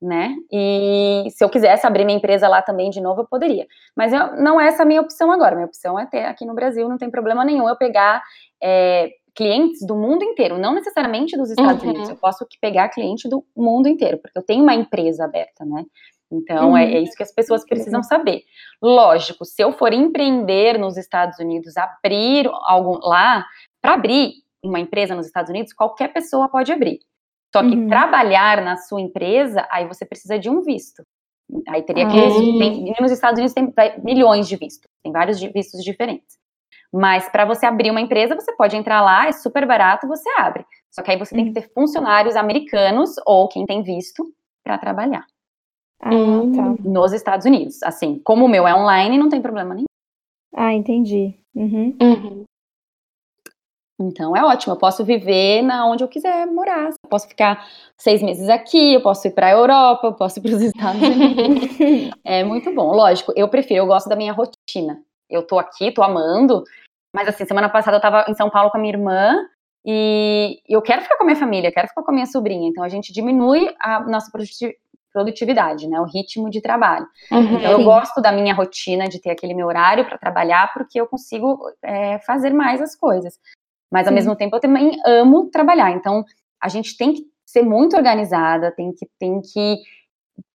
né? 0.05 0.35
E 0.51 1.25
se 1.31 1.43
eu 1.43 1.49
quisesse 1.49 1.85
abrir 1.85 2.05
minha 2.05 2.17
empresa 2.17 2.47
lá 2.47 2.61
também 2.61 2.89
de 2.89 3.01
novo, 3.01 3.21
eu 3.21 3.27
poderia. 3.27 3.65
Mas 3.95 4.13
eu, 4.13 4.35
não 4.37 4.61
é 4.61 4.67
essa 4.67 4.83
a 4.83 4.85
minha 4.85 5.01
opção 5.01 5.31
agora. 5.31 5.55
Minha 5.55 5.67
opção 5.67 5.99
é 5.99 6.05
ter 6.05 6.25
aqui 6.25 6.45
no 6.45 6.53
Brasil, 6.53 6.87
não 6.87 6.97
tem 6.97 7.09
problema 7.09 7.43
nenhum 7.43 7.67
eu 7.67 7.75
pegar 7.75 8.21
é, 8.61 9.09
clientes 9.35 9.85
do 9.85 9.95
mundo 9.95 10.23
inteiro, 10.23 10.57
não 10.57 10.75
necessariamente 10.75 11.35
dos 11.35 11.49
Estados 11.49 11.83
uhum. 11.83 11.89
Unidos. 11.89 12.09
Eu 12.09 12.15
posso 12.15 12.45
pegar 12.61 12.89
cliente 12.89 13.27
do 13.27 13.43
mundo 13.55 13.89
inteiro, 13.89 14.19
porque 14.19 14.37
eu 14.37 14.43
tenho 14.43 14.63
uma 14.63 14.75
empresa 14.75 15.25
aberta, 15.25 15.65
né? 15.65 15.83
Então, 16.31 16.69
uhum. 16.69 16.77
é, 16.77 16.93
é, 16.93 16.99
isso 17.01 17.15
que 17.15 17.23
as 17.23 17.33
pessoas 17.33 17.65
precisam 17.65 18.03
saber. 18.03 18.43
Lógico, 18.81 19.43
se 19.43 19.61
eu 19.61 19.71
for 19.73 19.93
empreender 19.93 20.77
nos 20.77 20.97
Estados 20.97 21.39
Unidos, 21.39 21.75
abrir 21.77 22.49
algo 22.63 22.99
lá, 23.03 23.45
para 23.81 23.93
abrir 23.93 24.33
uma 24.63 24.79
empresa 24.79 25.15
nos 25.15 25.27
Estados 25.27 25.49
Unidos, 25.49 25.73
qualquer 25.73 26.11
pessoa 26.11 26.49
pode 26.49 26.71
abrir. 26.71 26.99
Só 27.55 27.61
que 27.61 27.73
uhum. 27.73 27.87
trabalhar 27.87 28.61
na 28.61 28.75
sua 28.75 28.99
empresa, 28.99 29.65
aí 29.71 29.87
você 29.87 30.05
precisa 30.05 30.37
de 30.37 30.49
um 30.49 30.61
visto. 30.61 31.01
Aí 31.69 31.83
teria 31.83 32.05
que. 32.05 32.19
Ah. 32.19 32.59
Tem, 32.59 32.93
nos 32.99 33.11
Estados 33.11 33.39
Unidos 33.39 33.53
tem 33.53 33.73
milhões 34.03 34.45
de 34.45 34.57
vistos, 34.57 34.89
tem 35.01 35.13
vários 35.13 35.39
vistos 35.39 35.81
diferentes. 35.81 36.37
Mas 36.91 37.29
para 37.29 37.45
você 37.45 37.65
abrir 37.65 37.91
uma 37.91 38.01
empresa, 38.01 38.35
você 38.35 38.53
pode 38.57 38.75
entrar 38.75 39.01
lá, 39.01 39.27
é 39.27 39.31
super 39.31 39.65
barato, 39.65 40.05
você 40.05 40.29
abre. 40.37 40.65
Só 40.91 41.01
que 41.01 41.11
aí 41.11 41.17
você 41.17 41.33
tem 41.33 41.45
que 41.45 41.53
ter 41.53 41.71
funcionários 41.73 42.35
americanos 42.35 43.15
ou 43.25 43.47
quem 43.47 43.65
tem 43.65 43.81
visto 43.81 44.25
para 44.61 44.77
trabalhar. 44.77 45.25
Ah, 46.01 46.09
tá. 46.09 46.75
Nos 46.83 47.13
Estados 47.13 47.45
Unidos. 47.45 47.81
Assim, 47.83 48.19
como 48.19 48.45
o 48.45 48.49
meu 48.49 48.67
é 48.67 48.75
online, 48.75 49.17
não 49.17 49.29
tem 49.29 49.41
problema 49.41 49.73
nenhum. 49.73 49.85
Ah, 50.53 50.73
entendi. 50.73 51.39
Uhum. 51.53 51.95
Uhum. 52.01 52.43
Então 53.99 54.35
é 54.35 54.43
ótimo, 54.43 54.73
eu 54.73 54.77
posso 54.77 55.05
viver 55.05 55.61
na 55.61 55.87
onde 55.87 56.03
eu 56.03 56.07
quiser 56.07 56.45
morar. 56.47 56.89
Eu 56.89 57.09
posso 57.09 57.27
ficar 57.27 57.65
seis 57.97 58.21
meses 58.21 58.49
aqui, 58.49 58.93
eu 58.93 59.01
posso 59.01 59.27
ir 59.27 59.31
para 59.31 59.47
a 59.47 59.51
Europa, 59.51 60.07
eu 60.07 60.13
posso 60.13 60.39
ir 60.39 60.41
para 60.41 60.51
os 60.51 60.61
Estados 60.61 61.01
Unidos. 61.01 62.11
é 62.23 62.43
muito 62.43 62.73
bom. 62.73 62.91
Lógico, 62.93 63.31
eu 63.35 63.47
prefiro, 63.47 63.81
eu 63.81 63.87
gosto 63.87 64.09
da 64.09 64.15
minha 64.15 64.33
rotina. 64.33 65.01
Eu 65.29 65.43
tô 65.43 65.57
aqui, 65.57 65.91
tô 65.91 66.03
amando, 66.03 66.63
mas 67.15 67.27
assim, 67.27 67.45
semana 67.45 67.69
passada 67.69 67.97
eu 67.97 68.01
tava 68.01 68.25
em 68.27 68.35
São 68.35 68.49
Paulo 68.49 68.69
com 68.69 68.77
a 68.77 68.81
minha 68.81 68.93
irmã 68.93 69.47
e 69.85 70.59
eu 70.67 70.81
quero 70.81 71.01
ficar 71.01 71.15
com 71.15 71.23
a 71.23 71.27
minha 71.27 71.39
família, 71.39 71.71
quero 71.71 71.87
ficar 71.87 72.03
com 72.03 72.11
a 72.11 72.13
minha 72.13 72.25
sobrinha. 72.25 72.67
Então 72.67 72.83
a 72.83 72.89
gente 72.89 73.13
diminui 73.13 73.73
a 73.79 74.01
nossa 74.01 74.29
produtividade, 75.13 75.87
né, 75.87 76.01
o 76.01 76.05
ritmo 76.05 76.49
de 76.49 76.59
trabalho. 76.59 77.07
Uhum, 77.31 77.55
então 77.55 77.71
eu 77.71 77.83
gosto 77.85 78.21
da 78.21 78.33
minha 78.33 78.53
rotina, 78.53 79.07
de 79.07 79.21
ter 79.21 79.29
aquele 79.29 79.53
meu 79.53 79.67
horário 79.67 80.05
para 80.05 80.17
trabalhar, 80.17 80.73
porque 80.73 80.99
eu 80.99 81.07
consigo 81.07 81.57
é, 81.81 82.19
fazer 82.19 82.53
mais 82.53 82.81
as 82.81 82.93
coisas 82.93 83.39
mas 83.95 84.07
ao 84.07 84.11
Sim. 84.11 84.15
mesmo 84.15 84.35
tempo 84.35 84.57
eu 84.57 84.59
também 84.59 84.91
amo 85.05 85.49
trabalhar. 85.49 85.91
Então, 85.91 86.25
a 86.61 86.67
gente 86.67 86.97
tem 86.97 87.13
que 87.13 87.23
ser 87.45 87.61
muito 87.61 87.95
organizada, 87.95 88.69
tem 88.69 88.91
que, 88.91 89.07
tem 89.17 89.39
que 89.39 89.77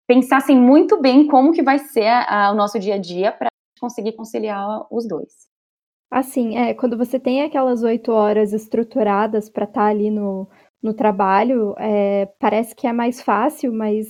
pensar 0.07 0.37
assim, 0.37 0.55
muito 0.55 1.01
bem 1.01 1.27
como 1.27 1.51
que 1.51 1.63
vai 1.63 1.79
ser 1.79 2.07
a, 2.07 2.49
a, 2.49 2.51
o 2.53 2.55
nosso 2.55 2.79
dia 2.79 2.97
a 2.97 2.99
dia 2.99 3.33
para 3.33 3.49
conseguir 3.81 4.13
conciliar 4.13 4.87
os 4.91 5.09
dois. 5.09 5.49
Assim, 6.11 6.59
é, 6.59 6.75
quando 6.75 6.99
você 6.99 7.19
tem 7.19 7.41
aquelas 7.41 7.83
oito 7.83 8.13
horas 8.13 8.53
estruturadas 8.53 9.49
para 9.49 9.65
estar 9.65 9.85
tá 9.85 9.87
ali 9.87 10.11
no, 10.11 10.47
no 10.83 10.93
trabalho, 10.93 11.75
é, 11.79 12.27
parece 12.39 12.75
que 12.75 12.87
é 12.87 12.93
mais 12.93 13.23
fácil, 13.23 13.73
mas 13.73 14.07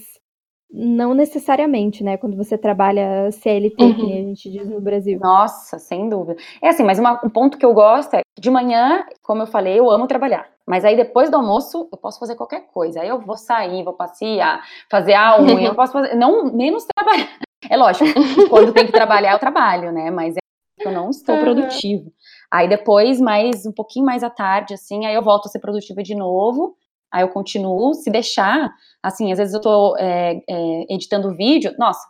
não 0.72 1.14
necessariamente, 1.14 2.04
né? 2.04 2.16
Quando 2.16 2.36
você 2.36 2.56
trabalha 2.56 3.30
CLT, 3.32 3.82
uhum. 3.82 3.94
que 3.94 4.02
a 4.12 4.22
gente 4.22 4.50
diz 4.50 4.68
no 4.68 4.80
Brasil. 4.80 5.18
Nossa, 5.20 5.78
sem 5.78 6.08
dúvida. 6.08 6.36
É 6.62 6.68
assim, 6.68 6.84
mas 6.84 6.98
uma, 6.98 7.20
um 7.24 7.28
ponto 7.28 7.58
que 7.58 7.66
eu 7.66 7.74
gosto 7.74 8.14
é 8.14 8.20
que 8.34 8.40
de 8.40 8.50
manhã, 8.50 9.04
como 9.22 9.42
eu 9.42 9.46
falei, 9.46 9.78
eu 9.78 9.90
amo 9.90 10.06
trabalhar. 10.06 10.48
Mas 10.66 10.84
aí 10.84 10.96
depois 10.96 11.28
do 11.30 11.36
almoço, 11.36 11.88
eu 11.92 11.98
posso 11.98 12.20
fazer 12.20 12.36
qualquer 12.36 12.68
coisa. 12.72 13.00
Aí 13.00 13.08
eu 13.08 13.20
vou 13.20 13.36
sair, 13.36 13.82
vou 13.82 13.94
passear, 13.94 14.62
fazer 14.88 15.14
a 15.14 15.38
unha, 15.42 15.68
eu 15.68 15.74
posso 15.74 15.92
fazer. 15.92 16.14
Não, 16.14 16.44
menos 16.52 16.86
trabalhar. 16.86 17.28
É 17.68 17.76
lógico, 17.76 18.06
quando 18.48 18.72
tem 18.72 18.86
que 18.86 18.92
trabalhar, 18.92 19.32
eu 19.32 19.38
trabalho, 19.38 19.92
né? 19.92 20.10
Mas 20.10 20.36
é 20.36 20.40
eu 20.86 20.92
não 20.92 21.10
estou 21.10 21.36
produtivo. 21.38 22.10
Aí 22.50 22.68
depois, 22.68 23.20
mais 23.20 23.66
um 23.66 23.72
pouquinho 23.72 24.06
mais 24.06 24.22
à 24.22 24.30
tarde, 24.30 24.74
assim, 24.74 25.04
aí 25.04 25.14
eu 25.14 25.22
volto 25.22 25.46
a 25.46 25.48
ser 25.48 25.58
produtiva 25.58 26.02
de 26.02 26.14
novo 26.14 26.74
aí 27.12 27.22
eu 27.22 27.28
continuo, 27.28 27.94
se 27.94 28.10
deixar, 28.10 28.72
assim, 29.02 29.32
às 29.32 29.38
vezes 29.38 29.54
eu 29.54 29.60
tô 29.60 29.96
é, 29.98 30.40
é, 30.48 30.94
editando 30.94 31.34
vídeo, 31.34 31.74
nossa, 31.78 32.00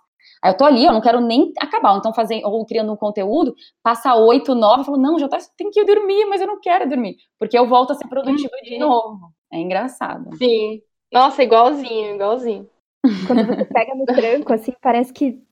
aí 0.42 0.52
eu 0.52 0.56
tô 0.56 0.64
ali, 0.64 0.84
eu 0.84 0.92
não 0.92 1.00
quero 1.00 1.20
nem 1.20 1.52
acabar, 1.58 1.96
então 1.96 2.12
fazer, 2.12 2.42
ou 2.44 2.64
criando 2.66 2.92
um 2.92 2.96
conteúdo, 2.96 3.54
passa 3.82 4.14
oito, 4.14 4.54
nove, 4.54 4.80
eu 4.80 4.84
falo, 4.84 4.98
não, 4.98 5.18
já 5.18 5.28
tá, 5.28 5.38
tem 5.56 5.70
que 5.70 5.80
ir 5.80 5.84
dormir, 5.84 6.26
mas 6.26 6.40
eu 6.40 6.46
não 6.46 6.60
quero 6.60 6.88
dormir, 6.88 7.16
porque 7.38 7.58
eu 7.58 7.66
volto 7.66 7.92
a 7.92 7.94
ser 7.94 8.08
produtiva 8.08 8.56
de 8.62 8.74
uhum. 8.74 8.80
novo, 8.80 9.32
é 9.52 9.58
engraçado. 9.58 10.36
Sim, 10.36 10.82
nossa, 11.12 11.42
igualzinho, 11.42 12.14
igualzinho. 12.14 12.68
Quando 13.26 13.46
você 13.46 13.64
pega 13.64 13.94
no 13.94 14.04
tranco, 14.04 14.52
assim, 14.52 14.74
parece 14.80 15.12
que 15.12 15.42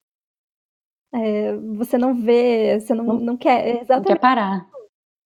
é, 1.12 1.57
você 1.57 1.96
não 1.96 2.14
vê, 2.14 2.78
você 2.78 2.94
não, 2.94 3.05
não 3.14 3.36
quer, 3.36 3.80
exatamente. 3.80 4.09
Não 4.09 4.14
quer 4.14 4.20
parar. 4.20 4.68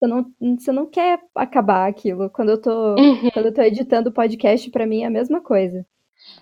Você 0.03 0.07
não, 0.09 0.27
você 0.59 0.73
não 0.73 0.87
quer 0.87 1.21
acabar 1.33 1.89
aquilo. 1.89 2.29
Quando 2.29 2.49
eu 2.49 2.61
tô, 2.61 2.97
uhum. 2.97 3.31
quando 3.31 3.47
eu 3.47 3.55
tô 3.55 3.63
editando 3.63 4.11
o 4.11 4.13
podcast, 4.13 4.69
para 4.69 4.85
mim 4.85 5.05
é 5.05 5.07
a 5.07 5.11
mesma 5.11 5.41
coisa. 5.41 5.87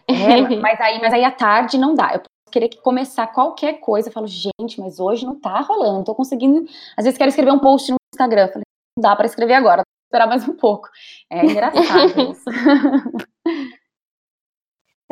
É, 0.09 0.41
mas, 0.57 0.81
aí, 0.81 0.99
mas 0.99 1.13
aí 1.13 1.25
à 1.25 1.31
tarde 1.31 1.77
não 1.77 1.95
dá. 1.95 2.15
Eu 2.15 2.23
querer 2.51 2.71
começar 2.77 3.27
qualquer 3.27 3.75
coisa. 3.81 4.09
Eu 4.09 4.13
falo, 4.15 4.27
gente, 4.27 4.81
mas 4.81 4.99
hoje 4.99 5.27
não 5.27 5.39
tá 5.39 5.61
rolando. 5.61 5.99
Não 5.99 6.05
tô 6.05 6.15
conseguindo. 6.15 6.65
Às 6.97 7.05
vezes 7.05 7.19
quero 7.19 7.29
escrever 7.29 7.53
um 7.53 7.59
post 7.59 7.91
no 7.91 7.99
Instagram. 8.15 8.49
Falei, 8.49 8.65
não 8.97 9.03
dá 9.03 9.15
para 9.15 9.27
escrever 9.27 9.53
agora, 9.53 9.83
vou 9.83 10.07
esperar 10.07 10.27
mais 10.27 10.49
um 10.49 10.57
pouco. 10.57 10.89
É 11.31 11.45
engraçado 11.45 12.21
isso. 12.33 12.45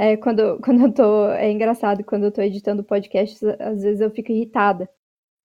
É, 0.01 0.17
quando, 0.17 0.61
quando 0.61 0.81
eu 0.81 0.95
tô. 0.95 1.29
É 1.31 1.51
engraçado, 1.51 2.05
quando 2.05 2.23
eu 2.23 2.31
tô 2.31 2.41
editando 2.41 2.85
podcast, 2.85 3.45
às 3.59 3.83
vezes 3.83 4.01
eu 4.01 4.09
fico 4.13 4.31
irritada. 4.31 4.89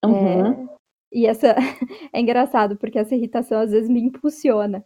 Uhum. 0.04 0.68
É, 0.70 0.73
e 1.14 1.26
essa 1.26 1.54
é 2.12 2.20
engraçado, 2.20 2.76
porque 2.76 2.98
essa 2.98 3.14
irritação 3.14 3.60
às 3.60 3.70
vezes 3.70 3.88
me 3.88 4.00
impulsiona. 4.00 4.84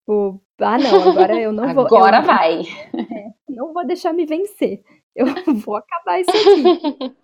Tipo, 0.00 0.42
ah, 0.58 0.78
não, 0.78 1.10
agora 1.10 1.40
eu 1.40 1.52
não 1.52 1.72
vou. 1.72 1.86
Agora 1.86 2.20
vai. 2.20 2.62
É, 2.62 3.30
não 3.48 3.72
vou 3.72 3.86
deixar 3.86 4.12
me 4.12 4.26
vencer. 4.26 4.82
Eu 5.14 5.26
vou 5.64 5.76
acabar 5.76 6.20
isso 6.20 6.30
aqui. 6.30 7.16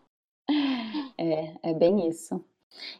É, 1.18 1.70
é 1.70 1.74
bem 1.74 2.08
isso. 2.08 2.44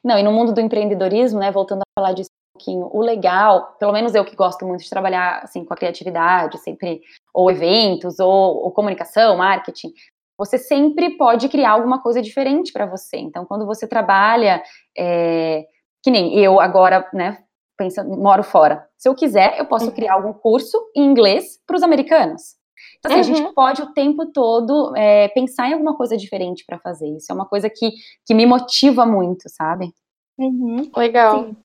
Não, 0.03 0.19
e 0.19 0.23
no 0.23 0.33
mundo 0.33 0.53
do 0.53 0.61
empreendedorismo, 0.61 1.39
né, 1.39 1.53
voltando 1.53 1.83
a 1.83 2.01
falar 2.01 2.13
disso 2.13 2.31
pouquinho 2.57 2.89
o 2.93 3.01
legal, 3.03 3.77
pelo 3.79 3.93
menos 3.93 4.15
eu 4.15 4.25
que 4.25 4.35
gosto 4.35 4.67
muito 4.67 4.83
de 4.83 4.91
trabalhar 4.91 5.41
assim 5.43 5.65
com 5.65 5.75
a 5.75 5.77
criatividade, 5.77 6.59
sempre 6.59 7.03
ou 7.33 7.51
eventos 7.51 8.19
ou, 8.19 8.65
ou 8.65 8.73
comunicação, 8.73 9.37
marketing, 9.37 9.93
você 10.39 10.59
sempre 10.59 11.17
pode 11.17 11.49
criar 11.49 11.71
alguma 11.71 12.03
coisa 12.03 12.21
diferente 12.21 12.73
para 12.73 12.87
você. 12.87 13.17
Então, 13.17 13.45
quando 13.45 13.67
você 13.67 13.87
trabalha, 13.87 14.63
é, 14.97 15.67
que 16.03 16.11
nem 16.11 16.39
eu 16.39 16.61
agora, 16.61 17.09
né, 17.13 17.39
pensando, 17.77 18.17
moro 18.17 18.43
fora. 18.43 18.87
Se 18.97 19.09
eu 19.09 19.15
quiser, 19.15 19.59
eu 19.59 19.67
posso 19.67 19.87
uhum. 19.87 19.93
criar 19.93 20.15
algum 20.15 20.33
curso 20.33 20.79
em 20.95 21.05
inglês 21.05 21.61
para 21.67 21.77
os 21.77 21.83
americanos. 21.83 22.57
Então, 22.99 23.13
assim, 23.13 23.15
uhum. 23.15 23.21
a 23.21 23.37
gente 23.37 23.47
uhum. 23.47 23.55
pode 23.55 23.83
o 23.83 23.93
tempo 23.93 24.27
todo 24.27 24.95
é, 24.97 25.29
pensar 25.29 25.69
em 25.69 25.73
alguma 25.73 25.97
coisa 25.97 26.17
diferente 26.17 26.65
para 26.67 26.79
fazer. 26.79 27.09
Isso 27.09 27.31
é 27.31 27.35
uma 27.35 27.47
coisa 27.47 27.69
que, 27.71 27.91
que 28.27 28.35
me 28.35 28.47
motiva 28.47 29.05
muito, 29.07 29.49
sabe? 29.49 29.93
Uhum. 30.39 30.91
Legal. 30.97 31.45
Sim. 31.45 31.57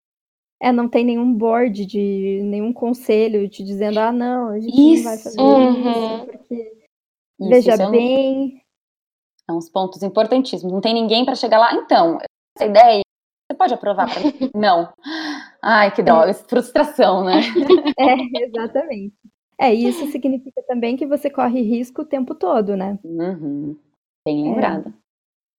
É, 0.62 0.72
não 0.72 0.88
tem 0.88 1.04
nenhum 1.04 1.34
board 1.34 1.86
de 1.88 2.42
nenhum 2.44 2.72
conselho 2.72 3.50
te 3.50 3.64
dizendo, 3.64 4.00
ah, 4.00 4.12
não, 4.12 4.50
a 4.50 4.60
gente 4.60 4.94
isso. 4.94 5.04
não 5.04 5.10
vai 5.10 5.18
fazer 5.18 5.42
uhum. 5.42 6.16
isso, 6.16 6.26
porque 6.28 6.56
isso, 6.56 7.50
veja 7.50 7.74
isso 7.74 7.90
bem. 7.90 8.61
É 9.52 9.54
uns 9.54 9.70
pontos 9.70 10.02
importantíssimos. 10.02 10.72
Não 10.72 10.82
tem 10.82 10.94
ninguém 10.94 11.26
para 11.26 11.36
chegar 11.36 11.60
lá. 11.60 11.74
Então, 11.74 12.18
essa 12.58 12.66
ideia, 12.66 13.02
você 13.52 13.58
pode 13.58 13.74
aprovar 13.74 14.10
para 14.10 14.24
mim? 14.24 14.50
não. 14.56 14.94
Ai, 15.62 15.94
que 15.94 16.02
droga, 16.02 16.34
frustração, 16.34 17.24
né? 17.24 17.42
é, 18.00 18.44
exatamente. 18.46 19.14
É, 19.60 19.74
isso 19.74 20.08
significa 20.08 20.64
também 20.64 20.96
que 20.98 21.06
você 21.06 21.30
corre 21.30 21.62
risco 21.62 22.02
o 22.02 22.06
tempo 22.06 22.34
todo, 22.34 22.76
né? 22.76 22.98
Uhum. 23.04 23.78
Bem 24.26 24.44
lembrada. 24.44 24.90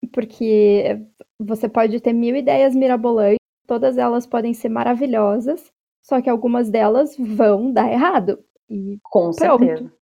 É, 0.02 0.06
porque 0.12 1.00
você 1.38 1.68
pode 1.68 2.00
ter 2.00 2.12
mil 2.12 2.34
ideias 2.34 2.74
mirabolantes, 2.74 3.38
todas 3.66 3.96
elas 3.96 4.26
podem 4.26 4.54
ser 4.54 4.68
maravilhosas, 4.68 5.70
só 6.02 6.20
que 6.20 6.28
algumas 6.28 6.68
delas 6.68 7.16
vão 7.16 7.72
dar 7.72 7.92
errado. 7.92 8.44
E 8.68 8.98
Com 9.04 9.30
pronto, 9.30 9.64
certeza. 9.64 9.92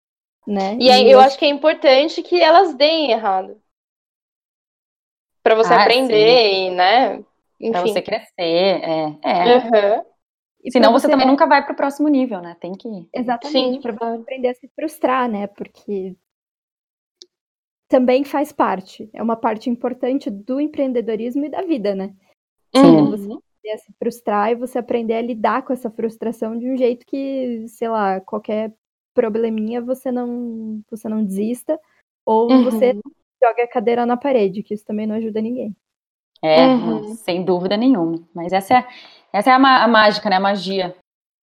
Né? 0.47 0.79
E, 0.81 0.91
aí, 0.91 1.11
eu 1.11 1.21
acho 1.21 1.39
que 1.39 1.45
é 1.45 1.49
importante 1.49 2.23
que 2.23 2.41
elas 2.41 2.75
deem 2.75 3.11
errado. 3.11 3.61
Para 5.43 5.55
você 5.55 5.73
ah, 5.73 5.83
aprender, 5.83 6.55
sim. 6.55 6.71
né? 6.75 7.25
Para 7.71 7.83
você 7.83 8.03
crescer, 8.03 8.33
é. 8.39 9.19
é. 9.23 9.57
Uhum. 9.57 10.05
E 10.63 10.71
Senão 10.71 10.93
você, 10.93 11.07
você, 11.07 11.13
também 11.13 11.27
nunca 11.27 11.47
vai 11.47 11.65
para 11.65 11.73
o 11.73 11.77
próximo 11.77 12.09
nível, 12.09 12.41
né? 12.41 12.57
Tem 12.61 12.73
que. 12.73 13.09
Exatamente, 13.15 13.81
para 13.81 13.93
você 13.93 14.21
aprender 14.21 14.49
a 14.49 14.55
se 14.55 14.69
frustrar, 14.75 15.29
né? 15.29 15.47
Porque 15.47 16.15
também 17.89 18.25
faz 18.25 18.53
parte, 18.53 19.11
é 19.13 19.23
uma 19.23 19.37
parte 19.37 19.69
importante 19.69 20.31
do 20.31 20.61
empreendedorismo 20.61 21.45
e 21.45 21.49
da 21.49 21.63
vida, 21.63 21.95
né? 21.95 22.15
Sim. 22.75 23.11
Você 23.11 23.33
aprender 23.33 23.73
a 23.75 23.79
se 23.79 23.93
frustrar 23.99 24.51
e 24.51 24.55
você 24.55 24.79
aprender 24.79 25.15
a 25.15 25.23
lidar 25.23 25.63
com 25.63 25.73
essa 25.73 25.91
frustração 25.91 26.57
de 26.57 26.71
um 26.71 26.77
jeito 26.77 27.05
que, 27.05 27.67
sei 27.69 27.89
lá, 27.89 28.21
qualquer 28.21 28.73
probleminha 29.13 29.83
você 29.83 30.13
não, 30.13 30.81
você 30.89 31.09
não 31.09 31.25
desista, 31.25 31.81
ou 32.25 32.51
uhum. 32.51 32.65
você 32.65 32.95
joga 33.43 33.65
a 33.65 33.69
cadeira 33.69 34.07
na 34.07 34.17
parede, 34.17 34.63
que 34.63 34.75
isso 34.75 34.85
também 34.85 35.07
não 35.07 35.17
ajuda 35.17 35.41
ninguém. 35.41 35.75
É, 36.43 36.69
uhum. 36.69 37.15
sem 37.15 37.45
dúvida 37.45 37.77
nenhuma. 37.77 38.27
Mas 38.35 38.53
essa 38.53 38.79
é, 38.79 38.89
essa 39.33 39.51
é 39.51 39.53
a, 39.53 39.85
a 39.85 39.89
mágica, 39.89 40.31
né? 40.31 40.37
A 40.37 40.41
magia 40.41 40.89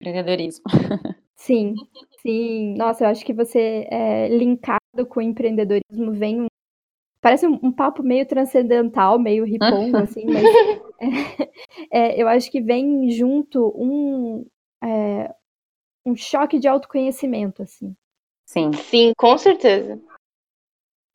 do 0.01 0.09
empreendedorismo. 0.09 0.63
Sim, 1.37 1.75
sim. 2.19 2.75
Nossa, 2.75 3.05
eu 3.05 3.09
acho 3.09 3.23
que 3.23 3.31
você 3.31 3.87
é, 3.91 4.27
linkado 4.27 5.05
com 5.07 5.19
o 5.19 5.23
empreendedorismo 5.23 6.11
vem 6.11 6.41
um. 6.41 6.47
Parece 7.21 7.47
um, 7.47 7.59
um 7.61 7.71
papo 7.71 8.03
meio 8.03 8.25
transcendental, 8.25 9.19
meio 9.19 9.45
ripongo, 9.45 9.97
assim, 9.97 10.25
mas 10.25 10.43
é, 11.91 12.17
é, 12.17 12.21
eu 12.21 12.27
acho 12.27 12.51
que 12.51 12.59
vem 12.59 13.09
junto 13.11 13.71
um, 13.77 14.45
é, 14.83 15.33
um 16.05 16.15
choque 16.15 16.59
de 16.59 16.67
autoconhecimento, 16.67 17.61
assim. 17.61 17.95
Sim. 18.45 18.73
Sim, 18.73 19.13
com 19.17 19.37
certeza. 19.37 20.01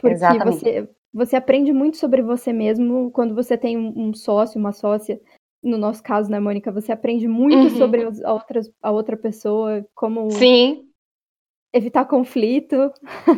Porque 0.02 0.14
Exatamente. 0.14 0.58
você, 0.58 0.88
você 1.14 1.36
aprende 1.36 1.72
muito 1.72 1.96
sobre 1.96 2.22
você 2.22 2.52
mesmo 2.52 3.10
quando 3.12 3.34
você 3.36 3.56
tem 3.56 3.78
um 3.78 4.12
sócio, 4.12 4.58
uma 4.58 4.72
sócia. 4.72 5.20
No 5.62 5.78
nosso 5.78 6.02
caso, 6.02 6.28
né, 6.28 6.40
Mônica? 6.40 6.72
Você 6.72 6.90
aprende 6.90 7.28
muito 7.28 7.56
uhum. 7.56 7.78
sobre 7.78 8.02
a, 8.02 8.32
outras, 8.32 8.68
a 8.82 8.90
outra 8.90 9.16
pessoa, 9.16 9.86
como 9.94 10.28
Sim. 10.32 10.88
evitar 11.72 12.04
conflito. 12.04 12.74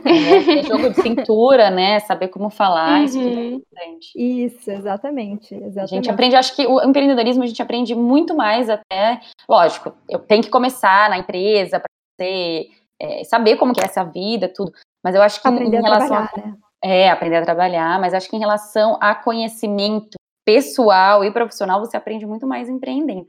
É, 0.06 0.62
jogo 0.62 0.88
de 0.88 1.02
cintura, 1.02 1.70
né? 1.70 2.00
Saber 2.00 2.28
como 2.28 2.48
falar, 2.48 3.00
uhum. 3.00 3.04
isso 3.04 3.20
tudo 3.20 3.38
é 3.38 3.44
importante. 3.44 4.12
Isso, 4.16 4.70
exatamente, 4.70 5.54
exatamente. 5.54 5.82
A 5.82 5.86
gente 5.86 6.10
aprende, 6.10 6.36
acho 6.36 6.56
que 6.56 6.66
o 6.66 6.82
empreendedorismo 6.82 7.42
a 7.42 7.46
gente 7.46 7.60
aprende 7.60 7.94
muito 7.94 8.34
mais 8.34 8.70
até, 8.70 9.20
lógico, 9.46 9.92
eu 10.08 10.18
tenho 10.18 10.42
que 10.42 10.50
começar 10.50 11.10
na 11.10 11.18
empresa 11.18 11.78
para 11.78 11.88
você 12.18 12.68
é, 12.98 13.22
saber 13.24 13.56
como 13.56 13.74
que 13.74 13.80
é 13.80 13.84
essa 13.84 14.04
vida, 14.04 14.48
tudo. 14.48 14.72
Mas 15.04 15.14
eu 15.14 15.22
acho 15.22 15.40
que 15.40 15.46
aprender 15.46 15.76
em 15.76 15.82
relação 15.82 16.16
a, 16.16 16.22
né? 16.22 16.54
É, 16.82 17.10
aprender 17.10 17.36
a 17.36 17.42
trabalhar, 17.42 18.00
mas 18.00 18.14
acho 18.14 18.28
que 18.28 18.36
em 18.36 18.40
relação 18.40 18.96
a 19.00 19.14
conhecimento 19.14 20.16
pessoal 20.44 21.24
e 21.24 21.30
profissional, 21.30 21.80
você 21.80 21.96
aprende 21.96 22.26
muito 22.26 22.46
mais 22.46 22.68
empreendendo. 22.68 23.26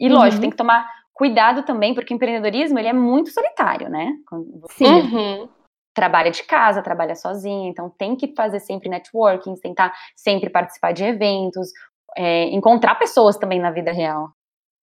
E 0.00 0.08
uhum. 0.08 0.14
lógico, 0.14 0.40
tem 0.40 0.50
que 0.50 0.56
tomar 0.56 0.88
cuidado 1.12 1.64
também, 1.64 1.94
porque 1.94 2.12
o 2.12 2.16
empreendedorismo 2.16 2.78
ele 2.78 2.88
é 2.88 2.92
muito 2.92 3.30
solitário, 3.30 3.88
né? 3.88 4.12
Você 4.62 4.84
uhum. 4.84 5.48
trabalha 5.94 6.30
de 6.30 6.42
casa, 6.44 6.82
trabalha 6.82 7.14
sozinho, 7.14 7.68
então 7.68 7.90
tem 7.90 8.16
que 8.16 8.34
fazer 8.34 8.60
sempre 8.60 8.88
networking, 8.88 9.54
tentar 9.56 9.92
sempre 10.16 10.50
participar 10.50 10.92
de 10.92 11.04
eventos, 11.04 11.70
é, 12.16 12.44
encontrar 12.50 12.94
pessoas 12.96 13.36
também 13.36 13.60
na 13.60 13.70
vida 13.70 13.92
real. 13.92 14.30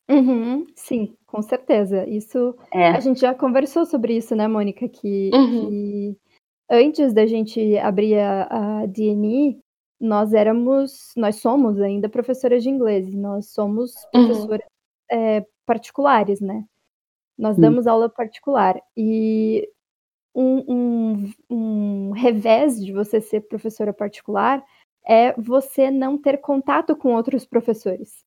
Uhum, 0.09 0.65
sim, 0.73 1.15
com 1.25 1.41
certeza. 1.41 2.07
Isso 2.07 2.55
é. 2.73 2.89
a 2.89 2.99
gente 2.99 3.19
já 3.19 3.33
conversou 3.33 3.85
sobre 3.85 4.15
isso, 4.15 4.35
né, 4.35 4.47
Mônica? 4.47 4.87
Que, 4.87 5.29
uhum. 5.33 5.69
que 5.69 6.17
antes 6.69 7.13
da 7.13 7.25
gente 7.25 7.77
abrir 7.77 8.19
a, 8.19 8.81
a 8.81 8.85
DNI, 8.85 9.59
nós 9.99 10.33
éramos, 10.33 11.11
nós 11.15 11.37
somos 11.37 11.79
ainda 11.81 12.07
professoras 12.07 12.61
de 12.63 12.69
inglês, 12.69 13.13
nós 13.13 13.51
somos 13.51 13.93
uhum. 14.13 14.27
professoras 14.27 14.65
uhum. 15.11 15.17
é, 15.19 15.45
particulares, 15.65 16.39
né? 16.39 16.63
Nós 17.37 17.55
uhum. 17.55 17.61
damos 17.61 17.87
aula 17.87 18.09
particular. 18.09 18.79
E 18.95 19.67
um, 20.35 20.63
um, 20.67 21.33
um 21.49 22.11
revés 22.11 22.83
de 22.83 22.91
você 22.91 23.19
ser 23.19 23.41
professora 23.41 23.93
particular 23.93 24.63
é 25.05 25.33
você 25.39 25.89
não 25.89 26.17
ter 26.17 26.37
contato 26.37 26.95
com 26.95 27.15
outros 27.15 27.45
professores. 27.45 28.26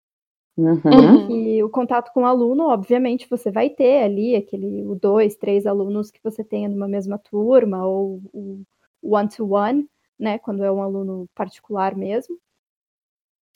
Uhum. 0.57 1.31
E 1.31 1.63
o 1.63 1.71
contato 1.71 2.13
com 2.13 2.23
o 2.23 2.27
aluno, 2.27 2.69
obviamente, 2.69 3.29
você 3.31 3.51
vai 3.51 3.71
ter 3.71 4.03
ali 4.03 4.37
aquele 4.37 4.85
o 4.87 4.95
dois, 4.95 5.37
três 5.37 5.67
alunos 5.67 6.11
que 6.11 6.21
você 6.23 6.45
tenha 6.45 6.69
numa 6.69 6.89
mesma 6.89 7.19
turma, 7.19 7.87
ou 7.87 8.21
o 8.33 8.63
one-to-one, 9.03 9.89
né? 10.19 10.39
Quando 10.39 10.63
é 10.63 10.71
um 10.71 10.83
aluno 10.83 11.27
particular 11.35 11.95
mesmo. 11.97 12.37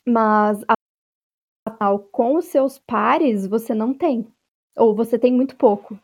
Mas 0.07 0.62
a, 1.66 1.99
com 2.12 2.36
os 2.36 2.47
seus 2.47 2.78
pares 2.78 3.47
você 3.47 3.74
não 3.74 3.92
tem. 3.92 4.26
Ou 4.76 4.95
você 4.95 5.18
tem 5.18 5.32
muito 5.32 5.57
pouco. 5.57 5.99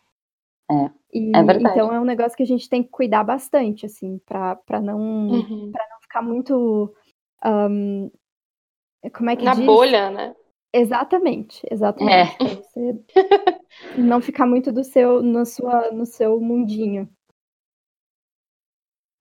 É. 0.70 0.90
E, 1.12 1.32
é 1.34 1.42
verdade. 1.42 1.74
Então 1.74 1.92
é 1.92 2.00
um 2.00 2.04
negócio 2.04 2.36
que 2.36 2.42
a 2.42 2.46
gente 2.46 2.68
tem 2.68 2.82
que 2.82 2.88
cuidar 2.90 3.24
bastante, 3.24 3.86
assim, 3.86 4.20
para 4.26 4.80
não, 4.80 5.28
uhum. 5.28 5.72
Pra 5.72 5.86
não 5.90 6.00
ficar 6.00 6.22
muito. 6.22 6.94
Um, 7.44 8.10
como 9.14 9.30
é 9.30 9.36
que 9.36 9.44
Na 9.44 9.54
diz? 9.54 9.64
bolha, 9.64 10.10
né? 10.10 10.36
Exatamente, 10.72 11.66
exatamente. 11.70 12.36
É. 12.40 12.54
Você 12.54 13.04
não 13.98 14.20
ficar 14.20 14.46
muito 14.46 14.72
do 14.72 14.84
seu, 14.84 15.22
no, 15.22 15.44
sua, 15.44 15.90
no 15.90 16.06
seu 16.06 16.40
mundinho. 16.40 17.08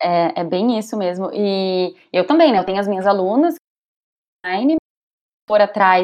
É, 0.01 0.41
é 0.41 0.43
bem 0.43 0.77
isso 0.77 0.97
mesmo. 0.97 1.29
E 1.33 1.95
eu 2.13 2.25
também, 2.25 2.51
né? 2.51 2.59
Eu 2.59 2.65
tenho 2.65 2.79
as 2.79 2.87
minhas 2.87 3.05
alunas 3.05 3.55
online, 4.45 4.77
por 5.47 5.59
atrás, 5.59 6.03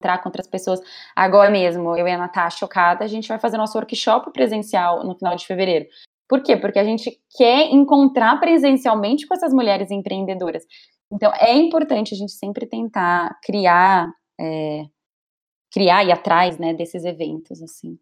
entrar 0.00 0.18
com 0.22 0.28
outras 0.28 0.48
pessoas. 0.48 0.80
Agora 1.14 1.50
mesmo, 1.50 1.96
eu 1.96 2.08
e 2.08 2.12
a 2.12 2.18
Natasha 2.18 2.58
chocada, 2.58 3.04
a 3.04 3.08
gente 3.08 3.28
vai 3.28 3.38
fazer 3.38 3.56
nosso 3.56 3.76
workshop 3.78 4.32
presencial 4.32 5.04
no 5.04 5.14
final 5.16 5.36
de 5.36 5.46
fevereiro. 5.46 5.86
Por 6.28 6.42
quê? 6.42 6.56
Porque 6.56 6.78
a 6.78 6.84
gente 6.84 7.20
quer 7.36 7.70
encontrar 7.70 8.40
presencialmente 8.40 9.26
com 9.26 9.34
essas 9.34 9.52
mulheres 9.52 9.90
empreendedoras. 9.90 10.64
Então, 11.12 11.32
é 11.34 11.54
importante 11.54 12.14
a 12.14 12.16
gente 12.16 12.32
sempre 12.32 12.66
tentar 12.66 13.38
criar 13.44 14.10
é, 14.40 14.84
criar 15.72 16.04
e 16.04 16.12
atrás 16.12 16.58
né, 16.58 16.74
desses 16.74 17.04
eventos, 17.04 17.62
assim. 17.62 17.98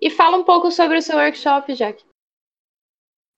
E 0.00 0.10
fala 0.10 0.36
um 0.36 0.44
pouco 0.44 0.70
sobre 0.70 0.98
o 0.98 1.02
seu 1.02 1.16
workshop, 1.16 1.74
Jack. 1.74 2.04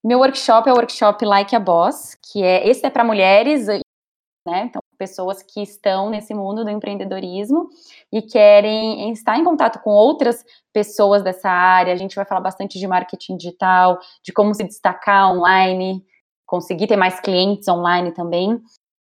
Meu 0.03 0.19
workshop 0.19 0.69
é 0.69 0.73
o 0.73 0.77
workshop 0.77 1.25
Like 1.25 1.55
a 1.55 1.61
Boss, 1.61 2.15
que 2.15 2.43
é 2.43 2.67
esse 2.67 2.87
é 2.87 2.91
para 2.91 3.05
mulheres, 3.05 3.67
né? 3.67 4.65
Então, 4.65 4.81
pessoas 4.99 5.43
que 5.43 5.63
estão 5.63 6.11
nesse 6.11 6.35
mundo 6.35 6.65
do 6.65 6.71
empreendedorismo 6.71 7.69
e 8.13 8.21
querem 8.21 9.11
estar 9.13 9.39
em 9.39 9.45
contato 9.45 9.81
com 9.81 9.91
outras 9.91 10.45
pessoas 10.73 11.23
dessa 11.23 11.49
área. 11.49 11.93
A 11.93 11.97
gente 11.97 12.17
vai 12.17 12.25
falar 12.25 12.41
bastante 12.41 12.79
de 12.79 12.87
marketing 12.87 13.37
digital, 13.37 13.99
de 14.23 14.33
como 14.33 14.55
se 14.55 14.65
destacar 14.65 15.33
online, 15.33 16.05
conseguir 16.47 16.87
ter 16.87 16.97
mais 16.97 17.21
clientes 17.21 17.69
online 17.69 18.13
também. 18.13 18.61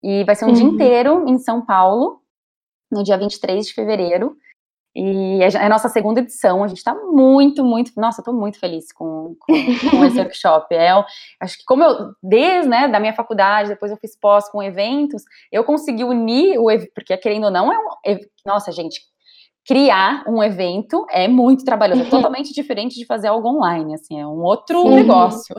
E 0.06 0.22
vai 0.22 0.36
ser 0.36 0.44
um 0.44 0.48
uhum. 0.48 0.54
dia 0.54 0.64
inteiro 0.64 1.24
em 1.28 1.36
São 1.36 1.64
Paulo. 1.66 2.20
no 2.92 3.02
dia 3.02 3.18
23 3.18 3.66
de 3.66 3.74
fevereiro. 3.74 4.36
E 4.94 5.42
é 5.42 5.66
a 5.66 5.68
nossa 5.68 5.90
segunda 5.90 6.20
edição, 6.20 6.64
a 6.64 6.68
gente 6.68 6.78
está 6.78 6.94
muito, 6.94 7.62
muito, 7.62 7.92
nossa, 7.96 8.22
estou 8.22 8.32
muito 8.32 8.58
feliz 8.58 8.90
com, 8.92 9.36
com, 9.40 9.52
com 9.90 10.04
esse 10.06 10.16
workshop. 10.18 10.74
É, 10.74 10.90
acho 11.38 11.58
que 11.58 11.64
como 11.66 11.82
eu, 11.82 12.12
desde, 12.22 12.66
né, 12.66 12.88
da 12.88 12.98
minha 12.98 13.12
faculdade, 13.12 13.68
depois 13.68 13.90
eu 13.90 13.98
fiz 13.98 14.18
pós 14.18 14.48
com 14.48 14.62
eventos, 14.62 15.22
eu 15.52 15.64
consegui 15.64 16.02
unir 16.02 16.58
o, 16.58 16.68
porque 16.94 17.14
querendo 17.18 17.44
ou 17.44 17.50
não, 17.50 17.70
é 17.70 17.78
um, 17.78 18.18
nossa, 18.46 18.72
gente, 18.72 19.02
criar 19.66 20.24
um 20.26 20.42
evento 20.42 21.04
é 21.10 21.28
muito 21.28 21.62
trabalhoso, 21.62 22.02
é 22.02 22.08
totalmente 22.08 22.54
diferente 22.54 22.94
de 22.94 23.04
fazer 23.04 23.28
algo 23.28 23.48
online, 23.48 23.96
assim, 23.96 24.18
é 24.18 24.26
um 24.26 24.40
outro 24.40 24.80
Sim. 24.80 24.94
negócio. 24.94 25.56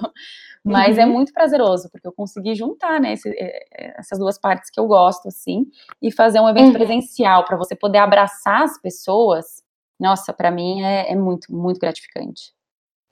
Mas 0.67 0.97
é 0.97 1.05
uhum. 1.05 1.09
é 1.09 1.13
muito 1.13 1.33
prazeroso, 1.33 1.89
porque 1.89 2.07
eu 2.07 2.11
consegui 2.11 2.53
juntar, 2.55 2.99
né, 2.99 3.13
esse, 3.13 3.29
é, 3.29 3.65
é, 3.71 3.99
essas 3.99 4.19
duas 4.19 4.37
partes 4.37 4.69
que 4.69 4.79
eu 4.79 4.85
gosto, 4.87 5.27
assim, 5.27 5.65
e 6.01 6.11
fazer 6.11 6.39
um 6.39 6.49
evento 6.49 6.67
uhum. 6.67 6.73
presencial, 6.73 7.45
para 7.45 7.57
você 7.57 7.75
poder 7.75 7.99
abraçar 7.99 8.63
as 8.63 8.79
pessoas, 8.79 9.63
nossa, 9.99 10.33
para 10.33 10.51
mim 10.51 10.83
é, 10.83 11.11
é, 11.11 11.15
muito, 11.15 11.53
muito 11.53 11.79
gratificante. 11.79 12.53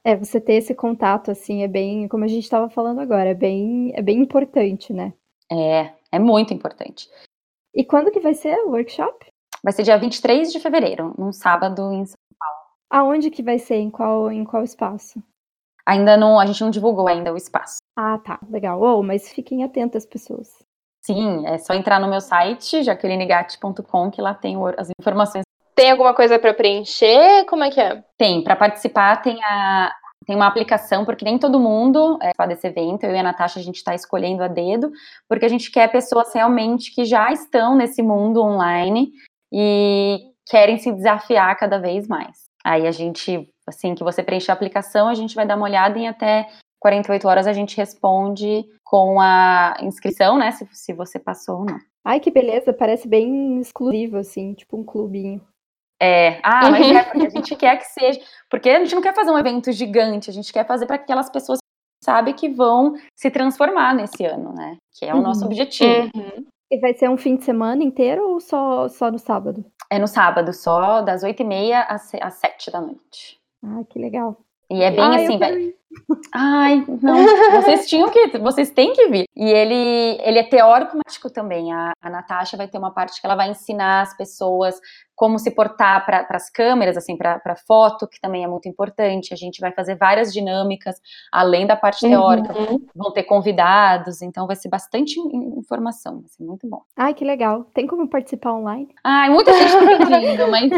É, 0.04 0.16
você 0.16 0.40
ter 0.40 0.54
esse 0.54 0.76
contato, 0.76 1.32
assim, 1.32 1.64
é 1.64 1.68
bem, 1.68 2.08
como 2.08 2.24
a 2.24 2.28
gente 2.28 2.44
estava 2.44 2.70
falando 2.70 3.00
agora, 3.00 3.30
é 3.30 3.34
bem, 3.34 3.92
é 3.96 4.02
bem 4.02 4.20
importante, 4.20 4.94
né? 4.94 5.14
É, 5.52 5.92
é 6.12 6.20
muito 6.20 6.54
importante. 6.54 7.10
E 7.74 7.84
quando 7.84 8.12
que 8.12 8.20
vai 8.20 8.34
ser 8.34 8.56
o 8.66 8.70
workshop? 8.70 9.26
Vai 9.64 9.74
ser 9.74 9.84
dia 9.84 9.98
23 9.98 10.52
de 10.52 10.60
fevereiro, 10.60 11.14
num 11.18 11.32
sábado 11.32 11.92
em 11.92 12.06
São 12.06 12.18
Paulo. 12.40 12.56
Aonde 12.90 13.32
que 13.32 13.42
vai 13.42 13.58
ser? 13.58 13.78
Em 13.78 13.90
qual, 13.90 14.32
em 14.32 14.44
qual 14.44 14.64
espaço? 14.64 15.22
Ainda 15.88 16.18
não, 16.18 16.40
a 16.40 16.46
gente 16.46 16.62
não 16.62 16.72
divulgou 16.72 17.08
ainda 17.08 17.32
o 17.32 17.38
espaço. 17.38 17.78
Ah, 17.96 18.18
tá, 18.18 18.40
legal. 18.50 18.82
Oh, 18.82 19.04
mas 19.04 19.30
fiquem 19.30 19.64
atentas, 19.64 20.06
pessoas. 20.06 20.50
Sim, 21.06 21.46
é 21.46 21.60
só 21.60 21.74
entrar 21.76 22.00
no 22.00 22.08
meu 22.08 22.20
site, 22.20 22.82
jaquelinegatti.com, 22.82 24.10
que 24.10 24.22
lá 24.22 24.34
tem 24.34 24.58
as 24.78 24.90
informações. 25.00 25.44
Tem 25.76 25.92
alguma 25.92 26.16
coisa 26.16 26.40
para 26.40 26.54
preencher? 26.54 27.46
Como 27.46 27.64
é 27.64 27.70
que 27.70 27.80
é? 27.80 28.04
Tem, 28.18 28.44
para 28.44 28.56
participar 28.56 29.22
tem 29.22 29.44
a 29.44 29.92
tem 30.26 30.36
uma 30.36 30.48
aplicação, 30.48 31.06
porque 31.06 31.24
nem 31.24 31.38
todo 31.38 31.60
mundo 31.60 32.18
é 32.20 32.48
desse 32.48 32.66
evento, 32.66 33.04
eu 33.04 33.14
e 33.14 33.20
a 33.20 33.24
Natasha, 33.24 33.60
a 33.60 33.62
gente 33.62 33.76
está 33.76 33.94
escolhendo 33.94 34.44
a 34.44 34.48
dedo, 34.48 34.92
porque 35.30 35.46
a 35.46 35.50
gente 35.50 35.70
quer 35.72 35.92
pessoas 35.92 36.34
realmente 36.34 36.94
que 36.94 37.06
já 37.06 37.32
estão 37.32 37.76
nesse 37.76 38.02
mundo 38.02 38.42
online 38.42 39.12
e 39.54 40.20
querem 40.48 40.78
se 40.80 40.92
desafiar 40.92 41.56
cada 41.58 41.78
vez 41.78 42.08
mais. 42.08 42.45
Aí 42.66 42.88
a 42.88 42.92
gente 42.92 43.48
assim 43.68 43.94
que 43.94 44.04
você 44.04 44.24
preenche 44.24 44.50
a 44.50 44.54
aplicação, 44.54 45.08
a 45.08 45.14
gente 45.14 45.36
vai 45.36 45.46
dar 45.46 45.56
uma 45.56 45.66
olhada 45.66 45.98
em 45.98 46.08
até 46.08 46.48
48 46.86 47.28
horas 47.28 47.48
a 47.48 47.54
gente 47.54 47.76
responde 47.78 48.64
com 48.84 49.20
a 49.20 49.76
inscrição, 49.82 50.38
né, 50.38 50.52
se, 50.52 50.68
se 50.72 50.94
você 50.94 51.18
passou 51.18 51.60
ou 51.60 51.66
não. 51.66 51.80
Ai, 52.04 52.20
que 52.20 52.30
beleza, 52.30 52.72
parece 52.72 53.08
bem 53.08 53.60
exclusivo, 53.60 54.18
assim, 54.18 54.54
tipo 54.54 54.78
um 54.78 54.84
clubinho. 54.84 55.42
É, 56.00 56.40
ah, 56.44 56.70
mas 56.70 56.86
é 56.96 57.04
porque 57.04 57.26
a 57.26 57.30
gente 57.30 57.56
quer 57.56 57.78
que 57.78 57.86
seja, 57.86 58.20
porque 58.52 58.70
a 58.70 58.80
gente 58.80 58.94
não 58.94 59.02
quer 59.02 59.16
fazer 59.16 59.32
um 59.32 59.40
evento 59.40 59.72
gigante, 59.72 60.30
a 60.30 60.34
gente 60.34 60.54
quer 60.54 60.68
fazer 60.68 60.86
para 60.86 60.98
aquelas 60.98 61.30
pessoas 61.30 61.58
que 61.58 62.06
sabem 62.06 62.36
que 62.36 62.50
vão 62.50 62.94
se 63.16 63.32
transformar 63.32 63.96
nesse 63.96 64.24
ano, 64.24 64.54
né, 64.54 64.78
que 64.94 65.06
é 65.06 65.14
o 65.14 65.18
uhum. 65.18 65.24
nosso 65.24 65.44
objetivo. 65.44 66.12
Uhum. 66.16 66.46
E 66.72 66.80
vai 66.80 66.94
ser 66.94 67.10
um 67.10 67.18
fim 67.18 67.36
de 67.36 67.44
semana 67.44 67.84
inteiro 67.84 68.28
ou 68.28 68.40
só, 68.40 68.88
só 68.88 69.12
no 69.12 69.20
sábado? 69.20 69.64
É 69.90 70.00
no 70.00 70.08
sábado, 70.08 70.52
só 70.52 71.02
das 71.02 71.24
8h30 71.24 71.86
às 72.22 72.34
7 72.34 72.72
da 72.72 72.82
noite. 72.82 73.40
Ah, 73.64 73.84
que 73.90 74.00
legal. 74.00 74.38
E 74.70 74.82
é 74.82 74.90
bem 74.90 75.00
Ai, 75.00 75.26
assim, 75.26 75.38
vai. 75.38 75.74
Ai, 76.34 76.84
não, 77.02 77.18
vocês 77.62 77.88
tinham 77.88 78.10
que, 78.10 78.38
vocês 78.38 78.70
têm 78.70 78.94
que 78.94 79.08
vir. 79.08 79.26
E 79.36 79.50
ele, 79.50 80.20
ele 80.22 80.40
é 80.40 80.44
teórico 80.44 80.98
mágico 81.06 81.30
também. 81.30 81.72
A, 81.74 81.94
a 82.02 82.10
Natasha 82.10 82.58
vai 82.58 82.68
ter 82.68 82.78
uma 82.78 82.92
parte 82.92 83.20
que 83.20 83.26
ela 83.26 83.36
vai 83.36 83.50
ensinar 83.50 84.02
as 84.02 84.16
pessoas 84.16 84.80
como 85.16 85.40
se 85.40 85.50
portar 85.50 86.06
para 86.06 86.28
as 86.32 86.50
câmeras, 86.50 86.98
assim, 86.98 87.16
para 87.16 87.56
foto, 87.68 88.08
que 88.08 88.20
também 88.20 88.44
é 88.44 88.48
muito 88.48 88.68
importante. 88.68 89.34
A 89.34 89.38
gente 89.38 89.62
vai 89.62 89.72
fazer 89.72 89.96
várias 89.96 90.34
dinâmicas, 90.34 91.00
além 91.32 91.66
da 91.66 91.76
parte 91.76 92.02
teórica. 92.02 92.54
Uhum. 92.54 92.86
Vão 92.94 93.12
ter 93.12 93.24
convidados, 93.24 94.22
então 94.22 94.46
vai 94.46 94.56
ser 94.56 94.68
bastante 94.68 95.20
informação, 95.20 96.20
vai 96.20 96.28
ser 96.28 96.44
muito 96.44 96.68
bom. 96.68 96.82
Ai, 96.98 97.14
que 97.14 97.24
legal. 97.24 97.64
Tem 97.74 97.88
como 97.88 98.10
participar 98.10 98.54
online? 98.54 98.90
Ai, 99.04 99.30
muita 99.30 99.54
gente 99.54 99.74
está 99.74 100.06
pedindo, 100.06 100.52
mas 100.52 100.72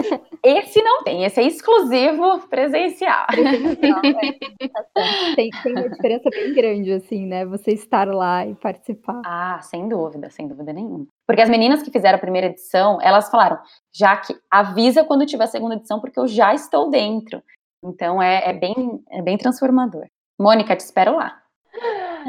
esse 0.44 0.82
não 0.84 1.04
tem, 1.04 1.24
esse 1.24 1.42
é 1.42 1.44
exclusivo 1.44 2.48
presencial. 2.48 3.26
presencial 3.28 4.02
é. 4.04 4.98
tem, 5.36 5.50
tem 5.64 5.72
uma 5.74 5.90
diferença 5.90 6.30
bem 6.30 6.54
grande, 6.54 6.94
assim, 6.94 7.26
né? 7.26 7.46
Você 7.46 7.72
estar 7.72 8.08
lá 8.08 8.46
e 8.46 8.56
participar. 8.56 9.22
Ah, 9.26 9.60
sem 9.62 9.88
dúvida, 9.88 10.30
sem 10.30 10.48
dúvida 10.48 10.74
nenhuma. 10.74 11.06
Porque 11.26 11.42
as 11.42 11.50
meninas 11.50 11.82
que 11.82 11.92
fizeram 11.92 12.18
a 12.18 12.22
primeira 12.22 12.48
edição, 12.48 13.00
elas 13.02 13.30
falaram, 13.30 13.60
já 13.94 14.18
que 14.18 14.36
avisa 14.50 15.04
quando 15.04 15.26
tiver 15.26 15.44
a 15.44 15.48
segunda 15.48 15.76
edição, 15.76 16.00
porque 16.00 16.20
eu 16.20 16.28
já 16.28 16.54
estou 16.54 16.90
dentro. 16.90 17.42
Então 17.84 18.22
é, 18.22 18.50
é 18.50 18.54
bem, 18.54 19.02
é 19.10 19.22
bem 19.22 19.38
transformador. 19.38 20.06
Mônica, 20.40 20.76
te 20.76 20.82
espero 20.82 21.16
lá. 21.16 21.38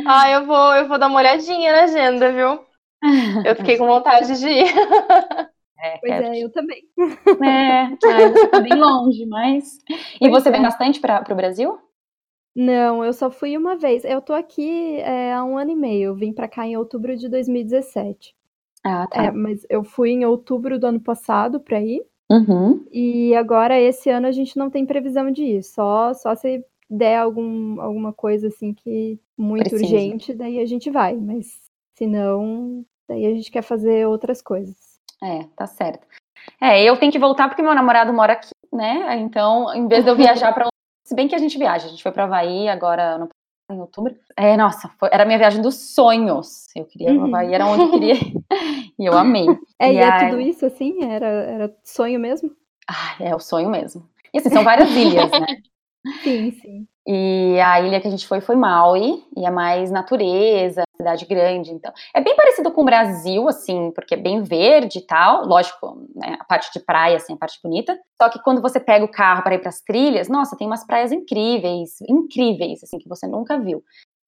Ah, 0.07 0.31
eu 0.31 0.47
vou, 0.47 0.74
eu 0.74 0.89
vou 0.89 0.99
dar 0.99 1.09
uma 1.09 1.18
olhadinha 1.18 1.72
na 1.72 1.83
agenda, 1.85 2.33
viu? 2.33 2.66
Eu 3.45 3.57
fiquei 3.57 3.76
com 3.76 3.87
vontade 3.87 4.39
de 4.39 4.49
ir. 4.49 4.66
É, 5.81 5.97
pois 5.99 6.12
é, 6.12 6.43
eu 6.43 6.51
também. 6.51 6.83
É, 7.45 7.83
ai, 7.83 8.49
tá 8.51 8.61
bem 8.61 8.74
longe, 8.74 9.24
mas. 9.26 9.79
E 10.20 10.29
pois 10.29 10.43
você 10.43 10.49
é. 10.49 10.53
vem 10.53 10.62
bastante 10.62 10.99
para 10.99 11.24
o 11.31 11.37
Brasil? 11.37 11.79
Não, 12.59 13.05
eu 13.05 13.13
só 13.13 13.31
fui 13.31 13.57
uma 13.57 13.77
vez. 13.77 14.05
Eu 14.05 14.21
tô 14.21 14.33
aqui 14.33 14.97
é, 14.97 15.33
há 15.33 15.45
um 15.45 15.57
ano 15.57 15.71
e 15.71 15.77
meio. 15.77 16.09
Eu 16.09 16.15
vim 16.17 16.33
para 16.33 16.49
cá 16.49 16.67
em 16.67 16.77
outubro 16.77 17.17
de 17.17 17.29
2017. 17.29 18.35
Ah, 18.83 19.07
tá. 19.07 19.27
É, 19.27 19.31
mas 19.31 19.65
eu 19.71 19.85
fui 19.85 20.11
em 20.11 20.25
outubro 20.25 20.77
do 20.77 20.89
ano 20.89 21.01
passado 21.01 21.61
para 21.61 21.81
ir. 21.81 22.05
Uhum. 22.29 22.85
E 22.91 23.33
agora, 23.37 23.79
esse 23.79 24.11
ano, 24.11 24.27
a 24.27 24.33
gente 24.33 24.59
não 24.59 24.69
tem 24.71 24.85
previsão 24.85 25.31
de 25.31 25.45
ir. 25.45 25.63
Só, 25.63 26.13
só 26.15 26.35
se 26.35 26.65
der 26.91 27.19
algum, 27.19 27.81
alguma 27.81 28.13
coisa 28.13 28.49
assim 28.49 28.75
que 28.75 29.21
muito 29.37 29.71
Precisa. 29.71 29.95
urgente, 29.95 30.35
daí 30.35 30.59
a 30.59 30.67
gente 30.67 30.91
vai. 30.91 31.15
Mas 31.15 31.61
se 31.95 32.09
não, 32.09 32.85
daí 33.09 33.25
a 33.25 33.35
gente 33.35 33.53
quer 33.53 33.63
fazer 33.63 34.05
outras 34.09 34.43
coisas. 34.43 34.77
É, 35.23 35.45
tá 35.55 35.69
certo. 35.69 36.09
É, 36.61 36.83
eu 36.83 36.97
tenho 36.97 37.13
que 37.13 37.21
voltar 37.21 37.47
porque 37.49 37.63
meu 37.63 37.73
namorado 37.73 38.13
mora 38.13 38.33
aqui, 38.33 38.51
né? 38.73 39.17
Então, 39.21 39.73
em 39.73 39.87
vez 39.87 40.03
de 40.03 40.11
eu 40.11 40.17
viajar 40.17 40.53
para 40.53 40.67
se 41.09 41.15
bem 41.15 41.27
que 41.27 41.35
a 41.35 41.39
gente 41.39 41.57
viaja, 41.57 41.87
a 41.87 41.89
gente 41.89 42.03
foi 42.03 42.13
para 42.13 42.25
Havaí 42.25 42.69
agora 42.69 43.17
no 43.17 43.31
em 43.71 43.81
outubro. 43.81 44.15
É, 44.37 44.57
nossa, 44.57 44.91
foi, 44.99 45.09
era 45.11 45.23
a 45.23 45.27
minha 45.27 45.39
viagem 45.39 45.63
dos 45.63 45.75
sonhos. 45.75 46.67
Eu 46.77 46.85
queria 46.85 47.13
uhum. 47.13 47.25
Havaí, 47.27 47.55
era 47.55 47.67
onde 47.67 47.83
eu 47.83 47.91
queria. 47.91 48.15
e 48.99 49.07
eu 49.07 49.13
amei. 49.15 49.47
É, 49.79 49.91
e, 49.91 49.97
e 49.97 49.99
é 49.99 50.11
aí... 50.11 50.31
tudo 50.31 50.41
isso 50.41 50.67
assim? 50.67 51.03
Era, 51.03 51.27
era 51.27 51.77
sonho 51.83 52.21
mesmo? 52.21 52.51
Ah, 52.87 53.17
é 53.21 53.35
o 53.35 53.39
sonho 53.39 53.71
mesmo. 53.71 54.07
E 54.33 54.39
assim, 54.39 54.51
são 54.51 54.65
várias 54.65 54.91
ilhas, 54.91 55.31
né? 55.31 55.47
Sim, 56.23 56.53
sim. 56.53 56.89
E 57.11 57.59
a 57.59 57.81
ilha 57.81 58.03
que 58.03 58.07
a 58.07 58.11
gente 58.11 58.29
foi 58.29 58.43
foi 58.43 58.55
Maui, 58.55 59.25
e 59.35 59.47
é 59.47 59.51
mais 59.51 59.91
natureza, 59.91 60.83
cidade 60.95 61.24
grande, 61.24 61.73
então. 61.73 61.91
É 62.15 62.20
bem 62.20 62.37
parecido 62.37 62.70
com 62.70 62.82
o 62.82 62.85
Brasil, 62.85 63.49
assim, 63.49 63.91
porque 63.93 64.12
é 64.12 64.19
bem 64.19 64.43
verde 64.43 64.99
e 64.99 65.07
tal, 65.07 65.47
lógico, 65.47 66.07
né, 66.15 66.37
a 66.39 66.45
parte 66.45 66.70
de 66.70 66.85
praia, 66.85 67.16
assim, 67.16 67.32
a 67.32 67.37
parte 67.39 67.59
bonita. 67.65 67.99
Só 68.20 68.28
que 68.28 68.39
quando 68.43 68.61
você 68.61 68.78
pega 68.78 69.07
o 69.07 69.11
carro 69.11 69.43
para 69.43 69.55
ir 69.55 69.59
para 69.59 69.70
as 69.70 69.81
trilhas, 69.81 70.28
nossa, 70.28 70.55
tem 70.55 70.66
umas 70.66 70.85
praias 70.85 71.11
incríveis, 71.11 71.99
incríveis, 72.07 72.82
assim, 72.82 72.99
que 72.99 73.09
você 73.09 73.27
nunca 73.27 73.59
viu. 73.59 73.82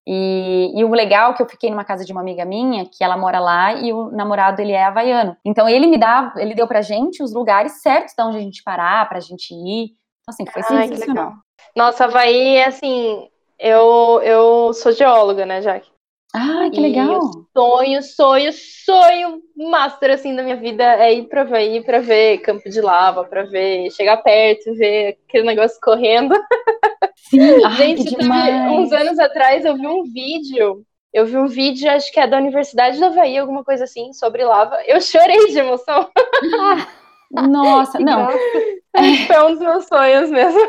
E, 0.07 0.73
e, 0.75 0.83
o 0.83 0.91
legal 0.91 1.33
é 1.33 1.35
que 1.35 1.43
eu 1.43 1.49
fiquei 1.49 1.71
numa 1.71 1.85
casa 1.85 2.03
de 2.03 2.13
uma 2.13 2.23
amiga 2.23 2.47
minha, 2.47 2.87
que 2.87 3.05
ela 3.05 3.17
mora 3.19 3.39
lá, 3.39 3.75
e 3.75 3.93
o 3.93 4.11
namorado, 4.11 4.63
ele 4.63 4.73
é 4.73 4.85
havaiano. 4.85 5.37
Então 5.45 5.69
ele 5.69 5.87
me 5.87 5.99
dá, 5.99 6.33
ele 6.39 6.55
deu 6.55 6.67
pra 6.67 6.81
gente 6.81 7.23
os 7.23 7.35
lugares 7.35 7.83
certos 7.83 8.15
de 8.15 8.23
onde 8.23 8.39
a 8.39 8.41
gente 8.41 8.63
parar, 8.63 9.07
pra 9.07 9.21
gente 9.21 9.53
ir. 9.53 10.00
Assim, 10.31 10.47
foi 10.47 10.63
Ai, 10.71 10.89
sensacional. 10.89 11.35
Nossa, 11.77 12.05
Havaí, 12.05 12.63
assim, 12.63 13.29
eu, 13.59 14.21
eu 14.23 14.73
sou 14.73 14.93
geóloga, 14.93 15.45
né, 15.45 15.61
Jaque? 15.61 15.91
Ah, 16.33 16.71
que 16.73 16.81
legal! 16.81 17.21
sonho, 17.53 18.01
sonho, 18.01 18.53
sonho 18.53 19.43
master, 19.57 20.13
assim, 20.13 20.37
da 20.37 20.43
minha 20.45 20.55
vida 20.55 20.85
é 20.85 21.13
ir 21.13 21.27
pra 21.27 21.43
Havaí 21.43 21.83
pra 21.83 21.99
ver 21.99 22.39
campo 22.39 22.71
de 22.71 22.81
lava, 22.81 23.25
pra 23.25 23.43
ver, 23.43 23.91
chegar 23.91 24.19
perto, 24.19 24.73
ver 24.75 25.19
aquele 25.29 25.45
negócio 25.45 25.79
correndo. 25.83 26.35
Sim, 27.17 27.39
Gente, 27.77 28.17
Ai, 28.23 28.71
uns 28.71 28.93
anos 28.93 29.19
atrás 29.19 29.65
eu 29.65 29.75
vi 29.77 29.87
um 29.89 30.05
vídeo, 30.05 30.85
eu 31.13 31.27
vi 31.27 31.37
um 31.37 31.49
vídeo, 31.49 31.91
acho 31.91 32.13
que 32.13 32.21
é 32.21 32.27
da 32.29 32.39
Universidade 32.39 33.01
da 33.01 33.09
Havaí, 33.09 33.37
alguma 33.37 33.65
coisa 33.65 33.83
assim, 33.83 34.13
sobre 34.13 34.45
lava. 34.45 34.81
Eu 34.87 35.01
chorei 35.01 35.49
de 35.49 35.59
emoção. 35.59 36.09
Nossa, 37.31 37.99
não. 38.01 38.29
Foi 39.27 39.45
um 39.45 39.51
dos 39.53 39.61
meus 39.61 39.87
sonhos 39.87 40.31
mesmo. 40.31 40.61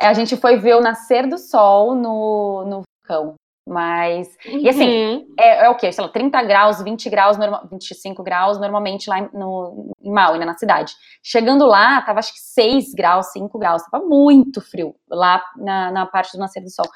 É, 0.00 0.08
a 0.08 0.12
gente 0.12 0.36
foi 0.36 0.56
ver 0.56 0.74
o 0.74 0.80
nascer 0.80 1.28
do 1.28 1.38
sol 1.38 1.94
no, 1.94 2.64
no 2.66 2.82
vulcão. 2.82 3.36
Mas. 3.68 4.28
Uhum. 4.46 4.58
E 4.60 4.68
assim, 4.68 4.88
uhum. 4.88 5.34
é, 5.38 5.66
é, 5.66 5.68
o 5.68 5.76
quê? 5.76 5.92
Sei 5.92 6.02
lá, 6.02 6.10
30 6.10 6.42
graus, 6.42 6.82
20 6.82 7.10
graus, 7.10 7.36
norma, 7.36 7.68
25 7.70 8.22
graus, 8.22 8.58
normalmente 8.58 9.10
lá 9.10 9.28
no, 9.32 9.92
em 10.02 10.10
Maui, 10.10 10.38
né, 10.38 10.46
na 10.46 10.56
cidade. 10.56 10.94
Chegando 11.22 11.66
lá, 11.66 12.00
tava 12.02 12.18
acho 12.18 12.32
que 12.32 12.40
6 12.40 12.94
graus, 12.94 13.26
5 13.26 13.58
graus, 13.58 13.82
tava 13.90 14.04
muito 14.04 14.60
frio 14.60 14.94
lá 15.08 15.42
na, 15.56 15.92
na 15.92 16.06
parte 16.06 16.32
do 16.32 16.38
nascer 16.38 16.62
do 16.62 16.70
sol. 16.70 16.86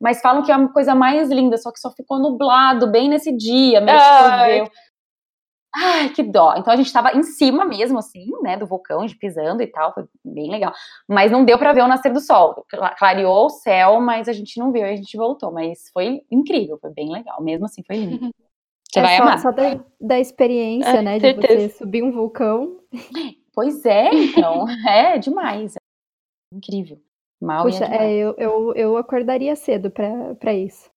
Mas 0.00 0.20
falam 0.20 0.42
que 0.42 0.50
é 0.50 0.56
uma 0.56 0.72
coisa 0.72 0.94
mais 0.94 1.30
linda, 1.30 1.56
só 1.58 1.70
que 1.70 1.78
só 1.78 1.90
ficou 1.90 2.18
nublado 2.18 2.90
bem 2.90 3.08
nesse 3.08 3.30
dia, 3.36 3.80
meio 3.80 4.00
choveu. 4.00 4.70
Ai, 5.74 6.10
que 6.10 6.22
dó. 6.22 6.54
Então 6.56 6.72
a 6.72 6.76
gente 6.76 6.92
tava 6.92 7.12
em 7.16 7.22
cima 7.22 7.64
mesmo, 7.64 7.98
assim, 7.98 8.30
né, 8.42 8.58
do 8.58 8.66
vulcão, 8.66 9.06
de 9.06 9.16
pisando 9.16 9.62
e 9.62 9.66
tal, 9.66 9.94
foi 9.94 10.04
bem 10.24 10.50
legal. 10.50 10.72
Mas 11.08 11.32
não 11.32 11.44
deu 11.44 11.58
para 11.58 11.72
ver 11.72 11.82
o 11.82 11.88
nascer 11.88 12.12
do 12.12 12.20
sol. 12.20 12.66
Clareou 12.98 13.46
o 13.46 13.50
céu, 13.50 14.00
mas 14.00 14.28
a 14.28 14.32
gente 14.32 14.58
não 14.58 14.70
viu, 14.70 14.84
a 14.84 14.94
gente 14.94 15.16
voltou. 15.16 15.50
Mas 15.50 15.90
foi 15.92 16.22
incrível, 16.30 16.78
foi 16.78 16.90
bem 16.90 17.10
legal. 17.10 17.42
Mesmo 17.42 17.64
assim, 17.64 17.82
foi 17.86 17.96
lindo. 17.96 18.30
Você 18.92 18.98
é 18.98 19.02
vai 19.02 19.16
só, 19.16 19.22
amar. 19.22 19.38
Só 19.38 19.50
da, 19.50 19.84
da 19.98 20.20
experiência, 20.20 20.98
é, 20.98 21.02
né, 21.02 21.18
de 21.18 21.32
você 21.32 21.70
subir 21.70 22.02
um 22.02 22.12
vulcão. 22.12 22.78
Pois 23.54 23.86
é, 23.86 24.10
então, 24.12 24.66
é 24.86 25.16
demais. 25.16 25.76
Incrível. 26.52 27.00
Mal 27.40 27.64
Puxa, 27.64 27.86
é, 27.86 28.12
eu, 28.12 28.34
eu, 28.36 28.74
eu 28.74 28.96
acordaria 28.98 29.56
cedo 29.56 29.90
para 29.90 30.52
isso. 30.52 30.91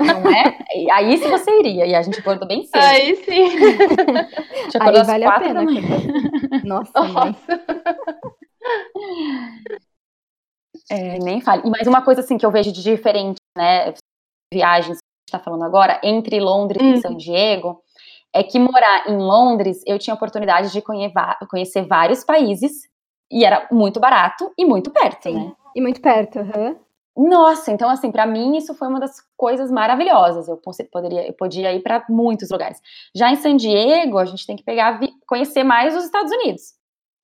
Não 0.00 0.30
é? 0.30 0.58
Aí 0.92 1.16
sim 1.18 1.30
você 1.30 1.58
iria, 1.58 1.86
e 1.86 1.94
a 1.94 2.02
gente 2.02 2.20
acordou 2.20 2.46
bem 2.46 2.64
cedo. 2.64 2.82
Aí 2.82 3.16
sim. 3.16 3.48
Aí 4.80 5.02
vale 5.04 5.24
a 5.24 5.40
pena. 5.40 5.62
Nossa, 6.64 6.92
Nossa. 7.00 7.60
É, 10.90 11.18
nem 11.18 11.40
fale. 11.40 11.62
E 11.64 11.70
mais 11.70 11.86
uma 11.86 12.02
coisa 12.02 12.20
assim 12.20 12.36
que 12.36 12.44
eu 12.44 12.50
vejo 12.50 12.72
de 12.72 12.82
diferente, 12.82 13.38
né? 13.56 13.94
Viagens 14.52 14.98
que 14.98 15.04
a 15.04 15.20
gente 15.20 15.28
está 15.28 15.38
falando 15.38 15.64
agora, 15.64 16.00
entre 16.02 16.38
Londres 16.40 16.82
hum. 16.82 16.94
e 16.94 17.00
São 17.00 17.16
Diego, 17.16 17.82
é 18.34 18.42
que 18.42 18.58
morar 18.58 19.08
em 19.08 19.16
Londres, 19.16 19.82
eu 19.86 19.98
tinha 19.98 20.12
a 20.12 20.16
oportunidade 20.16 20.72
de 20.72 20.82
conhecer 20.82 21.86
vários 21.86 22.24
países 22.24 22.88
e 23.30 23.44
era 23.44 23.66
muito 23.70 24.00
barato 24.00 24.52
e 24.58 24.64
muito 24.64 24.90
perto, 24.90 25.24
Sim. 25.24 25.34
né? 25.34 25.52
E 25.74 25.80
muito 25.80 26.00
perto, 26.00 26.40
uhum. 26.40 26.76
Nossa, 27.16 27.70
então 27.70 27.88
assim, 27.88 28.10
para 28.10 28.26
mim 28.26 28.56
isso 28.56 28.74
foi 28.74 28.88
uma 28.88 28.98
das 28.98 29.16
coisas 29.36 29.70
maravilhosas. 29.70 30.48
Eu 30.48 30.60
poderia, 30.90 31.26
eu 31.26 31.32
podia 31.32 31.72
ir 31.72 31.80
para 31.80 32.04
muitos 32.08 32.50
lugares. 32.50 32.80
Já 33.14 33.30
em 33.30 33.36
San 33.36 33.56
Diego, 33.56 34.18
a 34.18 34.24
gente 34.24 34.46
tem 34.46 34.56
que 34.56 34.64
pegar, 34.64 34.98
conhecer 35.26 35.62
mais 35.62 35.96
os 35.96 36.04
Estados 36.04 36.32
Unidos. 36.32 36.74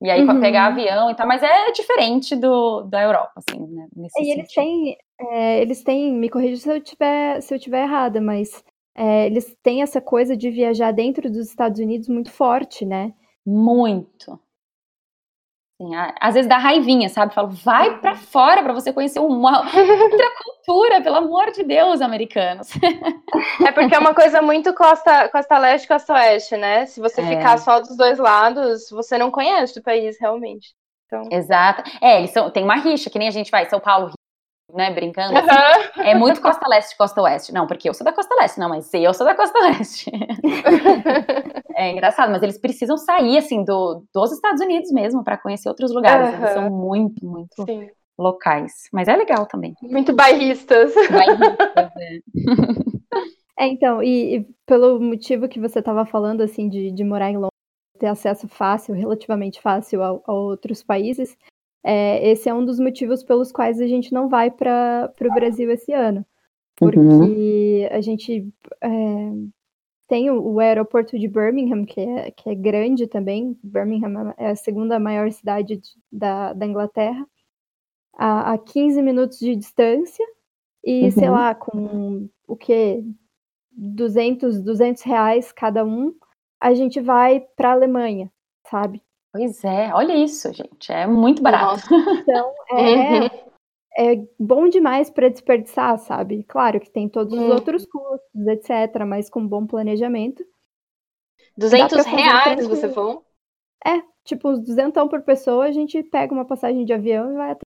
E 0.03 0.09
aí 0.09 0.25
uhum. 0.25 0.41
pegar 0.41 0.67
avião 0.67 1.11
e 1.11 1.15
tal, 1.15 1.27
mas 1.27 1.43
é 1.43 1.73
diferente 1.73 2.35
do 2.35 2.83
da 2.83 3.03
Europa, 3.03 3.33
assim, 3.37 3.61
né? 3.67 3.87
e 4.19 4.33
eles 4.33 4.51
têm, 4.51 4.97
é, 5.21 5.61
eles 5.61 5.83
têm, 5.83 6.15
me 6.15 6.31
corrija 6.31 6.57
se 6.57 6.71
eu 6.71 6.81
tiver, 6.81 7.43
se 7.43 7.55
eu 7.55 7.59
tiver 7.59 7.83
errada, 7.83 8.19
mas 8.19 8.65
é, 8.97 9.27
eles 9.27 9.55
têm 9.63 9.83
essa 9.83 10.01
coisa 10.01 10.35
de 10.35 10.51
viajar 10.51 10.91
dentro 10.93 11.31
dos 11.31 11.49
Estados 11.49 11.79
Unidos 11.79 12.09
muito 12.09 12.33
forte, 12.33 12.87
né? 12.87 13.13
Muito. 13.45 14.41
Assim, 15.81 15.91
às 16.21 16.35
vezes 16.35 16.49
dá 16.49 16.59
raivinha, 16.59 17.09
sabe? 17.09 17.33
Falo, 17.33 17.49
vai 17.49 17.99
para 17.99 18.15
fora 18.15 18.63
para 18.63 18.75
você 18.75 18.93
conhecer 18.93 19.19
uma 19.19 19.61
outra 19.65 20.31
cultura, 20.45 21.01
pelo 21.01 21.17
amor 21.17 21.51
de 21.53 21.63
Deus, 21.65 22.03
americanos. 22.03 22.69
É 23.65 23.73
porque 23.73 23.95
é 23.95 23.99
uma 23.99 24.15
coisa 24.15 24.43
muito 24.43 24.75
costa, 24.75 25.29
costa 25.31 25.57
leste, 25.59 25.89
costa 25.89 26.13
oeste, 26.13 26.57
né? 26.57 26.85
Se 26.85 27.01
você 27.01 27.23
é. 27.23 27.27
ficar 27.27 27.57
só 27.59 27.81
dos 27.81 27.97
dois 27.97 28.19
lados, 28.19 28.91
você 28.91 29.17
não 29.17 29.31
conhece 29.31 29.79
o 29.79 29.83
país 29.83 30.19
realmente. 30.21 30.75
Então... 31.07 31.23
Exato. 31.31 31.83
É, 32.01 32.19
eles 32.19 32.31
são, 32.31 32.51
tem 32.51 32.63
uma 32.63 32.77
rixa, 32.77 33.09
que 33.09 33.19
nem 33.19 33.29
a 33.29 33.33
gente 33.33 33.51
vai, 33.51 33.69
São 33.69 33.81
Paulo, 33.81 34.13
né, 34.75 34.93
brincando. 34.93 35.37
Assim, 35.37 36.01
uhum. 36.01 36.03
É 36.03 36.15
muito 36.15 36.41
costa 36.41 36.67
leste, 36.69 36.97
costa 36.97 37.21
oeste. 37.23 37.53
Não, 37.53 37.67
porque 37.67 37.89
eu 37.89 37.95
sou 37.95 38.05
da 38.05 38.13
costa 38.13 38.35
leste, 38.35 38.59
não, 38.59 38.69
mas 38.69 38.93
eu 38.93 39.13
sou 39.15 39.27
da 39.27 39.35
costa 39.35 39.59
oeste. 39.61 40.11
é 41.75 41.91
engraçado, 41.91 42.31
mas 42.31 42.43
eles 42.43 42.59
precisam 42.59 42.97
sair, 42.97 43.39
assim, 43.39 43.65
do, 43.65 44.05
dos 44.15 44.33
Estados 44.33 44.61
Unidos 44.61 44.91
mesmo 44.93 45.25
para 45.25 45.39
conhecer 45.39 45.69
outros 45.69 45.93
lugares. 45.93 46.35
Uhum. 46.35 46.41
Eles 46.41 46.53
são 46.53 46.71
muito, 46.71 47.27
muito 47.27 47.65
Sim. 47.65 47.89
locais. 48.19 48.73
Mas 48.93 49.09
é 49.09 49.17
legal 49.17 49.47
também. 49.47 49.75
Muito 49.83 50.15
bairristas. 50.15 50.93
Bairristas, 50.95 51.91
é. 51.97 52.21
é 53.65 53.67
então, 53.69 54.03
e, 54.03 54.37
e, 54.37 54.47
pelo 54.67 55.01
motivo 55.01 55.49
que 55.49 55.61
você 55.61 55.79
estava 55.79 56.05
falando, 56.07 56.41
assim, 56.43 56.69
de, 56.69 56.91
de 56.93 57.05
morar 57.05 57.31
em 57.31 57.37
Londres, 57.37 57.51
ter 57.99 58.07
acesso 58.07 58.49
fácil, 58.49 58.95
relativamente 58.95 59.61
fácil 59.61 60.03
a, 60.03 60.09
a 60.27 60.33
outros 60.33 60.83
países, 60.83 61.37
é, 61.83 62.31
esse 62.31 62.49
é 62.49 62.55
um 62.55 62.65
dos 62.65 62.79
motivos 62.79 63.23
pelos 63.23 63.51
quais 63.51 63.81
a 63.81 63.87
gente 63.87 64.13
não 64.13 64.29
vai 64.29 64.51
para 64.51 65.13
o 65.21 65.35
Brasil 65.35 65.71
esse 65.71 65.93
ano. 65.93 66.25
Porque 66.77 66.99
uhum. 66.99 67.89
a 67.91 68.01
gente 68.01 68.49
é, 68.83 68.89
tem 70.09 70.31
o, 70.31 70.43
o, 70.43 70.61
aeroporto 70.61 71.19
de 71.19 71.29
Birmingham, 71.29 71.85
que 71.85 72.01
é, 72.01 72.31
que 72.31 72.49
é 72.49 72.55
grande 72.55 73.07
também. 73.07 73.59
Birmingham 73.63 74.35
é 74.37 74.51
a 74.51 74.57
segunda 74.57 74.99
maior 74.99 75.31
cidade 75.31 75.77
de, 75.77 75.89
da, 76.11 76.53
da 76.53 76.67
Inglaterra, 76.67 77.27
a, 78.15 78.53
a 78.53 78.59
15 78.59 79.03
minutos 79.03 79.39
de 79.39 79.55
distância. 79.55 80.27
E, 80.83 81.05
uhum. 81.05 81.11
sei 81.11 81.29
lá, 81.29 81.55
com 81.55 82.29
o 82.47 82.57
que? 82.57 83.05
200, 83.73 84.63
200 84.63 85.03
reais 85.03 85.53
cada 85.53 85.85
um, 85.85 86.15
a 86.59 86.75
gente 86.75 87.01
vai 87.01 87.41
para 87.57 87.71
a 87.71 87.73
Alemanha, 87.73 88.31
sabe? 88.67 89.03
Pois 89.33 89.63
é, 89.65 89.95
olha 89.95 90.15
isso, 90.15 90.53
gente, 90.53 90.91
é 90.91 91.07
muito 91.07 91.43
barato. 91.43 91.83
Então, 91.93 92.53
é, 92.73 93.21
uhum. 93.21 93.29
é 93.97 94.27
bom 94.39 94.69
demais 94.69 95.09
para 95.09 95.29
desperdiçar, 95.29 95.99
sabe? 95.99 96.43
Claro 96.45 96.81
que 96.81 96.91
tem 96.91 97.09
todos 97.09 97.33
os 97.33 97.41
uhum. 97.41 97.53
outros 97.53 97.87
custos, 97.87 98.47
etc., 98.49 99.05
mas 99.07 99.31
com 99.31 99.47
bom 99.47 99.67
planejamento. 99.67 100.45
200 101.57 102.05
reais, 102.07 102.67
você 102.67 102.89
falou? 102.89 103.25
É, 103.87 104.03
tipo, 104.25 104.49
uns 104.49 104.61
200 104.61 105.09
por 105.09 105.23
pessoa, 105.23 105.67
a 105.67 105.73
gente 105.73 106.03
pega 106.03 106.35
uma 106.35 106.45
passagem 106.45 106.85
de 106.85 106.93
avião 106.93 107.33
e 107.33 107.37
vai 107.37 107.51
até 107.53 107.63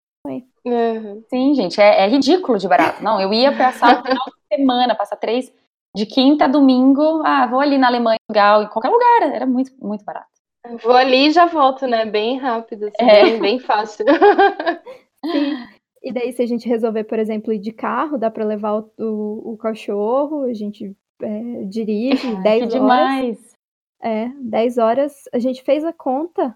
Uhum. 0.66 1.22
Sim, 1.28 1.54
gente, 1.54 1.78
é, 1.78 2.04
é, 2.04 2.08
ridículo 2.08 2.58
de 2.58 2.66
barato. 2.66 3.02
Não, 3.02 3.20
eu 3.20 3.32
ia 3.32 3.54
passar 3.56 4.00
o 4.00 4.02
final 4.02 4.24
de 4.26 4.56
semana, 4.56 4.94
passar 4.94 5.16
três, 5.16 5.52
de 5.94 6.06
quinta 6.06 6.46
a 6.46 6.48
domingo, 6.48 7.22
ah, 7.24 7.46
vou 7.46 7.60
ali 7.60 7.76
na 7.76 7.88
Alemanha, 7.88 8.18
legal, 8.30 8.62
em 8.62 8.68
qualquer 8.68 8.88
lugar, 8.88 9.22
era 9.34 9.46
muito, 9.46 9.72
muito 9.84 10.04
barato. 10.04 10.33
Vou 10.82 10.92
ali 10.92 11.26
e 11.26 11.30
já 11.30 11.46
volto, 11.46 11.86
né? 11.86 12.06
Bem 12.06 12.38
rápido, 12.38 12.86
assim, 12.86 12.96
é. 12.98 13.22
bem, 13.24 13.40
bem 13.40 13.58
fácil. 13.58 14.04
Sim. 15.24 15.56
E 16.02 16.12
daí, 16.12 16.32
se 16.32 16.42
a 16.42 16.46
gente 16.46 16.68
resolver, 16.68 17.04
por 17.04 17.18
exemplo, 17.18 17.52
ir 17.52 17.58
de 17.58 17.72
carro, 17.72 18.18
dá 18.18 18.30
para 18.30 18.44
levar 18.44 18.74
o, 18.74 18.92
o, 18.98 19.52
o, 19.52 19.56
cachorro, 19.56 20.42
a 20.42 20.52
gente 20.52 20.94
é, 21.22 21.64
dirige 21.64 22.26
Ai, 22.26 22.42
10 22.42 22.62
horas. 22.62 22.72
demais! 22.74 23.54
É, 24.02 24.28
10 24.40 24.78
horas. 24.78 25.22
A 25.32 25.38
gente 25.38 25.62
fez 25.62 25.82
a 25.84 25.92
conta 25.92 26.54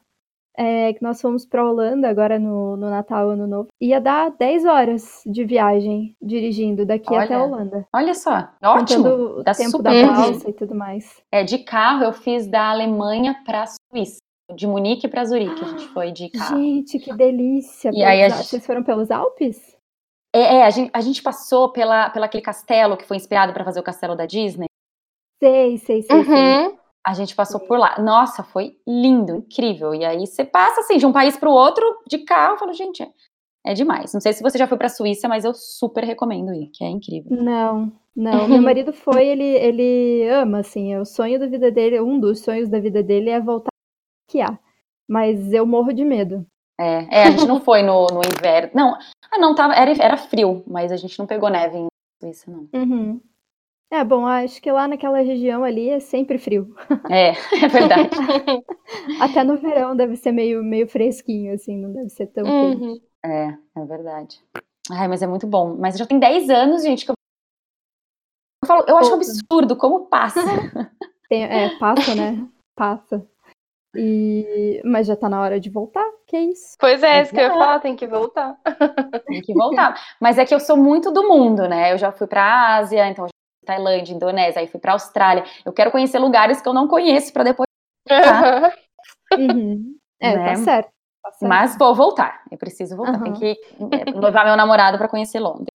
é, 0.59 0.93
que 0.93 1.03
nós 1.03 1.21
fomos 1.21 1.47
para 1.47 1.65
Holanda 1.65 2.09
agora 2.09 2.37
no, 2.37 2.77
no 2.77 2.91
Natal, 2.91 3.31
Ano 3.31 3.47
Novo, 3.47 3.69
ia 3.81 4.01
dar 4.01 4.33
10 4.33 4.65
horas 4.65 5.23
de 5.25 5.45
viagem 5.45 6.17
dirigindo 6.21 6.85
daqui 6.85 7.13
olha, 7.13 7.23
até 7.23 7.35
a 7.35 7.45
Holanda. 7.45 7.87
Olha 7.95 8.13
só, 8.13 8.49
ótimo. 8.63 9.09
o 9.09 9.43
Dá 9.45 9.55
tempo 9.55 9.71
super 9.71 9.85
da 9.85 10.13
balsa 10.13 10.51
e 10.51 10.53
tudo 10.53 10.75
mais. 10.75 11.23
É, 11.31 11.45
de 11.45 11.59
carro 11.59 12.03
eu 12.03 12.13
fiz 12.13 12.49
da 12.49 12.71
Alemanha 12.71 13.37
para 13.47 13.67
Suíça. 13.67 14.19
De 14.53 14.67
Munique 14.67 15.07
para 15.07 15.27
Zurique, 15.27 15.63
a 15.63 15.69
gente 15.69 15.89
foi 15.89 16.11
de 16.11 16.31
carro. 16.31 16.57
Gente, 16.57 16.99
que 16.99 17.13
delícia! 17.13 17.91
E 17.93 18.03
aí 18.03 18.29
gente... 18.31 18.47
Vocês 18.47 18.67
foram 18.67 18.83
pelos 18.83 19.11
Alpes? 19.11 19.77
É, 20.35 20.57
é 20.57 20.65
a, 20.65 20.71
gente, 20.71 20.91
a 20.93 21.01
gente 21.03 21.23
passou 21.23 21.71
pela, 21.71 22.11
pela 22.11 22.27
aquele 22.27 22.43
castelo 22.43 22.97
que 22.97 23.05
foi 23.05 23.19
inspirado 23.19 23.53
para 23.53 23.65
fazer 23.65 23.79
o 23.79 23.83
castelo 23.83 24.17
da 24.17 24.27
Disney. 24.27 24.67
Sei, 25.39 25.79
sei, 25.79 26.03
sei. 26.03 26.17
Uhum. 26.17 26.25
sei. 26.25 26.78
A 27.09 27.15
gente 27.15 27.35
passou 27.35 27.59
por 27.59 27.79
lá. 27.79 27.99
Nossa, 27.99 28.43
foi 28.43 28.77
lindo, 28.87 29.37
incrível. 29.37 29.95
E 29.95 30.05
aí 30.05 30.27
você 30.27 30.45
passa 30.45 30.83
assim 30.83 30.99
de 30.99 31.07
um 31.07 31.13
país 31.13 31.39
para 31.39 31.49
o 31.49 31.55
outro 31.55 31.83
de 32.07 32.19
carro. 32.19 32.53
Eu 32.53 32.59
falo, 32.59 32.75
gente, 32.75 33.03
é, 33.03 33.11
é 33.65 33.73
demais. 33.73 34.13
Não 34.13 34.21
sei 34.21 34.35
se 34.35 34.43
você 34.43 34.59
já 34.59 34.67
foi 34.67 34.77
para 34.77 34.89
a 34.89 34.91
Suíça, 34.91 35.27
mas 35.27 35.43
eu 35.43 35.55
super 35.55 36.05
recomendo 36.05 36.53
ir, 36.53 36.67
que 36.67 36.85
é 36.85 36.87
incrível. 36.87 37.35
Não, 37.35 37.91
não. 38.15 38.47
Meu 38.47 38.61
marido 38.63 38.93
foi, 38.93 39.27
ele, 39.27 39.43
ele 39.43 40.29
ama, 40.29 40.59
assim. 40.59 40.93
É 40.93 41.01
o 41.01 41.07
sonho 41.07 41.41
da 41.41 41.47
vida 41.47 41.71
dele, 41.71 41.99
um 41.99 42.21
dos 42.21 42.41
sonhos 42.41 42.69
da 42.69 42.79
vida 42.79 43.03
dele 43.03 43.31
é 43.31 43.41
voltar 43.41 43.71
a 43.71 44.29
esquiar. 44.29 44.61
Mas 45.09 45.51
eu 45.51 45.65
morro 45.65 45.95
de 45.95 46.05
medo. 46.05 46.45
É, 46.79 47.23
é 47.23 47.23
a 47.23 47.31
gente 47.31 47.47
não 47.47 47.59
foi 47.59 47.83
no, 47.83 48.07
no 48.09 48.21
inverno. 48.21 48.71
Não, 48.75 48.99
ah, 49.33 49.39
não, 49.39 49.55
tava, 49.55 49.73
era, 49.73 49.93
era 49.93 50.17
frio, 50.19 50.63
mas 50.67 50.93
a 50.93 50.97
gente 50.97 51.19
não 51.19 51.27
pegou 51.27 51.49
neve 51.49 51.79
em 51.79 51.89
Suíça, 52.21 52.51
não. 52.51 52.69
Uhum. 52.75 53.19
É, 53.91 54.05
bom, 54.05 54.27
acho 54.27 54.61
que 54.61 54.71
lá 54.71 54.87
naquela 54.87 55.21
região 55.21 55.65
ali 55.65 55.89
é 55.89 55.99
sempre 55.99 56.37
frio. 56.37 56.75
É, 57.11 57.31
é 57.31 57.69
verdade. 57.69 58.11
Até 59.19 59.43
no 59.43 59.57
verão 59.57 59.97
deve 59.97 60.15
ser 60.15 60.31
meio, 60.31 60.63
meio 60.63 60.87
fresquinho, 60.87 61.55
assim, 61.55 61.77
não 61.77 61.93
deve 61.93 62.11
ser 62.11 62.27
tão 62.27 62.45
uhum. 62.45 62.79
quente. 62.79 63.03
É, 63.25 63.47
é 63.77 63.85
verdade. 63.87 64.45
Ai, 64.91 65.09
mas 65.09 65.23
é 65.23 65.27
muito 65.27 65.47
bom. 65.47 65.75
Mas 65.79 65.97
já 65.97 66.07
tem 66.07 66.19
10 66.19 66.51
anos, 66.51 66.83
gente, 66.83 67.07
que 67.07 67.11
eu, 67.11 67.15
eu 68.63 68.69
falo, 68.69 68.85
eu 68.87 68.99
acho 68.99 69.15
absurdo 69.15 69.75
como 69.75 70.07
passa. 70.07 70.41
Tem, 71.29 71.45
é, 71.45 71.79
passa, 71.79 72.15
né? 72.15 72.47
Passa. 72.75 73.27
E... 73.95 74.81
Mas 74.83 75.07
já 75.07 75.15
tá 75.15 75.29
na 75.29 75.43
hora 75.43 75.61
de 75.61 75.69
voltar, 75.69 76.07
que 76.27 76.37
é 76.37 76.41
isso? 76.45 76.75
Pois 76.79 77.03
é, 77.03 77.23
isso 77.23 77.33
que 77.33 77.39
eu 77.39 77.45
ia 77.45 77.51
falar, 77.51 77.81
tem 77.81 77.95
que 77.95 78.07
voltar. 78.07 78.59
Tem 79.27 79.43
que 79.43 79.53
voltar. 79.53 80.01
Mas 80.19 80.39
é 80.39 80.47
que 80.47 80.55
eu 80.55 80.61
sou 80.61 80.77
muito 80.77 81.11
do 81.11 81.29
mundo, 81.29 81.69
né? 81.69 81.93
Eu 81.93 81.99
já 81.99 82.11
fui 82.11 82.27
pra 82.27 82.77
Ásia, 82.77 83.07
então 83.09 83.27
Tailândia, 83.69 84.15
Indonésia, 84.15 84.61
aí 84.61 84.67
fui 84.67 84.81
para 84.81 84.93
Austrália. 84.93 85.45
Eu 85.65 85.75
quero 85.75 85.91
conhecer 85.91 86.19
lugares 86.19 86.63
que 86.63 86.69
eu 86.69 86.73
não 86.73 86.89
conheço 86.89 87.33
para 87.33 87.45
depois. 87.45 87.69
Tá? 88.09 88.73
Uhum. 89.37 89.95
É, 90.21 90.33
tá 90.33 90.39
né? 90.39 90.49
tá, 90.49 90.57
certo, 90.57 90.91
tá, 91.23 91.31
certo, 91.31 91.49
Mas 91.49 91.79
vou 91.79 91.95
voltar. 91.95 92.43
Eu 92.51 92.59
preciso 92.59 92.97
voltar. 92.97 93.23
Uhum. 93.23 93.23
Tem 93.23 93.33
que 93.35 93.57
levar 94.19 94.45
meu 94.45 94.57
namorado 94.57 94.99
para 94.99 95.07
conhecer 95.07 95.39
Londres. 95.39 95.69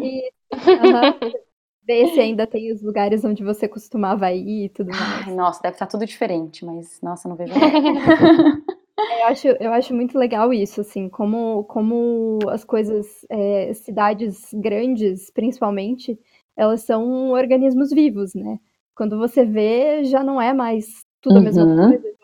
E, 0.00 0.32
uhum. 0.54 1.34
Ver 1.86 2.08
se 2.08 2.18
ainda 2.18 2.46
tem 2.46 2.72
os 2.72 2.82
lugares 2.82 3.22
onde 3.22 3.44
você 3.44 3.68
costumava 3.68 4.32
ir 4.32 4.64
e 4.64 4.68
tudo 4.70 4.88
mais. 4.90 5.28
Ai, 5.28 5.34
nossa, 5.34 5.60
deve 5.62 5.74
estar 5.74 5.86
tudo 5.86 6.06
diferente, 6.06 6.64
mas 6.64 6.98
nossa, 7.02 7.28
não 7.28 7.36
vejo 7.36 7.52
Eu 8.98 9.26
acho, 9.26 9.48
eu 9.48 9.72
acho 9.72 9.94
muito 9.94 10.18
legal 10.18 10.52
isso, 10.54 10.80
assim, 10.80 11.08
como, 11.08 11.64
como 11.64 12.38
as 12.48 12.64
coisas, 12.64 13.26
é, 13.28 13.72
cidades 13.74 14.48
grandes, 14.54 15.30
principalmente, 15.30 16.18
elas 16.56 16.82
são 16.82 17.30
organismos 17.30 17.90
vivos, 17.90 18.34
né? 18.34 18.58
Quando 18.94 19.18
você 19.18 19.44
vê, 19.44 20.04
já 20.04 20.22
não 20.24 20.40
é 20.40 20.52
mais 20.54 20.86
tudo 21.20 21.38
a 21.38 21.40
mesma 21.40 21.64
Uhum. 21.64 21.88
coisa, 21.90 22.14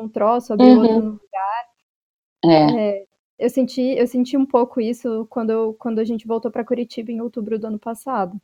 um 0.00 0.08
troço, 0.08 0.52
abriu 0.52 0.68
Uhum. 0.74 0.80
outro 0.80 1.00
lugar. 1.00 1.64
É. 2.44 2.98
É, 3.00 3.04
eu 3.38 3.50
senti, 3.50 3.82
eu 3.98 4.06
senti 4.06 4.36
um 4.36 4.46
pouco 4.46 4.80
isso 4.80 5.26
quando, 5.30 5.74
quando 5.78 5.98
a 6.00 6.04
gente 6.04 6.26
voltou 6.26 6.50
para 6.50 6.64
Curitiba 6.64 7.12
em 7.12 7.20
outubro 7.20 7.58
do 7.58 7.66
ano 7.66 7.78
passado, 7.78 8.40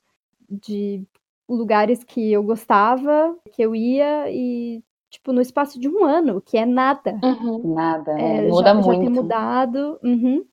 de 0.48 1.04
lugares 1.48 2.04
que 2.04 2.32
eu 2.32 2.42
gostava, 2.42 3.36
que 3.52 3.62
eu 3.62 3.74
ia 3.74 4.30
e 4.30 4.82
tipo 5.10 5.32
no 5.32 5.40
espaço 5.40 5.80
de 5.80 5.88
um 5.88 6.04
ano, 6.04 6.40
que 6.42 6.58
é 6.58 6.66
nada. 6.66 7.18
Uhum. 7.24 7.74
Nada, 7.74 8.12
É, 8.12 8.42
né? 8.42 8.52
já- 8.52 8.74
muda 8.74 8.82
já, 8.82 8.90
tem 8.92 9.00
muito. 9.08 9.22
mudado. 9.22 9.98
Uhum. 10.04 10.44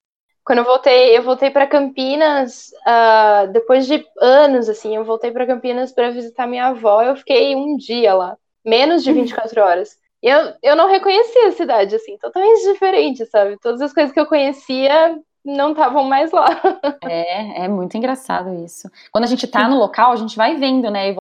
Quando 0.45 0.59
eu 0.59 0.63
voltei, 0.63 1.17
eu 1.17 1.23
voltei 1.23 1.49
para 1.49 1.65
Campinas, 1.65 2.71
ah, 2.85 3.47
depois 3.51 3.87
de 3.87 4.05
anos, 4.21 4.69
assim, 4.69 4.95
eu 4.95 5.03
voltei 5.03 5.31
para 5.31 5.47
Campinas 5.47 5.91
para 5.91 6.11
visitar 6.11 6.45
minha 6.45 6.67
avó. 6.67 7.01
Eu 7.01 7.15
fiquei 7.15 7.55
um 7.55 7.75
dia 7.75 8.13
lá, 8.13 8.37
menos 8.63 9.03
de 9.03 9.11
24 9.11 9.59
horas. 9.59 9.97
E 10.21 10.27
eu, 10.27 10.53
eu 10.61 10.75
não 10.75 10.87
reconhecia 10.87 11.47
a 11.47 11.51
cidade, 11.51 11.95
assim, 11.95 12.15
totalmente 12.19 12.71
diferente, 12.71 13.25
sabe? 13.25 13.57
Todas 13.59 13.81
as 13.81 13.91
coisas 13.91 14.13
que 14.13 14.19
eu 14.19 14.27
conhecia 14.27 15.19
não 15.43 15.71
estavam 15.71 16.03
mais 16.03 16.31
lá. 16.31 16.45
É, 17.03 17.65
é 17.65 17.67
muito 17.67 17.97
engraçado 17.97 18.53
isso. 18.63 18.89
Quando 19.11 19.23
a 19.23 19.27
gente 19.27 19.47
tá 19.47 19.67
no 19.67 19.77
local, 19.77 20.11
a 20.11 20.15
gente 20.15 20.35
vai 20.35 20.55
vendo, 20.55 20.91
né? 20.91 21.15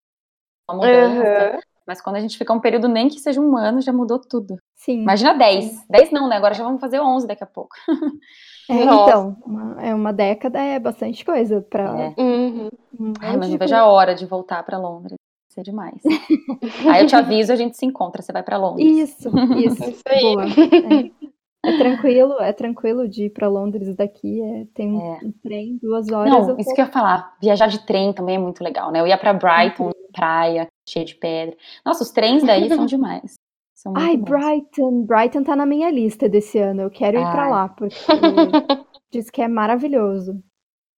Mudança. 0.71 1.55
Uhum. 1.55 1.61
Mas 1.87 2.01
quando 2.01 2.17
a 2.17 2.21
gente 2.21 2.37
fica 2.39 2.53
um 2.53 2.61
período, 2.61 2.89
nem 2.89 3.09
que 3.09 3.21
seja 3.21 3.41
um 3.41 3.57
ano, 3.57 3.81
já 3.81 3.93
mudou 3.93 4.19
tudo. 4.19 4.59
Sim. 4.75 5.03
Imagina 5.03 5.35
10. 5.35 5.87
10 5.89 6.11
não, 6.11 6.29
né? 6.29 6.37
Agora 6.37 6.55
já 6.55 6.65
vamos 6.65 6.81
fazer 6.81 7.01
11 7.01 7.27
daqui 7.27 7.45
a 7.45 7.47
pouco. 7.47 7.75
É, 8.71 8.83
então, 8.83 9.37
uma, 9.47 9.83
é 9.83 9.95
uma 9.95 10.13
década 10.13 10.59
é 10.59 10.79
bastante 10.79 11.25
coisa 11.25 11.61
para 11.61 11.85
É. 12.01 12.15
Uhum. 12.21 12.69
um 12.99 13.13
Ai, 13.21 13.37
mas 13.37 13.51
não 13.51 13.59
vejo 13.59 13.75
a 13.75 13.87
hora 13.87 14.15
de 14.15 14.25
voltar 14.27 14.63
pra 14.65 14.79
Londres. 14.79 15.17
Vai 15.19 15.55
ser 15.55 15.63
demais. 15.71 16.01
Aí 16.91 17.03
eu 17.03 17.07
te 17.07 17.15
aviso, 17.15 17.53
a 17.53 17.57
gente 17.57 17.77
se 17.77 17.85
encontra. 17.87 18.23
Você 18.23 18.33
vai 18.33 18.43
pra 18.43 18.57
Londres. 18.57 18.87
Isso, 19.11 19.29
isso. 19.59 19.91
Isso 19.91 20.03
aí. 20.09 20.21
Boa. 20.23 20.45
É. 20.47 21.35
É 21.67 21.79
tranquilo, 21.79 22.35
é 22.41 22.53
tranquilo 22.53 23.09
de 23.09 23.25
ir 23.25 23.31
para 23.31 23.49
Londres 23.49 23.95
daqui. 23.97 24.43
é- 24.43 24.67
tem 24.75 24.93
um, 24.93 25.01
É. 25.15 25.19
um 25.25 25.33
trem, 25.43 25.79
duas 25.83 26.11
horas. 26.11 26.31
Não, 26.31 26.49
eu 26.51 26.59
isso 26.59 26.69
tô- 26.69 26.75
que 26.75 26.81
eu 26.83 26.85
ia 26.87 26.93
falar. 26.93 27.35
Viajar 27.41 27.69
de 27.69 27.87
trem 27.87 28.13
também 28.13 28.37
é 28.37 28.39
muito 28.39 28.63
legal, 28.63 28.91
né? 28.93 29.01
Eu 29.01 29.07
ia 29.07 29.17
pra 29.17 29.33
Brighton, 29.33 29.91
praia, 30.13 30.67
cheia 30.87 31.05
de 31.07 31.15
pedra. 31.15 31.57
Nossa, 31.85 32.03
os 32.03 32.11
trens 32.11 32.43
daí 32.43 32.69
são 32.69 32.85
demais. 32.87 33.35
São 33.85 33.93
Ai, 33.95 34.17
bons. 34.17 34.31
Brighton. 34.31 35.03
Brighton 35.03 35.45
tá 35.45 35.55
na 35.55 35.67
minha 35.67 35.91
lista 35.91 36.27
desse 36.27 36.59
ano. 36.59 36.81
Eu 36.81 36.91
quero 36.91 37.19
ir 37.19 37.31
pra 37.31 37.43
Ai. 37.45 37.51
lá, 37.51 37.69
porque 37.69 37.95
diz 39.13 39.31
que 39.31 39.43
é 39.43 39.47
maravilhoso. 39.47 40.43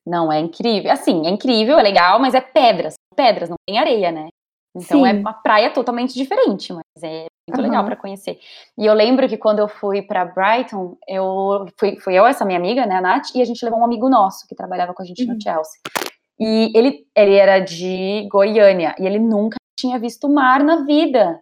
Não, 0.06 0.32
é 0.32 0.38
incrível. 0.38 0.92
Assim, 0.92 1.26
é 1.26 1.30
incrível, 1.30 1.78
é 1.78 1.82
legal, 1.82 2.20
mas 2.20 2.32
é 2.32 2.40
pedras. 2.40 2.94
Pedras, 3.16 3.48
não 3.50 3.56
tem 3.66 3.76
areia, 3.78 4.12
né? 4.12 4.28
Então 4.76 5.04
é 5.04 5.12
Sim. 5.12 5.20
uma 5.20 5.32
praia 5.32 5.70
totalmente 5.72 6.14
diferente, 6.14 6.72
mas 6.72 7.02
é 7.02 7.26
muito 7.48 7.60
legal 7.60 7.78
Aham. 7.80 7.86
pra 7.86 7.96
conhecer. 7.96 8.38
E 8.78 8.86
eu 8.86 8.94
lembro 8.94 9.28
que 9.28 9.36
quando 9.36 9.58
eu 9.58 9.66
fui 9.66 10.02
pra 10.02 10.24
Brighton, 10.24 10.96
eu 11.08 11.66
fui, 11.76 11.98
fui 11.98 12.14
eu, 12.14 12.24
essa 12.26 12.44
minha 12.44 12.58
amiga, 12.58 12.86
né, 12.86 12.96
a 12.96 13.00
Nath, 13.00 13.34
e 13.34 13.42
a 13.42 13.44
gente 13.44 13.64
levou 13.64 13.80
um 13.80 13.84
amigo 13.84 14.08
nosso 14.08 14.46
que 14.46 14.54
trabalhava 14.54 14.94
com 14.94 15.02
a 15.02 15.06
gente 15.06 15.24
Uhum. 15.26 15.34
no 15.34 15.40
Chelsea. 15.42 15.80
E 16.38 16.70
ele, 16.76 17.06
ele 17.16 17.34
era 17.34 17.58
de 17.58 18.28
Goiânia, 18.30 18.94
e 18.98 19.06
ele 19.06 19.18
nunca 19.18 19.56
tinha 19.78 19.98
visto 19.98 20.28
mar 20.28 20.62
na 20.62 20.84
vida. 20.84 21.40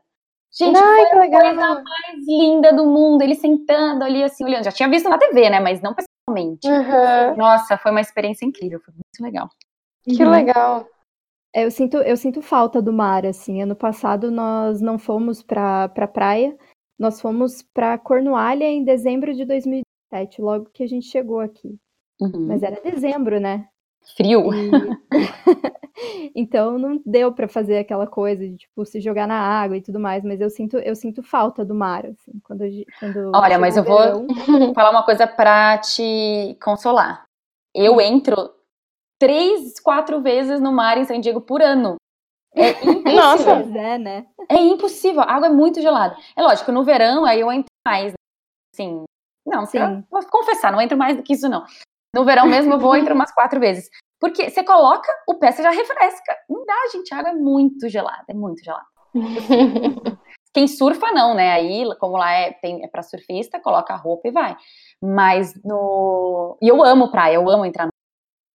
Gente, 0.57 0.77
Ai, 0.77 1.05
que 1.05 1.11
foi 1.11 1.19
a 1.19 1.23
legal. 1.23 1.41
coisa 1.41 1.83
mais 1.83 2.27
linda 2.27 2.73
do 2.73 2.87
mundo. 2.87 3.23
Ele 3.23 3.35
sentando 3.35 4.05
ali, 4.05 4.23
assim, 4.23 4.45
olhando. 4.45 4.65
Já 4.65 4.71
tinha 4.73 4.89
visto 4.89 5.09
na 5.09 5.19
TV, 5.19 5.51
né, 5.51 5.59
mas 5.61 5.81
não 5.83 5.95
pessoalmente. 5.95 6.69
Uhum. 6.69 7.37
Nossa, 7.37 7.77
foi 7.77 7.91
uma 7.91 8.01
experiência 8.01 8.45
incrível, 8.47 8.81
foi 8.85 8.95
muito 8.95 9.21
legal. 9.23 9.49
Que 10.05 10.23
Uhum. 10.25 10.31
legal. 10.31 10.87
É, 11.55 11.65
Eu 11.65 11.71
sinto, 11.71 11.97
eu 11.99 12.17
sinto 12.17 12.41
falta 12.43 12.81
do 12.83 12.93
mar, 12.93 13.25
assim. 13.27 13.63
Ano 13.63 13.75
passado 13.77 14.31
nós 14.31 14.81
não 14.81 14.99
fomos 14.99 15.43
pra, 15.43 15.89
pra 15.89 16.07
praia, 16.07 16.57
nós 16.99 17.21
fomos 17.21 17.63
pra 17.75 17.99
Cornualha 17.99 18.65
em 18.65 18.85
dezembro 18.85 19.35
de 19.35 19.45
2017, 19.45 20.41
logo 20.43 20.71
que 20.73 20.83
a 20.83 20.87
gente 20.89 21.07
chegou 21.07 21.41
aqui. 21.41 21.77
Uhum. 22.21 22.47
Mas 22.49 22.63
era 22.63 22.81
dezembro, 22.81 23.41
né? 23.41 23.67
Frio. 24.17 24.51
E- 24.53 24.71
então 26.35 26.79
não 26.79 27.01
deu 27.05 27.33
pra 27.33 27.49
fazer 27.49 27.79
aquela 27.79 28.07
coisa 28.07 28.47
de 28.47 28.57
tipo 28.57 28.85
se 28.85 29.01
jogar 29.01 29.27
na 29.27 29.37
água 29.39 29.77
e 29.77 29.83
tudo 29.83 29.99
mais, 30.01 30.23
mas 30.25 30.41
eu 30.41 30.51
sinto, 30.51 30.77
eu 30.79 30.95
sinto 30.95 31.23
falta 31.23 31.65
do 31.65 31.75
mar, 31.75 32.05
assim, 32.07 32.33
quando, 32.43 32.65
quando 33.01 33.33
Olha, 33.35 33.59
mas 33.59 33.77
eu 33.77 33.85
vou- 33.85 33.99
verão. 33.99 34.27
Vou 34.27 34.75
falar 34.75 34.91
uma 34.91 35.05
coisa 35.05 35.27
pra 35.27 35.79
te 35.79 36.57
consolar. 36.63 37.25
Eu 37.75 38.01
entro 38.01 38.51
três, 39.19 39.81
quatro 39.81 40.21
vezes 40.21 40.61
no 40.61 40.73
mar 40.73 40.99
em 40.99 41.05
San 41.05 41.21
Diego 41.21 41.41
por 41.41 41.63
ano. 41.63 41.97
É 42.55 42.71
impossível. 42.87 43.15
Nossa. 43.15 43.51
É, 43.79 43.99
né? 43.99 44.27
É 44.49 44.57
impossível. 44.57 45.23
A 45.23 45.33
água 45.33 45.49
é 45.49 45.51
muito 45.53 45.81
gelada. 45.81 46.17
É 46.37 46.43
lógico, 46.43 46.71
no 46.71 46.85
verão 46.85 47.25
aí 47.25 47.41
eu 47.41 47.51
entro 47.51 47.67
mais. 47.87 48.13
né? 48.13 48.17
Assim, 48.75 49.05
não, 49.47 49.67
Sim. 49.67 50.05
vou 50.11 50.25
confessar, 50.31 50.73
não 50.73 50.81
entro 50.81 50.97
mais 50.99 51.17
do 51.17 51.23
que 51.23 51.33
isso, 51.33 51.49
não. 51.49 51.65
No 52.15 52.25
verão 52.25 52.47
mesmo 52.47 52.75
eu 52.75 52.79
vou 52.79 52.97
entro 52.97 53.15
umas 53.15 53.33
quatro 53.33 53.59
vezes. 53.59 53.89
Porque 54.21 54.49
você 54.49 54.63
coloca 54.65 55.09
o 55.29 55.35
pé, 55.35 55.51
você 55.53 55.63
já 55.63 55.71
refresca. 55.71 56.35
Não 56.49 56.65
dá, 56.65 56.75
gente. 56.93 57.13
A 57.13 57.19
água 57.19 57.31
é 57.31 57.35
muito 57.35 57.89
gelada, 57.89 58.25
é 58.29 58.35
muito 58.35 58.63
gelada. 58.65 58.87
Quem 60.55 60.69
surfa 60.69 61.11
não, 61.13 61.35
né? 61.35 61.51
Aí, 61.53 61.85
como 61.99 62.17
lá 62.17 62.31
é, 62.33 62.53
tem, 62.53 62.85
é 62.85 62.89
para 62.89 63.03
surfista, 63.03 63.61
coloca 63.61 63.93
a 63.93 63.97
roupa 63.97 64.29
e 64.29 64.31
vai. 64.31 64.57
Mas 65.03 65.53
no. 65.65 66.57
E 66.63 66.69
eu 66.69 66.83
amo 66.83 67.11
praia, 67.11 67.35
eu 67.35 67.51
amo 67.51 67.65
entrar 67.65 67.87
no. 67.87 67.91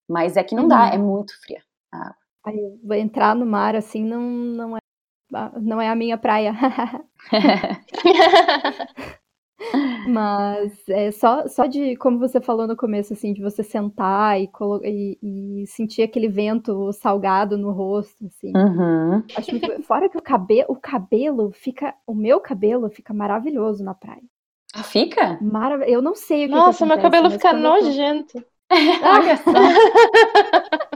Mas 0.09 0.37
é 0.37 0.45
que 0.45 0.55
não 0.55 0.69
dá, 0.69 0.85
Uhum. 0.87 0.93
é 0.95 0.99
muito 0.99 1.33
fria. 1.43 1.61
Aí 2.47 2.57
eu 2.59 2.79
vou 2.83 2.97
entrar 2.97 3.35
no 3.35 3.45
mar 3.45 3.75
assim 3.77 4.05
não, 4.05 4.23
não, 4.23 4.77
é, 4.77 4.81
não 5.61 5.81
é 5.81 5.89
a 5.89 5.97
minha 5.97 6.17
praia. 6.17 6.55
Mas 10.09 10.89
é 10.89 11.11
só, 11.11 11.47
só 11.49 11.67
de, 11.67 11.97
como 11.97 12.19
você 12.19 12.41
falou 12.41 12.67
no 12.67 12.77
começo, 12.77 13.13
assim, 13.13 13.33
de 13.33 13.43
você 13.43 13.63
sentar 13.63 14.41
e, 14.41 14.49
colo- 14.49 14.81
e, 14.85 15.19
e 15.23 15.67
sentir 15.67 16.03
aquele 16.03 16.29
vento 16.29 16.93
salgado 16.93 17.59
no 17.59 17.71
rosto, 17.73 18.27
assim. 18.27 18.53
Uhum. 18.57 19.23
Acho 19.37 19.51
muito... 19.51 19.83
Fora 19.83 20.09
que 20.09 20.17
o 20.19 20.23
cabelo, 20.23 20.67
o 20.69 20.77
cabelo 20.77 21.53
fica, 21.53 21.95
o 22.07 22.15
meu 22.15 22.41
cabelo 22.41 22.89
fica 22.89 23.13
maravilhoso 23.13 23.85
na 23.85 23.95
praia. 23.95 24.23
Ah, 24.75 24.83
fica? 24.83 25.39
Marav... 25.43 25.83
Eu 25.87 26.01
não 26.03 26.15
sei 26.15 26.45
o 26.45 26.49
que 26.49 26.55
Nossa, 26.55 26.79
que 26.79 26.85
meu 26.85 26.95
acontece, 26.95 27.03
cabelo 27.03 27.25
mas 27.25 27.33
fica 27.35 27.53
nojento. 27.53 28.45
Olha 28.71 29.37
só. 29.37 29.53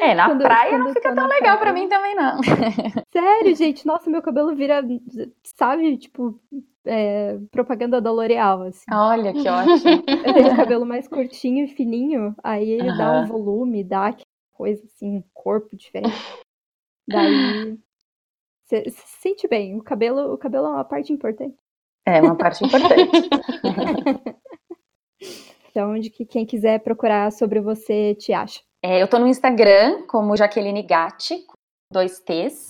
É, 0.00 0.14
na 0.14 0.26
Quando- 0.28 0.42
praia 0.42 0.70
quando 0.70 0.84
não 0.86 0.94
fica 0.94 1.14
tão 1.14 1.26
legal 1.26 1.56
pra 1.58 1.70
praia. 1.70 1.72
mim 1.74 1.88
também, 1.88 2.14
não. 2.14 2.38
Sério, 3.12 3.54
gente, 3.56 3.86
nossa, 3.86 4.08
meu 4.10 4.22
cabelo 4.22 4.54
vira, 4.54 4.82
sabe, 5.56 5.96
tipo, 5.98 6.40
é, 6.84 7.38
propaganda 7.50 8.00
da 8.00 8.10
L'Oreal, 8.12 8.62
assim. 8.62 8.84
Olha 8.92 9.32
que 9.32 9.48
ótimo. 9.48 10.02
Eu 10.26 10.34
tenho 10.34 10.52
o 10.52 10.56
cabelo 10.56 10.86
mais 10.86 11.08
curtinho 11.08 11.64
e 11.64 11.68
fininho, 11.68 12.34
aí 12.42 12.70
ele 12.70 12.96
dá 12.96 13.20
um 13.20 13.26
volume, 13.26 13.82
dá 13.84 14.06
aquela 14.08 14.24
coisa 14.52 14.82
assim, 14.84 15.18
um 15.18 15.24
corpo 15.34 15.76
diferente. 15.76 16.14
Daí 17.08 17.78
você 18.64 18.90
se 18.90 19.20
sente 19.20 19.48
bem. 19.48 19.76
O 19.76 19.82
cabelo, 19.82 20.32
o 20.34 20.38
cabelo 20.38 20.66
é 20.66 20.70
uma 20.70 20.84
parte 20.84 21.12
importante. 21.12 21.56
É 22.06 22.20
uma 22.22 22.36
parte 22.36 22.64
importante. 22.64 23.10
Então, 25.70 25.96
de 25.98 26.10
que 26.10 26.24
quem 26.24 26.44
quiser 26.44 26.80
procurar 26.80 27.30
sobre 27.30 27.60
você 27.60 28.14
te 28.14 28.32
acha. 28.32 28.60
É, 28.84 29.02
eu 29.02 29.08
tô 29.08 29.18
no 29.18 29.26
Instagram 29.26 30.06
como 30.06 30.36
Jaqueline 30.36 30.82
Gatti, 30.82 31.44
com 31.46 31.54
dois 31.92 32.20
T's. 32.20 32.68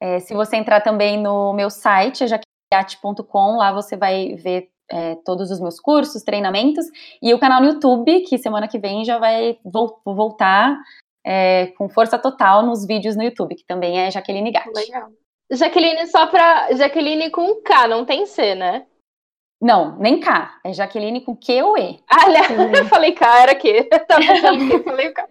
É, 0.00 0.20
se 0.20 0.32
você 0.34 0.56
entrar 0.56 0.80
também 0.80 1.20
no 1.20 1.52
meu 1.52 1.68
site, 1.70 2.26
jaquelinegatti.com, 2.26 3.56
lá 3.56 3.72
você 3.72 3.96
vai 3.96 4.34
ver 4.36 4.70
é, 4.90 5.16
todos 5.24 5.50
os 5.50 5.60
meus 5.60 5.80
cursos, 5.80 6.22
treinamentos, 6.22 6.86
e 7.20 7.34
o 7.34 7.38
canal 7.38 7.60
no 7.60 7.66
YouTube, 7.68 8.20
que 8.20 8.38
semana 8.38 8.68
que 8.68 8.78
vem 8.78 9.04
já 9.04 9.18
vai 9.18 9.58
vol- 9.64 10.00
voltar 10.04 10.78
é, 11.26 11.66
com 11.76 11.88
força 11.88 12.18
total 12.18 12.62
nos 12.62 12.86
vídeos 12.86 13.16
no 13.16 13.24
YouTube, 13.24 13.56
que 13.56 13.64
também 13.66 13.98
é 13.98 14.10
Jaqueline 14.10 14.52
Gatti. 14.52 14.70
Legal. 14.74 15.10
Jaqueline 15.50 16.06
só 16.06 16.26
pra. 16.26 16.72
Jaqueline 16.74 17.30
com 17.30 17.60
K, 17.62 17.88
não 17.88 18.04
tem 18.04 18.26
C, 18.26 18.54
né? 18.54 18.86
Não, 19.60 19.96
nem 19.98 20.20
K, 20.20 20.60
é 20.64 20.72
Jaqueline 20.72 21.20
com 21.20 21.34
Q 21.34 21.62
ou 21.62 21.76
E. 21.76 21.98
Olha, 22.24 22.46
Também. 22.46 22.76
eu 22.76 22.86
falei 22.86 23.12
K, 23.12 23.42
era 23.42 23.54
Q. 23.54 23.84
Tava 24.06 24.20
pensando 24.20 24.70
que 24.70 24.82
falei 24.84 25.10
K. 25.10 25.28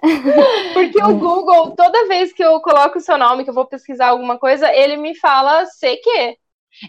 Porque 0.72 1.02
o 1.02 1.14
Google, 1.18 1.72
toda 1.72 2.08
vez 2.08 2.32
que 2.32 2.42
eu 2.42 2.58
coloco 2.60 2.96
o 2.96 3.02
seu 3.02 3.18
nome, 3.18 3.44
que 3.44 3.50
eu 3.50 3.54
vou 3.54 3.66
pesquisar 3.66 4.08
alguma 4.08 4.38
coisa, 4.38 4.72
ele 4.72 4.96
me 4.96 5.14
fala 5.14 5.66
CQ. 5.66 6.38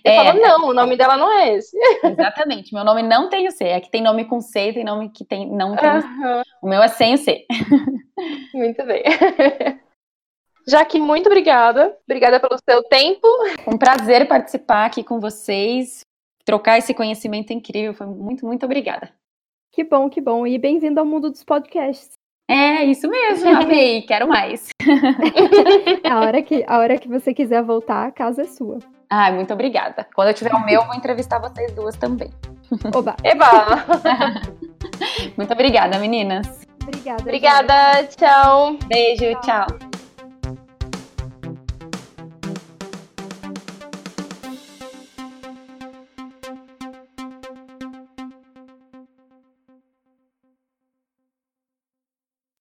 Eu 0.06 0.12
é, 0.12 0.16
falo, 0.16 0.40
não, 0.40 0.70
o 0.70 0.74
nome 0.74 0.96
dela 0.96 1.18
não 1.18 1.30
é 1.30 1.56
esse. 1.56 1.76
Exatamente, 2.04 2.74
meu 2.74 2.86
nome 2.86 3.02
não 3.04 3.28
tem 3.30 3.48
o 3.48 3.52
C. 3.52 3.66
É 3.66 3.82
que 3.82 3.92
tem 3.92 4.02
nome 4.02 4.24
com 4.26 4.40
C, 4.40 4.72
tem 4.72 4.86
nome 4.86 5.10
que 5.10 5.26
tem, 5.26 5.50
não 5.50 5.76
tem 5.76 5.90
uhum. 5.90 6.42
O 6.62 6.70
meu 6.70 6.82
é 6.82 6.88
sem 6.88 7.16
o 7.16 7.18
C. 7.18 7.46
Muito 8.54 8.86
bem. 8.86 9.04
Jaque, 10.68 11.00
muito 11.00 11.28
obrigada. 11.28 11.98
Obrigada 12.06 12.40
pelo 12.40 12.58
seu 12.70 12.84
tempo. 12.84 13.28
Um 13.68 13.78
prazer 13.78 14.28
participar 14.28 14.86
aqui 14.86 15.04
com 15.04 15.20
vocês, 15.20 16.06
trocar 16.46 16.78
esse 16.78 16.94
conhecimento 16.94 17.52
incrível. 17.54 17.94
Foi 17.94 18.08
muito, 18.08 18.46
muito 18.46 18.66
obrigada. 18.66 19.12
Que 19.72 19.84
bom, 19.84 20.10
que 20.10 20.20
bom. 20.20 20.46
E 20.46 20.58
bem-vindo 20.58 21.00
ao 21.00 21.06
mundo 21.06 21.30
dos 21.30 21.44
podcasts. 21.44 22.20
É, 22.50 22.84
isso 22.84 23.08
mesmo, 23.08 23.50
amei, 23.50 24.02
quero 24.08 24.28
mais. 24.28 24.68
a, 26.04 26.20
hora 26.20 26.42
que, 26.42 26.66
a 26.68 26.80
hora 26.80 26.98
que 26.98 27.08
você 27.08 27.34
quiser 27.34 27.64
voltar, 27.64 28.08
a 28.08 28.12
casa 28.12 28.42
é 28.42 28.46
sua. 28.46 28.80
Ai, 29.10 29.34
muito 29.34 29.54
obrigada. 29.54 30.06
Quando 30.14 30.30
eu 30.30 30.34
tiver 30.34 30.54
o 30.54 30.66
meu, 30.66 30.82
eu 30.82 30.86
vou 30.86 30.96
entrevistar 30.96 31.40
vocês 31.40 31.72
duas 31.74 31.96
também. 31.96 32.30
Oba! 32.94 33.16
Eba! 33.24 33.86
muito 35.38 35.54
obrigada, 35.54 35.98
meninas. 35.98 36.68
Obrigada. 36.84 37.22
Obrigada, 37.22 37.94
gente. 38.02 38.18
tchau. 38.18 38.78
Beijo, 38.88 39.32
tchau. 39.42 39.68
tchau. 39.68 39.91